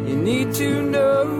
You 0.08 0.16
need 0.16 0.52
to 0.54 0.82
know. 0.82 1.37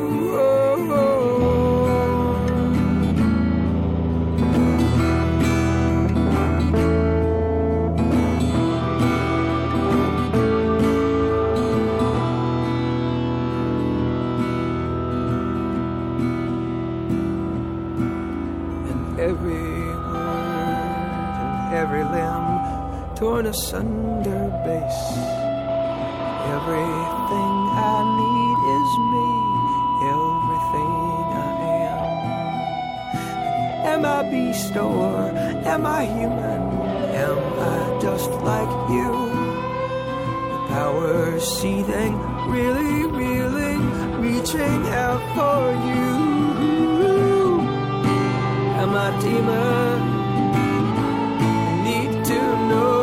Torn 23.39 23.47
asunder 23.47 24.51
base. 24.65 25.07
Everything 26.57 27.57
I 27.79 27.99
need 28.19 28.59
is 28.79 28.91
me, 29.13 29.29
everything 30.17 30.93
I 31.39 31.55
am. 31.95 32.09
Am 33.93 34.03
I 34.05 34.19
beast 34.31 34.75
or 34.77 35.31
am 35.73 35.87
I 35.87 36.05
human? 36.05 36.63
Am 37.27 37.39
I 37.61 38.01
just 38.03 38.31
like 38.51 38.75
you? 38.91 39.13
The 40.53 40.61
power 40.75 41.39
seething, 41.39 42.15
really 42.51 43.07
really 43.23 43.77
reaching 44.19 44.81
out 45.05 45.23
for 45.37 45.61
you. 45.93 46.13
Am 48.83 48.93
I 49.07 49.09
demon? 49.23 49.99
Need 51.85 52.25
to 52.25 52.41
know. 52.69 52.98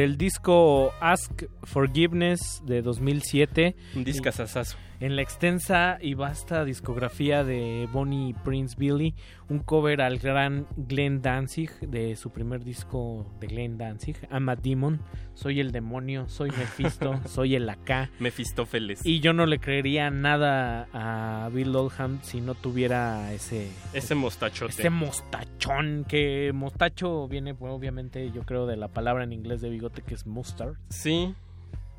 Del 0.00 0.16
disco 0.16 0.94
Ask 1.02 1.44
Forgiveness 1.64 2.62
de 2.64 2.80
2007. 2.80 3.76
Un 3.94 4.02
discazazazo. 4.02 4.78
En 5.00 5.16
la 5.16 5.22
extensa 5.22 5.96
y 5.98 6.12
vasta 6.12 6.62
discografía 6.66 7.42
de 7.42 7.88
Bonnie 7.90 8.34
Prince 8.44 8.76
Billy, 8.78 9.14
un 9.48 9.60
cover 9.60 10.02
al 10.02 10.18
gran 10.18 10.66
Glenn 10.76 11.22
Danzig 11.22 11.70
de 11.80 12.16
su 12.16 12.30
primer 12.32 12.64
disco 12.64 13.26
de 13.40 13.46
Glenn 13.46 13.78
Danzig, 13.78 14.18
I'm 14.30 14.50
a 14.50 14.56
Demon, 14.56 15.00
soy 15.32 15.58
el 15.58 15.72
demonio, 15.72 16.28
soy 16.28 16.50
Mephisto, 16.50 17.18
soy 17.26 17.54
el 17.54 17.70
acá. 17.70 18.10
Mefistófeles. 18.18 19.00
Y 19.06 19.20
yo 19.20 19.32
no 19.32 19.46
le 19.46 19.58
creería 19.58 20.10
nada 20.10 20.86
a 20.92 21.48
Bill 21.48 21.74
Oldham 21.74 22.18
si 22.20 22.42
no 22.42 22.54
tuviera 22.54 23.32
ese... 23.32 23.70
Ese 23.94 24.14
mostachote. 24.14 24.72
Ese 24.72 24.90
mostachón, 24.90 26.04
que 26.06 26.52
mostacho 26.52 27.26
viene 27.26 27.54
pues, 27.54 27.72
obviamente 27.72 28.30
yo 28.32 28.42
creo 28.42 28.66
de 28.66 28.76
la 28.76 28.88
palabra 28.88 29.24
en 29.24 29.32
inglés 29.32 29.62
de 29.62 29.70
bigote 29.70 30.02
que 30.02 30.12
es 30.12 30.26
mustard. 30.26 30.74
Sí. 30.90 31.34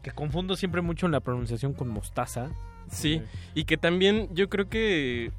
Que 0.03 0.11
confundo 0.11 0.55
siempre 0.55 0.81
mucho 0.81 1.07
en 1.07 1.13
la 1.13 1.21
pronunciación 1.21 1.73
con 1.73 1.87
mostaza. 1.87 2.51
Sí, 2.91 3.21
y 3.55 3.63
que 3.63 3.77
también 3.77 4.29
yo 4.33 4.49
creo 4.49 4.69
que 4.69 5.31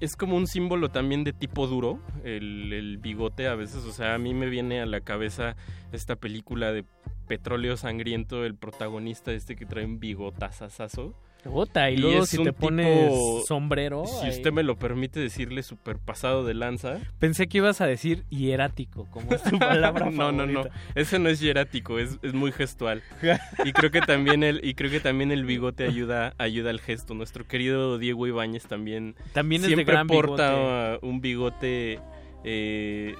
es 0.00 0.16
como 0.16 0.36
un 0.36 0.46
símbolo 0.46 0.88
también 0.88 1.22
de 1.22 1.32
tipo 1.32 1.66
duro, 1.66 2.00
el, 2.24 2.72
el, 2.72 2.96
bigote 2.96 3.46
a 3.46 3.54
veces, 3.54 3.84
o 3.84 3.92
sea, 3.92 4.14
a 4.14 4.18
mí 4.18 4.32
me 4.32 4.48
viene 4.48 4.80
a 4.80 4.86
la 4.86 5.02
cabeza 5.02 5.54
esta 5.92 6.16
película 6.16 6.72
de 6.72 6.84
Petróleo 7.28 7.76
Sangriento, 7.76 8.44
el 8.44 8.54
protagonista 8.54 9.32
este 9.32 9.54
que 9.54 9.66
trae 9.66 9.84
un 9.84 10.00
bigotazazazo. 10.00 11.14
Bota, 11.48 11.90
y, 11.90 11.94
y 11.94 11.96
luego 11.96 12.26
si 12.26 12.42
te 12.42 12.52
pones 12.52 13.08
tipo, 13.10 13.42
sombrero. 13.46 14.04
Si 14.06 14.26
ahí. 14.26 14.30
usted 14.30 14.52
me 14.52 14.62
lo 14.62 14.78
permite 14.78 15.20
decirle 15.20 15.62
super 15.62 15.98
pasado 15.98 16.44
de 16.44 16.54
lanza. 16.54 16.98
Pensé 17.18 17.48
que 17.48 17.58
ibas 17.58 17.80
a 17.80 17.86
decir 17.86 18.24
hierático, 18.28 19.06
como 19.10 19.32
es 19.32 19.42
tu 19.44 19.58
palabra. 19.58 20.10
no, 20.10 20.32
no, 20.32 20.46
no. 20.46 20.64
Ese 20.94 21.18
no 21.18 21.28
es 21.28 21.40
hierático, 21.40 21.98
es, 21.98 22.18
es 22.22 22.34
muy 22.34 22.52
gestual. 22.52 23.02
y 23.64 23.72
creo 23.72 23.90
que 23.90 24.00
también 24.00 24.42
el, 24.42 24.60
y 24.64 24.74
creo 24.74 24.90
que 24.90 25.00
también 25.00 25.32
el 25.32 25.44
bigote 25.44 25.84
ayuda, 25.84 26.34
ayuda 26.38 26.70
al 26.70 26.80
gesto. 26.80 27.14
Nuestro 27.14 27.46
querido 27.46 27.98
Diego 27.98 28.26
Ibáñez 28.26 28.66
también, 28.66 29.14
también 29.32 29.62
siempre 29.62 29.82
es 29.82 29.86
de 29.86 29.92
gran 29.92 30.06
porta 30.06 30.52
bigote. 30.52 31.06
un 31.06 31.20
bigote 31.20 32.00
eh, 32.44 33.14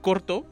corto, 0.00 0.46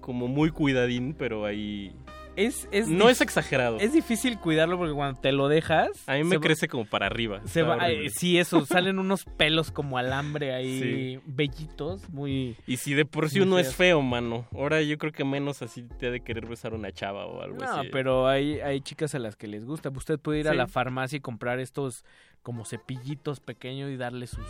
como 0.00 0.28
muy 0.28 0.50
cuidadín, 0.50 1.14
pero 1.18 1.44
ahí... 1.44 1.94
Es, 2.38 2.68
es 2.70 2.86
no 2.88 3.08
es 3.08 3.20
exagerado. 3.20 3.78
Es 3.80 3.92
difícil 3.92 4.38
cuidarlo 4.38 4.78
porque 4.78 4.94
cuando 4.94 5.20
te 5.20 5.32
lo 5.32 5.48
dejas... 5.48 5.90
A 6.06 6.14
mí 6.14 6.22
me 6.24 6.38
crece 6.38 6.68
como 6.68 6.84
para 6.84 7.06
arriba. 7.06 7.40
Se 7.46 7.62
va, 7.62 7.90
eh, 7.90 8.10
sí, 8.10 8.38
eso, 8.38 8.64
salen 8.64 8.98
unos 9.00 9.24
pelos 9.24 9.72
como 9.72 9.98
alambre 9.98 10.54
ahí, 10.54 10.80
Sí. 10.80 11.20
bellitos, 11.26 12.08
muy... 12.10 12.56
Y 12.66 12.76
si 12.76 12.94
de 12.94 13.04
por 13.04 13.28
sí 13.28 13.40
uno 13.40 13.58
es 13.58 13.74
feo, 13.74 14.02
mano. 14.02 14.46
Ahora 14.54 14.80
yo 14.82 14.98
creo 14.98 15.10
que 15.12 15.24
menos 15.24 15.62
así 15.62 15.82
te 15.98 16.06
ha 16.06 16.10
de 16.12 16.20
querer 16.20 16.46
besar 16.46 16.74
una 16.74 16.92
chava 16.92 17.26
o 17.26 17.42
algo 17.42 17.56
No, 17.58 17.70
así. 17.80 17.88
pero 17.90 18.28
hay, 18.28 18.60
hay 18.60 18.80
chicas 18.82 19.14
a 19.16 19.18
las 19.18 19.34
que 19.34 19.48
les 19.48 19.64
gusta. 19.64 19.88
Usted 19.90 20.18
puede 20.20 20.38
ir 20.40 20.48
a 20.48 20.54
la 20.54 20.68
farmacia 20.68 21.16
y 21.16 21.20
comprar 21.20 21.58
estos 21.58 22.04
como 22.42 22.64
cepillitos 22.64 23.40
pequeños 23.40 23.90
y 23.90 23.96
darle 23.96 24.26
sus, 24.26 24.46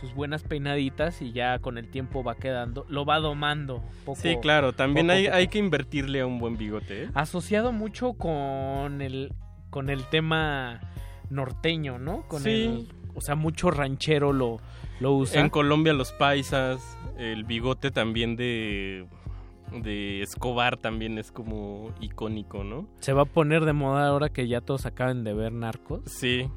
sus 0.00 0.14
buenas 0.14 0.42
peinaditas 0.44 1.20
y 1.22 1.32
ya 1.32 1.58
con 1.58 1.78
el 1.78 1.88
tiempo 1.88 2.22
va 2.22 2.36
quedando, 2.36 2.86
lo 2.88 3.04
va 3.04 3.18
domando. 3.18 3.82
Poco, 4.04 4.20
Sí, 4.20 4.36
claro, 4.40 4.72
también 4.72 5.06
poco 5.08 5.16
hay, 5.16 5.24
poco. 5.24 5.36
hay 5.36 5.48
que 5.48 5.58
invertirle 5.58 6.20
a 6.20 6.26
un 6.26 6.38
buen 6.38 6.56
bigote, 6.56 7.04
¿eh? 7.04 7.08
Asociado 7.14 7.72
mucho 7.72 8.12
con 8.14 9.00
el, 9.02 9.32
con 9.70 9.90
el 9.90 10.04
tema 10.04 10.80
norteño, 11.30 11.98
¿no? 11.98 12.22
Con 12.28 12.42
Sí. 12.42 12.50
el- 12.50 12.88
o 13.14 13.20
sea, 13.20 13.34
mucho 13.34 13.70
ranchero 13.72 14.32
lo, 14.32 14.58
lo 15.00 15.12
usa. 15.14 15.40
En 15.40 15.50
Colombia 15.50 15.92
los 15.92 16.12
paisas, 16.12 16.96
el 17.18 17.44
bigote 17.44 17.90
también 17.90 18.36
de, 18.36 19.06
de 19.72 20.22
Escobar 20.22 20.76
también 20.76 21.18
es 21.18 21.32
como 21.32 21.92
icónico, 22.00 22.64
¿no? 22.64 22.88
Se 23.00 23.12
va 23.12 23.22
a 23.22 23.26
poner 23.26 23.64
de 23.64 23.72
moda 23.72 24.06
ahora 24.06 24.28
que 24.28 24.48
ya 24.48 24.60
todos 24.60 24.86
acaban 24.86 25.24
de 25.24 25.34
ver 25.34 25.52
Narcos. 25.52 26.00
Sí. 26.06 26.48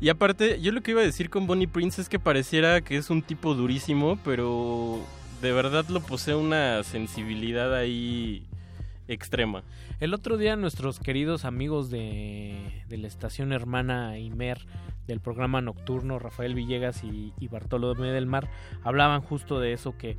Y 0.00 0.08
aparte, 0.08 0.60
yo 0.60 0.72
lo 0.72 0.82
que 0.82 0.92
iba 0.92 1.00
a 1.00 1.04
decir 1.04 1.30
con 1.30 1.46
Bonnie 1.46 1.66
Prince 1.66 2.00
es 2.00 2.08
que 2.08 2.18
pareciera 2.18 2.80
que 2.80 2.96
es 2.96 3.10
un 3.10 3.22
tipo 3.22 3.54
durísimo, 3.54 4.18
pero 4.24 5.00
de 5.42 5.52
verdad 5.52 5.86
lo 5.88 6.00
posee 6.00 6.34
una 6.34 6.82
sensibilidad 6.82 7.74
ahí 7.74 8.46
extrema. 9.08 9.62
El 10.00 10.14
otro 10.14 10.36
día 10.36 10.56
nuestros 10.56 10.98
queridos 10.98 11.44
amigos 11.44 11.90
de, 11.90 12.84
de 12.88 12.96
la 12.98 13.06
estación 13.06 13.52
hermana 13.52 14.18
Imer 14.18 14.66
del 15.06 15.20
programa 15.20 15.60
nocturno, 15.60 16.18
Rafael 16.18 16.54
Villegas 16.54 17.04
y, 17.04 17.32
y 17.38 17.48
Bartolomé 17.48 18.08
del 18.08 18.26
Mar, 18.26 18.48
hablaban 18.82 19.20
justo 19.20 19.60
de 19.60 19.72
eso, 19.72 19.96
que, 19.98 20.16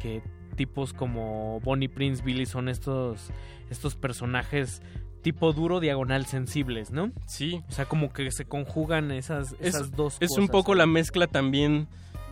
que 0.00 0.22
tipos 0.56 0.92
como 0.92 1.60
Bonnie 1.60 1.88
Prince 1.88 2.22
Billy 2.22 2.46
son 2.46 2.68
estos, 2.68 3.30
estos 3.70 3.94
personajes 3.94 4.82
tipo 5.22 5.52
duro 5.52 5.80
diagonal 5.80 6.26
sensibles, 6.26 6.90
¿no? 6.92 7.10
Sí. 7.26 7.60
O 7.68 7.72
sea, 7.72 7.86
como 7.86 8.12
que 8.12 8.30
se 8.30 8.44
conjugan 8.44 9.10
esas, 9.10 9.56
esas 9.60 9.90
dos 9.90 10.18
es 10.20 10.28
cosas. 10.28 10.42
un 10.42 10.48
poco 10.48 10.74
la 10.74 10.86
mezcla 10.86 11.26
también 11.26 11.88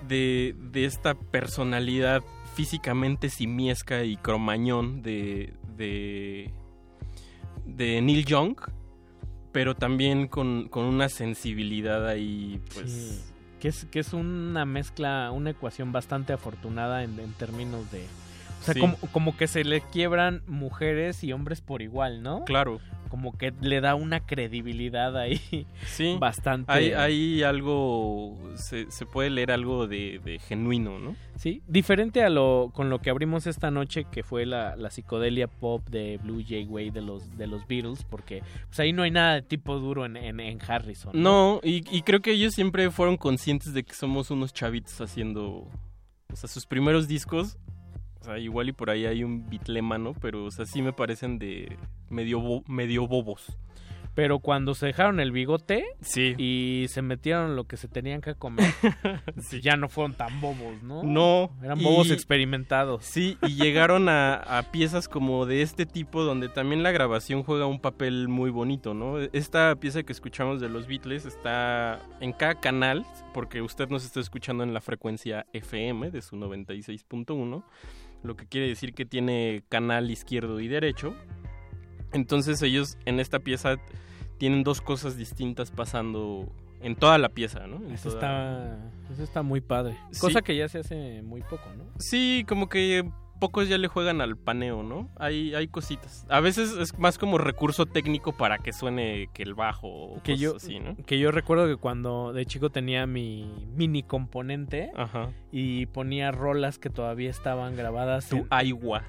de, 0.06 0.54
de 0.72 0.84
esta 0.84 1.14
personalidad 1.14 2.22
físicamente 2.54 3.30
simiesca 3.30 4.04
y 4.04 4.16
cromañón 4.16 5.02
de, 5.02 5.54
de, 5.76 6.52
de 7.66 8.00
Neil 8.00 8.24
Young, 8.24 8.56
pero 9.50 9.74
también 9.74 10.28
con, 10.28 10.68
con 10.68 10.84
una 10.84 11.08
sensibilidad 11.08 12.06
ahí, 12.06 12.60
pues... 12.74 12.90
Sí. 12.90 13.33
Que 13.64 13.68
es, 13.68 13.86
que 13.90 14.00
es 14.00 14.12
una 14.12 14.66
mezcla, 14.66 15.30
una 15.32 15.48
ecuación 15.48 15.90
bastante 15.90 16.34
afortunada 16.34 17.02
en, 17.02 17.18
en 17.18 17.32
términos 17.32 17.90
de... 17.90 18.04
O 18.64 18.66
sea, 18.66 18.74
Sí. 18.74 18.80
como, 18.80 18.96
como 19.12 19.36
que 19.36 19.46
se 19.46 19.62
le 19.62 19.82
quiebran 19.82 20.42
mujeres 20.46 21.22
y 21.22 21.32
hombres 21.34 21.60
por 21.60 21.82
igual, 21.82 22.22
¿no? 22.22 22.44
Claro. 22.44 22.80
Como 23.10 23.36
que 23.36 23.52
le 23.60 23.80
da 23.82 23.94
una 23.94 24.18
credibilidad 24.20 25.16
ahí 25.16 25.66
Sí, 25.86 26.16
bastante... 26.18 26.72
hay, 26.72 26.92
hay 26.92 27.42
algo, 27.42 28.36
se, 28.56 28.90
se 28.90 29.04
puede 29.06 29.28
leer 29.30 29.52
algo 29.52 29.86
de, 29.86 30.20
de 30.24 30.38
genuino, 30.38 30.98
¿no? 30.98 31.14
Sí, 31.36 31.62
diferente 31.68 32.22
a 32.24 32.30
lo 32.30 32.70
con 32.74 32.88
lo 32.90 33.00
que 33.00 33.10
abrimos 33.10 33.46
esta 33.46 33.70
noche, 33.70 34.06
que 34.10 34.22
fue 34.22 34.46
la, 34.46 34.74
la 34.76 34.90
psicodelia 34.90 35.46
pop 35.46 35.86
de 35.90 36.18
Blue 36.22 36.42
Jay 36.46 36.64
Way 36.64 36.90
de 36.90 37.02
los, 37.02 37.36
de 37.36 37.46
los 37.46 37.66
Beatles, 37.68 38.04
porque 38.04 38.42
pues 38.68 38.80
ahí 38.80 38.92
no 38.92 39.02
hay 39.02 39.10
nada 39.10 39.34
de 39.34 39.42
tipo 39.42 39.78
duro 39.78 40.06
en, 40.06 40.16
en, 40.16 40.40
en 40.40 40.58
Harrison. 40.66 41.12
No, 41.14 41.60
y, 41.62 41.84
y 41.94 42.02
creo 42.02 42.20
que 42.22 42.32
ellos 42.32 42.54
siempre 42.54 42.90
fueron 42.90 43.16
conscientes 43.18 43.74
de 43.74 43.84
que 43.84 43.94
somos 43.94 44.30
unos 44.30 44.52
chavitos 44.54 45.00
haciendo, 45.00 45.68
o 46.32 46.36
sea, 46.36 46.48
sus 46.48 46.66
primeros 46.66 47.06
discos, 47.06 47.58
o 48.24 48.26
sea, 48.26 48.38
igual 48.38 48.70
y 48.70 48.72
por 48.72 48.88
ahí 48.90 49.04
hay 49.04 49.22
un 49.22 49.48
bitlemano, 49.50 50.14
pero, 50.20 50.46
o 50.46 50.50
sea, 50.50 50.64
sí 50.64 50.80
me 50.80 50.92
parecen 50.94 51.38
de 51.38 51.76
medio, 52.08 52.40
bo- 52.40 52.64
medio 52.66 53.06
bobos. 53.06 53.56
Pero 54.14 54.38
cuando 54.38 54.76
se 54.76 54.86
dejaron 54.86 55.18
el 55.18 55.32
bigote 55.32 55.84
Sí. 56.00 56.36
y 56.38 56.86
se 56.88 57.02
metieron 57.02 57.56
lo 57.56 57.64
que 57.64 57.76
se 57.76 57.88
tenían 57.88 58.20
que 58.20 58.36
comer, 58.36 58.64
ya 59.60 59.76
no 59.76 59.88
fueron 59.88 60.14
tan 60.14 60.40
bobos, 60.40 60.80
¿no? 60.84 61.02
No. 61.02 61.50
Eran 61.64 61.80
y- 61.80 61.84
bobos 61.84 62.12
experimentados. 62.12 63.04
Sí, 63.04 63.36
y 63.42 63.56
llegaron 63.56 64.08
a, 64.08 64.34
a 64.36 64.70
piezas 64.70 65.08
como 65.08 65.46
de 65.46 65.62
este 65.62 65.84
tipo 65.84 66.22
donde 66.22 66.48
también 66.48 66.84
la 66.84 66.92
grabación 66.92 67.42
juega 67.42 67.66
un 67.66 67.80
papel 67.80 68.28
muy 68.28 68.50
bonito, 68.50 68.94
¿no? 68.94 69.18
Esta 69.18 69.74
pieza 69.74 70.04
que 70.04 70.12
escuchamos 70.12 70.60
de 70.60 70.68
los 70.68 70.86
Beatles 70.86 71.26
está 71.26 72.00
en 72.20 72.32
cada 72.32 72.54
canal, 72.60 73.04
porque 73.32 73.62
usted 73.62 73.88
nos 73.88 74.04
está 74.04 74.20
escuchando 74.20 74.62
en 74.62 74.72
la 74.74 74.80
frecuencia 74.80 75.44
FM 75.52 76.12
de 76.12 76.22
su 76.22 76.36
96.1, 76.36 77.64
lo 78.24 78.36
que 78.36 78.46
quiere 78.46 78.66
decir 78.68 78.94
que 78.94 79.04
tiene 79.04 79.62
canal 79.68 80.10
izquierdo 80.10 80.58
y 80.60 80.66
derecho. 80.68 81.14
Entonces 82.12 82.60
ellos 82.62 82.96
en 83.04 83.20
esta 83.20 83.38
pieza 83.40 83.76
tienen 84.38 84.62
dos 84.64 84.80
cosas 84.80 85.16
distintas 85.16 85.70
pasando 85.70 86.50
en 86.80 86.96
toda 86.96 87.18
la 87.18 87.28
pieza, 87.30 87.66
¿no? 87.66 87.76
En 87.76 87.92
Eso 87.92 88.10
toda- 88.10 88.74
está, 88.74 89.12
eso 89.12 89.22
está 89.22 89.42
muy 89.42 89.60
padre. 89.60 89.96
Sí. 90.10 90.20
Cosa 90.20 90.42
que 90.42 90.56
ya 90.56 90.68
se 90.68 90.78
hace 90.78 91.22
muy 91.22 91.40
poco, 91.42 91.64
¿no? 91.76 91.84
Sí, 91.98 92.44
como 92.48 92.68
que 92.68 93.08
pocos 93.40 93.68
ya 93.68 93.78
le 93.78 93.88
juegan 93.88 94.20
al 94.20 94.36
paneo, 94.36 94.82
¿no? 94.82 95.10
Hay, 95.16 95.54
hay 95.54 95.68
cositas. 95.68 96.26
A 96.28 96.40
veces 96.40 96.72
es 96.76 96.98
más 96.98 97.18
como 97.18 97.38
recurso 97.38 97.86
técnico 97.86 98.36
para 98.36 98.58
que 98.58 98.72
suene 98.72 99.28
que 99.34 99.42
el 99.42 99.54
bajo 99.54 99.88
o 99.88 100.22
Que 100.22 100.32
cosas 100.32 100.40
yo, 100.40 100.56
así, 100.56 100.78
¿no? 100.80 100.96
que 101.06 101.18
yo 101.18 101.30
recuerdo 101.30 101.66
que 101.66 101.76
cuando 101.76 102.32
de 102.32 102.46
chico 102.46 102.70
tenía 102.70 103.06
mi 103.06 103.66
mini 103.74 104.02
componente 104.02 104.90
Ajá. 104.96 105.30
y 105.52 105.86
ponía 105.86 106.30
rolas 106.32 106.78
que 106.78 106.90
todavía 106.90 107.30
estaban 107.30 107.76
grabadas. 107.76 108.28
Tu 108.28 108.36
en- 108.36 108.46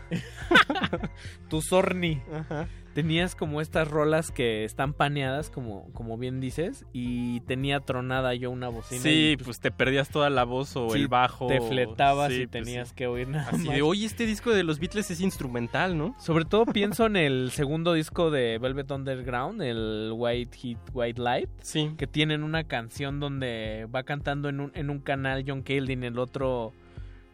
tu 1.50 1.62
Sorni. 1.62 2.22
Ajá. 2.34 2.68
Tenías 2.96 3.36
como 3.36 3.60
estas 3.60 3.90
rolas 3.90 4.32
que 4.32 4.64
están 4.64 4.94
paneadas, 4.94 5.50
como, 5.50 5.92
como 5.92 6.18
bien 6.18 6.40
dices, 6.40 6.86
y 6.94 7.42
tenía 7.42 7.82
tronada 7.82 8.34
yo 8.36 8.50
una 8.50 8.70
bocina. 8.70 9.02
Sí, 9.02 9.36
y, 9.38 9.44
pues, 9.44 9.60
te 9.60 9.70
perdías 9.70 10.08
toda 10.08 10.30
la 10.30 10.46
voz 10.46 10.78
o 10.78 10.90
sí, 10.92 11.02
el 11.02 11.10
bajo. 11.10 11.48
Te 11.48 11.60
fletabas 11.60 12.32
Sí, 12.32 12.44
y 12.44 12.48
pues, 12.48 12.64
tenías 12.64 12.94
que 12.94 13.08
oír 13.08 13.28
nada 13.28 13.50
Así 13.50 13.66
más. 13.66 13.76
de, 13.76 13.82
oye, 13.82 14.06
este 14.06 14.26
disco 14.26 14.52
de 14.52 14.64
los 14.64 14.80
Beatles 14.80 15.12
es 15.12 15.20
instrumental, 15.20 15.98
¿no? 15.98 16.16
Sobre 16.22 16.46
todo 16.46 16.66
pienso 16.74 17.06
en 17.06 17.18
el 17.18 17.52
segundo 17.52 17.92
disco 17.92 18.32
de 18.32 18.60
Velvet 18.60 18.90
Underground, 18.90 19.62
el 19.62 20.12
White 20.16 20.58
Heat, 20.58 20.80
White 20.94 21.22
Light. 21.22 21.50
Sí. 21.62 21.92
Que 21.98 22.08
tienen 22.08 22.44
una 22.44 22.64
canción 22.64 23.20
donde 23.20 23.90
va 23.94 24.04
cantando 24.04 24.48
en 24.48 24.62
un, 24.62 24.72
en 24.74 24.90
un 24.90 25.00
canal 25.00 25.44
John 25.46 25.64
Cale 25.64 25.86
y 25.90 25.92
en 25.92 26.06
el 26.06 26.18
otro 26.18 26.72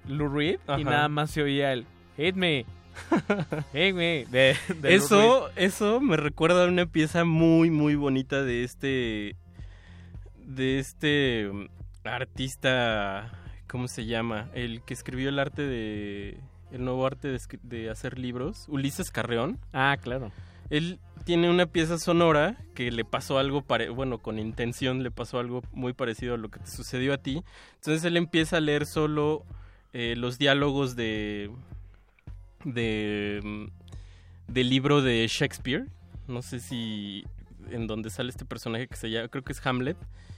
Lou 0.07 0.27
Reed. 0.27 0.59
Y 0.79 0.83
nada 0.83 1.07
más 1.07 1.29
se 1.29 1.43
oía 1.43 1.71
el 1.73 1.85
Hit 2.17 2.35
Me. 2.35 2.65
De, 3.73 4.27
de 4.29 4.57
Reed. 4.67 4.85
Eso, 4.85 5.49
eso 5.55 6.01
me 6.01 6.17
recuerda 6.17 6.65
a 6.65 6.67
una 6.67 6.85
pieza 6.85 7.23
muy, 7.25 7.69
muy 7.69 7.95
bonita 7.95 8.41
de 8.43 8.63
este. 8.63 9.35
De 10.37 10.79
este 10.79 11.49
mm, 11.51 11.67
artista. 12.03 13.31
¿Cómo 13.67 13.87
se 13.87 14.05
llama? 14.05 14.49
El 14.53 14.83
que 14.83 14.93
escribió 14.93 15.29
el 15.29 15.39
arte 15.39 15.61
de. 15.63 16.39
El 16.71 16.85
nuevo 16.85 17.05
arte 17.05 17.37
de, 17.63 17.89
hacer 17.89 18.17
libros. 18.17 18.65
Ulises 18.69 19.11
Carreón. 19.11 19.59
Ah, 19.73 19.97
claro. 20.01 20.31
Él 20.69 20.99
tiene 21.25 21.49
una 21.49 21.65
pieza 21.65 21.97
sonora 21.97 22.55
que 22.73 22.91
le 22.91 23.03
pasó 23.03 23.37
algo, 23.37 23.61
pare 23.61 23.89
bueno, 23.89 24.19
con 24.19 24.39
intención 24.39 25.03
le 25.03 25.11
pasó 25.11 25.39
algo 25.39 25.61
muy 25.73 25.91
parecido 25.91 26.35
a 26.35 26.37
lo 26.37 26.49
que 26.49 26.59
te 26.59 26.67
sucedió 26.67 27.13
a 27.13 27.17
ti. 27.17 27.43
Entonces 27.75 28.05
él 28.05 28.15
empieza 28.15 28.57
a 28.57 28.61
leer 28.61 28.85
solo 28.85 29.43
eh, 29.91 30.15
los 30.15 30.37
diálogos 30.37 30.95
de, 30.95 31.51
de 32.65 33.39
mm, 33.43 33.65
del 34.51 34.69
libro 34.69 35.01
de 35.01 35.27
Shakespeare. 35.27 35.85
No 36.27 36.41
sé 36.41 36.59
si 36.59 37.23
en 37.69 37.87
donde 37.87 38.09
sale 38.09 38.29
este 38.29 38.45
personaje 38.45 38.87
que 38.87 38.95
se 38.95 39.09
llama, 39.09 39.27
creo 39.29 39.43
que 39.43 39.53
es 39.53 39.65
Hamlet, 39.65 39.97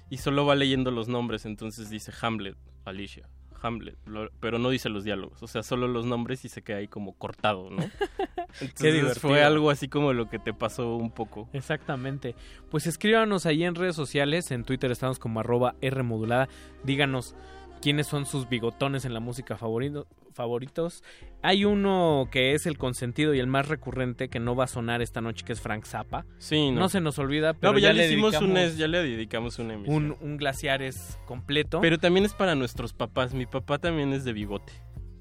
y 0.09 0.17
solo 0.17 0.45
va 0.45 0.55
leyendo 0.55 0.91
los 0.91 1.07
nombres. 1.07 1.45
Entonces 1.45 1.89
dice 1.89 2.11
Hamlet, 2.21 2.55
Alicia. 2.85 3.27
Hamlet, 3.65 3.95
lo- 4.05 4.29
pero 4.41 4.59
no 4.59 4.69
dice 4.69 4.89
los 4.89 5.05
diálogos, 5.05 5.41
o 5.41 5.47
sea, 5.47 5.63
solo 5.63 5.87
los 5.87 6.05
nombres 6.05 6.43
y 6.43 6.49
se 6.49 6.61
queda 6.63 6.79
ahí 6.79 6.89
como 6.89 7.13
cortado, 7.13 7.69
¿no? 7.69 7.77
Entonces 8.59 9.19
fue 9.19 9.41
algo 9.41 9.69
así 9.69 9.87
como 9.87 10.11
lo 10.11 10.29
que 10.29 10.37
te 10.37 10.53
pasó 10.53 10.97
un 10.97 11.11
poco. 11.11 11.47
Exactamente. 11.53 12.35
Pues 12.69 12.87
escríbanos 12.87 13.45
ahí 13.45 13.63
en 13.63 13.75
redes 13.75 13.95
sociales, 13.95 14.51
en 14.51 14.65
Twitter 14.65 14.91
estamos 14.91 15.17
como 15.17 15.39
arroba 15.39 15.75
Rmodulada. 15.81 16.49
Díganos 16.83 17.35
quiénes 17.83 18.07
son 18.07 18.25
sus 18.25 18.47
bigotones 18.47 19.03
en 19.03 19.13
la 19.13 19.19
música 19.19 19.57
favorito- 19.57 20.07
favoritos. 20.33 21.03
Hay 21.41 21.65
uno 21.65 22.27
que 22.31 22.53
es 22.53 22.65
el 22.65 22.77
consentido 22.77 23.33
y 23.33 23.39
el 23.39 23.47
más 23.47 23.67
recurrente 23.67 24.29
que 24.29 24.39
no 24.39 24.55
va 24.55 24.63
a 24.63 24.67
sonar 24.67 25.01
esta 25.01 25.19
noche, 25.21 25.43
que 25.45 25.51
es 25.53 25.59
Frank 25.61 25.85
Zappa. 25.85 26.25
Sí, 26.37 26.71
no. 26.71 26.79
No 26.79 26.89
se 26.89 27.01
nos 27.01 27.19
olvida, 27.19 27.53
No, 27.53 27.59
pero 27.59 27.73
pero 27.73 27.79
ya, 27.83 27.89
ya, 27.89 27.93
le 27.93 28.05
hicimos 28.07 28.31
dedicamos 28.31 28.51
un, 28.51 28.57
es- 28.57 28.77
ya 28.77 28.87
le 28.87 29.03
dedicamos 29.03 29.59
una 29.59 29.73
emisión. 29.73 29.95
un, 30.11 30.17
un 30.21 30.37
glaciares 30.37 31.19
completo. 31.25 31.81
Pero 31.81 31.97
también 31.99 32.25
es 32.25 32.33
para 32.33 32.55
nuestros 32.55 32.93
papás. 32.93 33.33
Mi 33.33 33.45
papá 33.45 33.77
también 33.79 34.13
es 34.13 34.23
de 34.23 34.33
bigote. 34.33 34.71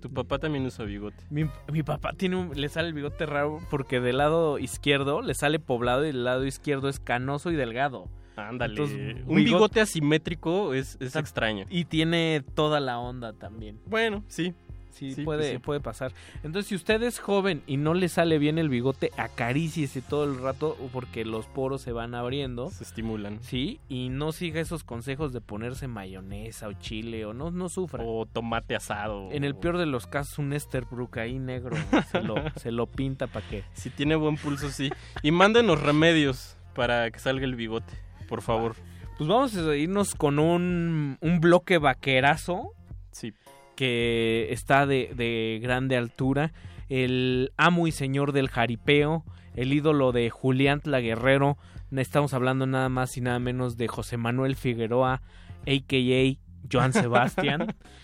Tu 0.01 0.13
papá 0.13 0.39
también 0.39 0.65
usa 0.67 0.85
bigote. 0.85 1.23
Mi, 1.31 1.45
mi 1.73 1.83
papá 1.83 2.13
tiene 2.17 2.37
un, 2.37 2.53
le 2.61 2.69
sale 2.69 2.89
el 2.89 2.95
bigote 2.95 3.25
raro 3.27 3.61
porque 3.71 4.01
del 4.01 4.19
lado 4.19 4.59
izquierdo 4.59 5.21
le 5.23 5.35
sale 5.35 5.59
poblado 5.61 6.05
y 6.05 6.09
del 6.09 6.25
lado 6.25 6.45
izquierdo 6.47 6.89
es 6.89 6.99
canoso 7.01 7.51
y 7.51 7.57
delgado. 7.57 8.09
Ándale. 8.49 8.73
Entonces, 8.75 9.17
un 9.27 9.37
bigot- 9.37 9.45
bigote 9.45 9.81
asimétrico 9.81 10.75
es, 10.75 10.97
es 11.01 11.17
extraño. 11.17 11.67
Y 11.71 11.85
tiene 11.85 12.43
toda 12.55 12.81
la 12.81 12.99
onda 12.99 13.33
también. 13.33 13.79
Bueno, 13.87 14.25
sí. 14.29 14.55
Sí, 14.91 15.15
Sí, 15.15 15.23
puede, 15.25 15.53
sí. 15.53 15.59
puede 15.59 15.81
pasar. 15.81 16.13
Entonces, 16.45 16.67
si 16.69 16.75
usted 16.75 17.03
es 17.03 17.19
joven 17.19 17.63
y 17.67 17.79
no 17.79 17.95
le 17.95 18.11
sale 18.11 18.39
bien 18.39 18.59
el 18.59 18.69
bigote, 18.69 19.11
acaríciese 19.17 20.03
todo 20.03 20.25
el 20.25 20.39
rato 20.39 20.77
porque 20.93 21.25
los 21.25 21.47
poros 21.47 21.81
se 21.81 21.93
van 21.93 22.15
abriendo. 22.15 22.71
Se 22.71 22.85
estimulan. 22.85 23.39
Sí, 23.43 23.81
y 23.89 24.11
no 24.11 24.33
siga 24.33 24.61
esos 24.61 24.85
consejos 24.85 25.33
de 25.33 25.41
ponerse 25.41 25.89
mayonesa 25.89 26.69
o 26.69 26.75
chile 26.75 27.25
o 27.25 27.33
no, 27.33 27.51
no 27.51 27.71
sufra. 27.71 28.05
O 28.07 28.27
tomate 28.27 28.77
asado. 28.77 29.31
En 29.33 29.45
el 29.45 29.55
peor 29.57 29.79
de 29.79 29.87
los 29.87 30.07
casos, 30.07 30.39
un 30.39 30.53
Esterbrook 30.53 31.17
ahí 31.19 31.39
negro 31.39 31.75
se 32.13 32.21
lo, 32.23 32.35
se 32.57 32.71
lo 32.71 32.87
pinta 32.87 33.27
para 33.27 33.49
que... 33.49 33.65
Si 33.73 33.89
tiene 33.89 34.15
buen 34.15 34.37
pulso, 34.37 34.69
sí. 34.69 34.91
Y 35.23 35.31
mándenos 35.31 35.81
remedios 35.81 36.59
para 36.75 37.11
que 37.11 37.19
salga 37.19 37.47
el 37.47 37.55
bigote, 37.55 37.95
por 38.33 38.41
favor. 38.41 38.77
Pues 39.19 39.29
vamos 39.29 39.55
a 39.55 39.77
irnos 39.77 40.15
con 40.15 40.39
un, 40.39 41.19
un 41.21 41.41
bloque 41.43 41.77
vaquerazo. 41.77 42.73
Sí. 43.11 43.35
Que 43.77 44.49
está 44.51 44.87
de, 44.87 45.13
de 45.15 45.61
grande 45.63 45.99
altura. 45.99 46.55
El 46.89 47.53
amo 47.59 47.87
y 47.87 47.93
señor 47.93 48.33
del 48.33 48.49
jaripeo. 48.49 49.23
El 49.55 49.75
ídolo 49.75 50.13
de 50.13 50.31
Julián 50.31 50.81
Tlaguerrero. 50.81 51.59
Estamos 51.95 52.33
hablando 52.33 52.67
nada 52.67 52.89
más 52.89 53.15
y 53.19 53.21
nada 53.21 53.39
menos 53.39 53.77
de 53.77 53.87
José 53.87 54.17
Manuel 54.17 54.57
Figueroa, 54.57 55.21
a.k.a. 55.67 56.39
Joan 56.73 56.95
Sebastián. 56.95 57.67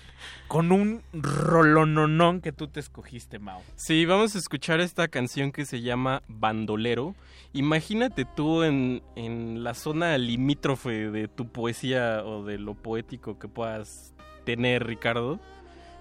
con 0.49 0.73
un 0.73 1.03
rolononón 1.13 2.41
que 2.41 2.53
tú 2.53 2.69
te 2.69 2.81
escogiste, 2.81 3.39
Mao. 3.39 3.63
Sí, 3.77 4.07
vamos 4.07 4.35
a 4.35 4.39
escuchar 4.39 4.81
esta 4.81 5.07
canción 5.09 5.53
que 5.53 5.67
se 5.67 5.83
llama 5.83 6.23
Bandolero. 6.27 7.15
Imagínate 7.53 8.25
tú 8.25 8.63
en, 8.63 9.03
en 9.15 9.63
la 9.63 9.75
zona 9.75 10.17
limítrofe 10.17 11.11
de 11.11 11.29
tu 11.29 11.49
poesía 11.49 12.25
o 12.25 12.45
de 12.45 12.59
lo 12.59 12.75
poético 12.75 13.39
que 13.39 13.47
puedas 13.47 14.15
tener, 14.45 14.87
Ricardo. 14.87 15.39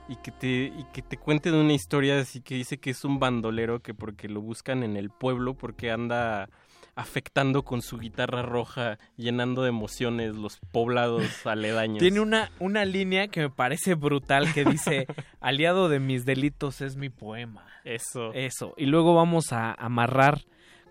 Y 0.10 0.16
que, 0.16 0.32
te, 0.32 0.48
y 0.48 0.86
que 0.94 1.02
te 1.02 1.18
cuenten 1.18 1.54
una 1.54 1.74
historia 1.74 2.18
así 2.18 2.40
que 2.40 2.56
dice 2.56 2.78
que 2.78 2.92
es 2.92 3.04
un 3.04 3.20
bandolero 3.20 3.82
que 3.82 3.94
porque 3.94 4.30
lo 4.30 4.40
buscan 4.40 4.84
en 4.84 4.96
el 4.96 5.10
pueblo 5.10 5.54
porque 5.54 5.92
anda 5.92 6.50
afectando 6.98 7.64
con 7.64 7.84
su 7.84 8.00
guitarra 8.00 8.42
roja, 8.42 8.98
llenando 9.16 9.62
de 9.62 9.70
emociones 9.70 10.36
los 10.36 10.58
poblados 10.72 11.24
aledaños. 11.46 12.00
Tiene 12.00 12.20
una, 12.20 12.52
una 12.60 12.86
línea 12.86 13.28
que 13.28 13.42
me 13.42 13.50
parece 13.52 13.94
brutal 13.94 14.52
que 14.52 14.66
dice, 14.66 15.06
aliado 15.40 15.90
de 15.90 16.00
mis 16.00 16.26
delitos 16.26 16.82
es 16.82 16.98
mi 16.98 17.10
poema. 17.10 17.66
Eso. 17.86 18.34
Eso. 18.34 18.74
Y 18.78 18.88
luego 18.88 19.14
vamos 19.14 19.54
a 19.54 19.74
amarrar 19.74 20.42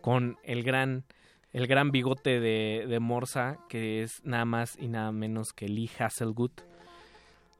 con 0.00 0.38
el 0.44 0.62
gran, 0.62 1.04
el 1.52 1.66
gran 1.66 1.90
bigote 1.90 2.38
de, 2.38 2.86
de 2.88 3.00
Morsa, 3.00 3.58
que 3.68 4.02
es 4.02 4.24
nada 4.24 4.44
más 4.44 4.78
y 4.78 4.86
nada 4.86 5.10
menos 5.10 5.48
que 5.52 5.68
Lee 5.68 5.90
Hasselwood. 5.98 6.52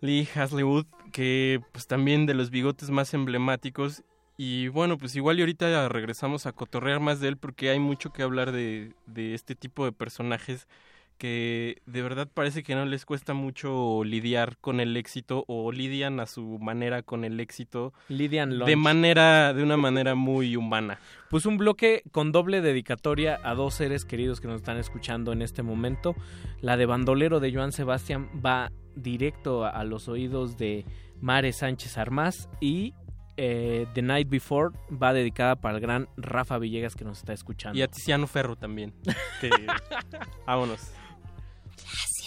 Lee 0.01 0.29
Hasselwood, 0.35 0.87
que 1.13 1.61
pues 1.73 1.89
también 1.89 2.27
de 2.27 2.35
los 2.35 2.51
bigotes 2.51 2.91
más 2.91 3.13
emblemáticos. 3.13 4.05
Y 4.37 4.69
bueno, 4.69 4.99
pues 4.99 5.17
igual 5.17 5.39
y 5.39 5.43
ahorita 5.43 5.89
regresamos 5.89 6.47
a 6.47 6.53
cotorrear 6.53 7.01
más 7.01 7.21
de 7.21 7.29
él 7.29 7.37
porque 7.37 7.71
hay 7.71 7.79
mucho 7.79 8.13
que 8.13 8.23
hablar 8.23 8.53
de, 8.53 8.93
de 9.07 9.35
este 9.35 9.55
tipo 9.55 9.85
de 9.85 9.93
personajes 9.93 10.69
que 11.17 11.81
de 11.87 12.03
verdad 12.03 12.29
parece 12.33 12.63
que 12.63 12.75
no 12.75 12.85
les 12.85 13.07
cuesta 13.07 13.33
mucho 13.35 14.05
lidiar 14.05 14.59
con 14.59 14.81
el 14.81 14.97
éxito 14.97 15.45
o 15.49 15.73
lidian 15.73 16.21
a 16.21 16.27
su 16.27 16.59
manera 16.61 17.03
con 17.03 17.25
el 17.25 17.41
éxito 17.41 17.93
Lidian 18.09 18.59
de 18.59 18.77
manera 18.77 19.55
de 19.55 19.63
una 19.63 19.77
manera 19.77 20.15
muy 20.15 20.57
humana. 20.57 20.99
Pues 21.31 21.47
un 21.47 21.57
bloque 21.57 22.03
con 22.13 22.33
doble 22.33 22.61
dedicatoria 22.61 23.41
a 23.43 23.55
dos 23.55 23.75
seres 23.75 24.05
queridos 24.05 24.41
que 24.41 24.49
nos 24.49 24.57
están 24.57 24.77
escuchando 24.77 25.33
en 25.33 25.43
este 25.43 25.63
momento. 25.63 26.15
La 26.61 26.77
de 26.77 26.87
bandolero 26.87 27.41
de 27.41 27.53
Joan 27.53 27.73
Sebastián 27.73 28.29
va 28.45 28.71
directo 28.95 29.65
a, 29.65 29.71
a 29.71 29.85
los 29.85 30.09
oídos 30.09 30.57
de 30.57 30.85
Mare 31.21 31.53
Sánchez 31.53 31.97
Armás 31.99 32.49
y 32.61 32.95
eh, 33.37 33.87
The 33.95 34.03
Night 34.03 34.29
Before 34.29 34.75
va 34.91 35.13
dedicada 35.13 35.57
para 35.57 35.75
el 35.77 35.81
gran 35.81 36.09
Rafa 36.17 36.59
Villegas 36.59 36.95
que 36.97 37.05
nos 37.05 37.19
está 37.19 37.33
escuchando. 37.33 37.79
Y 37.79 37.83
a 37.83 37.89
Tiziano 37.89 38.27
Ferro 38.27 38.57
también. 38.57 38.93
Que- 39.41 39.51
Vámonos. 40.47 40.91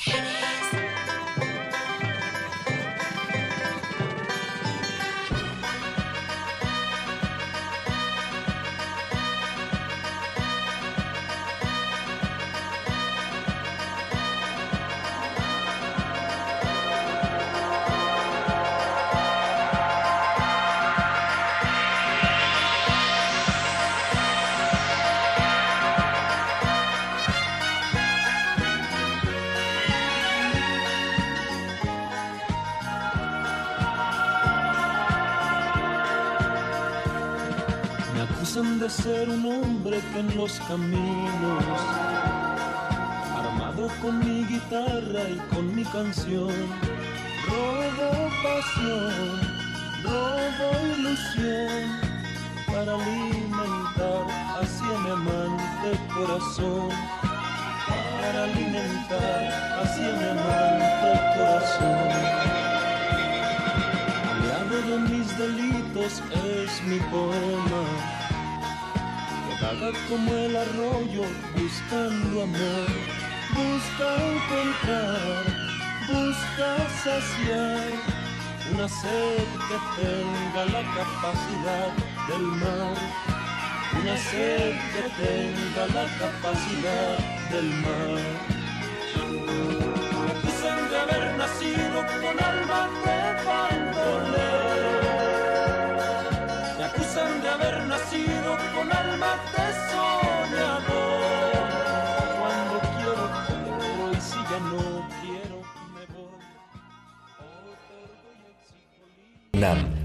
Me 0.07 0.98
de 38.61 38.89
ser 38.89 39.29
un 39.29 39.45
hombre 39.45 40.01
que 40.11 40.19
en 40.19 40.35
los 40.35 40.59
caminos, 40.67 41.63
armado 43.33 43.87
con 44.01 44.19
mi 44.19 44.43
guitarra 44.43 45.23
y 45.29 45.37
con 45.53 45.73
mi 45.73 45.85
canción, 45.85 46.51
robo 47.47 48.29
pasión, 48.43 49.39
robo 50.03 50.67
ilusión 50.97 52.01
para 52.67 52.95
alimentar 52.95 54.27
así 54.61 54.83
mi 54.83 55.09
amante 55.09 55.97
corazón, 56.13 56.89
para 58.19 58.43
alimentar 58.43 59.41
así 59.83 60.01
mi 60.01 60.27
amante 60.35 61.11
corazón. 61.37 62.09
Aliado 64.29 64.77
de 64.89 64.97
mis 65.09 65.37
delitos 65.37 66.21
es 66.43 66.83
mi 66.83 66.99
poema, 67.09 68.18
vaga 69.61 69.91
como 70.07 70.31
el 70.33 70.55
arroyo 70.55 71.23
buscando 71.55 72.43
amor, 72.43 72.87
busca 73.53 74.07
encontrar, 74.31 75.43
busca 76.07 76.69
saciar. 77.03 78.19
Una 78.71 78.87
sed 78.87 79.47
que 79.67 79.77
tenga 79.99 80.65
la 80.65 80.83
capacidad 80.93 81.91
del 82.27 82.43
mar, 82.61 82.97
una 83.99 84.17
sed 84.17 84.75
que 84.93 85.03
tenga 85.23 85.83
la 85.97 86.05
capacidad 86.19 87.17
del 87.49 87.69
mar. 87.83 88.19
Acusan 90.29 90.89
de 90.89 90.99
haber 90.99 91.37
nacido 91.37 92.05
con 92.21 92.43
alma 92.43 93.18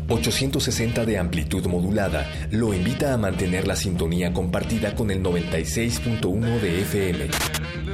860 0.08 1.04
de 1.06 1.18
amplitud 1.18 1.66
modulada 1.66 2.30
lo 2.50 2.74
invita 2.74 3.14
a 3.14 3.16
mantener 3.16 3.66
la 3.66 3.74
sintonía 3.74 4.32
compartida 4.32 4.94
con 4.94 5.10
el 5.10 5.22
96.1 5.22 6.60
de 6.60 6.82
FM. 6.82 7.28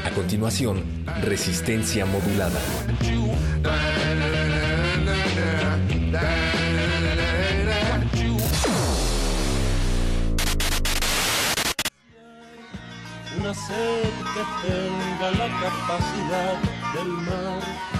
A 0.05 0.11
continuación, 0.11 0.83
resistencia 1.23 2.07
modulada. 2.07 2.61
Una 13.39 13.55
sed 13.55 14.11
que 14.35 14.69
tenga 14.69 15.31
la 15.31 15.61
capacidad 15.61 16.59
del 16.95 17.09
mar. 17.09 18.00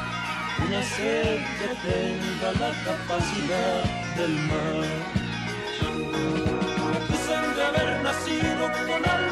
Una 0.67 0.83
sed 0.83 1.41
que 1.59 1.69
tenga 1.87 2.53
la 2.61 2.73
capacidad 2.85 3.85
del 4.17 4.35
mar. 4.49 4.87
Me 6.91 6.97
acusan 6.99 7.55
de 7.57 7.63
haber 7.63 8.03
nacido 8.03 8.65
con 8.87 9.01
alma 9.09 9.30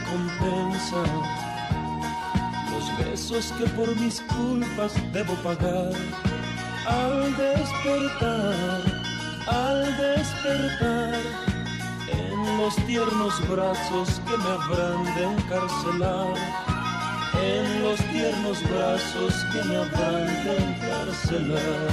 recompensa. 0.00 1.02
Los 2.70 2.98
besos 2.98 3.52
que 3.58 3.66
por 3.70 3.94
mis 3.96 4.20
culpas 4.22 4.92
debo 5.12 5.34
pagar. 5.36 5.92
Al 6.86 7.36
despertar, 7.36 8.82
al 9.46 9.96
despertar, 9.96 11.20
en 12.08 12.58
los 12.58 12.74
tiernos 12.86 13.48
brazos 13.48 14.20
que 14.26 14.36
me 14.36 14.50
habrán 14.50 15.04
de 15.14 15.24
encarcelar. 15.24 16.34
En 17.42 17.82
los 17.82 17.98
tiernos 18.12 18.62
brazos 18.70 19.34
que 19.52 19.62
me 19.64 19.76
habrán 19.76 20.26
de 20.44 20.56
encarcelar. 20.56 21.90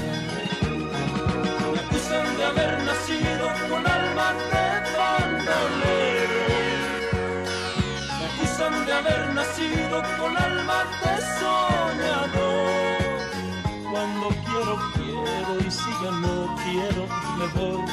Me 1.72 1.80
acusan 1.80 2.38
de 2.38 2.44
haber 2.44 2.84
nacido 2.84 3.48
con 3.69 3.86
alma 3.88 4.07
haber 8.98 9.34
nacido 9.34 10.01
con 10.19 10.38
alma 10.38 10.84
de 11.01 11.14
soñador. 11.40 12.98
Cuando 13.92 14.27
quiero, 14.45 14.74
quiero 14.95 15.51
y 15.66 15.72
si 15.72 15.92
ya 16.03 16.11
no 16.11 16.56
quiero, 16.64 17.08
me 17.38 17.48
voy. 17.56 17.85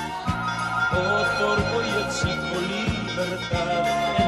Otorgo 0.93 1.77
y 1.83 1.91
exijo 2.05 2.57
libertad 2.73 4.24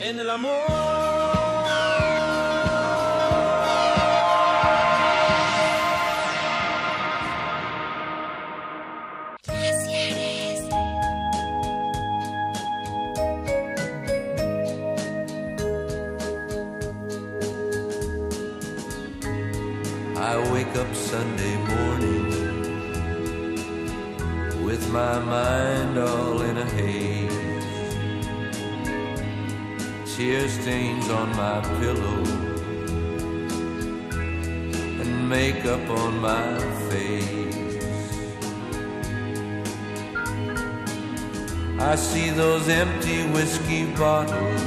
en 0.00 0.18
el 0.20 0.30
amor. 0.30 0.52
I 20.18 20.52
wake 20.52 20.76
up 20.76 20.94
Sunday 20.94 21.56
morning 21.56 22.45
my 24.96 25.18
mind 25.18 25.98
all 25.98 26.40
in 26.40 26.56
a 26.56 26.64
haze. 26.78 27.64
Tear 30.10 30.48
stains 30.48 31.10
on 31.10 31.28
my 31.36 31.58
pillow 31.80 32.22
and 35.00 35.28
makeup 35.28 35.86
on 36.02 36.12
my 36.18 36.58
face. 36.88 38.10
I 41.78 41.94
see 41.96 42.30
those 42.30 42.66
empty 42.70 43.20
whiskey 43.36 43.84
bottles 44.02 44.62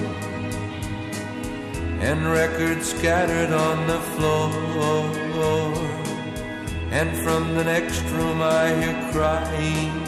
and 2.08 2.20
records 2.32 2.86
scattered 2.94 3.52
on 3.52 3.78
the 3.88 4.00
floor. 4.12 4.50
And 7.00 7.10
from 7.24 7.56
the 7.56 7.64
next 7.64 8.04
room 8.16 8.42
I 8.44 8.64
hear 8.80 9.12
crying. 9.12 9.99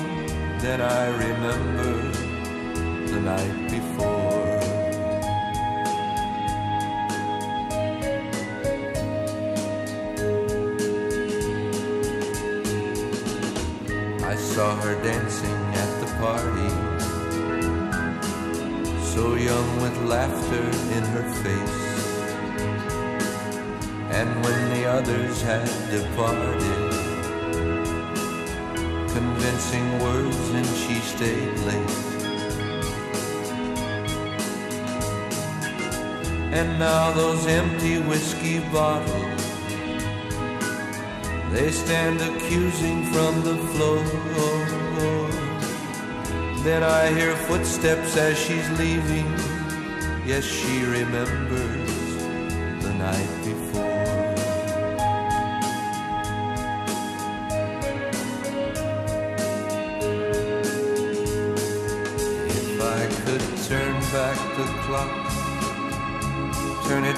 Then 0.62 0.80
I 0.80 1.08
remember 1.08 2.12
the 3.08 3.20
night 3.20 3.72
before. 3.72 4.60
I 14.24 14.36
saw 14.36 14.76
her 14.82 14.94
dancing 15.02 15.62
at 15.82 16.00
the 16.00 16.06
party 16.22 16.70
so 19.02 19.34
young 19.34 19.82
with 19.82 19.98
laughter 20.04 20.68
in 20.96 21.04
her 21.16 21.28
face. 21.42 21.82
And 24.12 24.30
when 24.46 24.70
the 24.76 24.86
others 24.86 25.42
had 25.42 25.66
departed, 25.90 26.91
convincing 29.22 29.88
words, 30.00 30.50
and 30.50 30.66
she 30.82 30.96
stayed 31.14 31.58
late. 31.70 31.98
And 36.60 36.70
now 36.80 37.12
those 37.12 37.46
empty 37.46 38.00
whiskey 38.10 38.60
bottles, 38.76 39.44
they 41.54 41.70
stand 41.72 42.20
accusing 42.30 43.00
from 43.14 43.34
the 43.48 43.58
floor. 43.72 44.04
Then 46.64 46.82
I 46.84 47.04
hear 47.18 47.36
footsteps 47.48 48.18
as 48.18 48.38
she's 48.38 48.70
leaving. 48.80 49.30
Yes, 50.26 50.46
she 50.46 50.84
remembers 50.84 51.91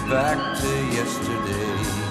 back 0.10 0.60
to 0.60 0.68
yesterday. 0.68 2.03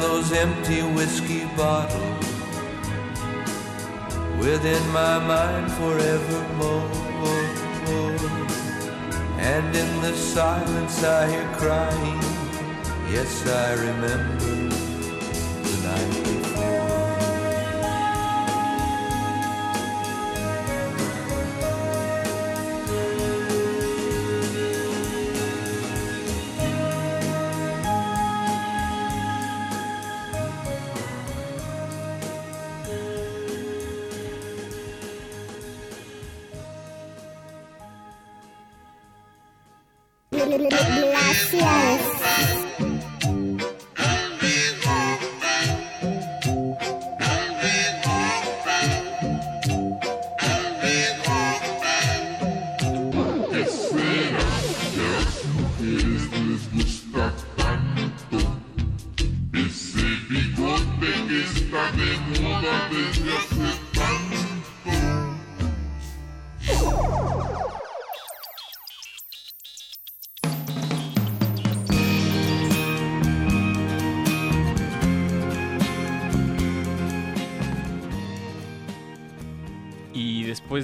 Those 0.00 0.32
empty 0.32 0.80
whiskey 0.80 1.44
bottles 1.56 2.26
within 4.38 4.82
my 4.90 5.18
mind 5.18 5.70
forevermore. 5.72 6.90
And 9.38 9.76
in 9.76 10.00
the 10.00 10.14
silence 10.14 11.04
I 11.04 11.30
hear 11.30 11.48
crying. 11.56 12.20
Yes, 13.12 13.46
I 13.46 13.74
remember 13.74 14.41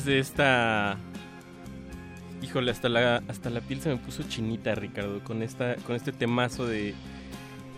de 0.09 0.19
esta... 0.19 0.97
Híjole, 2.43 2.71
hasta 2.71 2.89
la, 2.89 3.23
hasta 3.29 3.51
la 3.51 3.61
piel 3.61 3.81
se 3.81 3.91
me 3.91 3.97
puso 3.97 4.23
chinita, 4.23 4.75
Ricardo, 4.75 5.23
con, 5.23 5.43
esta, 5.43 5.77
con 5.77 5.97
este 5.97 6.13
temazo 6.13 6.67
de 6.67 6.95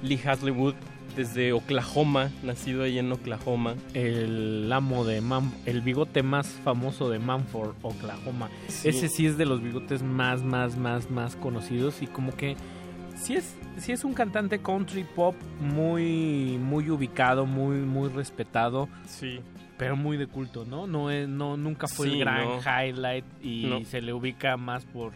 Lee 0.02 0.20
Haslewood 0.24 0.74
desde 1.16 1.52
Oklahoma, 1.52 2.30
nacido 2.42 2.84
ahí 2.84 2.98
en 2.98 3.10
Oklahoma. 3.10 3.74
El 3.94 4.70
amo 4.72 5.04
de 5.04 5.20
Man, 5.20 5.52
el 5.66 5.80
bigote 5.80 6.22
más 6.22 6.46
famoso 6.46 7.10
de 7.10 7.18
Manford, 7.18 7.74
Oklahoma. 7.82 8.48
Sí. 8.68 8.88
Ese 8.88 9.08
sí 9.08 9.26
es 9.26 9.36
de 9.36 9.46
los 9.46 9.62
bigotes 9.62 10.02
más, 10.02 10.42
más, 10.42 10.76
más, 10.76 11.10
más 11.10 11.36
conocidos 11.36 12.02
y 12.02 12.06
como 12.06 12.36
que 12.36 12.56
sí 13.16 13.34
es, 13.34 13.56
sí 13.78 13.92
es 13.92 14.04
un 14.04 14.14
cantante 14.14 14.60
country 14.60 15.04
pop 15.04 15.34
muy, 15.60 16.58
muy 16.62 16.90
ubicado, 16.90 17.46
muy, 17.46 17.78
muy 17.78 18.08
respetado. 18.08 18.88
Sí. 19.06 19.40
Pero 19.80 19.96
muy 19.96 20.16
de 20.16 20.26
culto, 20.28 20.64
¿no? 20.64 20.86
No 20.86 21.10
es, 21.10 21.28
no, 21.28 21.56
nunca 21.56 21.88
fue 21.88 22.06
Sí, 22.08 22.12
el 22.14 22.20
gran 22.20 22.44
no. 22.44 22.60
highlight 22.60 23.24
y 23.42 23.66
No. 23.66 23.84
se 23.84 24.00
le 24.00 24.12
ubica 24.12 24.56
más 24.56 24.84
por 24.84 25.12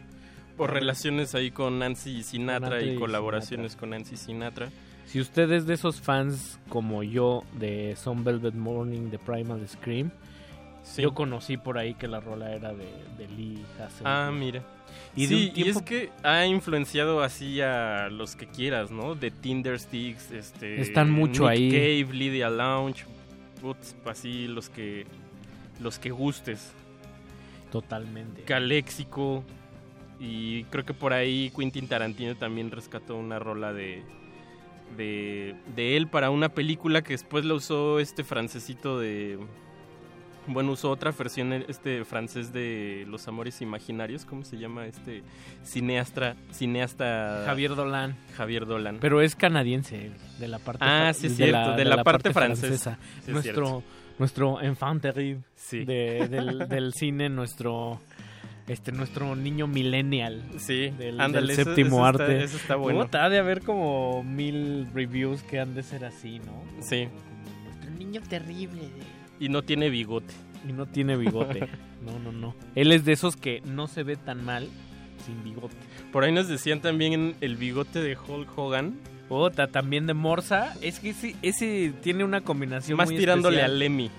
Por 0.56 0.72
relaciones 0.72 1.34
ahí 1.34 1.50
con 1.52 1.78
Nancy 1.78 2.22
Sinatra 2.22 2.82
y 2.82 2.90
y 2.90 2.96
colaboraciones 2.96 3.76
con 3.76 3.90
Nancy 3.90 4.16
Sinatra. 4.16 4.68
Si 5.06 5.20
usted 5.20 5.50
es 5.52 5.66
de 5.66 5.74
esos 5.74 6.00
fans 6.00 6.58
como 6.68 7.02
yo 7.02 7.44
de 7.58 7.94
Some 7.96 8.22
Velvet 8.24 8.54
Morning 8.54 9.10
de 9.10 9.18
Primal 9.18 9.66
Scream, 9.68 10.10
Sí. 10.82 11.00
yo 11.02 11.14
conocí 11.14 11.56
por 11.56 11.78
ahí 11.78 11.94
que 11.94 12.06
la 12.08 12.20
rola 12.20 12.52
era 12.54 12.72
de, 12.74 12.84
de 13.16 13.26
Lee 13.28 13.62
Hasselwood. 13.80 14.06
Ah, 14.06 14.30
mira. 14.32 14.62
Y 15.16 15.26
un 15.26 15.52
y 15.56 15.68
es 15.68 15.80
que 15.82 16.10
ha 16.22 16.44
influenciado 16.46 17.22
así 17.22 17.60
a 17.62 18.08
los 18.10 18.36
que 18.36 18.46
quieras, 18.46 18.90
¿no? 18.90 19.14
De 19.14 19.30
Tinder 19.30 19.78
Sticks, 19.80 20.30
este... 20.30 20.80
Están 20.80 21.10
mucho 21.10 21.42
Nick 21.44 21.50
ahí. 21.50 21.70
Cave, 21.70 22.14
Lydia 22.16 22.50
Lounge, 22.50 23.06
putz, 23.64 23.96
así 24.04 24.46
los 24.46 24.68
que... 24.68 25.06
Los 25.80 25.98
que 25.98 26.10
gustes. 26.10 26.72
Totalmente. 27.72 28.42
Caléxico. 28.42 29.42
Y 30.20 30.64
creo 30.64 30.84
que 30.84 30.92
por 30.92 31.12
ahí 31.14 31.50
Quentin 31.56 31.88
Tarantino 31.88 32.36
también 32.36 32.70
rescató 32.70 33.16
una 33.16 33.38
rola 33.38 33.72
de, 33.72 34.02
de, 34.96 35.56
de 35.74 35.96
él 35.96 36.06
para 36.08 36.30
una 36.30 36.50
película 36.50 37.02
que 37.02 37.14
después 37.14 37.44
la 37.44 37.54
usó 37.54 37.98
este 37.98 38.22
francesito 38.22 39.00
de... 39.00 39.38
Bueno, 40.46 40.72
usó 40.72 40.90
otra 40.90 41.10
versión, 41.12 41.52
este 41.52 42.04
francés 42.04 42.52
de 42.52 43.06
Los 43.08 43.26
Amores 43.28 43.62
Imaginarios, 43.62 44.26
¿cómo 44.26 44.44
se 44.44 44.58
llama? 44.58 44.86
Este 44.86 45.22
cineasta, 45.62 46.36
cineasta... 46.52 47.44
Javier 47.46 47.74
Dolan. 47.74 48.14
Javier 48.36 48.66
Dolan. 48.66 48.98
Pero 49.00 49.22
es 49.22 49.34
canadiense, 49.36 50.10
de 50.38 50.48
la 50.48 50.58
parte 50.58 50.84
Ah, 50.86 51.12
sí 51.14 51.28
es 51.28 51.36
cierto, 51.36 51.72
de 51.76 51.84
la 51.86 52.04
parte 52.04 52.32
francesa. 52.32 52.98
Sí 53.16 53.22
es 53.26 53.28
nuestro, 53.28 53.82
nuestro 54.18 54.60
enfant 54.60 55.00
terrible 55.00 55.42
Sí. 55.56 55.84
de- 55.86 56.28
del, 56.28 56.68
del 56.68 56.92
cine, 56.92 57.28
nuestro 57.30 58.00
este 58.66 58.92
nuestro 58.92 59.36
niño 59.36 59.66
millennial 59.66 60.42
Sí, 60.56 60.88
del, 60.90 61.18
séptimo 61.54 62.06
eso 62.06 62.10
está- 62.12 62.24
arte. 62.24 62.44
eso 62.44 62.56
está 62.56 62.76
bueno. 62.76 63.08
Ha 63.12 63.28
de 63.28 63.38
haber 63.38 63.60
como 63.62 64.22
mil 64.22 64.88
reviews 64.94 65.42
que 65.42 65.60
han 65.60 65.74
de 65.74 65.82
ser 65.82 66.04
así, 66.04 66.38
¿no? 66.38 66.52
Como- 66.52 66.82
Sí. 66.82 67.08
como 67.08 67.64
nuestro 67.64 67.90
niño 67.98 68.20
terrible. 68.28 68.88
Y 69.40 69.48
no 69.48 69.62
tiene 69.62 69.90
bigote. 69.90 70.34
Y 70.68 70.72
no 70.72 70.86
tiene 70.86 71.16
bigote. 71.16 71.68
no, 72.04 72.18
no, 72.18 72.32
no. 72.32 72.54
Él 72.74 72.92
es 72.92 73.04
de 73.04 73.12
esos 73.12 73.36
que 73.36 73.60
no 73.64 73.86
se 73.86 74.02
ve 74.02 74.16
tan 74.16 74.44
mal 74.44 74.68
sin 75.24 75.42
bigote. 75.42 75.76
Por 76.12 76.24
ahí 76.24 76.32
nos 76.32 76.48
decían 76.48 76.80
también 76.80 77.34
el 77.40 77.56
bigote 77.56 78.00
de 78.00 78.16
Hulk 78.16 78.56
Hogan. 78.56 78.98
Puta, 79.28 79.68
también 79.68 80.06
de 80.06 80.14
Morsa. 80.14 80.74
Es 80.82 81.00
que 81.00 81.10
ese, 81.10 81.34
ese 81.42 81.92
tiene 82.02 82.24
una 82.24 82.42
combinación 82.42 82.96
Más 82.98 83.08
muy 83.08 83.16
tirándole 83.16 83.56
especial. 83.56 83.76
a 83.76 83.78
Lemmy. 83.78 84.10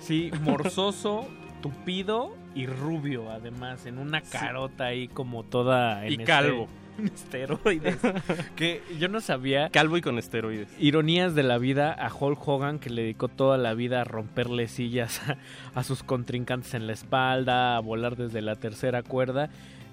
Sí, 0.00 0.30
morzoso, 0.42 1.28
tupido 1.62 2.36
y 2.54 2.66
rubio, 2.66 3.30
además, 3.30 3.86
en 3.86 3.98
una 3.98 4.20
carota 4.20 4.86
ahí 4.86 5.06
como 5.08 5.44
toda... 5.44 6.04
En 6.06 6.20
Y 6.20 6.24
calvo. 6.24 6.68
En 6.98 7.06
esteroides. 7.06 7.98
que 8.56 8.82
yo 8.98 9.08
no 9.08 9.20
sabía... 9.20 9.70
Calvo 9.70 9.96
y 9.96 10.00
con 10.00 10.18
esteroides. 10.18 10.68
Ironías 10.78 11.34
de 11.34 11.42
la 11.42 11.58
vida 11.58 11.92
a 11.92 12.12
Hulk 12.12 12.46
Hogan, 12.46 12.78
que 12.78 12.90
le 12.90 13.02
dedicó 13.02 13.28
toda 13.28 13.58
la 13.58 13.74
vida 13.74 14.02
a 14.02 14.04
romperle 14.04 14.68
sillas 14.68 15.20
a, 15.28 15.36
a 15.74 15.84
sus 15.84 16.02
contrincantes 16.02 16.74
en 16.74 16.86
la 16.86 16.92
espalda, 16.92 17.76
a 17.76 17.80
volar 17.80 18.16
desde 18.16 18.42
la 18.42 18.56
tercera 18.56 19.02
cuerda. 19.02 19.50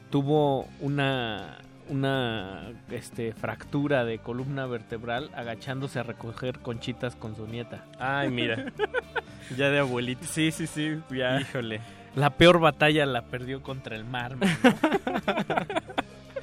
Tuvo 0.10 0.68
una, 0.82 1.58
una 1.90 2.72
este, 2.92 3.34
fractura 3.34 4.06
de 4.06 4.20
columna 4.20 4.66
vertebral 4.66 5.30
agachándose 5.36 6.00
a 6.00 6.04
recoger 6.04 6.60
conchitas 6.60 7.16
con 7.16 7.36
su 7.36 7.48
nieta. 7.48 7.86
Ay, 8.00 8.30
mira. 8.30 8.72
ya 9.58 9.70
de 9.70 9.80
abuelito. 9.80 10.26
Sí, 10.26 10.52
sí, 10.52 10.68
sí. 10.68 11.00
Ya. 11.12 11.40
Híjole. 11.40 11.82
La 12.16 12.30
peor 12.32 12.60
batalla 12.60 13.06
la 13.06 13.24
perdió 13.24 13.62
contra 13.62 13.96
el 13.96 14.06
mar. 14.06 14.38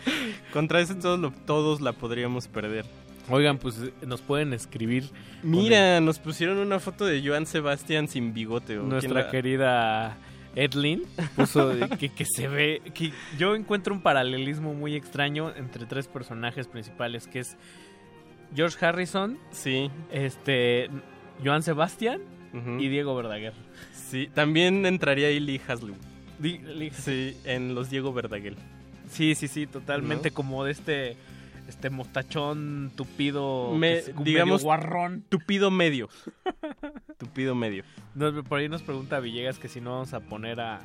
Contra 0.52 0.80
ese 0.80 0.94
todos, 0.94 1.18
lo- 1.18 1.30
todos 1.46 1.80
la 1.80 1.92
podríamos 1.92 2.48
perder. 2.48 2.84
Oigan, 3.30 3.58
pues 3.58 3.78
nos 4.04 4.20
pueden 4.20 4.52
escribir. 4.52 5.04
Mira, 5.42 6.00
nos 6.00 6.18
pusieron 6.18 6.58
una 6.58 6.80
foto 6.80 7.04
de 7.06 7.22
Joan 7.26 7.46
Sebastián 7.46 8.08
sin 8.08 8.34
bigote. 8.34 8.78
¿o 8.78 8.82
nuestra 8.82 9.30
querida 9.30 10.16
Edlin 10.56 11.04
puso 11.36 11.72
que, 11.98 12.08
que 12.08 12.24
se 12.24 12.48
ve 12.48 12.82
que 12.94 13.12
yo 13.38 13.54
encuentro 13.54 13.94
un 13.94 14.00
paralelismo 14.02 14.74
muy 14.74 14.94
extraño 14.96 15.52
entre 15.56 15.86
tres 15.86 16.08
personajes 16.08 16.66
principales 16.66 17.26
que 17.28 17.38
es 17.38 17.56
George 18.54 18.84
Harrison, 18.84 19.38
Sí. 19.50 19.90
este 20.10 20.90
Joan 21.44 21.62
Sebastián 21.62 22.20
y 22.78 22.88
Diego 22.88 23.14
Verdaguer. 23.16 23.54
Sí, 23.94 24.28
también 24.34 24.84
entraría 24.84 25.28
ahí 25.28 25.40
Lee 25.40 25.60
Haslew. 25.66 25.94
Sí, 26.92 27.34
en 27.44 27.74
los 27.74 27.88
Diego 27.88 28.12
Verdaguer. 28.12 28.56
Sí, 29.12 29.34
sí, 29.34 29.46
sí, 29.48 29.66
totalmente 29.66 30.30
¿No? 30.30 30.34
como 30.34 30.64
de 30.64 30.72
este 30.72 31.16
este 31.68 31.90
mostachón 31.90 32.90
tupido, 32.96 33.72
Me- 33.74 34.02
como 34.12 34.24
digamos, 34.24 34.60
medio 34.60 34.64
guarrón. 34.64 35.24
Tupido 35.28 35.70
medio. 35.70 36.08
Tupido 37.18 37.54
medio. 37.54 37.84
Por 38.48 38.58
ahí 38.58 38.68
nos 38.68 38.82
pregunta 38.82 39.20
Villegas 39.20 39.58
que 39.58 39.68
si 39.68 39.80
no 39.80 39.92
vamos 39.92 40.12
a 40.12 40.20
poner 40.20 40.60
a, 40.60 40.80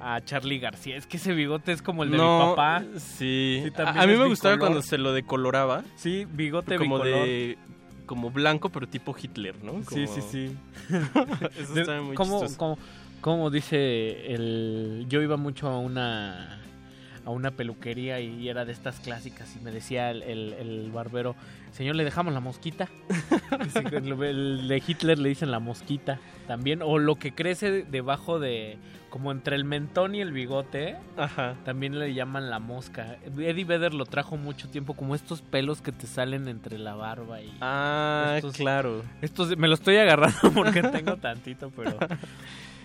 a 0.00 0.20
Charlie 0.24 0.58
García. 0.58 0.96
Es 0.96 1.06
que 1.06 1.16
ese 1.16 1.34
bigote 1.34 1.72
es 1.72 1.82
como 1.82 2.04
el 2.04 2.12
de 2.12 2.16
no, 2.18 2.38
mi 2.38 2.50
papá. 2.50 2.84
Sí. 2.98 3.62
Sí, 3.64 3.72
a, 3.84 4.06
mí 4.06 4.16
me 4.16 4.26
gustaba 4.28 4.58
cuando 4.58 4.80
se 4.80 4.96
lo 4.96 5.12
decoloraba. 5.12 5.82
Sí, 5.96 6.26
bigote 6.32 6.76
como 6.78 6.96
bicolor. 6.98 7.26
de 7.26 7.58
como 8.06 8.30
blanco 8.30 8.68
pero 8.70 8.86
tipo 8.88 9.14
Hitler, 9.20 9.62
¿no? 9.62 9.80
Sí, 9.88 10.04
Como- 10.04 10.06
sí, 10.06 10.20
sí. 10.30 10.56
Eso 11.58 11.80
está 11.80 12.00
muy 12.00 12.14
¿cómo, 12.14 12.40
chistoso. 12.40 12.58
cómo- 12.58 12.78
cómo 13.20 13.50
dice 13.50 14.32
el... 14.34 15.06
Yo 15.08 15.20
iba 15.22 15.36
mucho 15.36 15.68
a 15.68 15.78
una 15.78 16.61
a 17.24 17.30
una 17.30 17.50
peluquería 17.52 18.20
y 18.20 18.48
era 18.48 18.64
de 18.64 18.72
estas 18.72 19.00
clásicas 19.00 19.54
y 19.56 19.64
me 19.64 19.70
decía 19.70 20.10
el, 20.10 20.22
el- 20.22 20.52
el 20.54 20.90
barbero, 20.90 21.36
señor, 21.72 21.96
¿le 21.96 22.04
dejamos 22.04 22.32
la 22.34 22.40
mosquita? 22.40 22.88
El 23.92 24.68
de 24.68 24.82
Hitler 24.86 25.18
le 25.18 25.28
dicen 25.28 25.50
la 25.50 25.58
mosquita 25.60 26.18
también. 26.46 26.82
O 26.82 26.98
lo 26.98 27.16
que 27.16 27.32
crece 27.32 27.84
debajo 27.84 28.38
de, 28.40 28.78
como 29.10 29.30
entre 29.32 29.56
el 29.56 29.64
mentón 29.64 30.14
y 30.14 30.20
el 30.20 30.32
bigote, 30.32 30.96
Ajá. 31.16 31.54
también 31.64 31.98
le 31.98 32.12
llaman 32.14 32.50
la 32.50 32.58
mosca. 32.58 33.16
Eddie 33.38 33.64
Vedder 33.64 33.94
lo 33.94 34.04
trajo 34.06 34.36
mucho 34.36 34.68
tiempo, 34.68 34.94
como 34.94 35.14
estos 35.14 35.42
pelos 35.42 35.80
que 35.80 35.92
te 35.92 36.06
salen 36.06 36.48
entre 36.48 36.78
la 36.78 36.94
barba 36.94 37.40
y... 37.40 37.52
Ah, 37.60 38.34
Estos- 38.36 38.56
claro. 38.56 39.02
Estos, 39.20 39.56
me 39.56 39.68
lo 39.68 39.74
estoy 39.74 39.96
agarrando 39.96 40.40
porque 40.54 40.82
tengo 40.82 41.16
tantito, 41.16 41.70
pero... 41.76 41.96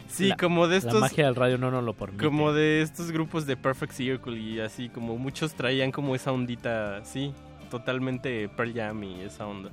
Sí, 0.07 0.27
La- 0.29 0.37
como 0.37 0.67
de 0.67 0.73
La 0.73 0.77
estos 0.77 1.01
magia 1.01 1.25
del 1.25 1.35
radio 1.35 1.57
no 1.57 1.69
nos 1.71 1.83
lo 1.83 1.93
permite. 1.93 2.23
como 2.23 2.53
de 2.53 2.81
estos 2.81 3.11
grupos 3.11 3.45
de 3.45 3.57
Perfect 3.57 3.93
Circle 3.93 4.39
y 4.39 4.59
así 4.59 4.89
como 4.89 5.17
muchos 5.17 5.53
traían 5.53 5.91
como 5.91 6.15
esa 6.15 6.31
ondita, 6.31 7.03
sí, 7.03 7.33
totalmente 7.69 8.47
Pearl 8.49 8.73
Jam 8.73 9.03
y 9.03 9.21
esa 9.21 9.45
onda. 9.47 9.69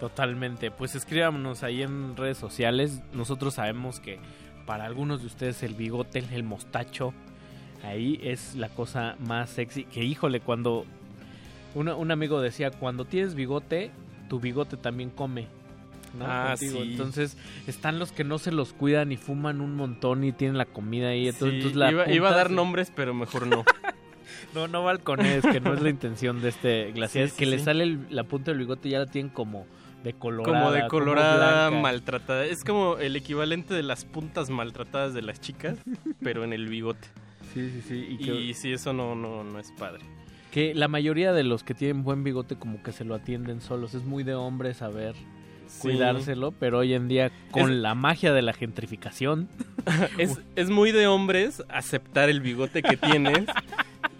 Totalmente. 0.00 0.70
Pues 0.70 0.94
escríbanos 0.94 1.62
ahí 1.62 1.82
en 1.82 2.16
redes 2.16 2.36
sociales. 2.38 3.00
Nosotros 3.12 3.54
sabemos 3.54 4.00
que 4.00 4.18
para 4.66 4.84
algunos 4.84 5.20
de 5.20 5.26
ustedes 5.26 5.62
el 5.62 5.74
bigote, 5.74 6.24
el 6.32 6.42
mostacho, 6.42 7.12
ahí 7.84 8.18
es 8.22 8.54
la 8.56 8.68
cosa 8.68 9.16
más 9.20 9.50
sexy. 9.50 9.84
Que 9.84 10.02
híjole, 10.04 10.40
cuando 10.40 10.84
una- 11.74 11.94
un 11.94 12.10
amigo 12.10 12.40
decía, 12.40 12.70
cuando 12.70 13.04
tienes 13.04 13.34
bigote, 13.34 13.90
tu 14.28 14.40
bigote 14.40 14.76
también 14.76 15.10
come. 15.10 15.46
¿No? 16.18 16.24
Ah, 16.26 16.48
Contigo. 16.58 16.82
sí. 16.82 16.90
Entonces 16.92 17.36
están 17.66 17.98
los 17.98 18.12
que 18.12 18.24
no 18.24 18.38
se 18.38 18.52
los 18.52 18.72
cuidan 18.72 19.12
y 19.12 19.16
fuman 19.16 19.60
un 19.60 19.74
montón 19.76 20.24
y 20.24 20.32
tienen 20.32 20.58
la 20.58 20.66
comida 20.66 21.08
ahí. 21.08 21.28
Entonces, 21.28 21.48
Sí, 21.50 21.56
entonces 21.56 21.76
la 21.76 21.90
iba, 21.90 22.12
iba 22.12 22.28
a 22.30 22.34
dar 22.36 22.48
se- 22.48 22.54
nombres, 22.54 22.92
pero 22.94 23.14
mejor 23.14 23.46
no. 23.46 23.64
No, 24.54 24.68
no 24.68 24.84
balcones, 24.84 25.42
que 25.46 25.60
no 25.60 25.72
es 25.72 25.80
la 25.80 25.88
intención 25.88 26.42
de 26.42 26.50
este 26.50 26.92
glaciar. 26.92 27.26
Sí, 27.28 27.32
es 27.32 27.38
que 27.38 27.46
le 27.46 27.58
sale 27.58 27.84
el- 27.84 28.00
la 28.10 28.24
punta 28.24 28.50
del 28.50 28.58
bigote 28.58 28.88
y 28.88 28.92
ya 28.92 28.98
la 28.98 29.06
tienen 29.06 29.30
como 29.32 29.66
decolorada. 30.04 30.58
como 30.58 30.72
decolorada, 30.72 31.68
blanca. 31.70 31.82
maltratada. 31.82 32.44
Es 32.44 32.62
como 32.64 32.98
el 32.98 33.16
equivalente 33.16 33.72
de 33.72 33.82
las 33.82 34.04
puntas 34.04 34.50
maltratadas 34.50 35.14
de 35.14 35.22
las 35.22 35.40
chicas, 35.40 35.78
pero 36.22 36.44
en 36.44 36.52
el 36.52 36.68
bigote. 36.68 37.08
Sí, 37.54 37.70
sí, 37.70 37.82
sí. 37.88 38.16
Y, 38.20 38.30
Y, 38.30 38.54
sí, 38.54 38.72
eso 38.72 38.92
no, 38.92 39.14
no, 39.14 39.42
no 39.44 39.58
es 39.58 39.70
padre. 39.72 40.00
que 40.50 40.74
la 40.74 40.88
mayoría 40.88 41.32
de 41.32 41.44
los 41.44 41.64
que 41.64 41.72
tienen 41.72 42.02
buen 42.04 42.22
bigote 42.24 42.56
como 42.56 42.82
que 42.82 42.92
se 42.92 43.04
lo 43.04 43.14
atienden 43.14 43.62
solos. 43.62 43.94
Es 43.94 44.04
muy 44.04 44.22
de 44.22 44.34
hombre 44.34 44.74
saber 44.74 45.14
cuidárselo, 45.80 46.52
pero 46.52 46.78
hoy 46.78 46.94
en 46.94 47.08
día 47.08 47.30
con 47.50 47.82
la 47.82 47.94
magia 47.94 48.32
de 48.32 48.42
la 48.42 48.52
gentrificación 48.52 49.48
es, 50.18 50.40
es 50.56 50.70
muy 50.70 50.92
de 50.92 51.06
hombres 51.06 51.62
aceptar 51.68 52.28
el 52.30 52.40
bigote 52.40 52.82
que 52.82 52.96
tienes 52.96 53.46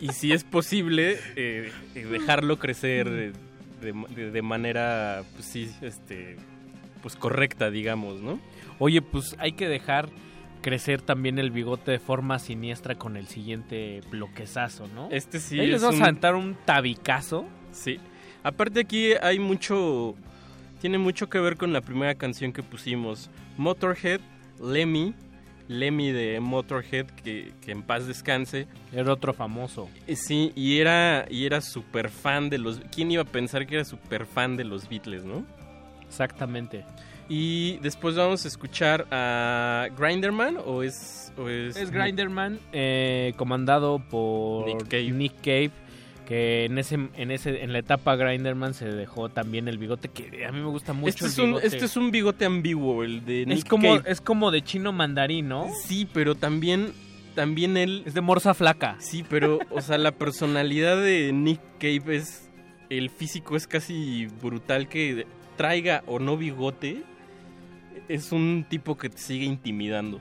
y 0.01 0.09
si 0.09 0.33
es 0.33 0.45
posible 0.45 1.19
eh, 1.37 1.71
eh, 1.95 2.05
dejarlo 2.07 2.59
crecer 2.59 3.09
de, 3.11 3.33
de- 3.81 4.31
de 4.31 4.43
manera, 4.43 5.23
pues 5.35 5.45
sí, 5.47 5.71
este, 5.81 6.37
pues 7.03 7.17
correcta, 7.17 7.71
digamos, 7.71 8.21
¿no? 8.21 8.39
Oye, 8.79 9.03
pues 9.03 9.35
hay 9.39 9.53
que 9.53 9.69
dejar 9.69 10.09
crecer 10.61 11.03
también 11.03 11.41
el 11.41 11.51
bigote 11.51 11.91
de 11.91 11.99
forma 11.99 12.39
siniestra 12.39 12.95
con 12.95 13.17
el 13.17 13.27
siguiente 13.27 14.01
bloquezazo, 14.11 14.87
¿no? 14.95 15.09
Este 15.11 15.41
sí 15.41 15.57
les 15.57 15.77
es 15.77 15.83
vamos 15.83 15.97
un- 15.97 16.03
a 16.03 16.07
aventar 16.07 16.35
un 16.37 16.57
tabicazo. 16.65 17.45
Sí. 17.73 17.99
Aparte 18.45 18.81
aquí 18.81 19.13
hay 19.21 19.39
mucho... 19.41 20.15
Tiene 20.83 20.99
mucho 20.99 21.31
que 21.31 21.39
ver 21.39 21.57
con 21.57 21.73
la 21.73 21.81
primera 21.81 22.17
canción 22.17 22.53
que 22.53 22.65
pusimos. 22.65 23.31
Motorhead, 23.57 24.21
Lemmy. 24.61 25.15
Lemmy 25.69 26.11
de 26.11 26.41
Motorhead, 26.41 27.07
que, 27.07 27.53
que 27.65 27.71
en 27.71 27.85
paz 27.85 28.09
descanse. 28.09 28.67
Era 28.93 29.13
otro 29.13 29.33
famoso. 29.33 29.89
Eh, 30.09 30.17
Sí, 30.17 30.51
y 30.57 30.79
era, 30.79 31.25
y 31.31 31.47
era 31.47 31.61
súper 31.61 32.09
fan 32.09 32.51
de 32.51 32.59
los... 32.59 32.81
¿Quién 32.93 33.13
iba 33.13 33.23
a 33.23 33.27
pensar 33.27 33.65
que 33.65 33.77
era 33.77 33.85
súper 33.85 34.27
fan 34.27 34.57
de 34.57 34.65
los 34.65 34.89
Beatles, 34.89 35.25
no? 35.25 35.45
Exactamente. 36.05 36.85
Y 37.29 37.77
después 37.79 38.17
vamos 38.17 38.45
a 38.45 38.49
escuchar 38.49 39.07
a 39.13 39.87
Grinderman 39.97 40.59
o 40.67 40.83
es... 40.83 41.33
O 41.39 41.49
es, 41.49 41.77
Es 41.77 41.93
Grinderman, 41.93 42.59
eh, 42.73 43.35
comandado 43.37 44.01
por 44.11 44.67
Nick 44.67 44.89
Cave. 44.89 45.11
Nick 45.13 45.37
Cave, 45.37 45.71
que 46.27 46.65
en 46.65 46.79
ese, 46.79 46.95
en 46.95 47.31
ese, 47.31 47.63
en 47.63 47.73
la 47.73 47.79
etapa 47.79 48.17
Grinderman 48.17 48.75
se 48.75 48.87
dejó 48.87 49.29
también 49.29 49.69
el 49.69 49.79
bigote, 49.79 50.09
que 50.09 50.45
a 50.47 50.53
mí 50.53 50.61
me 50.61 50.67
gusta 50.67 50.93
mucho 50.93 51.09
Este 51.09 51.25
el 51.27 51.31
es, 51.31 51.39
un, 51.39 51.47
bigote. 51.47 51.67
este 51.67 51.85
es 51.85 51.97
un 51.97 52.11
bigote 52.11 52.45
ambiguo, 52.45 53.05
el 53.05 53.25
de 53.25 53.47
Nick 53.47 53.59
es 53.59 53.65
como, 53.65 53.97
Cave. 53.97 54.11
es 54.11 54.21
como 54.21 54.51
de 54.51 54.63
chino 54.63 54.93
mandarín, 54.93 55.49
¿no? 55.49 55.69
Sí, 55.85 56.09
pero 56.13 56.35
también, 56.35 56.93
también 57.35 57.77
él... 57.77 58.03
Es 58.07 58.15
de 58.15 58.21
morsa 58.21 58.55
flaca. 58.55 58.97
Sí, 59.01 59.25
pero, 59.29 59.59
o 59.71 59.81
sea, 59.81 59.99
la 59.99 60.13
personalidad 60.13 60.97
de 60.97 61.33
Nick 61.33 61.61
Cave 61.79 62.17
es... 62.17 62.49
El 62.89 63.09
físico 63.09 63.57
es 63.57 63.67
casi 63.67 64.27
brutal 64.43 64.89
que 64.89 65.27
traiga 65.57 66.03
o 66.07 66.19
no 66.19 66.37
bigote. 66.37 67.03
Es 68.09 68.33
un 68.33 68.67
tipo 68.69 68.99
que 68.99 69.09
te 69.09 69.17
sigue 69.17 69.47
intimidando. 69.47 70.21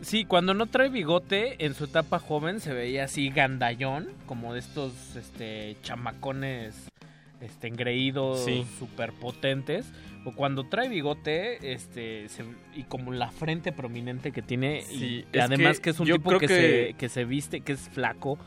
Sí, 0.00 0.24
cuando 0.24 0.54
no 0.54 0.66
trae 0.66 0.88
bigote, 0.90 1.64
en 1.64 1.74
su 1.74 1.84
etapa 1.84 2.18
joven 2.18 2.60
se 2.60 2.72
veía 2.72 3.04
así 3.04 3.30
gandallón, 3.30 4.08
como 4.26 4.54
de 4.54 4.60
estos 4.60 5.16
este, 5.16 5.76
chamacones 5.82 6.88
este, 7.40 7.68
engreídos, 7.68 8.44
Sí. 8.44 8.64
súper 8.78 9.12
potentes. 9.12 9.86
O 10.24 10.32
cuando 10.32 10.64
trae 10.68 10.88
bigote, 10.88 11.72
este, 11.72 12.28
se- 12.28 12.44
y 12.74 12.82
como 12.84 13.12
la 13.12 13.30
frente 13.30 13.72
prominente 13.72 14.30
que 14.32 14.42
tiene, 14.42 14.82
Sí, 14.82 15.24
y 15.32 15.38
además 15.38 15.78
que 15.78 15.84
que, 15.84 15.90
es 15.90 16.00
un 16.00 16.06
tipo 16.06 16.38
que, 16.38 16.46
que- 16.46 16.88
Se, 16.88 16.94
que 16.98 17.08
se 17.08 17.24
viste, 17.24 17.60
que 17.60 17.72
es 17.72 17.88
flaco, 17.88 18.38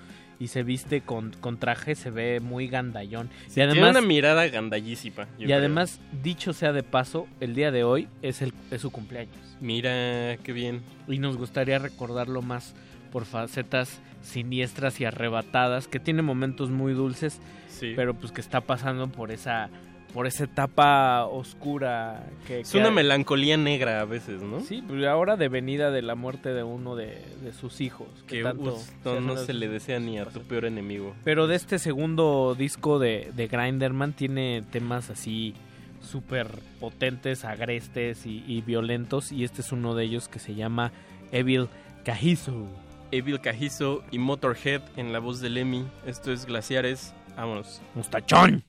y 0.42 0.48
se 0.48 0.64
viste 0.64 1.02
con, 1.02 1.32
con 1.40 1.58
traje, 1.58 1.94
se 1.94 2.10
ve 2.10 2.40
muy 2.40 2.68
gandallón. 2.68 3.30
y 3.50 3.54
Tiene 3.54 3.74
además, 3.74 3.92
una 3.92 4.02
mirada 4.02 4.48
gandallísima. 4.48 5.28
y 5.38 5.46
creo. 5.46 5.58
además, 5.58 6.02
dicho 6.24 6.52
sea 6.52 6.74
de 6.74 6.82
paso, 6.84 7.28
el 7.40 7.54
día 7.54 7.70
de 7.72 7.84
hoy 7.84 8.08
es, 8.24 8.42
el, 8.42 8.52
es 8.72 8.82
su 8.82 8.90
cumpleaños. 8.92 9.36
Mira, 9.62 10.38
qué 10.44 10.52
bien. 10.52 10.82
Y 11.08 11.20
nos 11.20 11.38
gustaría 11.38 11.78
recordarlo 11.78 12.42
más 12.42 12.74
por 13.12 13.26
facetas 13.26 14.02
siniestras 14.24 15.00
y 15.00 15.06
arrebatadas, 15.06 15.88
que 15.88 16.00
tiene 16.00 16.22
momentos 16.24 16.70
muy 16.72 16.94
dulces, 16.94 17.40
Sí. 17.68 17.94
pero 17.96 18.14
pues 18.14 18.32
que 18.32 18.42
está 18.42 18.62
pasando 18.62 19.08
por 19.12 19.32
esa 19.32 19.70
por 20.14 20.28
esa 20.28 20.44
etapa 20.44 21.26
oscura 21.26 22.28
que 22.48 22.62
Es 22.62 22.72
que 22.72 22.78
una 22.78 22.92
melancolía 22.92 23.58
negra 23.58 24.02
a 24.02 24.06
veces, 24.06 24.42
¿no? 24.42 24.62
Sí, 24.62 24.84
pues 24.86 25.06
ahora 25.06 25.38
de 25.38 25.50
venida 25.50 25.92
de 25.92 26.02
la 26.02 26.16
muerte 26.16 26.54
de 26.54 26.64
uno 26.64 26.96
de, 26.96 27.24
de 27.44 27.54
sus 27.54 27.82
hijos. 27.82 28.08
Que, 28.28 28.38
Que 28.38 28.44
tanto 28.44 28.78
no, 29.22 29.38
se 29.38 29.54
le 29.54 29.68
desea 29.68 30.00
ni 30.00 30.20
a 30.20 30.26
tu 30.26 30.42
peor 30.42 30.66
enemigo. 30.66 31.14
Pero 31.24 31.48
de 31.48 31.56
este 31.56 31.80
segundo 31.80 32.56
disco 32.58 33.00
de, 33.00 33.32
de 33.36 33.48
Grinderman 33.48 34.14
tiene 34.14 34.64
temas 34.72 35.10
así 35.10 35.56
súper 36.02 36.48
potentes, 36.80 37.46
agrestes 37.46 38.26
y, 38.26 38.44
y 38.48 38.62
violentos. 38.62 39.32
Y 39.32 39.44
este 39.44 39.62
es 39.62 39.72
uno 39.72 39.96
de 39.96 40.06
ellos 40.06 40.28
que 40.28 40.40
se 40.40 40.56
llama 40.56 40.92
Evil 41.32 41.70
Cajizo. 42.04 42.68
Evil 43.12 43.42
Cajizo 43.42 44.04
y 44.12 44.20
Motorhead 44.20 44.82
en 44.96 45.14
la 45.14 45.20
voz 45.20 45.42
de 45.42 45.50
Lemmy. 45.50 45.86
Esto 46.06 46.32
es 46.32 46.46
Glaciares. 46.46 47.14
Vámonos. 47.36 47.82
¡Mustachón! 47.96 48.64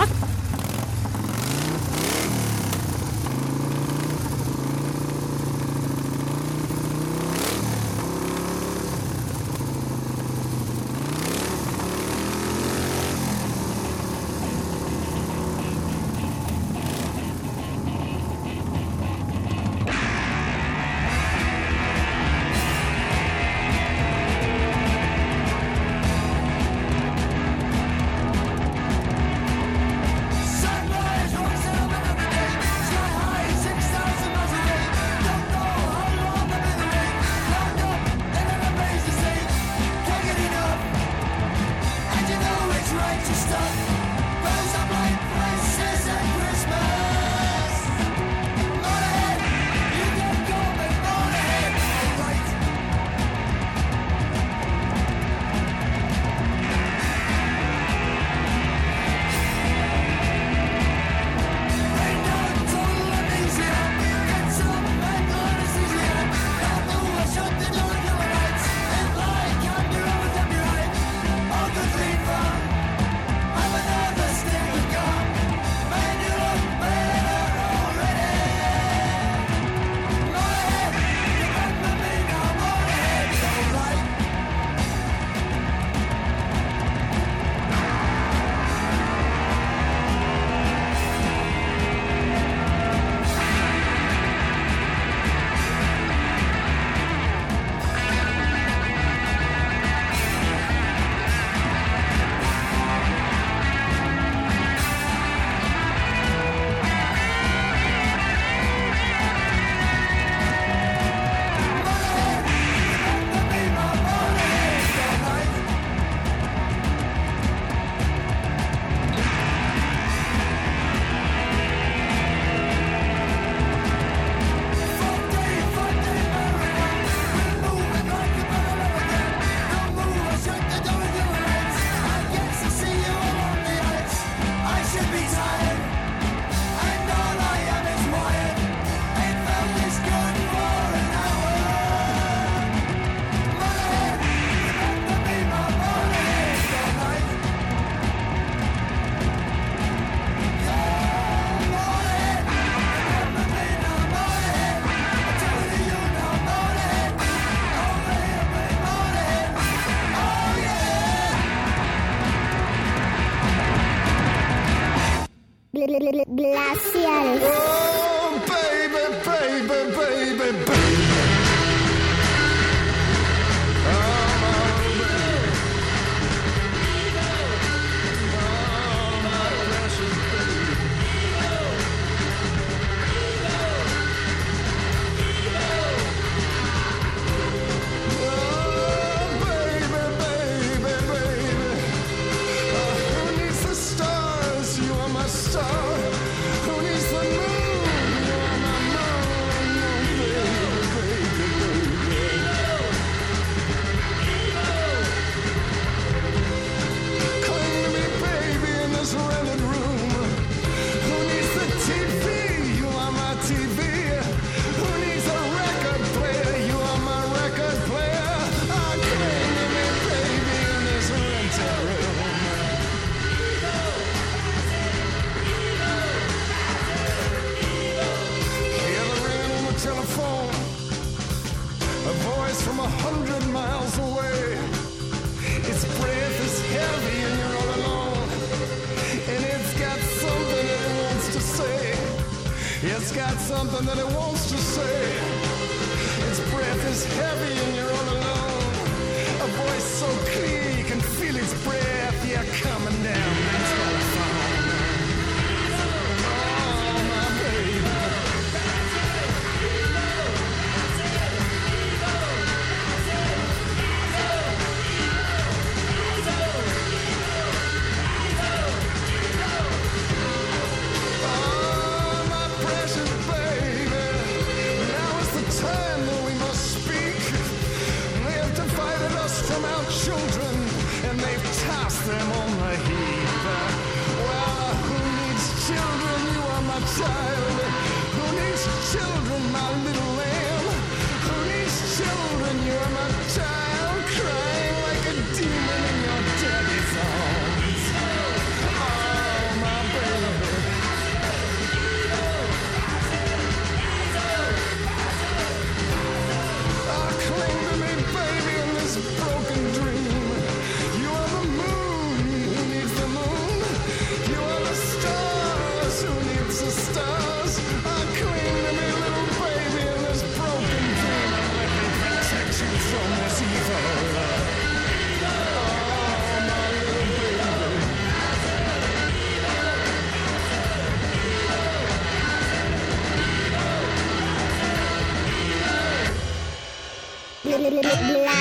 What? 0.00 0.29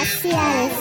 espaciales. 0.01 0.78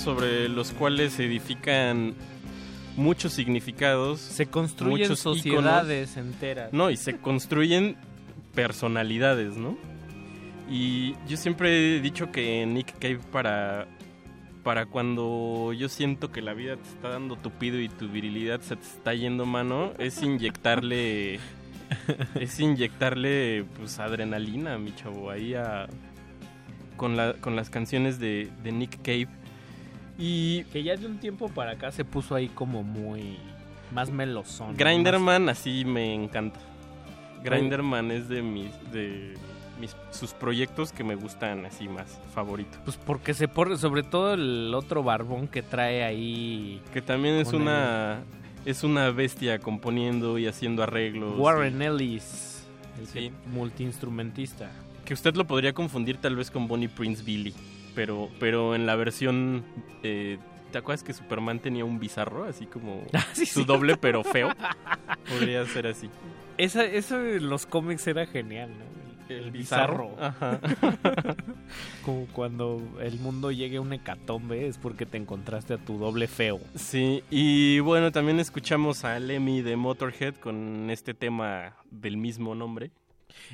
sobre 0.00 0.48
los 0.48 0.72
cuales 0.72 1.12
se 1.14 1.26
edifican 1.26 2.14
muchos 2.96 3.32
significados. 3.32 4.20
Se 4.20 4.46
construyen 4.46 5.16
sociedades 5.16 6.16
enteras. 6.16 6.72
No, 6.72 6.90
y 6.90 6.96
se 6.96 7.18
construyen 7.18 7.96
personalidades, 8.54 9.56
¿no? 9.56 9.76
Y 10.68 11.14
yo 11.28 11.36
siempre 11.36 11.96
he 11.96 12.00
dicho 12.00 12.30
que 12.30 12.64
Nick 12.66 12.98
Cave 12.98 13.20
para 13.32 13.86
para 14.62 14.84
cuando 14.84 15.72
yo 15.72 15.88
siento 15.88 16.30
que 16.30 16.42
la 16.42 16.52
vida 16.52 16.76
te 16.76 16.88
está 16.88 17.08
dando 17.08 17.36
tupido 17.36 17.80
y 17.80 17.88
tu 17.88 18.08
virilidad 18.08 18.60
se 18.60 18.76
te 18.76 18.82
está 18.82 19.14
yendo 19.14 19.46
mano, 19.46 19.92
es 19.98 20.22
inyectarle 20.22 21.40
es 22.34 22.60
inyectarle 22.60 23.64
pues 23.78 23.98
adrenalina, 23.98 24.76
mi 24.76 24.94
chavo, 24.94 25.30
ahí 25.30 25.54
a, 25.54 25.86
con, 26.96 27.16
la, 27.16 27.32
con 27.34 27.56
las 27.56 27.70
canciones 27.70 28.18
de, 28.18 28.50
de 28.62 28.72
Nick 28.72 29.00
Cave 29.02 29.39
y 30.20 30.64
que 30.64 30.82
ya 30.82 30.96
de 30.96 31.06
un 31.06 31.18
tiempo 31.18 31.48
para 31.48 31.72
acá 31.72 31.90
se 31.90 32.04
puso 32.04 32.34
ahí 32.34 32.48
como 32.48 32.82
muy 32.82 33.38
más 33.90 34.10
melosón. 34.10 34.76
Grinderman 34.76 35.48
así 35.48 35.84
me 35.84 36.14
encanta. 36.14 36.60
Grinderman 37.42 38.10
oh. 38.10 38.14
es 38.14 38.28
de 38.28 38.42
mis 38.42 38.92
de 38.92 39.34
mis, 39.80 39.96
sus 40.10 40.34
proyectos 40.34 40.92
que 40.92 41.02
me 41.02 41.14
gustan 41.14 41.64
así 41.64 41.88
más 41.88 42.20
favorito. 42.34 42.78
Pues 42.84 42.98
porque 42.98 43.32
se 43.32 43.48
por, 43.48 43.78
sobre 43.78 44.02
todo 44.02 44.34
el 44.34 44.74
otro 44.74 45.02
barbón 45.02 45.48
que 45.48 45.62
trae 45.62 46.04
ahí 46.04 46.82
que 46.92 47.00
también 47.00 47.36
es 47.36 47.54
una 47.54 48.22
es 48.66 48.84
una 48.84 49.10
bestia 49.10 49.58
componiendo 49.58 50.38
y 50.38 50.46
haciendo 50.46 50.82
arreglos. 50.82 51.38
Warren. 51.38 51.80
Ellis, 51.80 52.66
el 53.14 53.32
multiinstrumentista. 53.46 54.70
Que 55.04 55.14
usted 55.14 55.34
lo 55.34 55.46
podría 55.46 55.72
confundir 55.72 56.18
tal 56.18 56.36
vez 56.36 56.50
con 56.50 56.68
Bonnie 56.68 56.88
Prince 56.88 57.22
Billy 57.24 57.54
pero, 57.94 58.28
pero 58.38 58.74
en 58.74 58.86
la 58.86 58.96
versión... 58.96 59.64
Eh, 60.02 60.38
¿Te 60.72 60.78
acuerdas 60.78 61.02
que 61.02 61.12
Superman 61.12 61.58
tenía 61.58 61.84
un 61.84 61.98
bizarro? 61.98 62.44
Así 62.44 62.66
como 62.66 63.02
ah, 63.12 63.26
su 63.34 63.64
doble 63.64 63.96
pero 63.96 64.22
feo. 64.22 64.50
Podría 65.28 65.66
ser 65.66 65.88
así. 65.88 66.08
Esa, 66.58 66.84
eso 66.84 67.18
de 67.18 67.40
los 67.40 67.66
cómics 67.66 68.06
era 68.06 68.26
genial, 68.26 68.70
¿no? 68.70 68.90
El, 69.34 69.50
bizarro. 69.52 70.16
Ajá. 70.20 70.60
como 72.04 72.26
cuando 72.26 72.82
el 73.00 73.18
mundo 73.20 73.52
llegue 73.52 73.76
a 73.76 73.80
un 73.80 73.92
hecatombe 73.92 74.66
es 74.66 74.76
porque 74.76 75.06
te 75.06 75.16
encontraste 75.16 75.74
a 75.74 75.78
tu 75.78 75.98
doble 75.98 76.26
feo. 76.26 76.60
Sí, 76.74 77.22
y 77.30 77.78
bueno, 77.78 78.10
también 78.10 78.40
escuchamos 78.40 79.04
a 79.04 79.20
Lemmy 79.20 79.62
de 79.62 79.76
Motorhead 79.76 80.34
con 80.34 80.90
este 80.90 81.14
tema 81.14 81.76
del 81.90 82.16
mismo 82.16 82.56
nombre. 82.56 82.90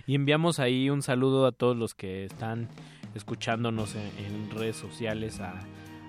Y 0.06 0.14
enviamos 0.14 0.58
ahí 0.58 0.88
un 0.88 1.02
saludo 1.02 1.46
a 1.46 1.52
todos 1.52 1.76
los 1.76 1.94
que 1.94 2.24
están 2.24 2.68
escuchándonos 3.16 3.94
en, 3.96 4.10
en 4.24 4.50
redes 4.50 4.76
sociales, 4.76 5.40
a, 5.40 5.54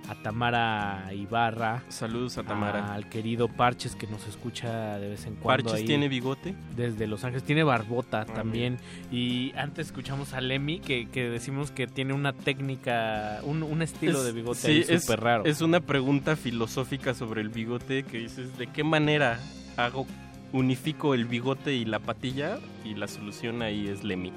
a 0.10 0.16
Tamara 0.24 1.12
Ibarra. 1.14 1.84
Saludos 1.90 2.38
a 2.38 2.44
Tamara. 2.44 2.94
Al 2.94 3.10
querido 3.10 3.48
Parches 3.50 3.96
que 3.96 4.08
nos 4.08 4.26
escucha 4.28 4.98
de 5.00 5.10
vez 5.10 5.26
en 5.26 5.36
cuando. 5.36 5.64
¿Parches 5.64 5.82
ahí 5.82 5.86
tiene 5.86 6.08
bigote? 6.08 6.56
Desde 6.78 7.08
Los 7.08 7.24
Ángeles. 7.26 7.44
Tiene 7.44 7.64
barbota 7.64 8.22
Ah, 8.22 8.26
también. 8.26 8.78
Y 9.12 9.52
antes 9.58 9.88
escuchamos 9.88 10.34
a 10.34 10.40
Lemmy 10.42 10.80
que, 10.80 11.08
que 11.10 11.30
decimos 11.30 11.72
que 11.72 11.88
tiene 11.88 12.14
una 12.14 12.32
técnica, 12.34 13.40
un, 13.44 13.64
un 13.64 13.82
estilo 13.82 14.20
Es- 14.20 14.26
de 14.26 14.32
bigote 14.32 14.60
sí, 14.60 14.86
ahí 14.92 15.00
súper 15.00 15.20
raro. 15.22 15.44
Es 15.46 15.62
una 15.62 15.80
pregunta 15.82 16.36
filosófica 16.38 17.14
sobre 17.14 17.42
el 17.42 17.50
bigote 17.50 18.04
que 18.04 18.20
dices, 18.20 18.58
¿de 18.58 18.68
qué 18.68 18.84
manera 18.86 19.40
hago, 19.76 20.06
unifico 20.54 21.14
el 21.16 21.26
bigote 21.26 21.74
y 21.74 21.84
la 21.84 22.00
patilla? 22.00 22.60
Y 22.86 22.96
la 22.96 23.10
solución 23.10 23.62
ahí 23.62 23.90
es 23.90 24.06
Lemmy, 24.06 24.32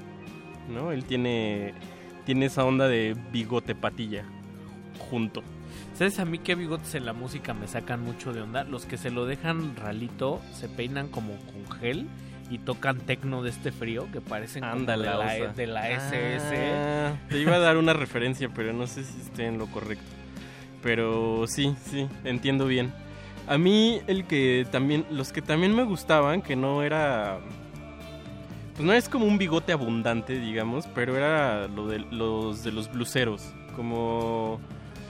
¿no? 0.69 0.91
Él 0.91 1.05
tiene, 1.05 1.73
tiene 2.25 2.45
esa 2.47 2.65
onda 2.65 2.87
de 2.87 3.15
bigote-patilla 3.31 4.23
junto. 5.09 5.43
¿Sabes 5.93 6.19
a 6.19 6.25
mí 6.25 6.39
qué 6.39 6.55
bigotes 6.55 6.95
en 6.95 7.05
la 7.05 7.13
música 7.13 7.53
me 7.53 7.67
sacan 7.67 8.01
mucho 8.03 8.33
de 8.33 8.41
onda? 8.41 8.63
Los 8.63 8.85
que 8.85 8.97
se 8.97 9.11
lo 9.11 9.25
dejan 9.25 9.75
ralito, 9.75 10.41
se 10.53 10.67
peinan 10.67 11.09
como 11.09 11.35
con 11.37 11.69
gel 11.79 12.07
y 12.49 12.57
tocan 12.57 12.97
tecno 12.97 13.43
de 13.43 13.49
este 13.49 13.71
frío 13.71 14.07
que 14.11 14.19
parecen 14.19 14.61
como 14.61 14.73
Ándale, 14.73 15.03
de, 15.03 15.09
la, 15.09 15.19
osa. 15.19 15.53
de 15.53 15.67
la 15.67 15.89
SS. 15.89 16.55
Ah, 16.55 17.13
te 17.29 17.39
iba 17.39 17.55
a 17.55 17.59
dar 17.59 17.77
una 17.77 17.93
referencia, 17.93 18.49
pero 18.49 18.73
no 18.73 18.87
sé 18.87 19.03
si 19.03 19.19
esté 19.21 19.45
en 19.45 19.57
lo 19.57 19.67
correcto. 19.67 20.03
Pero 20.81 21.45
sí, 21.47 21.75
sí, 21.85 22.07
entiendo 22.23 22.65
bien. 22.65 22.91
A 23.47 23.57
mí 23.57 24.01
el 24.07 24.25
que 24.25 24.65
también, 24.71 25.05
los 25.11 25.31
que 25.31 25.41
también 25.41 25.75
me 25.75 25.83
gustaban, 25.83 26.41
que 26.41 26.55
no 26.55 26.83
era, 26.83 27.39
pues 28.73 28.85
no 28.85 28.93
es 28.93 29.09
como 29.09 29.25
un 29.25 29.37
bigote 29.37 29.71
abundante, 29.73 30.39
digamos, 30.39 30.87
pero 30.93 31.15
era 31.15 31.67
lo 31.67 31.87
de 31.87 31.99
los 31.99 32.63
de 32.63 32.71
los 32.71 32.91
bluseros, 32.91 33.53
como 33.75 34.59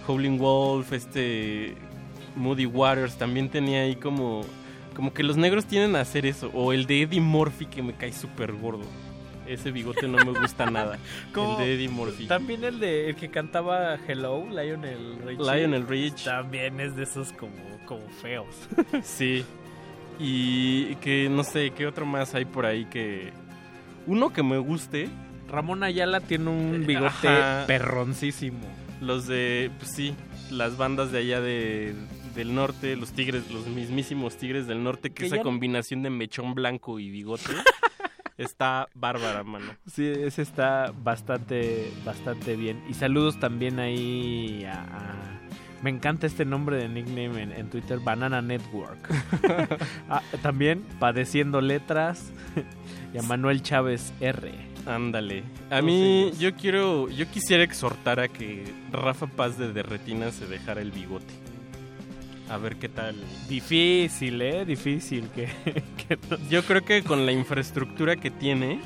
Howling 0.08 0.38
Wolf, 0.38 0.94
este 0.94 1.76
Moody 2.36 2.66
Waters, 2.66 3.18
también 3.18 3.50
tenía 3.50 3.82
ahí 3.82 3.96
como, 3.96 4.42
como 4.96 5.14
que 5.14 5.24
los 5.24 5.38
negros 5.38 5.66
tienen 5.66 5.96
a 5.96 6.02
hacer 6.02 6.26
eso, 6.26 6.50
o 6.54 6.74
el 6.74 6.86
de 6.86 7.04
Eddie 7.04 7.22
Murphy 7.22 7.66
que 7.66 7.82
me 7.82 7.94
cae 7.94 8.14
súper 8.14 8.54
gordo. 8.54 8.86
Ese 9.48 9.72
bigote 9.72 10.08
no 10.08 10.24
me 10.24 10.40
gusta 10.40 10.70
nada. 10.70 10.98
¿Cómo? 11.34 11.54
El 11.60 11.66
de 11.66 11.74
Eddie 11.74 11.90
Murphy. 11.90 12.28
También 12.28 12.64
el 12.64 12.80
de 12.80 13.10
el 13.10 13.16
que 13.16 13.30
cantaba 13.30 13.96
Hello, 14.08 14.46
Lionel 14.50 15.18
Richie. 15.26 15.44
Lionel 15.44 15.88
Rich. 15.88 16.24
También 16.24 16.80
es 16.80 16.96
de 16.96 17.04
esos 17.04 17.34
como, 17.34 17.52
como 17.86 18.08
feos. 18.22 18.56
Sí. 19.04 19.44
Y 20.20 20.96
que 20.98 21.28
no 21.30 21.44
sé, 21.44 21.72
¿qué 21.72 21.88
otro 21.88 22.06
más 22.06 22.36
hay 22.36 22.46
por 22.46 22.66
ahí 22.66 22.86
que... 22.86 23.34
Uno 24.08 24.34
que 24.34 24.44
me 24.44 24.58
guste. 24.58 25.10
Ramón 25.50 25.84
Ayala 25.84 26.22
tiene 26.22 26.50
un 26.50 26.86
bigote 26.88 27.28
Ajá. 27.28 27.66
perroncísimo. 27.68 28.60
Los 29.02 29.28
de, 29.28 29.70
pues 29.80 29.92
sí, 29.92 30.16
las 30.50 30.78
bandas 30.78 31.12
de 31.12 31.18
allá 31.20 31.42
de, 31.42 31.94
del 32.36 32.54
norte, 32.56 32.96
los 32.96 33.12
tigres, 33.12 33.50
los 33.52 33.68
mismísimos 33.68 34.38
tigres 34.38 34.68
del 34.68 34.84
norte, 34.84 35.10
que, 35.10 35.16
Que 35.22 35.26
esa 35.26 35.38
ya- 35.38 35.42
combinación 35.44 36.04
de 36.04 36.10
mechón 36.10 36.54
blanco 36.54 37.00
y 37.00 37.10
bigote 37.10 37.52
está 38.38 38.88
bárbara, 38.96 39.44
mano. 39.44 39.74
Sí, 39.92 40.06
ese 40.08 40.42
está 40.42 40.94
bastante, 41.04 41.92
bastante 42.06 42.56
bien. 42.56 42.82
Y 42.90 42.94
saludos 42.94 43.40
también 43.40 43.80
ahí 43.80 44.64
a... 44.66 44.82
a- 44.84 45.40
Me 45.84 45.90
encanta 45.90 46.28
este 46.28 46.46
nombre 46.46 46.78
de 46.78 46.88
nickname 46.88 47.42
en, 47.42 47.52
en 47.52 47.70
Twitter, 47.70 48.00
Banana 48.00 48.42
Network. 48.42 49.00
Ah, 50.10 50.22
también 50.42 50.84
Padeciendo 51.00 51.60
Letras 51.62 52.32
y 53.14 53.18
a 53.18 53.22
Manuel 53.22 53.62
Chávez 53.62 54.14
R. 54.20 54.52
Ándale. 54.86 55.44
A 55.70 55.82
mí, 55.82 56.32
yo 56.40 56.56
quiero, 56.56 57.10
yo 57.10 57.30
quisiera 57.30 57.64
exhortar 57.64 58.20
a 58.20 58.28
que 58.28 58.64
Rafa 58.92 59.28
Paz 59.28 59.58
de 59.58 59.72
Derretina 59.74 60.32
se 60.32 60.48
dejara 60.48 60.82
el 60.82 60.92
bigote. 60.92 61.34
A 62.50 62.58
ver 62.58 62.76
qué 62.78 62.90
tal. 62.90 63.16
Difícil, 63.48 64.42
¿eh? 64.42 64.66
Difícil 64.66 65.30
que... 65.36 65.46
que 66.08 66.18
no- 66.30 66.38
Yo 66.50 66.64
creo 66.64 66.84
que 66.84 67.04
con 67.04 67.26
la 67.26 67.32
infraestructura 67.32 68.16
que 68.18 68.30
tiene, 68.32 68.82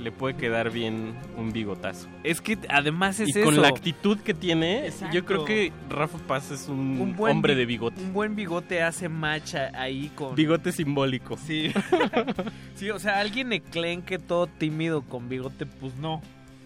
le 0.00 0.10
puede 0.12 0.34
quedar 0.36 0.70
bien 0.70 1.14
un 1.36 1.52
bigotazo. 1.52 2.08
Es 2.24 2.40
que 2.40 2.58
además 2.68 3.20
es 3.20 3.28
y 3.36 3.42
con 3.42 3.52
eso. 3.54 3.62
la 3.62 3.68
actitud 3.68 4.18
que 4.18 4.34
tiene, 4.34 4.86
Exacto. 4.86 5.14
yo 5.14 5.24
creo 5.24 5.44
que 5.44 5.72
Rafa 5.88 6.18
Paz 6.26 6.50
es 6.50 6.68
un, 6.68 7.00
Un 7.00 7.16
buen 7.16 7.36
hombre 7.36 7.54
de 7.54 7.66
bigote. 7.66 8.00
Un 8.00 8.12
buen 8.12 8.34
bigote 8.34 8.82
hace 8.82 9.08
matcha 9.08 9.70
ahí 9.74 10.10
con... 10.14 10.34
Bigote 10.34 10.72
simbólico. 10.72 11.36
Sí. 11.36 11.72
sí, 12.74 12.90
o 12.90 12.98
sea, 12.98 13.20
alguien 13.20 13.52
eclenque 13.52 14.18
todo 14.18 14.46
tímido 14.46 15.02
con 15.02 15.28
bigote, 15.28 15.66
pues 15.66 15.94
no. 15.96 16.20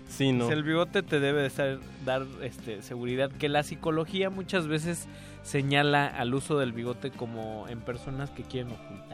Sí, 0.09 0.33
no. 0.33 0.45
O 0.45 0.47
sea, 0.49 0.57
el 0.57 0.63
bigote 0.63 1.03
te 1.03 1.19
debe 1.19 1.41
de 1.43 1.49
estar- 1.49 1.81
dar 2.05 2.25
este, 2.43 2.83
seguridad. 2.83 3.31
Que 3.33 3.49
la 3.49 3.63
psicología 3.63 4.31
muchas 4.31 4.69
veces 4.69 5.09
señala 5.43 6.07
al 6.07 6.35
uso 6.35 6.59
del 6.59 6.73
bigote 6.73 7.11
como 7.11 7.67
en 7.69 7.81
personas 7.81 8.31
que 8.31 8.43
quieren 8.45 8.73
ocultar. 8.73 9.14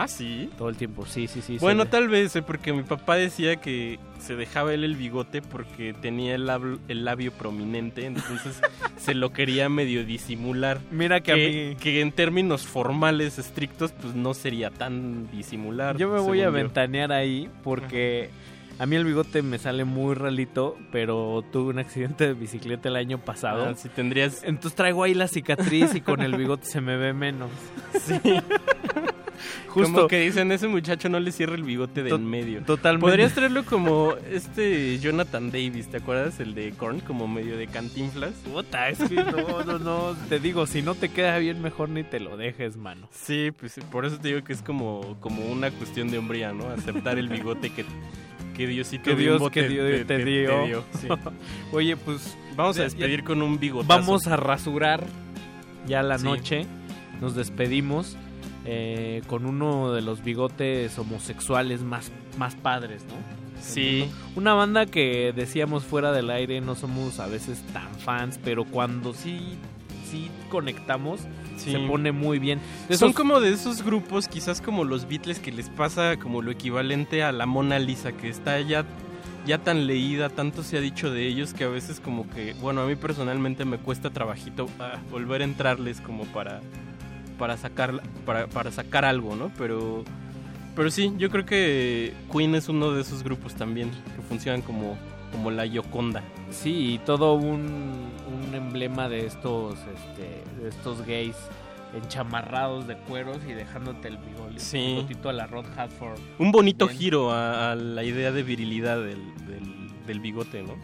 Ah, 0.00 0.06
sí. 0.06 0.48
Todo 0.56 0.68
el 0.68 0.76
tiempo, 0.76 1.04
sí, 1.06 1.26
sí, 1.26 1.42
sí. 1.42 1.58
Bueno, 1.58 1.82
se- 1.82 1.88
tal 1.90 2.06
vez, 2.08 2.36
eh, 2.36 2.42
porque 2.42 2.72
mi 2.72 2.84
papá 2.84 3.16
decía 3.16 3.56
que 3.56 3.98
se 4.20 4.36
dejaba 4.36 4.72
él 4.72 4.84
el 4.84 4.94
bigote 4.94 5.42
porque 5.42 5.92
tenía 5.92 6.36
el, 6.36 6.46
labio, 6.46 6.78
el 6.86 7.04
labio 7.04 7.32
prominente, 7.32 8.06
entonces 8.06 8.60
se 8.96 9.14
lo 9.14 9.32
quería 9.32 9.68
medio 9.68 10.04
disimular. 10.06 10.78
Mira 10.92 11.20
que 11.20 11.32
a 11.32 11.34
mí- 11.36 11.76
que 11.80 12.00
en 12.00 12.12
términos 12.12 12.62
formales, 12.64 13.40
estrictos, 13.40 13.90
pues 13.90 14.14
no 14.14 14.34
sería 14.34 14.70
tan 14.70 15.28
disimular. 15.32 15.96
Yo 15.96 16.08
me 16.08 16.20
voy 16.20 16.42
a 16.42 16.44
yo. 16.44 16.52
ventanear 16.52 17.10
ahí 17.10 17.50
porque 17.64 18.30
a 18.78 18.86
mí 18.86 18.94
el 18.94 19.04
bigote 19.04 19.42
me 19.42 19.58
sale 19.58 19.84
muy 19.84 20.14
ralito, 20.14 20.76
pero 20.92 21.42
tuve 21.50 21.70
un 21.70 21.80
accidente 21.80 22.24
de 22.28 22.34
bicicleta 22.34 22.88
el 22.88 22.94
año 22.94 23.18
pasado. 23.18 23.66
Ah, 23.68 23.74
si 23.74 23.88
tendrías... 23.88 24.44
Entonces 24.44 24.76
traigo 24.76 25.02
ahí 25.02 25.14
la 25.14 25.26
cicatriz 25.26 25.92
y 25.96 26.00
con 26.02 26.20
el 26.22 26.36
bigote 26.36 26.66
se 26.66 26.80
me 26.80 26.96
ve 26.96 27.12
menos. 27.12 27.50
Sí. 28.00 28.20
Justo. 29.68 29.92
Como 29.92 30.08
que 30.08 30.20
dicen, 30.20 30.50
ese 30.52 30.68
muchacho 30.68 31.08
no 31.08 31.20
le 31.20 31.32
cierra 31.32 31.54
el 31.54 31.62
bigote 31.62 32.02
de 32.02 32.10
en 32.10 32.24
medio. 32.28 32.62
totalmente. 32.62 33.06
Podrías 33.06 33.32
traerlo 33.34 33.64
como 33.64 34.14
este 34.30 34.98
Jonathan 34.98 35.50
Davis, 35.50 35.88
¿te 35.88 35.98
acuerdas? 35.98 36.40
El 36.40 36.54
de 36.54 36.70
Korn, 36.72 37.00
como 37.00 37.28
medio 37.28 37.56
de 37.56 37.66
cantinflas. 37.66 38.32
Puta, 38.52 38.88
es 38.88 38.98
que 38.98 39.14
no, 39.16 39.62
no, 39.64 39.78
no. 39.78 40.16
Te 40.28 40.38
digo, 40.38 40.66
si 40.66 40.82
no 40.82 40.94
te 40.94 41.08
queda 41.10 41.38
bien, 41.38 41.60
mejor 41.62 41.88
ni 41.88 42.02
te 42.04 42.20
lo 42.20 42.36
dejes, 42.36 42.76
mano. 42.76 43.08
Sí, 43.12 43.50
pues 43.58 43.78
por 43.90 44.04
eso 44.06 44.18
te 44.18 44.28
digo 44.28 44.42
que 44.44 44.52
es 44.52 44.62
como, 44.62 45.16
como 45.20 45.44
una 45.46 45.70
cuestión 45.70 46.10
de 46.10 46.18
hombría, 46.18 46.52
¿no? 46.52 46.68
Aceptar 46.70 47.18
el 47.18 47.28
bigote 47.28 47.70
que, 47.70 47.84
que 48.56 48.66
Diosito 48.66 49.04
Que 49.04 49.16
Dios 49.16 49.42
que 49.50 49.62
te, 49.62 49.68
dio- 49.68 50.06
te, 50.06 50.24
dio. 50.24 50.84
sí. 51.00 51.08
Oye, 51.72 51.96
pues. 51.96 52.36
Vamos 52.56 52.76
a 52.78 52.82
despedir 52.82 53.22
con 53.22 53.40
un 53.40 53.60
bigotazo. 53.60 53.86
Vamos 54.00 54.26
a 54.26 54.36
rasurar 54.36 55.04
ya 55.86 56.02
la 56.02 56.18
Sí. 56.18 56.24
noche. 56.24 56.66
Nos 57.20 57.34
despedimos 57.36 58.16
eh, 58.70 59.22
con 59.28 59.46
uno 59.46 59.92
de 59.94 60.02
los 60.02 60.22
bigotes 60.22 60.98
homosexuales 60.98 61.80
más, 61.82 62.12
más 62.36 62.54
padres, 62.54 63.02
¿no? 63.06 63.14
Sí. 63.62 64.10
Una 64.36 64.52
banda 64.52 64.84
que 64.84 65.32
decíamos 65.34 65.84
fuera 65.84 66.12
del 66.12 66.28
aire, 66.28 66.60
no 66.60 66.74
somos 66.74 67.18
a 67.18 67.26
veces 67.26 67.62
tan 67.72 67.88
fans, 67.96 68.38
pero 68.44 68.66
cuando 68.66 69.14
sí, 69.14 69.56
sí 70.10 70.30
conectamos, 70.50 71.20
Sí. 71.56 71.72
se 71.72 71.78
pone 71.80 72.12
muy 72.12 72.38
bien. 72.38 72.60
Son 72.90 73.12
como 73.14 73.40
de 73.40 73.50
esos 73.52 73.82
grupos, 73.82 74.28
quizás 74.28 74.60
como 74.60 74.84
los 74.84 75.08
Beatles, 75.08 75.40
que 75.40 75.50
les 75.50 75.70
pasa 75.70 76.16
como 76.18 76.42
lo 76.42 76.50
equivalente 76.50 77.22
a 77.24 77.32
la 77.32 77.46
Mona 77.46 77.78
Lisa, 77.80 78.12
que 78.12 78.28
está 78.28 78.60
ya, 78.60 78.84
ya 79.46 79.58
tan 79.58 79.86
leída, 79.88 80.28
tanto 80.28 80.62
se 80.62 80.76
ha 80.76 80.80
dicho 80.80 81.10
de 81.10 81.26
ellos, 81.26 81.54
que 81.54 81.64
a 81.64 81.68
veces 81.68 81.98
como 82.00 82.28
que, 82.30 82.52
bueno, 82.60 82.82
a 82.82 82.86
mí 82.86 82.94
personalmente 82.96 83.64
me 83.64 83.78
cuesta 83.78 84.10
trabajito 84.10 84.68
ah, 84.78 84.98
volver 85.10 85.40
a 85.40 85.44
entrarles 85.46 86.00
como 86.00 86.26
para, 86.26 86.60
para, 87.38 87.56
sacar, 87.56 88.02
para, 88.26 88.46
para 88.48 88.70
sacar 88.72 89.04
algo, 89.04 89.36
¿no? 89.36 89.50
Pero, 89.56 90.04
pero 90.76 90.90
sí, 90.90 91.12
yo 91.18 91.30
creo 91.30 91.46
que 91.46 92.12
Queen 92.32 92.54
es 92.54 92.68
uno 92.68 92.92
de 92.92 93.00
esos 93.02 93.22
grupos 93.22 93.54
también, 93.54 93.90
que 94.16 94.22
funcionan 94.28 94.62
como, 94.62 94.98
como 95.32 95.50
la 95.50 95.64
Yoconda. 95.66 96.22
Sí, 96.50 96.94
y 96.94 96.98
todo 96.98 97.34
un, 97.34 98.08
un 98.48 98.54
emblema 98.54 99.08
de 99.08 99.26
estos, 99.26 99.74
este, 99.78 100.42
de 100.62 100.68
estos 100.68 101.06
gays 101.06 101.36
enchamarrados 101.94 102.86
de 102.86 102.96
cueros 102.96 103.38
y 103.48 103.52
dejándote 103.52 104.08
el 104.08 104.18
bigol- 104.18 104.58
Sí. 104.58 104.78
bigotito 104.96 105.28
a 105.28 105.32
la 105.32 105.46
Rod 105.46 105.66
Hadford. 105.76 106.18
Un 106.38 106.52
bonito 106.52 106.86
Bien. 106.86 106.98
giro 106.98 107.30
a, 107.32 107.72
a 107.72 107.74
la 107.74 108.04
idea 108.04 108.30
de 108.32 108.42
virilidad 108.42 108.98
del, 108.98 109.20
del, 109.46 109.90
del 110.06 110.20
bigote, 110.20 110.62
¿no? 110.62 110.74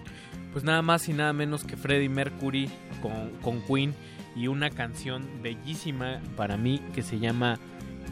Pues 0.52 0.64
nada 0.64 0.82
más 0.82 1.08
y 1.08 1.12
nada 1.12 1.32
menos 1.32 1.64
que 1.64 1.76
Freddie 1.76 2.08
Mercury 2.08 2.70
con, 3.02 3.30
con 3.42 3.60
Queen 3.62 3.94
y 4.36 4.48
una 4.48 4.70
canción 4.70 5.26
bellísima 5.42 6.20
para 6.36 6.56
mí 6.56 6.80
que 6.94 7.02
se 7.02 7.18
llama 7.18 7.58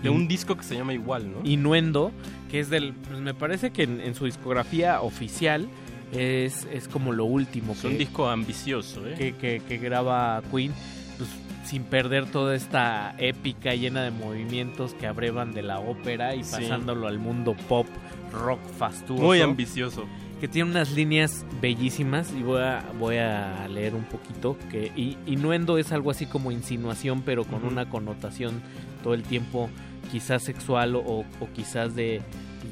De 0.03 0.11
un 0.11 0.29
disco 0.29 0.57
que 0.57 0.63
se 0.65 0.75
llama 0.77 0.93
igual, 0.95 1.31
¿no? 1.33 1.39
Innuendo, 1.45 2.13
que 2.51 2.61
es 2.61 2.71
del, 2.71 2.93
pues 2.93 3.21
me 3.21 3.35
parece 3.35 3.71
que 3.71 3.83
en, 3.85 4.01
en 4.01 4.15
su 4.15 4.25
discografía 4.25 5.01
oficial 5.01 5.69
es, 6.13 6.67
es 6.73 6.89
como 6.89 7.13
lo 7.13 7.25
último. 7.25 7.73
Es 7.73 7.85
un 7.85 7.99
disco 7.99 8.29
ambicioso, 8.29 9.07
¿eh? 9.07 9.15
Que, 9.17 9.35
que, 9.35 9.63
que 9.67 9.79
graba 9.79 10.43
Queen, 10.51 10.73
pues 11.19 11.31
sin 11.65 11.85
perder 11.85 12.27
toda 12.27 12.55
esta 12.57 13.15
épica 13.19 13.75
llena 13.75 14.03
de 14.03 14.11
movimientos 14.11 14.95
que 14.95 15.07
abrevan 15.07 15.53
de 15.55 15.63
la 15.63 15.79
ópera 15.79 16.35
y 16.35 16.43
Sí. 16.45 16.53
pasándolo 16.61 17.07
al 17.09 17.19
mundo 17.19 17.55
pop, 17.69 17.87
rock 18.33 18.61
fastuoso. 18.79 19.23
Muy 19.23 19.41
ambicioso. 19.41 20.07
Que 20.43 20.49
tiene 20.49 20.73
unas 20.73 20.91
líneas 20.91 21.47
bellísimas 21.61 22.35
y 22.37 22.43
voy 22.43 22.63
a, 22.63 22.85
voy 22.99 23.19
a 23.19 23.69
leer 23.69 23.95
un 23.95 24.03
poquito. 24.03 24.59
que 24.73 24.91
y, 24.97 25.17
Innuendo 25.25 25.79
es 25.79 25.93
algo 25.93 26.11
así 26.11 26.27
como 26.27 26.51
insinuación, 26.51 27.23
pero 27.23 27.45
con 27.45 27.65
una 27.65 27.89
connotación 27.89 28.61
todo 29.05 29.15
el 29.15 29.23
tiempo 29.23 29.71
quizás 30.11 30.43
sexual 30.43 30.97
o, 30.97 31.01
o 31.01 31.49
quizás 31.55 31.95
de, 31.95 32.23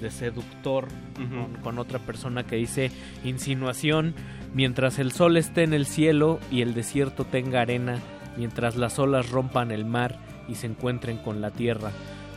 de 0.01 0.11
seductor 0.11 0.89
con, 1.15 1.63
con 1.63 1.79
otra 1.79 2.01
persona 2.01 2.43
que 2.43 2.57
dice 2.57 2.91
insinuación 3.23 4.15
mientras 4.53 4.99
el 4.99 5.13
sol 5.13 5.37
esté 5.37 5.63
en 5.63 5.73
el 5.73 5.87
cielo 5.87 6.41
y 6.51 6.63
el 6.63 6.75
desierto 6.75 7.25
tenga 7.25 7.61
arena, 7.61 7.99
mientras 8.37 8.77
las 8.77 8.99
olas 8.99 9.31
rompan 9.31 9.71
el 9.71 9.85
mar 9.85 10.19
y 10.49 10.57
se 10.57 10.67
encuentren 10.67 11.19
con 11.19 11.41
la 11.41 11.51
tierra, 11.51 11.93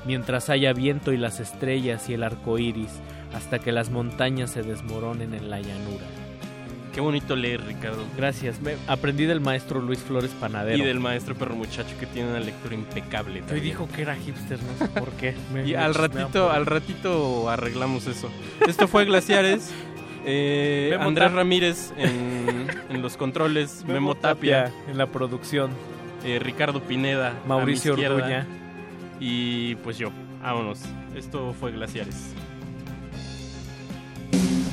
mientras 0.05 0.49
haya 0.49 0.73
viento 0.73 1.11
y 1.11 1.17
las 1.17 1.39
estrellas 1.39 2.09
y 2.09 2.13
el 2.13 2.23
arco 2.23 2.59
iris, 2.59 3.01
hasta 3.33 3.59
que 3.59 3.71
las 3.71 3.89
montañas 3.89 4.51
se 4.51 4.61
desmoronen 4.63 5.33
en 5.33 5.49
la 5.49 5.59
llanura. 5.59 6.05
Qué 6.93 7.01
bonito 7.01 7.35
leer, 7.35 7.65
Ricardo. 7.65 8.03
Gracias, 8.15 8.61
me 8.61 8.75
aprendí 8.87 9.25
del 9.25 9.41
maestro 9.41 9.81
Luis 9.81 9.97
Flores 9.99 10.29
Panadero. 10.39 10.77
Y 10.77 10.85
del 10.85 10.99
maestro 10.99 11.33
perro 11.33 11.55
muchacho 11.55 11.95
que 11.99 12.05
tiene 12.05 12.29
una 12.29 12.39
lectura 12.39 12.75
impecable. 12.75 13.39
También. 13.41 13.63
dijo 13.63 13.87
que 13.95 14.03
era 14.03 14.15
hipster, 14.15 14.59
no 14.61 14.77
sé 14.77 14.91
por 14.99 15.09
qué. 15.13 15.33
Me- 15.53 15.65
Y 15.67 15.73
al 15.73 15.95
ratito, 15.95 16.51
al 16.51 16.67
ratito 16.67 17.49
arreglamos 17.49 18.05
eso. 18.05 18.29
Esto 18.67 18.87
fue 18.87 19.05
Glaciares. 19.05 19.71
eh, 20.25 20.95
Andrés 20.99 21.25
Tapia. 21.29 21.37
Ramírez 21.37 21.93
en, 21.97 22.67
en 22.91 23.01
los 23.01 23.17
controles, 23.17 23.81
Memo, 23.87 23.93
Memo 23.93 24.15
Tapia, 24.15 24.65
Tapia 24.65 24.91
en 24.91 24.97
la 24.99 25.07
producción. 25.07 25.71
eh, 26.23 26.37
Ricardo 26.39 26.79
Pineda, 26.83 27.33
Mauricio 27.47 27.93
Orduña. 27.93 28.45
y 29.19 29.73
pues 29.77 29.97
yo. 29.97 30.11
Vámonos. 30.43 30.79
Esto 31.15 31.55
fue 31.59 31.71
Glaciares. 31.71 32.35
Thank 34.33 34.67
you. 34.67 34.72